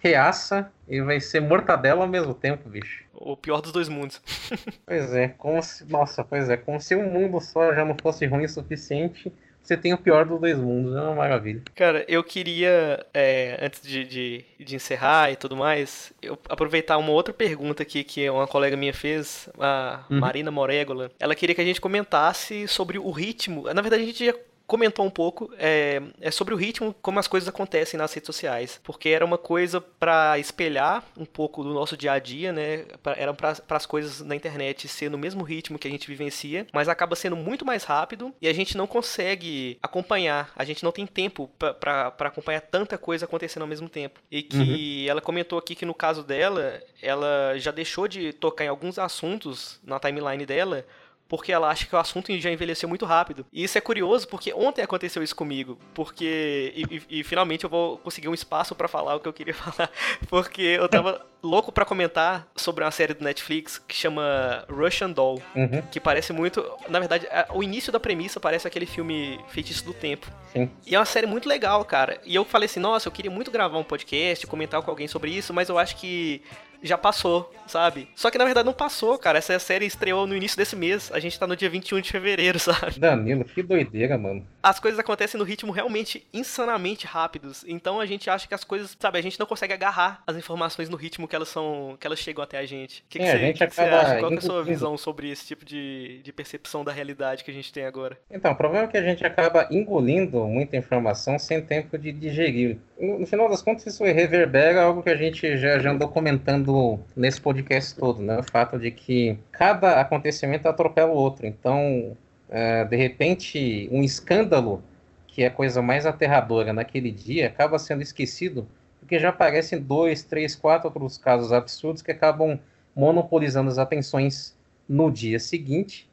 reaça 0.00 0.70
e 0.88 1.00
vai 1.00 1.20
ser 1.20 1.40
mortadela 1.40 2.02
ao 2.02 2.08
mesmo 2.08 2.34
tempo, 2.34 2.68
bicho. 2.68 3.04
O 3.14 3.36
pior 3.36 3.60
dos 3.60 3.70
dois 3.70 3.88
mundos. 3.88 4.20
pois 4.84 5.14
é, 5.14 5.28
como 5.28 5.62
se. 5.62 5.84
Nossa, 5.90 6.24
pois 6.24 6.50
é, 6.50 6.56
como 6.56 6.80
se 6.80 6.96
um 6.96 7.08
mundo 7.08 7.40
só 7.40 7.72
já 7.72 7.84
não 7.84 7.94
fosse 8.00 8.26
ruim 8.26 8.44
o 8.44 8.48
suficiente 8.48 9.32
você 9.62 9.76
tem 9.76 9.92
o 9.92 9.98
pior 9.98 10.24
dos 10.24 10.40
dois 10.40 10.58
mundos, 10.58 10.96
é 10.96 11.00
uma 11.00 11.14
maravilha. 11.14 11.62
Cara, 11.76 12.04
eu 12.08 12.24
queria, 12.24 13.06
é, 13.14 13.58
antes 13.62 13.80
de, 13.82 14.04
de, 14.04 14.44
de, 14.58 14.74
encerrar 14.74 15.30
e 15.30 15.36
tudo 15.36 15.56
mais, 15.56 16.12
eu 16.20 16.36
aproveitar 16.48 16.98
uma 16.98 17.12
outra 17.12 17.32
pergunta 17.32 17.82
aqui 17.82 18.02
que 18.02 18.28
uma 18.28 18.48
colega 18.48 18.76
minha 18.76 18.92
fez, 18.92 19.48
a 19.58 20.04
uhum. 20.10 20.18
Marina 20.18 20.50
Morégola. 20.50 21.10
Ela 21.20 21.36
queria 21.36 21.54
que 21.54 21.60
a 21.60 21.64
gente 21.64 21.80
comentasse 21.80 22.66
sobre 22.66 22.98
o 22.98 23.10
ritmo. 23.10 23.72
Na 23.72 23.80
verdade, 23.80 24.02
a 24.02 24.06
gente 24.06 24.26
já 24.26 24.34
comentou 24.70 25.04
um 25.04 25.10
pouco 25.10 25.52
é, 25.58 26.00
é, 26.20 26.30
sobre 26.30 26.54
o 26.54 26.56
ritmo, 26.56 26.94
como 27.02 27.18
as 27.18 27.26
coisas 27.26 27.48
acontecem 27.48 27.98
nas 27.98 28.14
redes 28.14 28.26
sociais. 28.26 28.80
Porque 28.84 29.08
era 29.08 29.24
uma 29.24 29.36
coisa 29.36 29.80
para 29.80 30.38
espelhar 30.38 31.02
um 31.18 31.24
pouco 31.24 31.64
do 31.64 31.74
nosso 31.74 31.96
dia 31.96 32.12
a 32.12 32.20
dia, 32.20 32.52
né? 32.52 32.84
Pra, 33.02 33.14
era 33.18 33.34
para 33.34 33.56
as 33.70 33.84
coisas 33.84 34.20
na 34.20 34.36
internet 34.36 34.86
ser 34.86 35.10
no 35.10 35.18
mesmo 35.18 35.42
ritmo 35.42 35.76
que 35.76 35.88
a 35.88 35.90
gente 35.90 36.06
vivencia, 36.06 36.68
mas 36.72 36.88
acaba 36.88 37.16
sendo 37.16 37.34
muito 37.34 37.66
mais 37.66 37.82
rápido 37.82 38.32
e 38.40 38.46
a 38.46 38.52
gente 38.52 38.76
não 38.76 38.86
consegue 38.86 39.76
acompanhar, 39.82 40.52
a 40.54 40.62
gente 40.62 40.84
não 40.84 40.92
tem 40.92 41.04
tempo 41.04 41.50
para 41.58 42.14
acompanhar 42.20 42.60
tanta 42.60 42.96
coisa 42.96 43.24
acontecendo 43.24 43.62
ao 43.62 43.68
mesmo 43.68 43.88
tempo. 43.88 44.20
E 44.30 44.40
que 44.40 45.02
uhum. 45.04 45.10
ela 45.10 45.20
comentou 45.20 45.58
aqui 45.58 45.74
que 45.74 45.84
no 45.84 45.94
caso 45.94 46.22
dela, 46.22 46.80
ela 47.02 47.58
já 47.58 47.72
deixou 47.72 48.06
de 48.06 48.32
tocar 48.32 48.66
em 48.66 48.68
alguns 48.68 49.00
assuntos 49.00 49.80
na 49.82 49.98
timeline 49.98 50.46
dela 50.46 50.86
porque 51.30 51.52
ela 51.52 51.70
acha 51.70 51.86
que 51.86 51.94
o 51.94 51.98
assunto 51.98 52.36
já 52.40 52.50
envelheceu 52.50 52.88
muito 52.88 53.06
rápido. 53.06 53.46
E 53.52 53.62
isso 53.62 53.78
é 53.78 53.80
curioso 53.80 54.26
porque 54.26 54.52
ontem 54.52 54.82
aconteceu 54.82 55.22
isso 55.22 55.36
comigo, 55.36 55.78
porque 55.94 56.72
e, 56.74 56.96
e, 56.96 57.20
e 57.20 57.24
finalmente 57.24 57.62
eu 57.62 57.70
vou 57.70 57.98
conseguir 57.98 58.26
um 58.26 58.34
espaço 58.34 58.74
para 58.74 58.88
falar 58.88 59.14
o 59.14 59.20
que 59.20 59.28
eu 59.28 59.32
queria 59.32 59.54
falar, 59.54 59.88
porque 60.28 60.60
eu 60.60 60.88
tava 60.88 61.24
louco 61.40 61.70
para 61.70 61.84
comentar 61.84 62.48
sobre 62.56 62.82
uma 62.82 62.90
série 62.90 63.14
do 63.14 63.22
Netflix 63.22 63.78
que 63.78 63.94
chama 63.94 64.64
Russian 64.68 65.10
Doll, 65.10 65.40
uhum. 65.54 65.80
que 65.90 66.00
parece 66.00 66.32
muito, 66.32 66.68
na 66.88 66.98
verdade, 66.98 67.28
o 67.54 67.62
início 67.62 67.92
da 67.92 68.00
premissa 68.00 68.40
parece 68.40 68.66
aquele 68.66 68.84
filme 68.84 69.38
Feitiço 69.48 69.84
do 69.84 69.94
Tempo. 69.94 70.26
Sim. 70.52 70.68
E 70.84 70.96
é 70.96 70.98
uma 70.98 71.04
série 71.04 71.28
muito 71.28 71.48
legal, 71.48 71.84
cara. 71.84 72.20
E 72.24 72.34
eu 72.34 72.44
falei 72.44 72.66
assim, 72.66 72.80
nossa, 72.80 73.06
eu 73.06 73.12
queria 73.12 73.30
muito 73.30 73.52
gravar 73.52 73.78
um 73.78 73.84
podcast, 73.84 74.48
comentar 74.48 74.82
com 74.82 74.90
alguém 74.90 75.06
sobre 75.06 75.30
isso, 75.30 75.54
mas 75.54 75.68
eu 75.68 75.78
acho 75.78 75.96
que 75.96 76.42
já 76.82 76.96
passou, 76.96 77.52
sabe? 77.66 78.08
Só 78.14 78.30
que 78.30 78.38
na 78.38 78.44
verdade 78.44 78.66
não 78.66 78.72
passou, 78.72 79.18
cara. 79.18 79.38
Essa 79.38 79.58
série 79.58 79.86
estreou 79.86 80.26
no 80.26 80.36
início 80.36 80.56
desse 80.56 80.76
mês. 80.76 81.10
A 81.12 81.20
gente 81.20 81.38
tá 81.38 81.46
no 81.46 81.56
dia 81.56 81.68
21 81.68 82.00
de 82.00 82.10
fevereiro, 82.10 82.58
sabe? 82.60 82.98
Danilo, 82.98 83.44
que 83.44 83.62
doideira, 83.62 84.18
mano. 84.18 84.46
As 84.62 84.80
coisas 84.80 84.98
acontecem 84.98 85.38
no 85.38 85.44
ritmo 85.44 85.72
realmente 85.72 86.26
insanamente 86.32 87.06
rápidos. 87.06 87.64
Então 87.66 88.00
a 88.00 88.06
gente 88.06 88.28
acha 88.28 88.46
que 88.46 88.54
as 88.54 88.64
coisas, 88.64 88.96
sabe, 88.98 89.18
a 89.18 89.22
gente 89.22 89.38
não 89.38 89.46
consegue 89.46 89.72
agarrar 89.72 90.22
as 90.26 90.36
informações 90.36 90.88
no 90.88 90.96
ritmo 90.96 91.28
que 91.28 91.36
elas 91.36 91.48
são, 91.48 91.96
que 91.98 92.06
elas 92.06 92.18
chegam 92.18 92.42
até 92.42 92.58
a 92.58 92.66
gente. 92.66 93.00
O 93.00 93.04
que, 93.08 93.18
que, 93.18 93.24
é, 93.24 93.30
você, 93.30 93.36
a 93.36 93.38
gente 93.38 93.56
que 93.56 93.64
acaba 93.64 93.88
que 93.88 93.90
você 93.90 93.96
acha? 93.96 94.20
Qual 94.20 94.32
é 94.32 94.36
a 94.36 94.40
sua 94.40 94.64
visão 94.64 94.96
sobre 94.96 95.30
esse 95.30 95.46
tipo 95.46 95.64
de, 95.64 96.20
de 96.22 96.32
percepção 96.32 96.84
da 96.84 96.92
realidade 96.92 97.44
que 97.44 97.50
a 97.50 97.54
gente 97.54 97.72
tem 97.72 97.84
agora? 97.84 98.18
Então, 98.30 98.52
o 98.52 98.56
problema 98.56 98.84
é 98.84 98.88
que 98.88 98.96
a 98.96 99.02
gente 99.02 99.24
acaba 99.24 99.68
engolindo 99.70 100.44
muita 100.46 100.76
informação 100.76 101.38
sem 101.38 101.60
tempo 101.60 101.96
de 101.98 102.12
digerir. 102.12 102.78
No 102.98 103.26
final 103.26 103.48
das 103.48 103.62
contas, 103.62 103.86
isso 103.86 104.04
reverbera 104.04 104.82
algo 104.82 105.02
que 105.02 105.10
a 105.10 105.16
gente 105.16 105.56
já, 105.56 105.78
já 105.78 105.90
andou 105.90 106.08
comentando 106.08 106.69
nesse 107.16 107.40
podcast 107.40 107.94
todo, 107.96 108.20
né? 108.22 108.38
O 108.38 108.42
fato 108.42 108.78
de 108.78 108.90
que 108.90 109.38
cada 109.52 110.00
acontecimento 110.00 110.66
atropela 110.66 111.10
o 111.12 111.16
outro. 111.16 111.46
Então, 111.46 112.16
é, 112.48 112.84
de 112.84 112.96
repente, 112.96 113.88
um 113.92 114.02
escândalo 114.02 114.82
que 115.26 115.44
é 115.44 115.46
a 115.46 115.50
coisa 115.50 115.80
mais 115.80 116.06
aterradora 116.06 116.72
naquele 116.72 117.10
dia 117.10 117.46
acaba 117.46 117.78
sendo 117.78 118.02
esquecido 118.02 118.66
porque 119.00 119.18
já 119.18 119.30
aparecem 119.30 119.80
dois, 119.80 120.22
três, 120.22 120.54
quatro 120.54 120.88
outros 120.88 121.16
casos 121.16 121.52
absurdos 121.52 122.02
que 122.02 122.12
acabam 122.12 122.58
monopolizando 122.94 123.70
as 123.70 123.78
atenções 123.78 124.56
no 124.88 125.10
dia 125.10 125.38
seguinte 125.38 126.09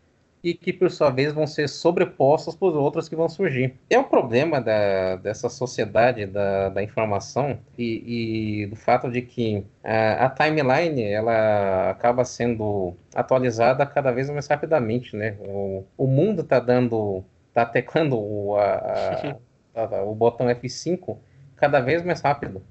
e 0.48 0.54
que, 0.54 0.72
por 0.72 0.90
sua 0.90 1.10
vez, 1.10 1.34
vão 1.34 1.46
ser 1.46 1.68
sobrepostos 1.68 2.56
por 2.56 2.74
outras 2.74 3.10
que 3.10 3.18
vão 3.18 3.28
surgir. 3.28 3.76
É 3.90 4.00
o 4.00 4.06
problema 4.06 4.62
da, 4.62 5.18
dessa 5.18 5.50
sociedade 5.50 6.26
da, 6.26 6.70
da 6.70 6.82
informação 6.82 7.60
e, 7.78 8.62
e, 8.62 8.66
do 8.68 8.78
fato 8.78 9.12
de 9.12 9.22
que 9.22 9.66
a, 9.84 10.26
a, 10.26 10.30
timeline 10.30 11.04
ela 11.04 11.90
acaba 11.90 12.24
sendo 12.24 12.96
atualizada 13.14 13.86
cada 13.86 14.10
vez 14.10 14.30
mais 14.30 14.48
rapidamente, 14.48 15.18
né? 15.18 15.36
O, 15.42 15.84
o 15.98 16.08
mundo 16.08 16.44
está 16.44 16.62
dando, 16.62 17.26
está 17.50 17.66
teclando 17.66 18.18
o, 18.18 18.56
a, 18.56 19.36
a, 19.76 20.04
o 20.08 20.16
botão 20.16 20.48
F5 20.48 21.18
cada 21.58 21.82
vez 21.82 22.06
mais 22.06 22.22
rápido. 22.22 22.64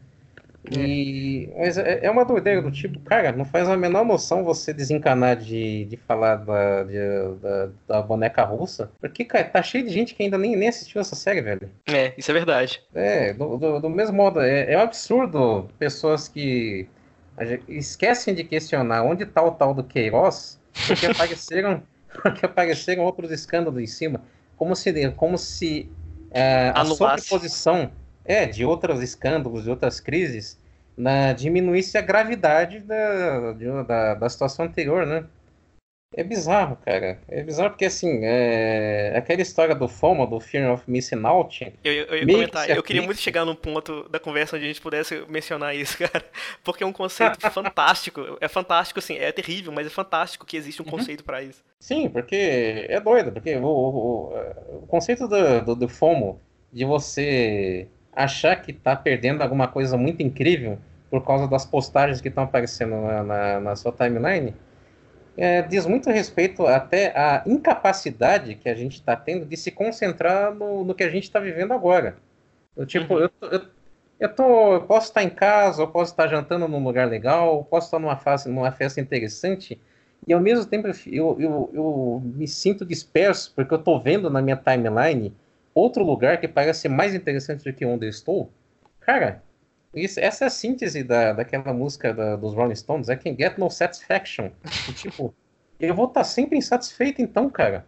E, 0.71 1.49
mas 1.57 1.79
é, 1.79 2.01
é 2.05 2.11
uma 2.11 2.25
doideira 2.25 2.61
do 2.61 2.71
tipo, 2.71 2.99
cara, 3.01 3.33
não 3.33 3.45
faz 3.45 3.69
a 3.69 3.77
menor 3.77 4.05
noção 4.05 4.43
você 4.43 4.73
desencanar 4.73 5.37
de, 5.37 5.85
de 5.85 5.97
falar 5.97 6.37
da, 6.37 6.83
de, 6.83 6.99
da, 7.41 7.69
da, 7.87 8.03
boneca 8.03 8.45
russa, 8.45 8.91
porque, 9.01 9.25
cara, 9.25 9.45
tá 9.45 9.63
cheio 9.63 9.85
de 9.85 9.93
gente 9.93 10.15
que 10.15 10.23
ainda 10.23 10.37
nem, 10.37 10.57
nem 10.57 10.69
assistiu 10.69 11.01
essa 11.01 11.15
série, 11.15 11.41
velho. 11.41 11.71
É, 11.87 12.13
isso 12.17 12.31
é 12.31 12.35
verdade. 12.35 12.83
É, 12.95 13.33
do, 13.33 13.57
do, 13.57 13.81
do 13.81 13.91
mesmo 13.91 14.17
modo, 14.17 14.41
é, 14.41 14.73
é 14.73 14.77
um 14.77 14.83
absurdo 14.83 15.69
pessoas 15.79 16.29
que 16.29 16.89
esquecem 17.69 18.35
de 18.35 18.43
questionar 18.45 19.03
onde 19.03 19.27
tá 19.27 19.43
o 19.43 19.53
tal 19.53 19.75
do 19.75 19.85
Queiroz, 19.85 20.59
porque 20.87 21.07
apareceram, 21.07 21.83
porque 22.23 22.47
apareceram 22.47 23.05
outros 23.05 23.31
escândalos 23.31 23.81
em 23.81 23.87
cima, 23.87 24.23
como 24.57 24.75
se, 24.75 25.11
como 25.13 25.37
se 25.37 25.91
é, 26.31 26.73
a 26.75 26.85
sobreposição 26.85 27.91
é, 28.27 28.47
de 28.47 28.65
outros 28.65 29.03
escândalos, 29.03 29.65
de 29.65 29.71
outras 29.71 30.01
crises, 30.01 30.59
na, 30.97 31.33
diminuísse 31.33 31.97
a 31.99 32.03
gravidade 32.03 32.81
da, 32.81 33.53
da, 33.83 34.15
da 34.15 34.29
situação 34.29 34.65
anterior, 34.65 35.07
né? 35.07 35.25
É 36.15 36.23
bizarro, 36.23 36.77
cara. 36.77 37.21
É 37.29 37.43
bizarro 37.43 37.71
porque, 37.71 37.85
assim, 37.85 38.21
é... 38.23 39.13
aquela 39.15 39.43
história 39.43 39.75
do 39.75 39.89
FOMO, 39.89 40.27
do 40.27 40.41
Fear 40.41 40.73
of 40.73 40.85
Missing 40.91 41.25
Out... 41.25 41.75
Eu, 41.85 41.93
eu, 41.93 42.05
eu 42.07 42.19
ia 42.19 42.27
comentar, 42.27 42.71
eu 42.71 42.83
queria 42.83 43.03
muito 43.03 43.21
chegar 43.21 43.45
num 43.45 43.55
ponto 43.55 44.09
da 44.09 44.19
conversa 44.19 44.57
onde 44.57 44.65
a 44.65 44.69
gente 44.69 44.81
pudesse 44.81 45.25
mencionar 45.29 45.77
isso, 45.77 45.99
cara. 46.09 46.25
Porque 46.65 46.85
é 46.85 46.87
um 46.87 46.93
conceito 46.93 47.39
fantástico. 47.51 48.39
É 48.41 48.49
fantástico, 48.49 49.01
assim, 49.01 49.17
é 49.17 49.31
terrível, 49.33 49.73
mas 49.73 49.87
é 49.87 49.91
fantástico 49.91 50.47
que 50.47 50.57
existe 50.57 50.81
um 50.81 50.87
uhum. 50.87 50.93
conceito 50.93 51.25
para 51.25 51.43
isso. 51.43 51.63
Sim, 51.81 52.09
porque 52.09 52.87
é 52.89 52.99
doido. 53.01 53.33
Porque 53.33 53.55
o, 53.57 53.67
o, 53.67 54.79
o 54.85 54.87
conceito 54.87 55.29
do, 55.29 55.61
do, 55.63 55.75
do 55.75 55.89
FOMO, 55.89 56.41
de 56.73 56.85
você 56.85 57.89
achar 58.17 58.57
que 58.57 58.71
está 58.71 58.97
perdendo 58.97 59.43
alguma 59.43 59.69
coisa 59.69 59.97
muito 59.97 60.23
incrível 60.23 60.79
por 61.11 61.25
causa 61.25 61.47
das 61.47 61.67
postagens 61.67 62.21
que 62.21 62.29
estão 62.29 62.45
aparecendo 62.45 62.97
na, 62.97 63.23
na, 63.23 63.61
na 63.61 63.77
sua 63.77 63.93
timeline, 63.93 64.55
é, 65.37 65.61
diz 65.63 65.87
muito 65.87 66.11
respeito 66.11 66.67
até 66.67 67.09
à 67.17 67.43
incapacidade 67.47 68.55
que 68.55 68.69
a 68.69 68.75
gente 68.75 68.95
está 68.95 69.15
tendo 69.15 69.45
de 69.45 69.57
se 69.57 69.71
concentrar 69.71 70.55
no, 70.55 70.83
no 70.83 70.95
que 70.95 71.05
a 71.05 71.11
gente 71.11 71.25
está 71.25 71.39
vivendo 71.39 71.73
agora. 71.73 72.17
Eu, 72.75 72.87
tipo, 72.87 73.15
uhum. 73.15 73.21
eu, 73.21 73.31
eu, 73.43 73.63
eu, 74.19 74.35
tô, 74.35 74.75
eu 74.75 74.81
posso 74.83 75.09
estar 75.09 75.23
em 75.23 75.31
casa, 75.31 75.83
eu 75.83 75.89
posso 75.89 76.13
estar 76.13 76.27
jantando 76.27 76.67
num 76.67 76.83
lugar 76.83 77.07
legal, 77.07 77.59
eu 77.59 77.65
posso 77.65 77.89
estar 77.89 77.99
numa, 77.99 78.17
fase, 78.17 78.49
numa 78.49 78.73
festa 78.73 78.99
interessante, 78.99 79.79
e 80.27 80.33
ao 80.33 80.41
mesmo 80.41 80.65
tempo 80.65 80.89
eu, 81.07 81.37
eu, 81.39 81.71
eu 81.73 82.23
me 82.25 82.49
sinto 82.49 82.85
disperso, 82.85 83.53
porque 83.55 83.75
eu 83.75 83.79
estou 83.79 84.01
vendo 84.01 84.31
na 84.31 84.41
minha 84.41 84.57
timeline 84.57 85.35
outro 85.81 86.03
lugar 86.03 86.41
que 86.41 86.49
parece 86.49 86.89
mais 86.89 87.15
interessante 87.15 87.63
do 87.65 87.73
que 87.73 87.85
onde 87.85 88.07
eu 88.07 88.11
estou, 88.11 88.51
cara, 89.01 89.43
isso, 89.95 90.19
essa 90.21 90.45
é 90.45 90.47
a 90.47 90.51
síntese 90.51 91.03
da, 91.03 91.33
daquela 91.33 91.73
música 91.73 92.13
da, 92.13 92.37
dos 92.37 92.55
Rolling 92.55 92.75
Stones, 92.75 93.09
I 93.09 93.17
can 93.17 93.37
get 93.37 93.59
no 93.59 93.71
satisfaction. 93.71 94.51
tipo, 94.95 95.35
eu 95.79 95.95
vou 95.95 96.07
estar 96.07 96.21
tá 96.21 96.25
sempre 96.25 96.59
insatisfeito 96.59 97.23
então, 97.23 97.49
cara. 97.51 97.87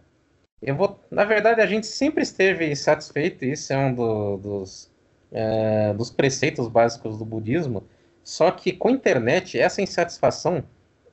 Eu 0.60 0.74
vou, 0.74 1.00
na 1.10 1.24
verdade, 1.24 1.60
a 1.60 1.66
gente 1.66 1.86
sempre 1.86 2.22
esteve 2.22 2.70
insatisfeito, 2.70 3.44
isso 3.44 3.72
é 3.72 3.76
um 3.76 3.94
do, 3.94 4.36
dos, 4.38 4.90
é, 5.30 5.92
dos 5.94 6.10
preceitos 6.10 6.66
básicos 6.68 7.18
do 7.18 7.24
budismo. 7.24 7.84
Só 8.24 8.50
que 8.50 8.72
com 8.72 8.88
a 8.88 8.92
internet, 8.92 9.58
essa 9.58 9.80
insatisfação 9.80 10.64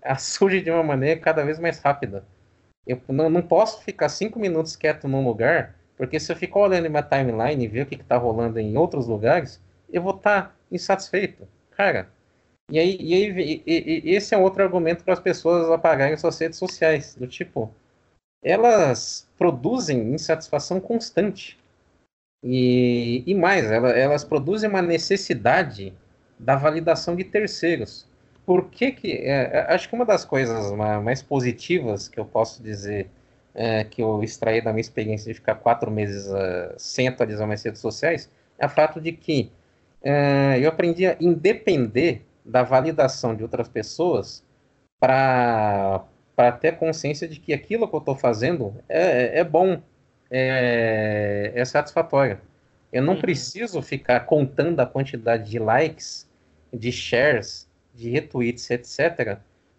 surge 0.17 0.61
de 0.61 0.71
uma 0.71 0.83
maneira 0.83 1.19
cada 1.19 1.43
vez 1.43 1.59
mais 1.59 1.79
rápida. 1.79 2.25
Eu 2.87 3.01
não, 3.09 3.29
não 3.29 3.41
posso 3.41 3.81
ficar 3.81 4.09
cinco 4.09 4.39
minutos 4.39 4.75
quieto 4.75 5.07
num 5.07 5.25
lugar 5.25 5.74
porque 5.97 6.19
se 6.19 6.31
eu 6.31 6.35
ficar 6.35 6.59
olhando 6.59 6.89
minha 6.89 7.03
timeline 7.03 7.63
e 7.63 7.67
ver 7.67 7.83
o 7.83 7.85
que 7.85 7.95
está 7.95 8.17
rolando 8.17 8.59
em 8.59 8.77
outros 8.77 9.07
lugares, 9.07 9.61
eu 9.91 10.01
vou 10.01 10.15
estar 10.15 10.41
tá 10.43 10.55
insatisfeito. 10.71 11.47
Cara, 11.71 12.09
e 12.69 12.79
aí, 12.79 12.97
e 12.99 13.13
aí 13.13 13.63
e, 13.65 14.01
e, 14.05 14.15
esse 14.15 14.33
é 14.33 14.37
outro 14.37 14.63
argumento 14.63 15.03
para 15.03 15.13
as 15.13 15.19
pessoas 15.19 15.69
apagarem 15.69 16.17
suas 16.17 16.37
redes 16.39 16.57
sociais. 16.57 17.15
Do 17.15 17.27
tipo, 17.27 17.71
elas 18.43 19.27
produzem 19.37 20.13
insatisfação 20.13 20.79
constante. 20.79 21.57
E, 22.43 23.23
e 23.25 23.33
mais, 23.33 23.65
elas, 23.65 24.23
produzem 24.23 24.69
uma 24.69 24.81
necessidade 24.81 25.93
da 26.37 26.55
validação 26.55 27.15
de 27.15 27.23
terceiros. 27.23 28.07
Por 28.45 28.69
que 28.69 28.91
que... 28.91 29.11
É, 29.13 29.49
é 29.53 29.73
acho 29.73 29.89
que 29.89 29.95
uma 29.95 30.05
das 30.05 30.25
coisas 30.25 30.71
mais 31.03 31.23
positivas 31.23 32.07
que 32.07 32.19
eu 32.19 32.25
posso 32.25 32.61
dizer 32.61 33.09
é, 33.55 33.85
que 33.85 34.03
eu 34.03 34.21
extraí 34.21 34.61
da 34.61 34.71
minha 34.71 34.81
experiência 34.81 35.31
de 35.31 35.33
ficar 35.33 35.55
quatro 35.55 35.89
meses 35.89 36.27
uh, 36.27 36.73
sem 36.77 37.07
atualizar 37.07 37.47
minhas 37.47 37.63
redes 37.63 37.79
sociais 37.79 38.29
é 38.59 38.65
o 38.65 38.69
fato 38.69 38.99
de 38.99 39.13
que 39.13 39.49
uh, 40.03 40.57
eu 40.59 40.69
aprendi 40.69 41.07
a 41.07 41.15
independer 41.21 42.21
da 42.43 42.63
validação 42.63 43.33
de 43.33 43.41
outras 43.41 43.69
pessoas 43.69 44.43
para 44.99 46.05
ter 46.59 46.77
consciência 46.77 47.27
de 47.27 47.39
que 47.39 47.53
aquilo 47.53 47.87
que 47.87 47.95
eu 47.95 47.99
estou 47.99 48.15
fazendo 48.15 48.75
é, 48.89 49.39
é 49.39 49.43
bom, 49.43 49.81
é, 50.29 51.51
é 51.55 51.65
satisfatório. 51.65 52.39
Eu 52.91 53.01
não 53.01 53.13
uhum. 53.13 53.21
preciso 53.21 53.81
ficar 53.81 54.21
contando 54.21 54.79
a 54.79 54.85
quantidade 54.85 55.49
de 55.49 55.59
likes, 55.59 56.29
de 56.71 56.91
shares, 56.91 57.67
de 57.93 58.09
retweets, 58.09 58.69
etc., 58.69 59.37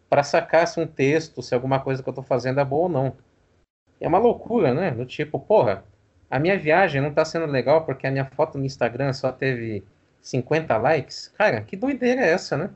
para 0.09 0.23
sacar 0.23 0.66
se 0.66 0.81
um 0.81 0.86
texto, 0.86 1.43
se 1.43 1.55
alguma 1.55 1.81
coisa 1.81 2.03
que 2.03 2.09
eu 2.09 2.12
estou 2.12 2.24
fazendo 2.24 2.61
é 2.61 2.65
boa 2.65 2.85
ou 2.85 2.89
não 2.89 3.26
é 4.01 4.09
uma 4.09 4.18
loucura, 4.18 4.74
né? 4.74 4.90
Do 4.90 5.05
tipo, 5.05 5.39
porra, 5.39 5.85
a 6.31 6.39
minha 6.39 6.59
viagem 6.59 7.01
não 7.01 7.12
tá 7.12 7.24
sendo 7.24 7.47
legal 7.47 7.85
porque 7.85 8.06
a 8.06 8.10
minha 8.10 8.24
foto 8.24 8.59
no 8.59 8.64
Instagram 8.64 9.12
só 9.12 9.32
teve 9.32 9.85
50 10.20 10.77
likes. 10.77 11.32
Cara, 11.36 11.60
que 11.60 11.77
doideira 11.77 12.20
é 12.23 12.31
essa, 12.31 12.56
né? 12.56 12.70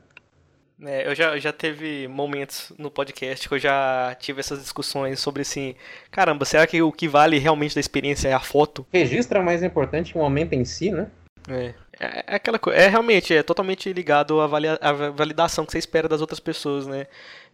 É, 0.83 1.07
eu 1.07 1.13
já, 1.13 1.37
já 1.37 1.53
teve 1.53 2.07
momentos 2.07 2.73
no 2.77 2.89
podcast 2.89 3.47
que 3.47 3.53
eu 3.53 3.59
já 3.59 4.15
tive 4.19 4.39
essas 4.39 4.59
discussões 4.59 5.19
sobre 5.19 5.43
assim, 5.43 5.75
caramba, 6.09 6.43
será 6.43 6.65
que 6.65 6.81
o 6.81 6.91
que 6.91 7.07
vale 7.07 7.37
realmente 7.37 7.75
da 7.75 7.79
experiência 7.79 8.29
é 8.29 8.33
a 8.33 8.39
foto? 8.39 8.85
Registro 8.91 9.37
é 9.37 9.41
mais 9.43 9.61
importante 9.61 10.13
que 10.13 10.17
o 10.17 10.21
momento 10.21 10.53
em 10.53 10.65
si, 10.65 10.89
né? 10.89 11.07
É, 11.47 11.75
É, 12.01 12.23
é 12.25 12.35
aquela 12.35 12.57
coisa, 12.57 12.79
é 12.79 12.87
realmente, 12.87 13.31
é 13.31 13.43
totalmente 13.43 13.93
ligado 13.93 14.41
à, 14.41 14.45
à 14.45 14.91
validação 15.11 15.63
que 15.67 15.71
você 15.71 15.77
espera 15.77 16.09
das 16.09 16.19
outras 16.19 16.39
pessoas, 16.39 16.87
né? 16.87 17.05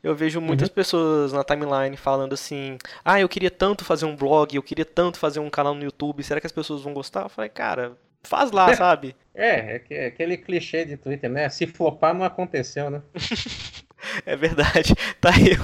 Eu 0.04 0.16
vejo 0.16 0.40
muitas 0.40 0.70
uhum. 0.70 0.76
pessoas 0.76 1.34
na 1.34 1.44
timeline 1.44 1.98
falando 1.98 2.34
assim: 2.34 2.78
ah, 3.04 3.20
eu 3.20 3.28
queria 3.28 3.52
tanto 3.52 3.84
fazer 3.84 4.06
um 4.06 4.16
blog, 4.16 4.56
eu 4.56 4.64
queria 4.64 4.86
tanto 4.86 5.18
fazer 5.18 5.40
um 5.40 5.50
canal 5.50 5.74
no 5.74 5.84
YouTube, 5.84 6.24
será 6.24 6.40
que 6.40 6.48
as 6.48 6.52
pessoas 6.52 6.82
vão 6.82 6.94
gostar? 6.94 7.24
Eu 7.24 7.30
falei, 7.30 7.50
cara, 7.50 7.98
faz 8.24 8.52
lá, 8.52 8.74
sabe? 8.76 9.16
É, 9.34 9.82
é 9.90 10.06
aquele 10.08 10.38
clichê 10.38 10.86
de 10.86 10.98
Twitter, 10.98 11.30
né? 11.30 11.50
Se 11.50 11.66
flopar 11.68 12.14
não 12.14 12.26
aconteceu, 12.26 12.90
né? 12.90 13.02
é 14.26 14.36
verdade. 14.36 14.94
Tá 15.20 15.30
aí 15.30 15.58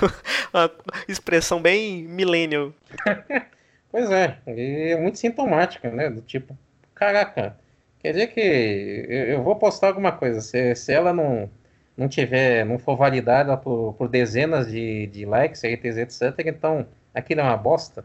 uma 0.51 0.71
expressão 1.07 1.61
bem 1.61 2.03
millennial. 2.03 2.73
pois 3.91 4.09
é, 4.09 4.37
e 4.47 4.91
é 4.91 4.99
muito 4.99 5.19
sintomática, 5.19 5.91
né? 5.91 6.09
Do 6.09 6.21
tipo, 6.21 6.57
caraca, 6.95 7.55
quer 7.99 8.13
dizer 8.13 8.27
que 8.27 9.05
eu 9.29 9.43
vou 9.43 9.55
postar 9.55 9.87
alguma 9.87 10.11
coisa, 10.11 10.41
se, 10.41 10.75
se 10.75 10.91
ela 10.91 11.13
não 11.13 11.49
não 11.95 12.07
tiver, 12.07 12.65
não 12.65 12.79
for 12.79 12.95
validada 12.95 13.55
por, 13.55 13.93
por 13.93 14.07
dezenas 14.07 14.71
de, 14.71 15.07
de 15.07 15.25
likes, 15.25 15.61
RTs, 15.63 15.97
etc., 15.97 16.47
então 16.47 16.85
aquilo 17.13 17.41
é 17.41 17.43
uma 17.43 17.57
bosta. 17.57 18.03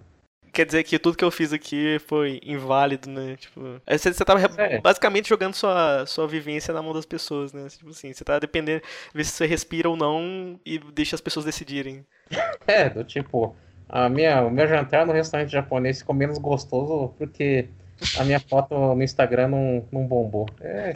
Quer 0.52 0.66
dizer 0.66 0.82
que 0.82 0.98
tudo 0.98 1.16
que 1.16 1.24
eu 1.24 1.30
fiz 1.30 1.52
aqui 1.52 1.98
foi 2.06 2.40
inválido, 2.44 3.08
né? 3.08 3.36
Tipo, 3.36 3.80
você, 3.88 4.12
você 4.12 4.24
tava 4.24 4.40
é. 4.60 4.80
basicamente 4.80 5.28
jogando 5.28 5.54
sua, 5.54 6.04
sua 6.06 6.26
vivência 6.26 6.72
na 6.74 6.82
mão 6.82 6.92
das 6.92 7.06
pessoas, 7.06 7.52
né? 7.52 7.68
Tipo 7.68 7.90
assim, 7.90 8.12
você 8.12 8.24
tá 8.24 8.38
dependendo, 8.38 8.82
ver 9.14 9.24
se 9.24 9.32
você 9.32 9.46
respira 9.46 9.88
ou 9.88 9.96
não 9.96 10.58
e 10.64 10.78
deixa 10.78 11.14
as 11.14 11.20
pessoas 11.20 11.44
decidirem. 11.46 12.04
É, 12.66 12.90
do 12.90 13.02
tipo, 13.02 13.56
a 13.88 14.10
minha, 14.10 14.42
o 14.44 14.50
meu 14.50 14.68
jantar 14.68 15.06
no 15.06 15.12
restaurante 15.12 15.50
japonês 15.50 16.00
ficou 16.00 16.14
menos 16.14 16.36
gostoso 16.36 17.14
porque 17.16 17.68
a 18.18 18.24
minha 18.24 18.38
foto 18.38 18.74
no 18.94 19.02
Instagram 19.02 19.48
não, 19.48 19.88
não 19.90 20.06
bombou. 20.06 20.46
É, 20.60 20.92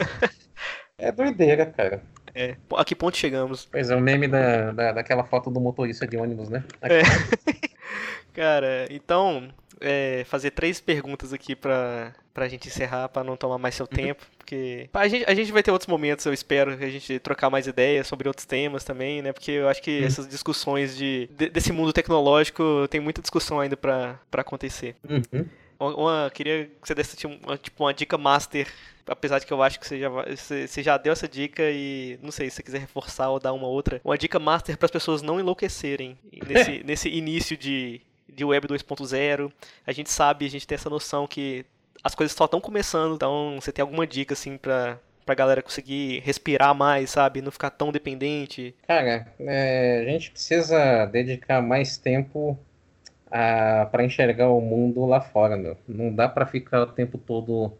é 0.99 1.11
doideira, 1.11 1.65
cara. 1.65 2.03
É, 2.35 2.55
a 2.75 2.83
que 2.83 2.95
ponto 2.95 3.17
chegamos? 3.17 3.67
Pois 3.71 3.89
é, 3.89 3.95
o 3.95 4.01
meme 4.01 4.27
da, 4.27 4.71
da, 4.71 4.91
daquela 4.93 5.23
foto 5.23 5.51
do 5.51 5.59
motorista 5.59 6.07
de 6.07 6.17
ônibus, 6.17 6.49
né? 6.49 6.63
É. 6.81 7.01
Cara, 8.33 8.87
então, 8.89 9.49
é, 9.79 10.23
fazer 10.25 10.51
três 10.51 10.81
perguntas 10.81 11.31
aqui 11.31 11.55
pra, 11.55 12.13
pra 12.33 12.47
gente 12.47 12.67
encerrar, 12.67 13.09
pra 13.09 13.23
não 13.23 13.37
tomar 13.37 13.57
mais 13.57 13.75
seu 13.75 13.85
uhum. 13.85 13.95
tempo, 13.95 14.23
porque 14.37 14.89
a 14.93 15.07
gente, 15.07 15.29
a 15.29 15.35
gente 15.35 15.51
vai 15.51 15.61
ter 15.61 15.71
outros 15.71 15.87
momentos, 15.87 16.25
eu 16.25 16.33
espero, 16.33 16.77
que 16.77 16.83
a 16.83 16.89
gente 16.89 17.19
trocar 17.19 17.49
mais 17.49 17.67
ideias 17.67 18.07
sobre 18.07 18.27
outros 18.27 18.45
temas 18.45 18.83
também, 18.83 19.21
né? 19.21 19.31
Porque 19.31 19.51
eu 19.51 19.69
acho 19.69 19.81
que 19.81 19.99
uhum. 19.99 20.07
essas 20.07 20.27
discussões 20.27 20.95
de, 20.97 21.29
de, 21.37 21.49
desse 21.49 21.71
mundo 21.71 21.93
tecnológico 21.93 22.87
tem 22.89 22.99
muita 22.99 23.21
discussão 23.21 23.59
ainda 23.59 23.77
pra, 23.77 24.19
pra 24.31 24.41
acontecer. 24.41 24.95
Uhum. 25.07 25.45
Uma, 25.89 26.31
queria 26.33 26.65
que 26.65 26.87
você 26.87 26.95
desse 26.95 27.25
uma, 27.25 27.57
tipo, 27.57 27.83
uma 27.83 27.93
dica 27.93 28.17
master 28.17 28.67
apesar 29.07 29.39
de 29.39 29.45
que 29.45 29.53
eu 29.53 29.61
acho 29.61 29.79
que 29.79 29.87
você 29.87 29.99
já, 29.99 30.09
você 30.09 30.83
já 30.83 30.97
deu 30.97 31.13
essa 31.13 31.27
dica 31.27 31.63
e 31.69 32.17
não 32.21 32.31
sei 32.31 32.49
se 32.49 32.57
você 32.57 32.63
quiser 32.63 32.79
reforçar 32.79 33.29
ou 33.29 33.39
dar 33.39 33.53
uma 33.53 33.67
outra, 33.67 34.01
uma 34.03 34.17
dica 34.17 34.39
master 34.39 34.77
para 34.77 34.85
as 34.85 34.91
pessoas 34.91 35.21
não 35.21 35.39
enlouquecerem 35.39 36.17
nesse, 36.47 36.83
nesse 36.83 37.09
início 37.09 37.57
de, 37.57 38.01
de 38.27 38.45
web 38.45 38.67
2.0. 38.67 39.51
A 39.85 39.91
gente 39.91 40.09
sabe, 40.09 40.45
a 40.45 40.49
gente 40.49 40.65
tem 40.65 40.75
essa 40.75 40.89
noção 40.89 41.27
que 41.27 41.65
as 42.03 42.15
coisas 42.15 42.35
só 42.35 42.45
estão 42.45 42.59
começando, 42.61 43.15
então 43.15 43.57
você 43.59 43.71
tem 43.71 43.81
alguma 43.81 44.07
dica 44.07 44.33
assim 44.33 44.57
para 44.57 44.99
pra 45.25 45.35
galera 45.35 45.61
conseguir 45.61 46.19
respirar 46.19 46.75
mais, 46.75 47.11
sabe? 47.11 47.41
Não 47.41 47.49
ficar 47.49 47.69
tão 47.69 47.93
dependente? 47.93 48.75
Cara, 48.85 49.25
é, 49.39 50.03
a 50.05 50.11
gente 50.11 50.31
precisa 50.31 51.05
dedicar 51.05 51.61
mais 51.61 51.95
tempo 51.95 52.59
para 53.91 54.03
enxergar 54.03 54.49
o 54.49 54.61
mundo 54.61 55.05
lá 55.05 55.19
fora, 55.19 55.57
meu. 55.57 55.75
Não 55.87 56.13
dá 56.13 56.29
para 56.29 56.45
ficar 56.45 56.83
o 56.83 56.87
tempo 56.87 57.17
todo 57.17 57.73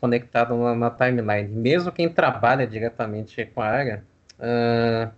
conectado 0.00 0.56
na, 0.56 0.74
na, 0.74 0.90
timeline. 0.90 1.48
Mesmo 1.48 1.92
quem 1.92 2.08
trabalha 2.08 2.66
diretamente 2.66 3.44
com 3.46 3.62
a 3.62 3.66
área, 3.66 4.04
uh, 4.38 5.10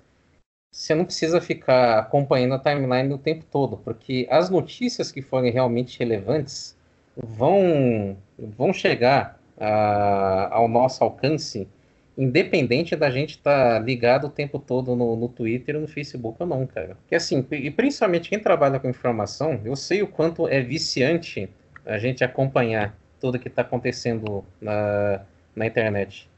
você 0.70 0.94
não 0.94 1.04
precisa 1.04 1.40
ficar 1.40 1.98
acompanhando 1.98 2.54
a 2.54 2.58
timeline 2.58 3.12
o 3.12 3.18
tempo 3.18 3.44
todo, 3.50 3.76
porque 3.76 4.26
as 4.30 4.48
notícias 4.50 5.12
que 5.12 5.20
forem 5.20 5.52
realmente 5.52 5.98
relevantes 5.98 6.76
vão, 7.16 8.16
vão 8.38 8.72
chegar 8.72 9.38
uh, 9.56 10.52
ao 10.52 10.68
nosso 10.68 11.04
alcance, 11.04 11.68
independente 12.16 12.94
da 12.94 13.10
gente 13.10 13.30
estar 13.30 13.74
tá 13.74 13.78
ligado 13.78 14.26
o 14.26 14.30
tempo 14.30 14.58
todo 14.58 14.94
no, 14.94 15.16
no 15.16 15.28
Twitter, 15.28 15.78
no 15.78 15.88
Facebook 15.88 16.36
ou 16.40 16.46
não, 16.46 16.66
cara. 16.66 16.96
Que 17.08 17.14
assim, 17.14 17.46
e 17.50 17.70
principalmente 17.70 18.28
quem 18.28 18.38
trabalha 18.38 18.78
com 18.78 18.88
informação, 18.88 19.60
eu 19.64 19.74
sei 19.74 20.02
o 20.02 20.06
quanto 20.06 20.46
é 20.46 20.60
viciante 20.60 21.48
a 21.86 21.98
gente 21.98 22.22
acompanhar 22.22 22.96
tudo 23.20 23.38
que 23.38 23.48
está 23.48 23.62
acontecendo 23.62 24.44
na, 24.60 25.22
na 25.54 25.66
internet. 25.66 26.28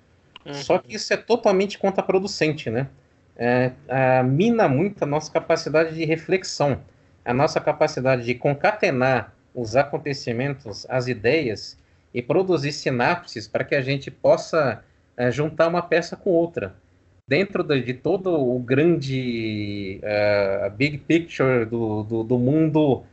Uhum. 0.44 0.55
Só 0.55 0.78
que 0.78 0.94
isso 0.94 1.12
é 1.12 1.16
totalmente 1.16 1.78
contraproducente, 1.78 2.70
né? 2.70 2.88
É, 3.36 3.72
é, 3.88 4.22
mina 4.22 4.68
muito 4.68 5.02
a 5.02 5.06
nossa 5.06 5.32
capacidade 5.32 5.94
de 5.94 6.05
reflexão, 6.05 6.80
a 7.24 7.34
nossa 7.34 7.60
capacidade 7.60 8.24
de 8.24 8.34
concatenar 8.34 9.34
os 9.55 9.74
acontecimentos, 9.74 10.86
as 10.88 11.09
ideias 11.09 11.76
e 12.12 12.22
produzir 12.22 12.70
sinapses 12.70 13.48
para 13.48 13.64
que 13.64 13.74
a 13.74 13.80
gente 13.80 14.10
possa 14.10 14.84
é, 15.16 15.31
juntar 15.31 15.69
uma 15.69 15.82
peça 15.82 16.16
com 16.16 16.31
outra. 16.31 16.74
Dentro 17.27 17.62
de, 17.62 17.81
de 17.82 17.95
todo 17.95 18.31
o 18.31 18.59
grande 18.59 20.01
uh, 20.03 20.70
big 20.70 20.99
picture 20.99 21.65
do, 21.65 22.03
do, 22.03 22.23
do 22.23 22.39
mundo 22.39 23.05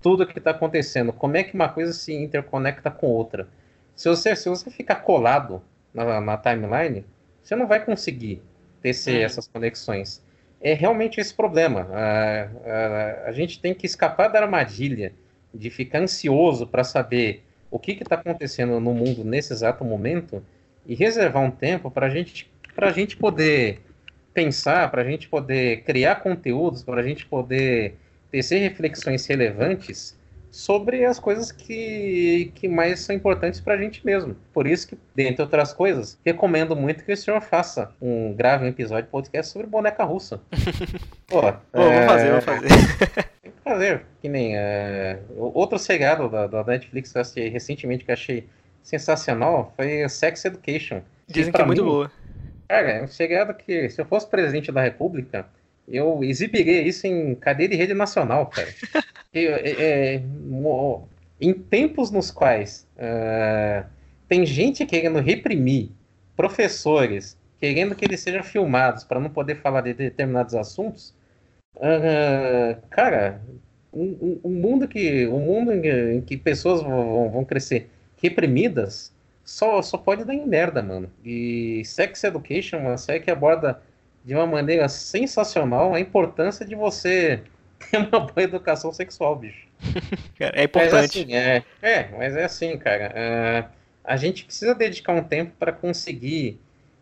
tudo 0.00 0.26
que 0.26 0.38
está 0.38 0.52
acontecendo. 0.52 1.12
Como 1.12 1.36
é 1.36 1.42
que 1.42 1.54
uma 1.54 1.68
coisa 1.68 1.92
se 1.92 2.14
interconecta 2.14 2.92
com 2.92 3.08
outra? 3.08 3.48
Se 3.94 4.08
você, 4.08 4.36
se 4.36 4.48
você 4.48 4.70
ficar 4.70 4.96
colado 4.96 5.60
na, 5.92 6.20
na 6.20 6.36
timeline, 6.36 7.04
você 7.42 7.56
não 7.56 7.66
vai 7.66 7.84
conseguir 7.84 8.40
tecer 8.80 9.16
uhum. 9.16 9.24
essas 9.24 9.48
conexões. 9.48 10.22
É 10.60 10.74
realmente 10.74 11.20
esse 11.20 11.34
problema. 11.34 11.88
A, 11.92 12.42
a, 12.42 13.28
a, 13.28 13.32
gente 13.32 13.60
tem 13.60 13.74
que 13.74 13.86
escapar 13.86 14.28
da 14.28 14.40
armadilha 14.40 15.12
de 15.52 15.70
ficar 15.70 16.00
ansioso 16.00 16.66
para 16.66 16.84
saber 16.84 17.42
o 17.70 17.78
que 17.78 17.92
está 17.92 18.14
acontecendo 18.14 18.78
no 18.78 18.94
mundo 18.94 19.24
nesse 19.24 19.52
exato 19.52 19.84
momento 19.84 20.40
e 20.86 20.94
reservar 20.94 21.42
um 21.42 21.50
tempo 21.50 21.90
para 21.90 22.08
gente, 22.08 22.50
a 22.76 22.92
gente 22.92 23.16
poder 23.16 23.80
pensar, 24.32 24.90
para 24.90 25.02
a 25.02 25.04
gente 25.04 25.28
poder 25.28 25.82
criar 25.82 26.16
conteúdos, 26.16 26.82
para 26.82 27.00
a 27.00 27.04
gente 27.04 27.26
poder 27.26 27.96
tecer 28.30 28.60
reflexões 28.60 29.26
relevantes 29.26 30.16
sobre 30.50 31.04
as 31.04 31.18
coisas 31.18 31.52
que, 31.52 32.50
que 32.54 32.66
mais 32.66 33.00
são 33.00 33.14
importantes 33.14 33.60
para 33.60 33.74
a 33.74 33.76
gente 33.76 34.04
mesmo. 34.04 34.34
Por 34.54 34.66
isso 34.66 34.88
que, 34.88 34.98
dentre 35.14 35.42
outras 35.42 35.72
coisas, 35.72 36.18
recomendo 36.24 36.74
muito 36.74 37.04
que 37.04 37.12
o 37.12 37.16
senhor 37.16 37.42
faça 37.42 37.92
um 38.00 38.32
grave 38.32 38.64
um 38.64 38.68
episódio 38.68 39.10
podcast 39.10 39.52
sobre 39.52 39.66
boneca 39.66 40.02
russa. 40.02 40.40
Pô, 41.28 41.40
é... 41.40 41.56
vou 41.72 42.06
fazer, 42.06 42.32
vou 42.32 42.40
fazer. 42.40 42.68
Tem 43.42 43.52
que 43.52 43.60
fazer. 43.62 44.06
Que 44.20 44.28
nem 44.30 44.56
é... 44.56 45.20
outro 45.36 45.78
segado 45.78 46.28
da, 46.28 46.46
da 46.46 46.64
Netflix 46.64 47.12
que 47.12 47.18
eu 47.18 47.22
assisti 47.22 47.48
recentemente 47.48 48.04
que 48.04 48.12
achei 48.12 48.48
sensacional 48.86 49.72
foi 49.76 50.08
Sex 50.08 50.44
Education. 50.44 51.02
Dizem 51.26 51.50
que, 51.50 51.58
que 51.58 51.62
é 51.62 51.66
muito 51.66 51.84
boa. 51.84 52.10
Cara, 52.68 52.88
é 52.88 53.02
um 53.02 53.08
segredo 53.08 53.52
que 53.52 53.90
se 53.90 54.00
eu 54.00 54.06
fosse 54.06 54.28
presidente 54.28 54.70
da 54.70 54.80
República, 54.80 55.44
eu 55.88 56.22
exibiria 56.22 56.82
isso 56.82 57.06
em 57.06 57.34
cadeia 57.34 57.68
de 57.68 57.76
rede 57.76 57.94
nacional, 57.94 58.46
cara. 58.46 58.68
é, 59.34 60.14
é, 60.14 60.22
em 61.40 61.52
tempos 61.52 62.12
nos 62.12 62.30
quais 62.30 62.86
uh, 62.96 63.84
tem 64.28 64.46
gente 64.46 64.86
querendo 64.86 65.18
reprimir 65.18 65.90
professores, 66.36 67.36
querendo 67.58 67.94
que 67.94 68.04
eles 68.04 68.20
sejam 68.20 68.44
filmados 68.44 69.02
para 69.02 69.18
não 69.18 69.30
poder 69.30 69.56
falar 69.56 69.80
de 69.80 69.94
determinados 69.94 70.54
assuntos, 70.54 71.12
uh, 71.76 72.80
cara, 72.88 73.40
um, 73.92 74.40
um, 74.44 74.50
mundo 74.50 74.86
que 74.86 75.26
um 75.26 75.40
mundo 75.40 75.72
em, 75.72 76.16
em 76.16 76.20
que 76.20 76.36
pessoas 76.36 76.82
vão, 76.82 77.30
vão, 77.30 77.44
crescer 77.44 77.90
reprimidas 78.16 79.14
só, 79.44 79.80
só 79.80 79.96
pode 79.96 80.24
dar 80.24 80.34
em 80.34 80.44
merda, 80.44 80.82
mano. 80.82 81.08
E 81.24 81.82
Sex 81.84 82.24
Education, 82.24 82.78
uma 82.78 82.98
série 82.98 83.20
que 83.20 83.30
aborda 83.30 83.80
de 84.24 84.34
uma 84.34 84.46
maneira 84.46 84.88
sensacional 84.88 85.94
a 85.94 86.00
importância 86.00 86.66
de 86.66 86.74
você 86.74 87.42
ter 87.90 87.98
uma 87.98 88.20
boa 88.20 88.42
educação 88.42 88.92
sexual, 88.92 89.36
bicho. 89.36 89.68
é 90.40 90.64
importante. 90.64 90.92
Mas, 90.92 91.04
assim, 91.04 91.34
é, 91.34 91.62
é, 91.80 92.08
mas 92.18 92.36
é 92.36 92.44
assim, 92.44 92.76
cara. 92.76 93.12
É, 93.14 93.64
a 94.02 94.16
gente 94.16 94.44
precisa 94.44 94.74
dedicar 94.74 95.12
um 95.12 95.22
tempo 95.22 95.52
para 95.56 95.70
conseguir 95.70 96.58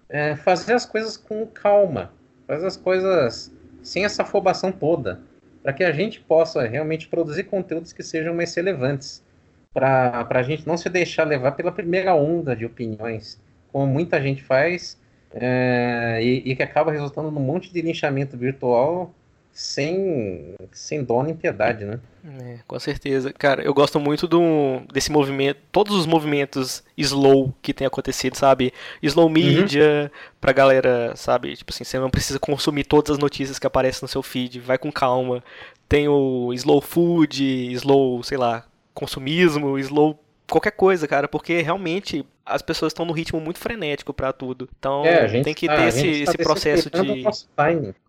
é, 0.07 0.37
fazer 0.37 0.75
as 0.75 0.85
coisas 0.85 1.17
com 1.17 1.47
calma, 1.47 2.13
fazer 2.47 2.67
as 2.67 2.77
coisas 2.77 3.51
sem 3.83 4.05
essa 4.05 4.23
afobação 4.23 4.71
toda, 4.71 5.21
para 5.63 5.73
que 5.73 5.83
a 5.83 5.93
gente 5.93 6.21
possa 6.21 6.67
realmente 6.67 7.09
produzir 7.09 7.45
conteúdos 7.45 7.93
que 7.93 8.03
sejam 8.03 8.35
mais 8.35 8.55
relevantes, 8.55 9.24
para 9.75 10.27
a 10.31 10.43
gente 10.43 10.67
não 10.67 10.77
se 10.77 10.89
deixar 10.89 11.25
levar 11.25 11.53
pela 11.53 11.73
primeira 11.73 12.15
onda 12.15 12.55
de 12.55 12.65
opiniões, 12.65 13.41
como 13.73 13.87
muita 13.87 14.23
gente 14.23 14.43
faz 14.43 14.97
é, 15.35 16.21
e, 16.23 16.53
e, 16.53 16.57
que 16.57 16.63
acaba 16.63 16.93
resultando 16.93 17.29
num 17.29 17.41
monte 17.41 17.73
de 17.73 17.83
linchamento 17.83 18.37
virtual 18.37 19.13
sem, 19.53 20.55
sem 20.73 21.03
dó 21.03 21.23
nem 21.23 21.35
piedade, 21.35 21.85
né? 21.85 21.99
É, 22.41 22.59
com 22.67 22.79
certeza. 22.79 23.33
Cara, 23.33 23.63
eu 23.63 23.75
gosto 23.75 23.99
muito 23.99 24.29
do, 24.29 24.81
desse 24.93 25.11
movimento, 25.11 25.61
todos 25.73 25.95
os 25.95 26.07
movimentos 26.07 26.83
slow 26.97 27.53
que 27.61 27.75
tem 27.75 27.87
acontecido, 27.87 28.37
sabe? 28.37 28.73
Slow 29.03 29.27
uhum. 29.27 29.33
media, 29.33 30.05
uhum. 30.05 30.35
pra 30.41 30.53
galera, 30.53 31.15
sabe? 31.17 31.57
Tipo 31.57 31.73
assim, 31.73 31.85
você 31.85 31.99
não 31.99 32.11
precisa 32.11 32.39
consumir 32.39 32.85
todas 32.85 33.13
as 33.13 33.19
notícias 33.19 33.59
que 33.59 33.67
aparecem 33.67 34.01
no 34.03 34.09
seu 34.09 34.23
feed, 34.23 34.61
vai 34.61 34.79
com 34.79 34.91
calma. 34.91 35.43
Tem 35.89 36.09
o 36.09 36.53
slow 36.53 36.81
food, 36.81 37.73
slow, 37.73 38.23
sei 38.23 38.39
lá, 38.39 38.65
consumismo, 38.95 39.79
slow 39.79 40.19
qualquer 40.49 40.73
coisa, 40.73 41.09
cara, 41.09 41.27
porque 41.27 41.61
realmente 41.63 42.25
as 42.45 42.63
pessoas 42.63 42.91
estão 42.91 43.07
no 43.07 43.13
ritmo 43.13 43.41
muito 43.41 43.59
frenético 43.59 44.13
para 44.13 44.33
tudo. 44.33 44.69
Então 44.79 45.05
é, 45.05 45.43
tem 45.43 45.55
que 45.55 45.67
tá, 45.67 45.77
ter 45.77 45.89
esse, 45.89 46.25
tá 46.25 46.31
esse 46.31 46.39
processo 46.39 46.91
de. 46.91 47.25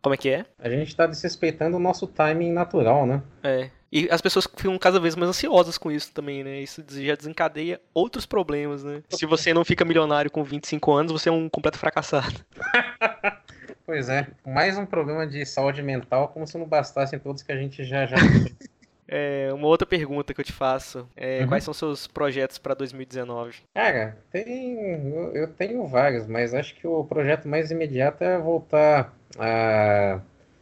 Como 0.01 0.13
é 0.13 0.17
que 0.17 0.29
é? 0.29 0.45
A 0.59 0.69
gente 0.69 0.89
está 0.89 1.05
desrespeitando 1.07 1.77
o 1.77 1.79
nosso 1.79 2.07
timing 2.07 2.51
natural, 2.51 3.05
né? 3.05 3.21
É. 3.43 3.69
E 3.91 4.09
as 4.11 4.19
pessoas 4.19 4.45
ficam 4.57 4.77
cada 4.77 4.99
vez 4.99 5.15
mais 5.15 5.29
ansiosas 5.29 5.77
com 5.77 5.89
isso 5.89 6.11
também, 6.11 6.43
né? 6.43 6.59
Isso 6.59 6.83
já 6.89 7.15
desencadeia 7.15 7.79
outros 7.93 8.25
problemas, 8.25 8.83
né? 8.83 9.01
Se 9.09 9.25
você 9.25 9.53
não 9.53 9.63
fica 9.63 9.85
milionário 9.85 10.29
com 10.29 10.43
25 10.43 10.91
anos, 10.91 11.11
você 11.13 11.29
é 11.29 11.31
um 11.31 11.47
completo 11.47 11.77
fracassado. 11.77 12.35
pois 13.85 14.09
é. 14.09 14.27
Mais 14.45 14.77
um 14.77 14.85
problema 14.85 15.25
de 15.25 15.45
saúde 15.45 15.81
mental, 15.81 16.27
como 16.27 16.45
se 16.45 16.57
não 16.57 16.65
bastassem 16.65 17.17
todos 17.19 17.41
que 17.41 17.53
a 17.53 17.57
gente 17.57 17.85
já 17.85 18.05
já 18.05 18.17
É, 19.07 19.51
uma 19.53 19.67
outra 19.67 19.85
pergunta 19.85 20.33
que 20.33 20.41
eu 20.41 20.45
te 20.45 20.51
faço. 20.51 21.07
É, 21.15 21.41
uhum. 21.41 21.47
Quais 21.47 21.63
são 21.63 21.73
seus 21.73 22.07
projetos 22.07 22.57
para 22.57 22.73
2019? 22.73 23.57
Cara, 23.73 24.17
tem, 24.31 25.09
eu 25.33 25.47
tenho 25.47 25.85
vários, 25.85 26.25
mas 26.25 26.53
acho 26.53 26.75
que 26.75 26.87
o 26.87 27.03
projeto 27.03 27.47
mais 27.47 27.69
imediato 27.71 28.23
é 28.23 28.37
voltar 28.37 29.13
a 29.37 30.19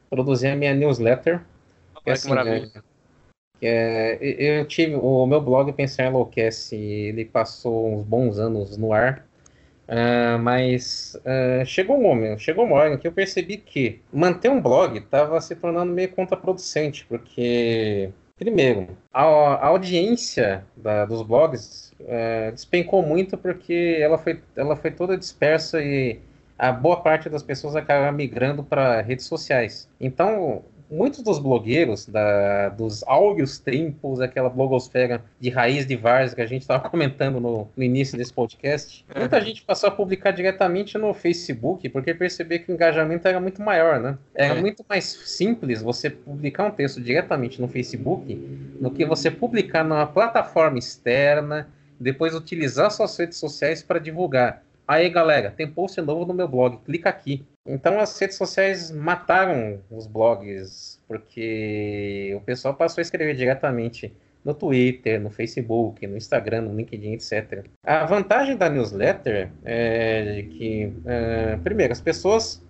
produzir 0.09 0.47
a 0.49 0.55
minha 0.55 0.73
newsletter. 0.73 1.41
Que, 2.03 2.11
assim, 2.11 2.27
que 2.27 2.35
maravilha. 2.35 2.83
É, 3.61 4.17
é, 4.21 4.59
eu 4.59 4.65
tive 4.65 4.95
o 4.95 5.25
meu 5.25 5.39
blog 5.39 5.71
Pensar 5.71 6.07
Enlouquece, 6.07 6.75
ele 6.75 7.23
passou 7.23 7.93
uns 7.93 8.03
bons 8.03 8.37
anos 8.37 8.75
no 8.77 8.91
ar. 8.91 9.25
Uh, 9.85 10.39
mas 10.39 11.19
uh, 11.25 11.65
chegou 11.65 11.97
um 11.97 12.01
momento, 12.01 12.39
chegou 12.39 12.63
uma 12.63 12.75
hora 12.77 12.97
que 12.97 13.05
eu 13.05 13.11
percebi 13.11 13.57
que 13.57 14.01
manter 14.13 14.49
um 14.49 14.61
blog 14.61 14.97
estava 14.97 15.39
se 15.41 15.55
tornando 15.57 15.91
meio 15.91 16.09
contraproducente, 16.09 17.05
porque 17.05 18.09
Primeiro, 18.35 18.97
a, 19.11 19.23
a 19.23 19.67
audiência 19.67 20.65
da, 20.75 21.05
dos 21.05 21.21
blogs 21.21 21.93
é, 21.99 22.51
despencou 22.51 23.03
muito 23.03 23.37
porque 23.37 23.97
ela 24.01 24.17
foi, 24.17 24.41
ela 24.55 24.75
foi 24.75 24.91
toda 24.91 25.17
dispersa 25.17 25.81
e 25.81 26.19
a 26.57 26.71
boa 26.71 27.01
parte 27.01 27.29
das 27.29 27.43
pessoas 27.43 27.75
acaba 27.75 28.11
migrando 28.11 28.63
para 28.63 29.01
redes 29.01 29.25
sociais. 29.25 29.89
Então, 29.99 30.63
muitos 30.93 31.23
dos 31.23 31.39
blogueiros, 31.39 32.05
da, 32.05 32.69
dos 32.69 33.03
áureos 33.03 33.57
tempos, 33.57 34.21
aquela 34.21 34.49
blogosfera 34.49 35.23
de 35.39 35.49
raiz 35.49 35.85
de 35.85 35.95
várzea 35.95 36.35
que 36.35 36.41
a 36.41 36.45
gente 36.45 36.61
estava 36.61 36.87
comentando 36.87 37.39
no, 37.39 37.67
no, 37.75 37.83
início 37.83 38.17
desse 38.17 38.31
podcast, 38.31 39.03
muita 39.15 39.37
uhum. 39.37 39.43
gente 39.43 39.63
passou 39.63 39.89
a 39.89 39.91
publicar 39.91 40.31
diretamente 40.31 40.97
no 40.97 41.13
Facebook, 41.13 41.89
porque 41.89 42.13
percebeu 42.13 42.59
que 42.59 42.71
o 42.71 42.75
engajamento 42.75 43.27
era 43.27 43.39
muito 43.39 43.61
maior, 43.61 43.99
né? 43.99 44.17
Era 44.35 44.55
é. 44.55 44.61
muito 44.61 44.85
mais 44.87 45.05
simples 45.05 45.81
você 45.81 46.09
publicar 46.09 46.65
um 46.65 46.71
texto 46.71 47.01
diretamente 47.01 47.59
no 47.59 47.67
Facebook 47.67 48.33
do 48.79 48.91
que 48.91 49.05
você 49.05 49.31
publicar 49.31 49.83
numa 49.83 50.05
plataforma 50.05 50.77
externa, 50.77 51.67
depois 51.99 52.35
utilizar 52.35 52.91
suas 52.91 53.17
redes 53.17 53.37
sociais 53.37 53.81
para 53.81 53.99
divulgar. 53.99 54.63
Aí, 54.87 55.09
galera, 55.09 55.51
tem 55.51 55.67
post 55.67 55.99
novo 56.01 56.25
no 56.25 56.33
meu 56.33 56.47
blog, 56.47 56.77
clica 56.83 57.09
aqui. 57.09 57.45
Então, 57.65 57.99
as 57.99 58.19
redes 58.19 58.35
sociais 58.35 58.91
mataram 58.91 59.79
os 59.89 60.05
blogs, 60.05 61.01
porque 61.07 62.33
o 62.35 62.41
pessoal 62.41 62.73
passou 62.73 62.99
a 62.99 63.03
escrever 63.03 63.35
diretamente 63.35 64.13
no 64.43 64.53
Twitter, 64.53 65.21
no 65.21 65.29
Facebook, 65.29 66.05
no 66.05 66.17
Instagram, 66.17 66.63
no 66.63 66.75
LinkedIn, 66.75 67.13
etc. 67.13 67.65
A 67.85 68.05
vantagem 68.05 68.57
da 68.57 68.69
newsletter 68.69 69.49
é 69.63 70.45
que, 70.51 70.93
é, 71.05 71.55
primeiro, 71.63 71.93
as 71.93 72.01
pessoas 72.01 72.61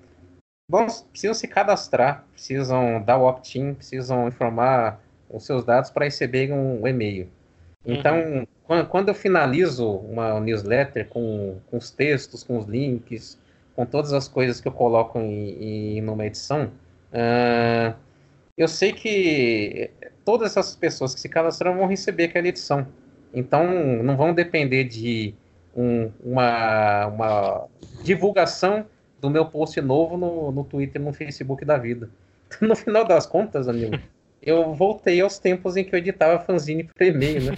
bom, 0.69 0.85
precisam 1.11 1.34
se 1.34 1.48
cadastrar, 1.48 2.26
precisam 2.31 3.02
dar 3.02 3.18
o 3.18 3.27
opt-in, 3.27 3.73
precisam 3.73 4.27
informar 4.27 5.02
os 5.27 5.48
seus 5.48 5.65
dados 5.65 5.90
para 5.90 6.06
receberem 6.06 6.53
um 6.53 6.88
e-mail. 6.88 7.27
Então, 7.84 8.19
uhum 8.19 8.45
quando 8.89 9.09
eu 9.09 9.15
finalizo 9.15 9.89
uma 9.89 10.39
newsletter 10.39 11.07
com, 11.07 11.57
com 11.69 11.77
os 11.77 11.91
textos, 11.91 12.43
com 12.43 12.57
os 12.57 12.65
links, 12.65 13.37
com 13.75 13.85
todas 13.85 14.13
as 14.13 14.27
coisas 14.27 14.61
que 14.61 14.67
eu 14.67 14.71
coloco 14.71 15.19
em, 15.19 15.97
em 15.97 16.01
numa 16.01 16.25
edição, 16.25 16.71
uh, 17.11 17.95
eu 18.57 18.67
sei 18.67 18.93
que 18.93 19.89
todas 20.23 20.51
essas 20.51 20.75
pessoas 20.75 21.13
que 21.13 21.21
se 21.21 21.27
cadastraram 21.29 21.77
vão 21.77 21.87
receber 21.87 22.25
aquela 22.25 22.47
edição. 22.47 22.87
Então, 23.33 23.67
não 24.03 24.15
vão 24.15 24.33
depender 24.33 24.83
de 24.83 25.33
um, 25.75 26.11
uma, 26.23 27.07
uma 27.07 27.67
divulgação 28.03 28.85
do 29.19 29.29
meu 29.29 29.45
post 29.45 29.79
novo 29.81 30.17
no, 30.17 30.51
no 30.51 30.63
Twitter, 30.63 31.01
no 31.01 31.13
Facebook 31.13 31.65
da 31.65 31.77
vida. 31.77 32.09
No 32.61 32.75
final 32.75 33.03
das 33.03 33.25
contas, 33.25 33.67
amigo, 33.67 33.97
eu 34.39 34.75
voltei 34.75 35.19
aos 35.19 35.39
tempos 35.39 35.75
em 35.75 35.83
que 35.83 35.95
eu 35.95 35.97
editava 35.97 36.37
fanzine 36.43 36.83
por 36.83 37.01
e-mail, 37.01 37.41
né? 37.41 37.57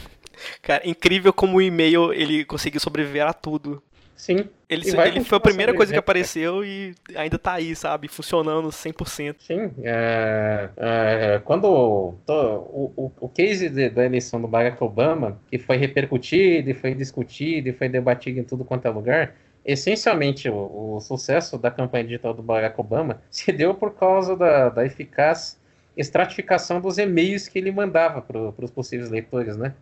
Cara, 0.62 0.88
incrível 0.88 1.34
como 1.34 1.57
o 1.57 1.62
e-mail 1.62 2.14
ele 2.14 2.45
conseguiu 2.45 2.80
sobreviver 2.80 3.26
a 3.26 3.34
tudo. 3.34 3.82
Sim. 4.16 4.48
Ele, 4.70 4.90
ele 4.90 5.24
foi 5.24 5.38
a 5.38 5.41
primeira 5.41 5.74
coisa 5.74 5.91
que 5.91 5.99
apareceu 5.99 6.64
e 6.64 6.95
ainda 7.16 7.38
tá 7.38 7.53
aí, 7.53 7.76
sabe? 7.76 8.07
Funcionando 8.07 8.70
100%. 8.70 9.36
Sim. 9.40 9.72
É, 9.84 10.70
é, 10.78 11.41
quando 11.44 12.16
tô, 12.26 12.34
o, 12.34 12.94
o, 12.95 13.12
o 13.20 13.30
case 13.30 13.70
de, 13.70 13.90
da 13.90 14.06
eleição 14.06 14.41
do 14.41 14.48
Barack 14.48 14.82
Obama, 14.84 15.40
que 15.52 15.60
foi 15.60 15.78
repercutido, 15.78 16.70
e 16.70 16.74
foi 16.74 16.95
discutido, 16.95 17.70
e 17.70 17.74
foi 17.74 17.90
debatido 17.90 18.40
em 18.40 18.44
tudo 18.44 18.64
quanto 18.64 18.88
é 18.88 18.90
lugar, 18.90 19.36
essencialmente 19.66 20.49
o, 20.49 20.95
o 20.95 20.99
sucesso 21.02 21.57
da 21.57 21.70
campanha 21.70 22.06
digital 22.06 22.34
do 22.34 22.41
Barack 22.41 22.80
Obama 22.80 23.22
se 23.30 23.52
deu 23.52 23.76
por 23.76 23.94
causa 23.95 24.36
da, 24.36 24.70
da 24.70 24.86
eficaz 24.86 25.60
estratificação 25.95 26.82
dos 26.82 26.98
e-mails 26.98 27.48
que 27.48 27.57
ele 27.57 27.72
mandava 27.72 28.22
para 28.22 28.66
os 28.66 28.72
possíveis 28.72 29.10
leitores, 29.10 29.56
né? 29.56 29.74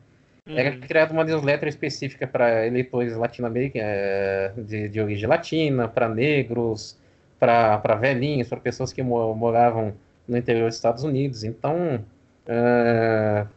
Uhum. 0.48 0.57
Era 0.57 0.78
criada 0.78 1.14
uma 1.14 1.24
newsletter 1.24 1.70
específica 1.70 2.28
para 2.28 2.65
eleitores 2.68 3.15
latino-americanos 3.15 3.88
é, 3.88 4.53
de, 4.57 4.90
de 4.90 4.99
origem 4.99 5.28
latina, 5.28 5.88
para 5.88 6.10
negros, 6.10 6.98
para 7.40 7.95
velhinhos, 7.95 8.48
para 8.48 8.60
pessoas 8.60 8.91
que 8.91 9.02
moravam 9.02 9.94
no 10.28 10.38
interior 10.38 10.68
dos 10.68 10.76
Estados 10.76 11.03
Unidos. 11.03 11.44
Então, 11.44 12.03
uh, 12.48 13.48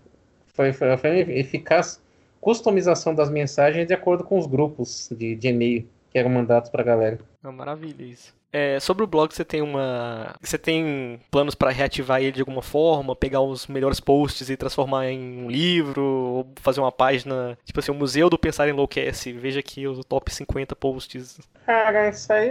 foi, 0.49 0.73
foi, 0.73 0.97
foi 0.97 1.19
eficaz 1.39 2.01
customização 2.41 3.15
das 3.15 3.31
mensagens 3.31 3.87
de 3.87 3.95
acordo 3.95 4.23
com 4.23 4.39
os 4.39 4.47
grupos 4.47 5.09
de, 5.11 5.35
de 5.35 5.49
e-mail 5.49 5.89
que 6.11 6.19
eram 6.19 6.31
mandados 6.31 6.71
para 6.71 6.83
a 6.83 6.85
galera. 6.85 7.19
É 7.45 7.51
maravilha 7.51 8.05
isso. 8.05 8.35
É, 8.53 8.79
sobre 8.81 9.05
o 9.05 9.07
blog, 9.07 9.35
você 9.35 9.45
tem 9.45 9.61
uma. 9.61 10.35
Você 10.41 10.57
tem 10.57 11.21
planos 11.31 11.55
para 11.55 11.71
reativar 11.71 12.23
ele 12.23 12.33
de 12.33 12.41
alguma 12.41 12.63
forma, 12.63 13.15
pegar 13.15 13.41
os 13.41 13.67
melhores 13.67 14.01
posts 14.01 14.49
e 14.49 14.57
transformar 14.57 15.09
em 15.09 15.45
um 15.45 15.51
livro, 15.51 16.03
ou 16.03 16.53
fazer 16.57 16.81
uma 16.81 16.93
página, 16.93 17.59
tipo 17.65 17.79
assim, 17.81 17.91
o 17.91 17.95
Museu 17.95 18.31
do 18.31 18.39
Pensar 18.39 18.69
Enlouquece, 18.69 19.33
veja 19.33 19.61
aqui 19.61 19.87
os 19.87 20.05
top 20.07 20.33
50 20.33 20.75
posts. 20.77 21.39
Cara, 21.67 22.09
isso 22.09 22.33
aí, 22.33 22.51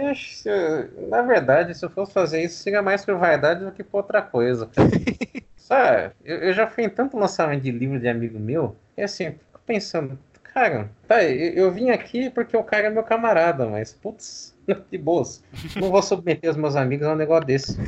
na 1.08 1.22
verdade, 1.22 1.74
se 1.74 1.84
eu 1.84 1.90
fosse 1.90 2.12
fazer 2.12 2.44
isso, 2.44 2.62
seria 2.62 2.82
mais 2.82 3.04
por 3.04 3.16
vaidade 3.16 3.64
do 3.64 3.72
que 3.72 3.82
por 3.82 3.98
outra 3.98 4.22
coisa. 4.22 4.68
Sabe, 5.56 6.12
eu, 6.24 6.36
eu 6.36 6.52
já 6.52 6.68
fui 6.68 6.84
em 6.84 6.88
tanto 6.88 7.18
lançamento 7.18 7.62
de 7.62 7.72
livro 7.72 7.98
de 7.98 8.06
amigo 8.06 8.38
meu, 8.38 8.76
e 8.96 9.02
assim, 9.02 9.32
fico 9.32 9.60
pensando, 9.66 10.16
cara, 10.54 10.88
tá, 11.08 11.24
eu, 11.24 11.52
eu 11.54 11.72
vim 11.72 11.90
aqui 11.90 12.30
porque 12.30 12.56
o 12.56 12.62
cara 12.62 12.86
é 12.86 12.90
meu 12.90 13.02
camarada, 13.02 13.66
mas, 13.66 13.92
putz 13.92 14.55
de 14.90 14.98
boas. 14.98 15.42
Não 15.76 15.90
vou 15.90 16.02
submeter 16.02 16.50
os 16.50 16.56
meus 16.56 16.76
amigos 16.76 17.06
a 17.06 17.12
um 17.12 17.16
negócio 17.16 17.46
desse. 17.46 17.78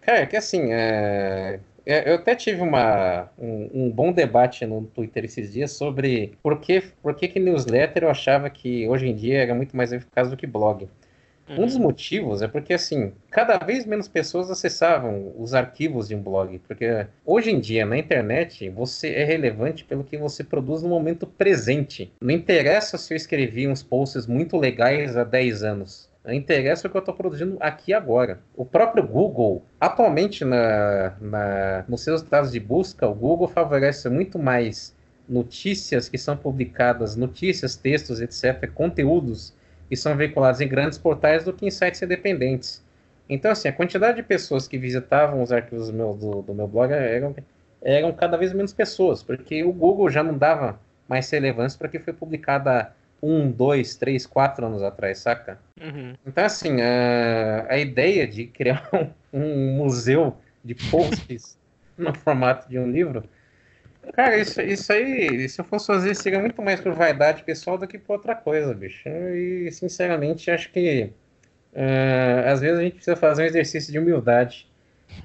Cara, 0.00 0.26
que 0.26 0.36
assim, 0.36 0.72
é... 0.72 1.60
é 1.84 2.10
eu 2.10 2.16
até 2.16 2.34
tive 2.34 2.60
uma, 2.62 3.28
um, 3.38 3.70
um, 3.72 3.90
bom 3.90 4.12
debate 4.12 4.66
no 4.66 4.82
Twitter 4.82 5.24
esses 5.24 5.52
dias 5.52 5.72
sobre 5.72 6.32
por 6.42 6.60
que, 6.60 6.82
por 7.02 7.14
que, 7.14 7.28
que 7.28 7.40
newsletter 7.40 8.04
eu 8.04 8.10
achava 8.10 8.50
que 8.50 8.88
hoje 8.88 9.06
em 9.06 9.14
dia 9.14 9.42
era 9.42 9.54
muito 9.54 9.76
mais 9.76 9.92
eficaz 9.92 10.30
do 10.30 10.36
que 10.36 10.46
blog. 10.46 10.88
Uhum. 11.48 11.62
Um 11.62 11.66
dos 11.66 11.76
motivos 11.76 12.42
é 12.42 12.48
porque, 12.48 12.74
assim, 12.74 13.12
cada 13.30 13.56
vez 13.58 13.86
menos 13.86 14.08
pessoas 14.08 14.50
acessavam 14.50 15.32
os 15.38 15.54
arquivos 15.54 16.08
de 16.08 16.14
um 16.14 16.22
blog. 16.22 16.58
Porque 16.66 17.06
hoje 17.24 17.50
em 17.50 17.60
dia, 17.60 17.86
na 17.86 17.96
internet, 17.96 18.68
você 18.68 19.10
é 19.10 19.24
relevante 19.24 19.84
pelo 19.84 20.04
que 20.04 20.16
você 20.16 20.42
produz 20.42 20.82
no 20.82 20.88
momento 20.88 21.26
presente. 21.26 22.12
Não 22.20 22.34
interessa 22.34 22.98
se 22.98 23.14
eu 23.14 23.16
escrevi 23.16 23.68
uns 23.68 23.82
posts 23.82 24.26
muito 24.26 24.56
legais 24.56 25.16
há 25.16 25.24
10 25.24 25.62
anos. 25.62 26.10
Não 26.24 26.34
interessa 26.34 26.88
o 26.88 26.90
que 26.90 26.96
eu 26.96 27.00
estou 27.00 27.14
produzindo 27.14 27.56
aqui 27.60 27.94
agora. 27.94 28.40
O 28.56 28.64
próprio 28.64 29.06
Google, 29.06 29.64
atualmente 29.80 30.44
na, 30.44 31.14
na, 31.20 31.84
nos 31.86 32.00
seus 32.00 32.20
dados 32.22 32.50
de 32.50 32.58
busca, 32.58 33.06
o 33.06 33.14
Google 33.14 33.46
favorece 33.46 34.08
muito 34.08 34.36
mais 34.36 34.92
notícias 35.28 36.08
que 36.08 36.18
são 36.18 36.36
publicadas, 36.36 37.14
notícias, 37.14 37.76
textos, 37.76 38.20
etc., 38.20 38.68
conteúdos 38.72 39.54
que 39.88 39.96
são 39.96 40.16
veiculados 40.16 40.60
em 40.60 40.68
grandes 40.68 40.98
portais 40.98 41.44
do 41.44 41.52
que 41.52 41.66
em 41.66 41.70
sites 41.70 42.02
independentes. 42.02 42.84
Então, 43.28 43.50
assim, 43.50 43.68
a 43.68 43.72
quantidade 43.72 44.16
de 44.16 44.22
pessoas 44.22 44.68
que 44.68 44.78
visitavam 44.78 45.42
os 45.42 45.52
arquivos 45.52 45.88
do 45.88 45.92
meu, 45.92 46.14
do, 46.14 46.42
do 46.42 46.54
meu 46.54 46.68
blog 46.68 46.92
eram, 46.92 47.34
eram 47.82 48.12
cada 48.12 48.36
vez 48.36 48.52
menos 48.52 48.72
pessoas, 48.72 49.22
porque 49.22 49.64
o 49.64 49.72
Google 49.72 50.10
já 50.10 50.22
não 50.22 50.36
dava 50.36 50.78
mais 51.08 51.28
relevância 51.30 51.78
para 51.78 51.88
que 51.88 51.98
foi 51.98 52.12
publicada 52.12 52.92
um, 53.22 53.50
dois, 53.50 53.96
três, 53.96 54.26
quatro 54.26 54.66
anos 54.66 54.82
atrás, 54.82 55.18
saca? 55.18 55.58
Uhum. 55.80 56.14
Então, 56.24 56.44
assim, 56.44 56.80
a, 56.80 57.66
a 57.68 57.78
ideia 57.78 58.26
de 58.26 58.46
criar 58.46 58.88
um, 58.92 59.10
um 59.32 59.76
museu 59.76 60.36
de 60.64 60.74
posts 60.90 61.58
no 61.96 62.14
formato 62.14 62.68
de 62.68 62.78
um 62.78 62.90
livro, 62.90 63.24
cara, 64.12 64.38
isso, 64.38 64.60
isso 64.60 64.92
aí, 64.92 65.48
se 65.48 65.60
eu 65.60 65.64
fosse 65.64 65.86
fazer, 65.86 66.14
seria 66.14 66.40
muito 66.40 66.60
mais 66.62 66.80
por 66.80 66.92
vaidade 66.92 67.42
pessoal 67.42 67.78
do 67.78 67.86
que 67.86 67.98
por 67.98 68.14
outra 68.14 68.34
coisa, 68.34 68.74
bicho. 68.74 69.08
E, 69.08 69.70
sinceramente, 69.72 70.50
acho 70.50 70.70
que 70.70 71.10
uh, 71.72 72.48
às 72.48 72.60
vezes 72.60 72.78
a 72.78 72.82
gente 72.82 72.94
precisa 72.94 73.16
fazer 73.16 73.42
um 73.42 73.46
exercício 73.46 73.92
de 73.92 73.98
humildade. 73.98 74.66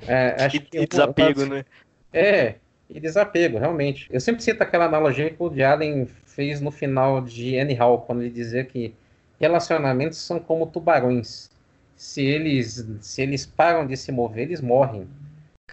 Uh, 0.04 0.36
acho 0.46 0.58
e, 0.58 0.60
que 0.60 0.80
e 0.80 0.88
desapego, 0.88 1.44
uma, 1.44 1.56
né? 1.56 1.66
É, 2.14 2.56
e 2.90 3.00
desapego, 3.00 3.58
realmente. 3.58 4.08
Eu 4.12 4.20
sempre 4.20 4.44
cito 4.44 4.62
aquela 4.62 4.86
analogia 4.86 5.30
que 5.30 5.38
o 5.40 5.46
Woody 5.46 5.64
Allen 5.64 6.08
fez 6.26 6.62
no 6.62 6.72
final 6.72 7.22
de 7.22 7.60
Anyhow, 7.60 8.02
quando 8.02 8.22
ele 8.22 8.30
dizia 8.30 8.64
que 8.64 8.94
relacionamentos 9.40 10.20
são 10.20 10.40
como 10.40 10.68
tubarões. 10.68 11.50
Se 11.96 12.24
eles, 12.24 12.86
se 13.02 13.22
eles 13.22 13.46
param 13.46 13.86
de 13.86 13.96
se 13.96 14.12
mover, 14.12 14.44
eles 14.44 14.62
morrem. 14.62 15.08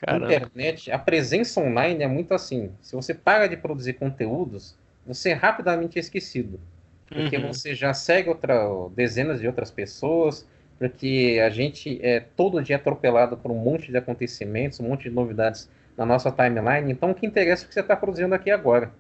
Caramba. 0.00 0.26
Internet, 0.26 0.90
a 0.92 0.98
presença 0.98 1.60
online 1.60 2.04
é 2.04 2.08
muito 2.08 2.32
assim. 2.32 2.70
Se 2.80 2.94
você 2.94 3.12
para 3.12 3.48
de 3.48 3.56
produzir 3.56 3.94
conteúdos, 3.94 4.76
você 5.06 5.30
é 5.30 5.34
rapidamente 5.34 5.98
esquecido. 5.98 6.60
Porque 7.06 7.36
uhum. 7.36 7.48
você 7.48 7.74
já 7.74 7.92
segue 7.94 8.28
outra, 8.28 8.68
dezenas 8.94 9.40
de 9.40 9.46
outras 9.46 9.70
pessoas, 9.70 10.46
porque 10.78 11.40
a 11.44 11.50
gente 11.50 11.98
é 12.02 12.20
todo 12.20 12.62
dia 12.62 12.76
atropelado 12.76 13.36
por 13.36 13.50
um 13.50 13.56
monte 13.56 13.90
de 13.90 13.96
acontecimentos, 13.96 14.78
um 14.78 14.88
monte 14.88 15.04
de 15.04 15.10
novidades 15.10 15.68
na 15.96 16.06
nossa 16.06 16.30
timeline. 16.30 16.92
Então, 16.92 17.10
o 17.10 17.14
que 17.14 17.26
interessa 17.26 17.64
é 17.64 17.66
o 17.66 17.68
que 17.68 17.74
você 17.74 17.80
está 17.80 17.96
produzindo 17.96 18.34
aqui 18.34 18.50
agora. 18.50 18.92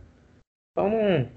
Então, 0.72 1.28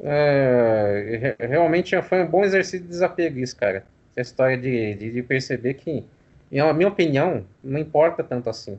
é, 0.00 1.36
realmente 1.40 2.00
foi 2.02 2.22
um 2.22 2.26
bom 2.28 2.44
exercício 2.44 2.80
de 2.80 2.88
desapego 2.88 3.38
isso, 3.38 3.56
cara. 3.56 3.84
Essa 4.14 4.30
história 4.30 4.58
de, 4.58 4.94
de, 4.94 5.10
de, 5.10 5.22
perceber 5.22 5.74
que, 5.74 6.04
na 6.50 6.72
minha 6.72 6.88
opinião, 6.88 7.44
não 7.64 7.78
importa 7.78 8.22
tanto 8.22 8.50
assim. 8.50 8.78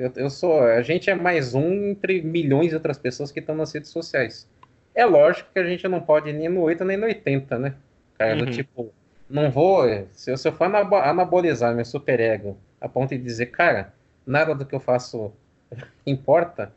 Eu, 0.00 0.10
eu, 0.16 0.30
sou, 0.30 0.62
a 0.62 0.80
gente 0.80 1.10
é 1.10 1.14
mais 1.14 1.54
um 1.54 1.90
entre 1.90 2.22
milhões 2.22 2.70
de 2.70 2.74
outras 2.74 2.96
pessoas 2.96 3.30
que 3.30 3.38
estão 3.38 3.54
nas 3.54 3.70
redes 3.70 3.90
sociais. 3.90 4.48
É 4.94 5.04
lógico 5.04 5.50
que 5.52 5.58
a 5.58 5.64
gente 5.64 5.86
não 5.86 6.00
pode 6.00 6.30
ir 6.30 6.32
nem 6.32 6.48
no 6.48 6.62
8 6.62 6.82
nem 6.86 6.96
no 6.96 7.04
80, 7.04 7.58
né? 7.58 7.74
Cara, 8.18 8.32
uhum. 8.32 8.46
do 8.46 8.50
tipo, 8.50 8.90
não 9.28 9.50
vou. 9.50 9.84
Se 10.12 10.30
eu, 10.30 10.38
se 10.38 10.48
eu 10.48 10.52
for 10.52 10.64
anabolizar 10.64 11.74
meu 11.74 11.84
superego 11.84 12.56
a 12.80 12.88
ponto 12.88 13.10
de 13.10 13.18
dizer, 13.18 13.46
cara, 13.46 13.92
nada 14.26 14.54
do 14.54 14.64
que 14.64 14.74
eu 14.74 14.80
faço 14.80 15.32
importa, 16.06 16.72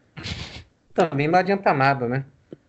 também 0.93 1.29
não 1.29 1.39
adianta 1.39 1.73
nada, 1.73 2.09
né? 2.09 2.25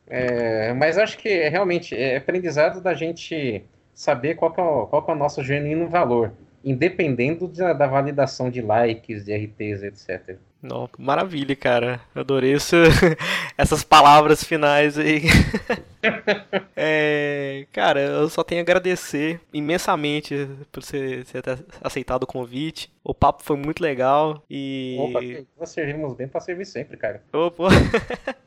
É, 0.07 0.73
mas 0.75 0.99
acho 0.99 1.19
que 1.19 1.29
é, 1.29 1.49
realmente 1.49 1.97
é 1.97 2.17
aprendizado 2.17 2.81
da 2.81 2.95
gente 2.95 3.65
saber 3.93 4.37
qual, 4.37 4.55
é, 4.57 4.61
o, 4.61 4.87
qual 4.87 5.05
é 5.09 5.11
o 5.11 5.17
nosso 5.17 5.43
genuíno 5.43 5.89
valor, 5.89 6.33
independendo 6.65 7.47
da, 7.47 7.73
da 7.73 7.87
validação 7.87 8.51
de 8.51 8.63
likes, 8.63 9.25
de 9.25 9.37
RTs, 9.37 9.83
etc. 9.83 10.39
Não, 10.65 10.89
maravilha, 10.99 11.55
cara. 11.55 12.01
Adorei 12.15 12.55
essa, 12.55 12.77
essas 13.59 13.85
palavras 13.85 14.43
finais 14.43 14.99
aí. 14.99 15.25
é, 16.75 17.67
cara, 17.71 18.01
eu 18.01 18.31
só 18.31 18.43
tenho 18.43 18.63
a 18.63 18.63
agradecer 18.63 19.39
imensamente 19.53 20.49
por 20.73 20.83
você, 20.83 21.23
você 21.23 21.43
ter 21.43 21.59
aceitado 21.83 22.23
o 22.23 22.27
convite. 22.27 22.91
O 23.05 23.13
papo 23.13 23.43
foi 23.43 23.59
muito 23.59 23.83
legal 23.83 24.43
e. 24.49 24.97
Opa, 24.99 25.21
nós 25.61 25.69
servimos 25.69 26.15
bem 26.15 26.27
pra 26.27 26.41
servir 26.41 26.65
sempre, 26.65 26.97
cara. 26.97 27.23
Opa! 27.31 27.69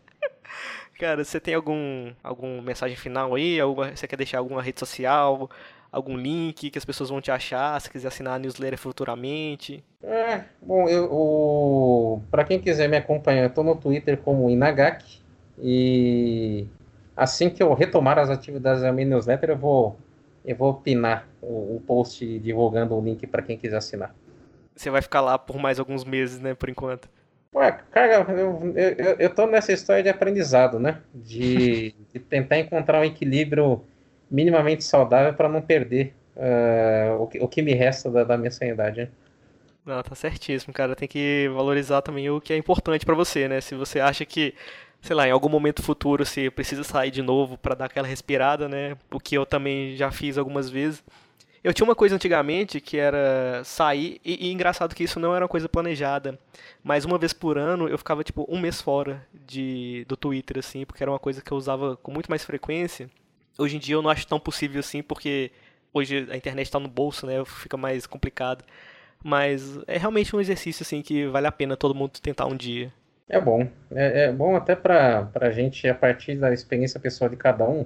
cara, 0.98 1.24
você 1.24 1.40
tem 1.40 1.54
algum, 1.54 2.12
algum 2.24 2.64
mensagem 2.64 2.98
final 2.98 3.36
aí? 3.36 3.60
Alguma, 3.60 3.96
você 3.96 4.08
quer 4.08 4.16
deixar 4.16 4.40
alguma 4.40 4.64
rede 4.64 4.80
social? 4.80 5.48
Algum 5.92 6.18
link 6.18 6.70
que 6.70 6.78
as 6.78 6.86
pessoas 6.86 7.10
vão 7.10 7.22
te 7.22 7.32
achar, 7.32 7.80
se 7.82 7.90
quiser 7.90 8.08
assinar 8.08 8.36
a 8.36 8.40
newsletter 8.40 8.78
futuramente? 8.78 9.84
É, 10.04 10.44
bom, 10.62 10.88
eu, 10.88 12.22
para 12.30 12.44
quem 12.44 12.60
quiser 12.60 12.88
me 12.88 12.98
acompanhar, 12.98 13.44
eu 13.44 13.50
tô 13.50 13.64
no 13.64 13.76
Twitter 13.76 14.18
como 14.18 14.50
Inagaki 14.50 15.22
e 15.60 16.68
assim 17.16 17.50
que 17.50 17.64
eu 17.64 17.74
retomar 17.74 18.20
as 18.20 18.30
atividades 18.30 18.84
da 18.84 18.92
minha 18.92 19.08
newsletter, 19.08 19.50
eu 19.50 19.58
vou 19.58 19.98
eu 20.46 20.56
vou 20.56 20.76
pinar 20.76 21.28
o, 21.42 21.76
o 21.76 21.84
post 21.86 22.40
divulgando 22.40 22.96
o 22.96 23.02
link 23.04 23.28
para 23.28 23.42
quem 23.42 23.58
quiser 23.58 23.78
assinar. 23.78 24.16
Você 24.74 24.90
vai 24.90 25.02
ficar 25.02 25.20
lá 25.20 25.38
por 25.38 25.58
mais 25.58 25.78
alguns 25.78 26.06
meses, 26.06 26.40
né, 26.40 26.54
por 26.54 26.70
enquanto? 26.70 27.10
Ué, 27.54 27.80
cara, 27.92 28.26
eu, 28.32 28.74
eu, 28.76 29.16
eu 29.20 29.30
tô 29.34 29.46
nessa 29.48 29.74
história 29.74 30.04
de 30.04 30.10
aprendizado, 30.10 30.80
né? 30.80 31.02
De, 31.14 31.96
de 32.14 32.20
tentar 32.20 32.60
encontrar 32.60 33.02
um 33.02 33.04
equilíbrio 33.04 33.84
minimamente 34.30 34.84
saudável 34.84 35.34
para 35.34 35.50
não 35.50 35.62
perder 35.62 36.14
uh, 36.36 37.22
o, 37.22 37.28
que, 37.28 37.40
o 37.40 37.48
que 37.48 37.62
me 37.62 37.74
resta 37.74 38.10
da, 38.10 38.24
da 38.24 38.38
minha 38.38 38.52
sanidade. 38.52 39.02
Né? 39.02 39.10
Não, 39.86 40.04
tá 40.04 40.16
certíssimo, 40.16 40.74
cara. 40.74 40.96
Tem 40.96 41.08
que 41.08 41.50
valorizar 41.54 42.02
também 42.02 42.30
o 42.30 42.42
que 42.42 42.54
é 42.54 42.58
importante 42.58 43.06
para 43.06 43.16
você, 43.16 43.48
né? 43.48 43.62
Se 43.62 43.74
você 43.74 44.00
acha 44.00 44.26
que, 44.26 44.54
sei 45.02 45.16
lá, 45.16 45.28
em 45.28 45.32
algum 45.32 45.48
momento 45.48 45.82
futuro 45.82 46.26
você 46.26 46.52
precisa 46.52 46.84
sair 46.84 47.10
de 47.10 47.22
novo 47.22 47.58
para 47.58 47.74
dar 47.74 47.86
aquela 47.86 48.08
respirada, 48.08 48.68
né? 48.68 48.98
O 49.10 49.20
que 49.20 49.36
eu 49.36 49.46
também 49.46 49.96
já 49.96 50.12
fiz 50.12 50.38
algumas 50.38 50.70
vezes. 50.70 51.02
Eu 51.64 51.74
tinha 51.74 51.86
uma 51.86 51.96
coisa 51.96 52.16
antigamente 52.16 52.80
que 52.80 52.98
era 52.98 53.62
sair, 53.64 54.22
e, 54.24 54.48
e, 54.48 54.54
engraçado 54.54 54.96
que 54.96 55.04
isso 55.04 55.20
não 55.20 55.36
era 55.36 55.44
uma 55.44 55.50
coisa 55.50 55.68
planejada, 55.68 56.38
mas 56.84 57.04
uma 57.04 57.18
vez 57.18 57.34
por 57.34 57.58
ano 57.58 57.90
eu 57.90 57.98
ficava 57.98 58.24
tipo 58.24 58.46
um 58.48 58.60
mês 58.60 58.82
fora 58.82 59.26
de, 59.34 60.06
do 60.08 60.16
Twitter, 60.16 60.60
assim, 60.60 60.86
porque 60.86 61.04
era 61.04 61.12
uma 61.12 61.20
coisa 61.20 61.42
que 61.42 61.52
eu 61.52 61.58
usava 61.58 61.98
com 61.98 62.12
muito 62.12 62.30
mais 62.30 62.44
frequência. 62.46 63.10
Hoje 63.58 63.78
em 63.78 63.80
dia 63.80 63.96
eu 63.96 64.02
não 64.02 64.10
acho 64.10 64.28
tão 64.28 64.40
possível 64.40 64.80
assim, 64.80 65.02
porque 65.02 65.52
hoje 65.94 66.28
a 66.30 66.38
internet 66.38 66.68
está 66.68 66.80
no 66.80 66.88
bolso, 66.88 67.26
né? 67.26 67.44
Fica 67.46 67.78
mais 67.78 68.06
complicado. 68.06 68.64
Mas 69.24 69.80
é 69.88 69.98
realmente 69.98 70.36
um 70.36 70.40
exercício 70.40 70.84
assim 70.84 71.02
que 71.02 71.26
vale 71.28 71.48
a 71.48 71.52
pena 71.52 71.76
todo 71.76 71.96
mundo 71.96 72.12
tentar 72.22 72.46
um 72.46 72.56
dia. 72.56 72.92
É 73.28 73.40
bom. 73.42 73.68
É, 73.92 74.26
é 74.26 74.32
bom 74.32 74.56
até 74.56 74.76
para 74.76 75.30
a 75.42 75.52
gente, 75.52 75.88
a 75.88 75.96
partir 75.96 76.36
da 76.36 76.54
experiência 76.54 77.00
pessoal 77.00 77.30
de 77.30 77.36
cada 77.36 77.68
um, 77.68 77.86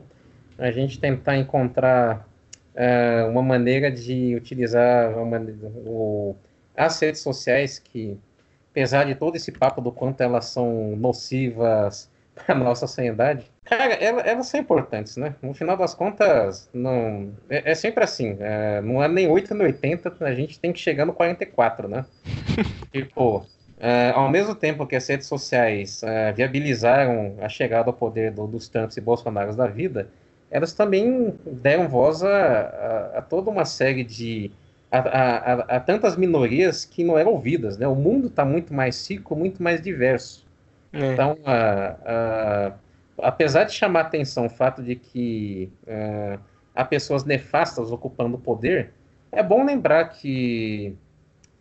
a 0.57 0.69
gente 0.71 0.99
tentar 0.99 1.37
encontrar 1.37 2.27
é, 2.75 3.23
uma 3.23 3.41
maneira 3.41 3.91
de 3.91 4.35
utilizar 4.35 5.13
o, 5.17 6.35
as 6.75 6.99
redes 6.99 7.21
sociais 7.21 7.79
que, 7.79 8.17
apesar 8.69 9.05
de 9.05 9.15
todo 9.15 9.35
esse 9.35 9.51
papo 9.51 9.81
do 9.81 9.91
quanto 9.91 10.21
elas 10.21 10.45
são 10.45 10.95
nocivas 10.95 12.09
para 12.35 12.55
nossa 12.55 12.87
sanidade, 12.87 13.50
Cara, 13.63 13.93
elas, 13.93 14.25
elas 14.25 14.47
são 14.47 14.59
importantes, 14.59 15.17
né? 15.17 15.35
No 15.41 15.53
final 15.53 15.77
das 15.77 15.93
contas, 15.93 16.69
não 16.73 17.31
é, 17.49 17.71
é 17.71 17.75
sempre 17.75 18.03
assim. 18.03 18.35
É, 18.39 18.81
não 18.81 19.03
é 19.03 19.07
nem 19.07 19.29
8 19.29 19.53
nem 19.53 19.67
80, 19.67 20.15
a 20.19 20.33
gente 20.33 20.59
tem 20.59 20.73
que 20.73 20.79
chegar 20.79 21.05
no 21.05 21.13
44, 21.13 21.87
né? 21.87 22.05
tipo, 22.91 23.45
é, 23.79 24.11
ao 24.15 24.29
mesmo 24.29 24.55
tempo 24.55 24.85
que 24.87 24.95
as 24.95 25.07
redes 25.07 25.27
sociais 25.27 26.01
é, 26.03 26.31
viabilizaram 26.33 27.35
a 27.39 27.47
chegada 27.47 27.89
ao 27.89 27.93
poder 27.93 28.31
do, 28.31 28.47
dos 28.47 28.67
Trumps 28.67 28.97
e 28.97 29.01
Bolsonaros 29.01 29.55
da 29.55 29.67
vida, 29.67 30.09
elas 30.49 30.73
também 30.73 31.33
deram 31.45 31.87
voz 31.87 32.23
a, 32.23 32.29
a, 32.29 33.17
a 33.19 33.21
toda 33.21 33.49
uma 33.49 33.65
série 33.65 34.03
de. 34.03 34.51
A, 34.91 34.97
a, 34.97 35.53
a, 35.77 35.79
tantas 35.79 36.17
minorias 36.17 36.83
que 36.83 37.03
não 37.03 37.17
eram 37.17 37.31
ouvidas, 37.31 37.77
né? 37.77 37.87
O 37.87 37.95
mundo 37.95 38.27
está 38.27 38.43
muito 38.43 38.73
mais 38.73 39.09
rico, 39.09 39.35
muito 39.35 39.63
mais 39.63 39.81
diverso. 39.81 40.45
É. 40.91 41.13
Então, 41.13 41.37
a 41.45 42.73
apesar 43.21 43.65
de 43.65 43.73
chamar 43.73 44.01
atenção 44.01 44.45
o 44.45 44.49
fato 44.49 44.83
de 44.83 44.95
que 44.95 45.71
uh, 45.83 46.39
há 46.75 46.83
pessoas 46.83 47.23
nefastas 47.23 47.91
ocupando 47.91 48.35
o 48.35 48.39
poder, 48.39 48.91
é 49.31 49.41
bom 49.41 49.65
lembrar 49.65 50.05
que 50.09 50.95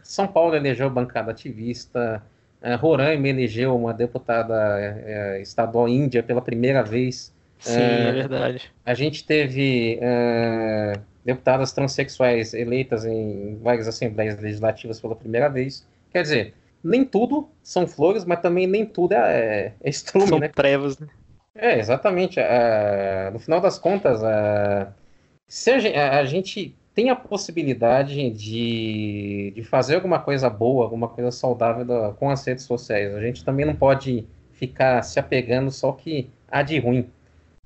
São 0.03 0.27
Paulo 0.27 0.57
elegeu 0.57 0.91
bancada 0.91 1.31
ativista, 1.31 2.23
uh, 2.63 2.77
Roraima 2.77 3.29
elegeu 3.29 3.77
uma 3.77 3.95
deputada 3.95 4.55
uh, 4.55 5.41
estadual 5.41 5.89
índia 5.89 6.23
pela 6.23 6.41
primeira 6.41 6.83
vez. 6.83 7.33
Sim, 7.59 7.79
é 7.79 8.13
verdade. 8.13 8.73
A 8.87 8.95
gente 8.95 9.23
teve 9.27 10.01
deputadas 11.23 11.73
transexuais 11.73 12.55
eleitas 12.55 13.05
em 13.05 13.59
várias 13.63 13.87
assembleias 13.87 14.41
legislativas 14.41 14.99
pela 14.99 15.15
primeira 15.15 15.47
vez. 15.47 15.87
Quer 16.11 16.23
dizer, 16.23 16.55
nem 16.83 17.05
tudo 17.05 17.51
são 17.63 17.87
flores, 17.87 18.25
mas 18.25 18.41
também 18.41 18.67
nem 18.67 18.87
tudo 18.87 19.13
é, 19.13 19.75
é 19.79 19.91
estrume, 19.91 20.27
são 20.27 20.39
né? 20.39 20.49
trevas, 20.49 20.99
né? 20.99 21.07
É, 21.55 21.79
exatamente. 21.79 22.39
Uh, 22.41 23.33
no 23.33 23.39
final 23.39 23.61
das 23.61 23.79
contas, 23.79 24.21
uh, 24.23 24.93
se 25.47 25.71
a 25.71 25.79
gente, 25.79 25.97
a 25.97 26.25
gente, 26.25 26.77
tem 26.95 27.11
a 27.11 27.17
possibilidade 27.17 28.31
de, 28.31 29.53
de 29.55 29.65
fazer 29.65 29.97
alguma 29.97 30.19
coisa 30.21 30.49
boa, 30.49 30.85
alguma 30.85 31.09
coisa 31.09 31.31
saudável 31.31 31.85
da, 31.85 32.13
com 32.13 32.31
as 32.31 32.45
redes 32.47 32.65
sociais, 32.65 33.15
a 33.15 33.21
gente 33.21 33.45
também 33.45 33.67
não 33.67 33.75
pode 33.75 34.27
ficar 34.53 35.03
se 35.03 35.19
apegando 35.19 35.71
só 35.71 35.93
que 35.93 36.29
há 36.49 36.63
de 36.63 36.79
ruim. 36.79 37.07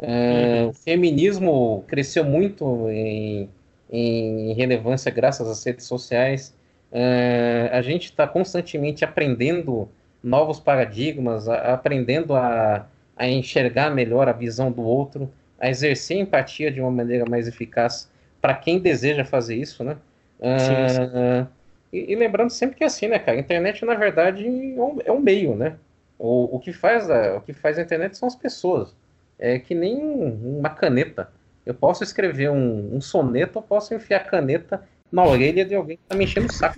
Uh, 0.01 0.06
uhum. 0.06 0.69
O 0.69 0.73
feminismo 0.73 1.85
cresceu 1.86 2.24
muito 2.24 2.89
em, 2.89 3.48
em 3.90 4.52
relevância 4.55 5.11
graças 5.11 5.48
às 5.48 5.65
redes 5.65 5.86
sociais. 5.86 6.55
É, 6.90 7.70
a 7.73 7.82
gente 7.82 8.05
está 8.05 8.27
constantemente 8.27 9.05
aprendendo 9.05 9.89
novos 10.23 10.61
paradigmas, 10.61 11.48
a, 11.48 11.74
aprendendo 11.74 12.35
a, 12.35 12.86
a 13.16 13.28
enxergar 13.28 13.91
melhor 13.91 14.28
a 14.28 14.32
visão 14.32 14.70
do 14.70 14.82
outro, 14.82 15.32
a 15.59 15.69
exercer 15.69 16.19
empatia 16.19 16.70
de 16.70 16.81
uma 16.81 16.91
maneira 16.91 17.24
mais 17.28 17.47
eficaz 17.49 18.11
para 18.41 18.55
quem 18.55 18.78
deseja 18.78 19.24
fazer 19.24 19.57
isso, 19.57 19.82
né? 19.82 19.97
Sim, 20.41 20.89
sim. 20.89 21.03
Uh, 21.03 21.49
e, 21.93 22.12
e, 22.12 22.16
lembrando 22.16 22.51
sempre 22.51 22.77
que 22.77 22.85
é 22.85 22.86
assim, 22.86 23.09
né, 23.09 23.19
cara? 23.19 23.39
A 23.39 23.41
internet, 23.41 23.85
na 23.85 23.95
verdade, 23.95 24.45
é 24.47 24.82
um, 24.82 24.99
é 25.05 25.12
um 25.12 25.20
meio, 25.20 25.55
né? 25.55 25.77
O, 26.19 26.57
o, 26.57 26.61
que 26.61 26.73
faz 26.73 27.09
a, 27.11 27.36
o 27.36 27.41
que 27.41 27.53
faz 27.53 27.78
a 27.78 27.82
internet 27.82 28.16
são 28.16 28.27
as 28.28 28.35
pessoas. 28.35 28.95
É 29.39 29.59
que 29.59 29.74
nem 29.74 29.97
uma 29.97 30.70
caneta. 30.70 31.31
Eu 31.65 31.73
posso 31.73 32.05
escrever 32.05 32.51
um, 32.51 32.95
um 32.95 33.01
soneto, 33.01 33.59
eu 33.59 33.62
posso 33.62 33.95
enfiar 33.95 34.19
a 34.19 34.24
caneta 34.24 34.82
na 35.11 35.24
orelha 35.24 35.65
de 35.65 35.74
alguém 35.74 35.97
que 35.97 36.03
tá 36.09 36.16
me 36.16 36.24
enchendo 36.24 36.49
o 36.49 36.53
saco. 36.53 36.74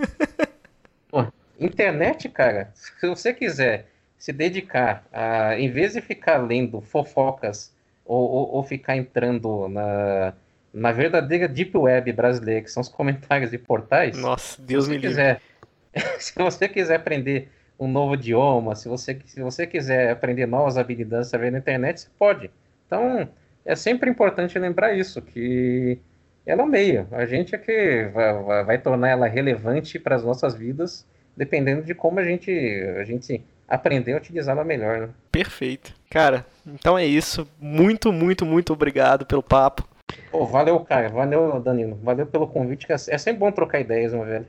Pô, 1.08 1.26
internet, 1.58 2.28
cara, 2.28 2.70
se 2.74 3.06
você 3.06 3.32
quiser 3.32 3.86
se 4.26 4.32
dedicar 4.32 5.06
a, 5.12 5.56
em 5.56 5.70
vez 5.70 5.92
de 5.92 6.00
ficar 6.00 6.38
lendo 6.38 6.80
fofocas 6.80 7.72
ou, 8.04 8.28
ou, 8.28 8.54
ou 8.54 8.62
ficar 8.64 8.96
entrando 8.96 9.68
na, 9.68 10.34
na 10.74 10.90
verdadeira 10.90 11.46
deep 11.46 11.78
web 11.78 12.12
brasileira, 12.12 12.60
que 12.60 12.68
são 12.68 12.80
os 12.80 12.88
comentários 12.88 13.52
de 13.52 13.58
portais. 13.58 14.18
Nossa, 14.18 14.60
Deus 14.60 14.88
me 14.88 14.98
quiser, 14.98 15.40
se 16.18 16.34
você 16.34 16.68
quiser 16.68 16.96
aprender 16.96 17.48
um 17.78 17.86
novo 17.86 18.14
idioma, 18.14 18.74
se 18.74 18.88
você, 18.88 19.16
se 19.26 19.40
você 19.40 19.64
quiser 19.64 20.10
aprender 20.10 20.44
novas 20.46 20.76
habilidades 20.76 21.28
através 21.28 21.52
da 21.52 21.60
internet, 21.60 22.00
você 22.00 22.08
pode. 22.18 22.50
Então, 22.84 23.28
é 23.64 23.76
sempre 23.76 24.10
importante 24.10 24.58
lembrar 24.58 24.92
isso, 24.92 25.22
que 25.22 26.00
ela 26.44 26.62
é 26.62 26.64
um 26.64 26.68
meio. 26.68 27.06
A 27.12 27.26
gente 27.26 27.54
é 27.54 27.58
que 27.58 28.10
vai, 28.12 28.64
vai 28.64 28.78
tornar 28.78 29.10
ela 29.10 29.28
relevante 29.28 30.00
para 30.00 30.16
as 30.16 30.24
nossas 30.24 30.52
vidas, 30.52 31.06
dependendo 31.36 31.82
de 31.82 31.94
como 31.94 32.18
a 32.18 32.24
gente, 32.24 32.50
a 32.98 33.04
gente 33.04 33.44
aprender 33.68 34.14
a 34.14 34.18
utilizá-la 34.18 34.64
melhor. 34.64 35.00
Né? 35.00 35.08
Perfeito. 35.30 35.94
Cara, 36.10 36.46
então 36.66 36.98
é 36.98 37.04
isso. 37.04 37.46
Muito, 37.60 38.12
muito, 38.12 38.44
muito 38.44 38.72
obrigado 38.72 39.26
pelo 39.26 39.42
papo. 39.42 39.86
Pô, 40.30 40.46
valeu, 40.46 40.78
cara. 40.80 41.08
Valeu, 41.08 41.60
Danilo. 41.60 41.98
Valeu 42.02 42.26
pelo 42.26 42.46
convite. 42.46 42.86
É 42.90 43.18
sempre 43.18 43.40
bom 43.40 43.50
trocar 43.50 43.80
ideias, 43.80 44.12
meu 44.12 44.24
velho. 44.24 44.46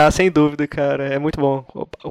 Ah, 0.00 0.12
sem 0.12 0.30
dúvida, 0.30 0.64
cara. 0.68 1.12
É 1.12 1.18
muito 1.18 1.40
bom 1.40 1.64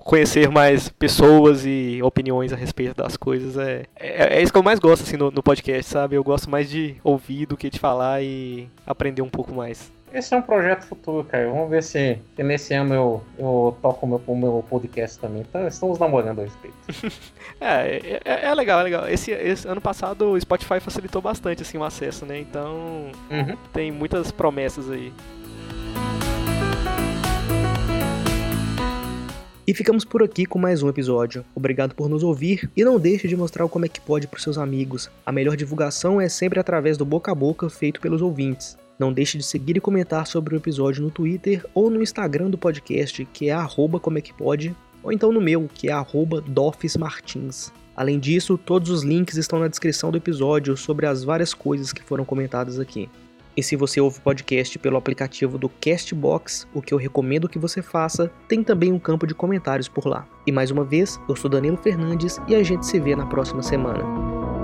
conhecer 0.03 0.49
mais 0.49 0.89
pessoas 0.89 1.65
e 1.65 2.01
opiniões 2.03 2.51
a 2.51 2.55
respeito 2.57 2.95
das 2.95 3.15
coisas. 3.15 3.57
É, 3.57 3.85
é, 3.95 4.37
é 4.37 4.41
isso 4.41 4.51
que 4.51 4.57
eu 4.57 4.63
mais 4.63 4.77
gosto 4.77 5.03
assim, 5.03 5.15
no, 5.15 5.31
no, 5.31 5.41
podcast, 5.41 5.89
sabe? 5.89 6.15
Eu 6.15 6.23
gosto 6.23 6.49
mais 6.49 6.69
de 6.69 6.97
ouvir 7.01 7.45
do 7.45 7.55
que 7.55 7.69
de 7.69 7.79
falar 7.79 8.21
e 8.21 8.67
aprender 8.85 9.21
um 9.21 9.29
pouco 9.29 9.53
mais. 9.53 9.89
Esse 10.13 10.33
é 10.33 10.37
um 10.37 10.41
projeto 10.41 10.85
futuro, 10.85 11.23
cara. 11.25 11.49
Vamos 11.49 11.69
ver 11.69 11.83
se, 11.83 12.17
se 12.35 12.43
nesse 12.43 12.73
ano 12.73 12.93
eu, 12.93 13.23
eu 13.37 13.77
toco 13.81 14.05
o 14.05 14.09
meu, 14.09 14.21
o 14.25 14.37
meu 14.37 14.65
podcast 14.69 15.19
também. 15.19 15.41
Então, 15.47 15.67
estamos 15.67 15.99
namorando 15.99 16.39
a 16.39 16.43
respeito. 16.43 16.77
é, 17.59 18.19
é, 18.23 18.45
é, 18.45 18.53
legal, 18.53 18.79
é 18.79 18.83
legal. 18.83 19.09
Esse, 19.09 19.31
esse, 19.31 19.67
ano 19.67 19.81
passado 19.81 20.31
o 20.31 20.39
Spotify 20.39 20.79
facilitou 20.79 21.21
bastante 21.21 21.61
assim, 21.61 21.77
o 21.77 21.83
acesso, 21.83 22.25
né? 22.25 22.39
Então 22.39 23.11
uhum. 23.29 23.57
tem 23.73 23.91
muitas 23.91 24.31
promessas 24.31 24.89
aí. 24.89 25.11
E 29.67 29.73
ficamos 29.73 30.05
por 30.05 30.23
aqui 30.23 30.45
com 30.45 30.57
mais 30.57 30.81
um 30.81 30.87
episódio. 30.87 31.43
Obrigado 31.53 31.93
por 31.93 32.07
nos 32.07 32.23
ouvir 32.23 32.71
e 32.73 32.85
não 32.85 32.97
deixe 32.97 33.27
de 33.27 33.35
mostrar 33.35 33.65
o 33.65 33.69
como 33.69 33.85
é 33.85 33.89
que 33.89 33.99
pode 33.99 34.25
para 34.25 34.37
os 34.37 34.43
seus 34.43 34.57
amigos. 34.57 35.11
A 35.25 35.31
melhor 35.33 35.57
divulgação 35.57 36.21
é 36.21 36.29
sempre 36.29 36.57
através 36.57 36.95
do 36.95 37.03
boca 37.03 37.33
a 37.33 37.35
boca 37.35 37.69
feito 37.69 37.99
pelos 37.99 38.21
ouvintes. 38.21 38.77
Não 38.99 39.13
deixe 39.13 39.37
de 39.37 39.43
seguir 39.43 39.77
e 39.77 39.81
comentar 39.81 40.25
sobre 40.25 40.55
o 40.55 40.57
episódio 40.57 41.03
no 41.03 41.11
Twitter 41.11 41.65
ou 41.73 41.89
no 41.89 42.01
Instagram 42.01 42.49
do 42.49 42.57
podcast, 42.57 43.25
que 43.31 43.49
é 43.49 43.53
arroba 43.53 43.99
como 43.99 44.17
é 44.17 44.21
que 44.21 44.33
pode, 44.33 44.75
ou 45.03 45.11
então 45.11 45.31
no 45.31 45.39
meu, 45.39 45.69
que 45.71 45.89
é 45.89 45.91
arroba 45.91 46.41
dofismartins. 46.41 47.71
Além 47.95 48.19
disso, 48.19 48.57
todos 48.57 48.89
os 48.89 49.03
links 49.03 49.37
estão 49.37 49.59
na 49.59 49.67
descrição 49.67 50.11
do 50.11 50.17
episódio 50.17 50.75
sobre 50.75 51.05
as 51.05 51.23
várias 51.23 51.53
coisas 51.53 51.93
que 51.93 52.03
foram 52.03 52.25
comentadas 52.25 52.79
aqui. 52.79 53.09
E 53.55 53.63
se 53.63 53.75
você 53.75 53.99
ouve 53.99 54.21
podcast 54.21 54.77
pelo 54.77 54.97
aplicativo 54.97 55.57
do 55.57 55.67
Castbox, 55.67 56.67
o 56.75 56.81
que 56.81 56.93
eu 56.93 56.97
recomendo 56.97 57.49
que 57.49 57.57
você 57.57 57.81
faça, 57.81 58.31
tem 58.47 58.63
também 58.63 58.93
um 58.93 58.99
campo 58.99 59.25
de 59.25 59.33
comentários 59.33 59.87
por 59.87 60.05
lá. 60.05 60.27
E 60.45 60.51
mais 60.51 60.69
uma 60.69 60.83
vez, 60.83 61.19
eu 61.27 61.35
sou 61.35 61.49
Danilo 61.49 61.77
Fernandes 61.77 62.39
e 62.47 62.53
a 62.53 62.61
gente 62.61 62.85
se 62.85 62.99
vê 62.99 63.15
na 63.15 63.25
próxima 63.25 63.63
semana. 63.63 64.56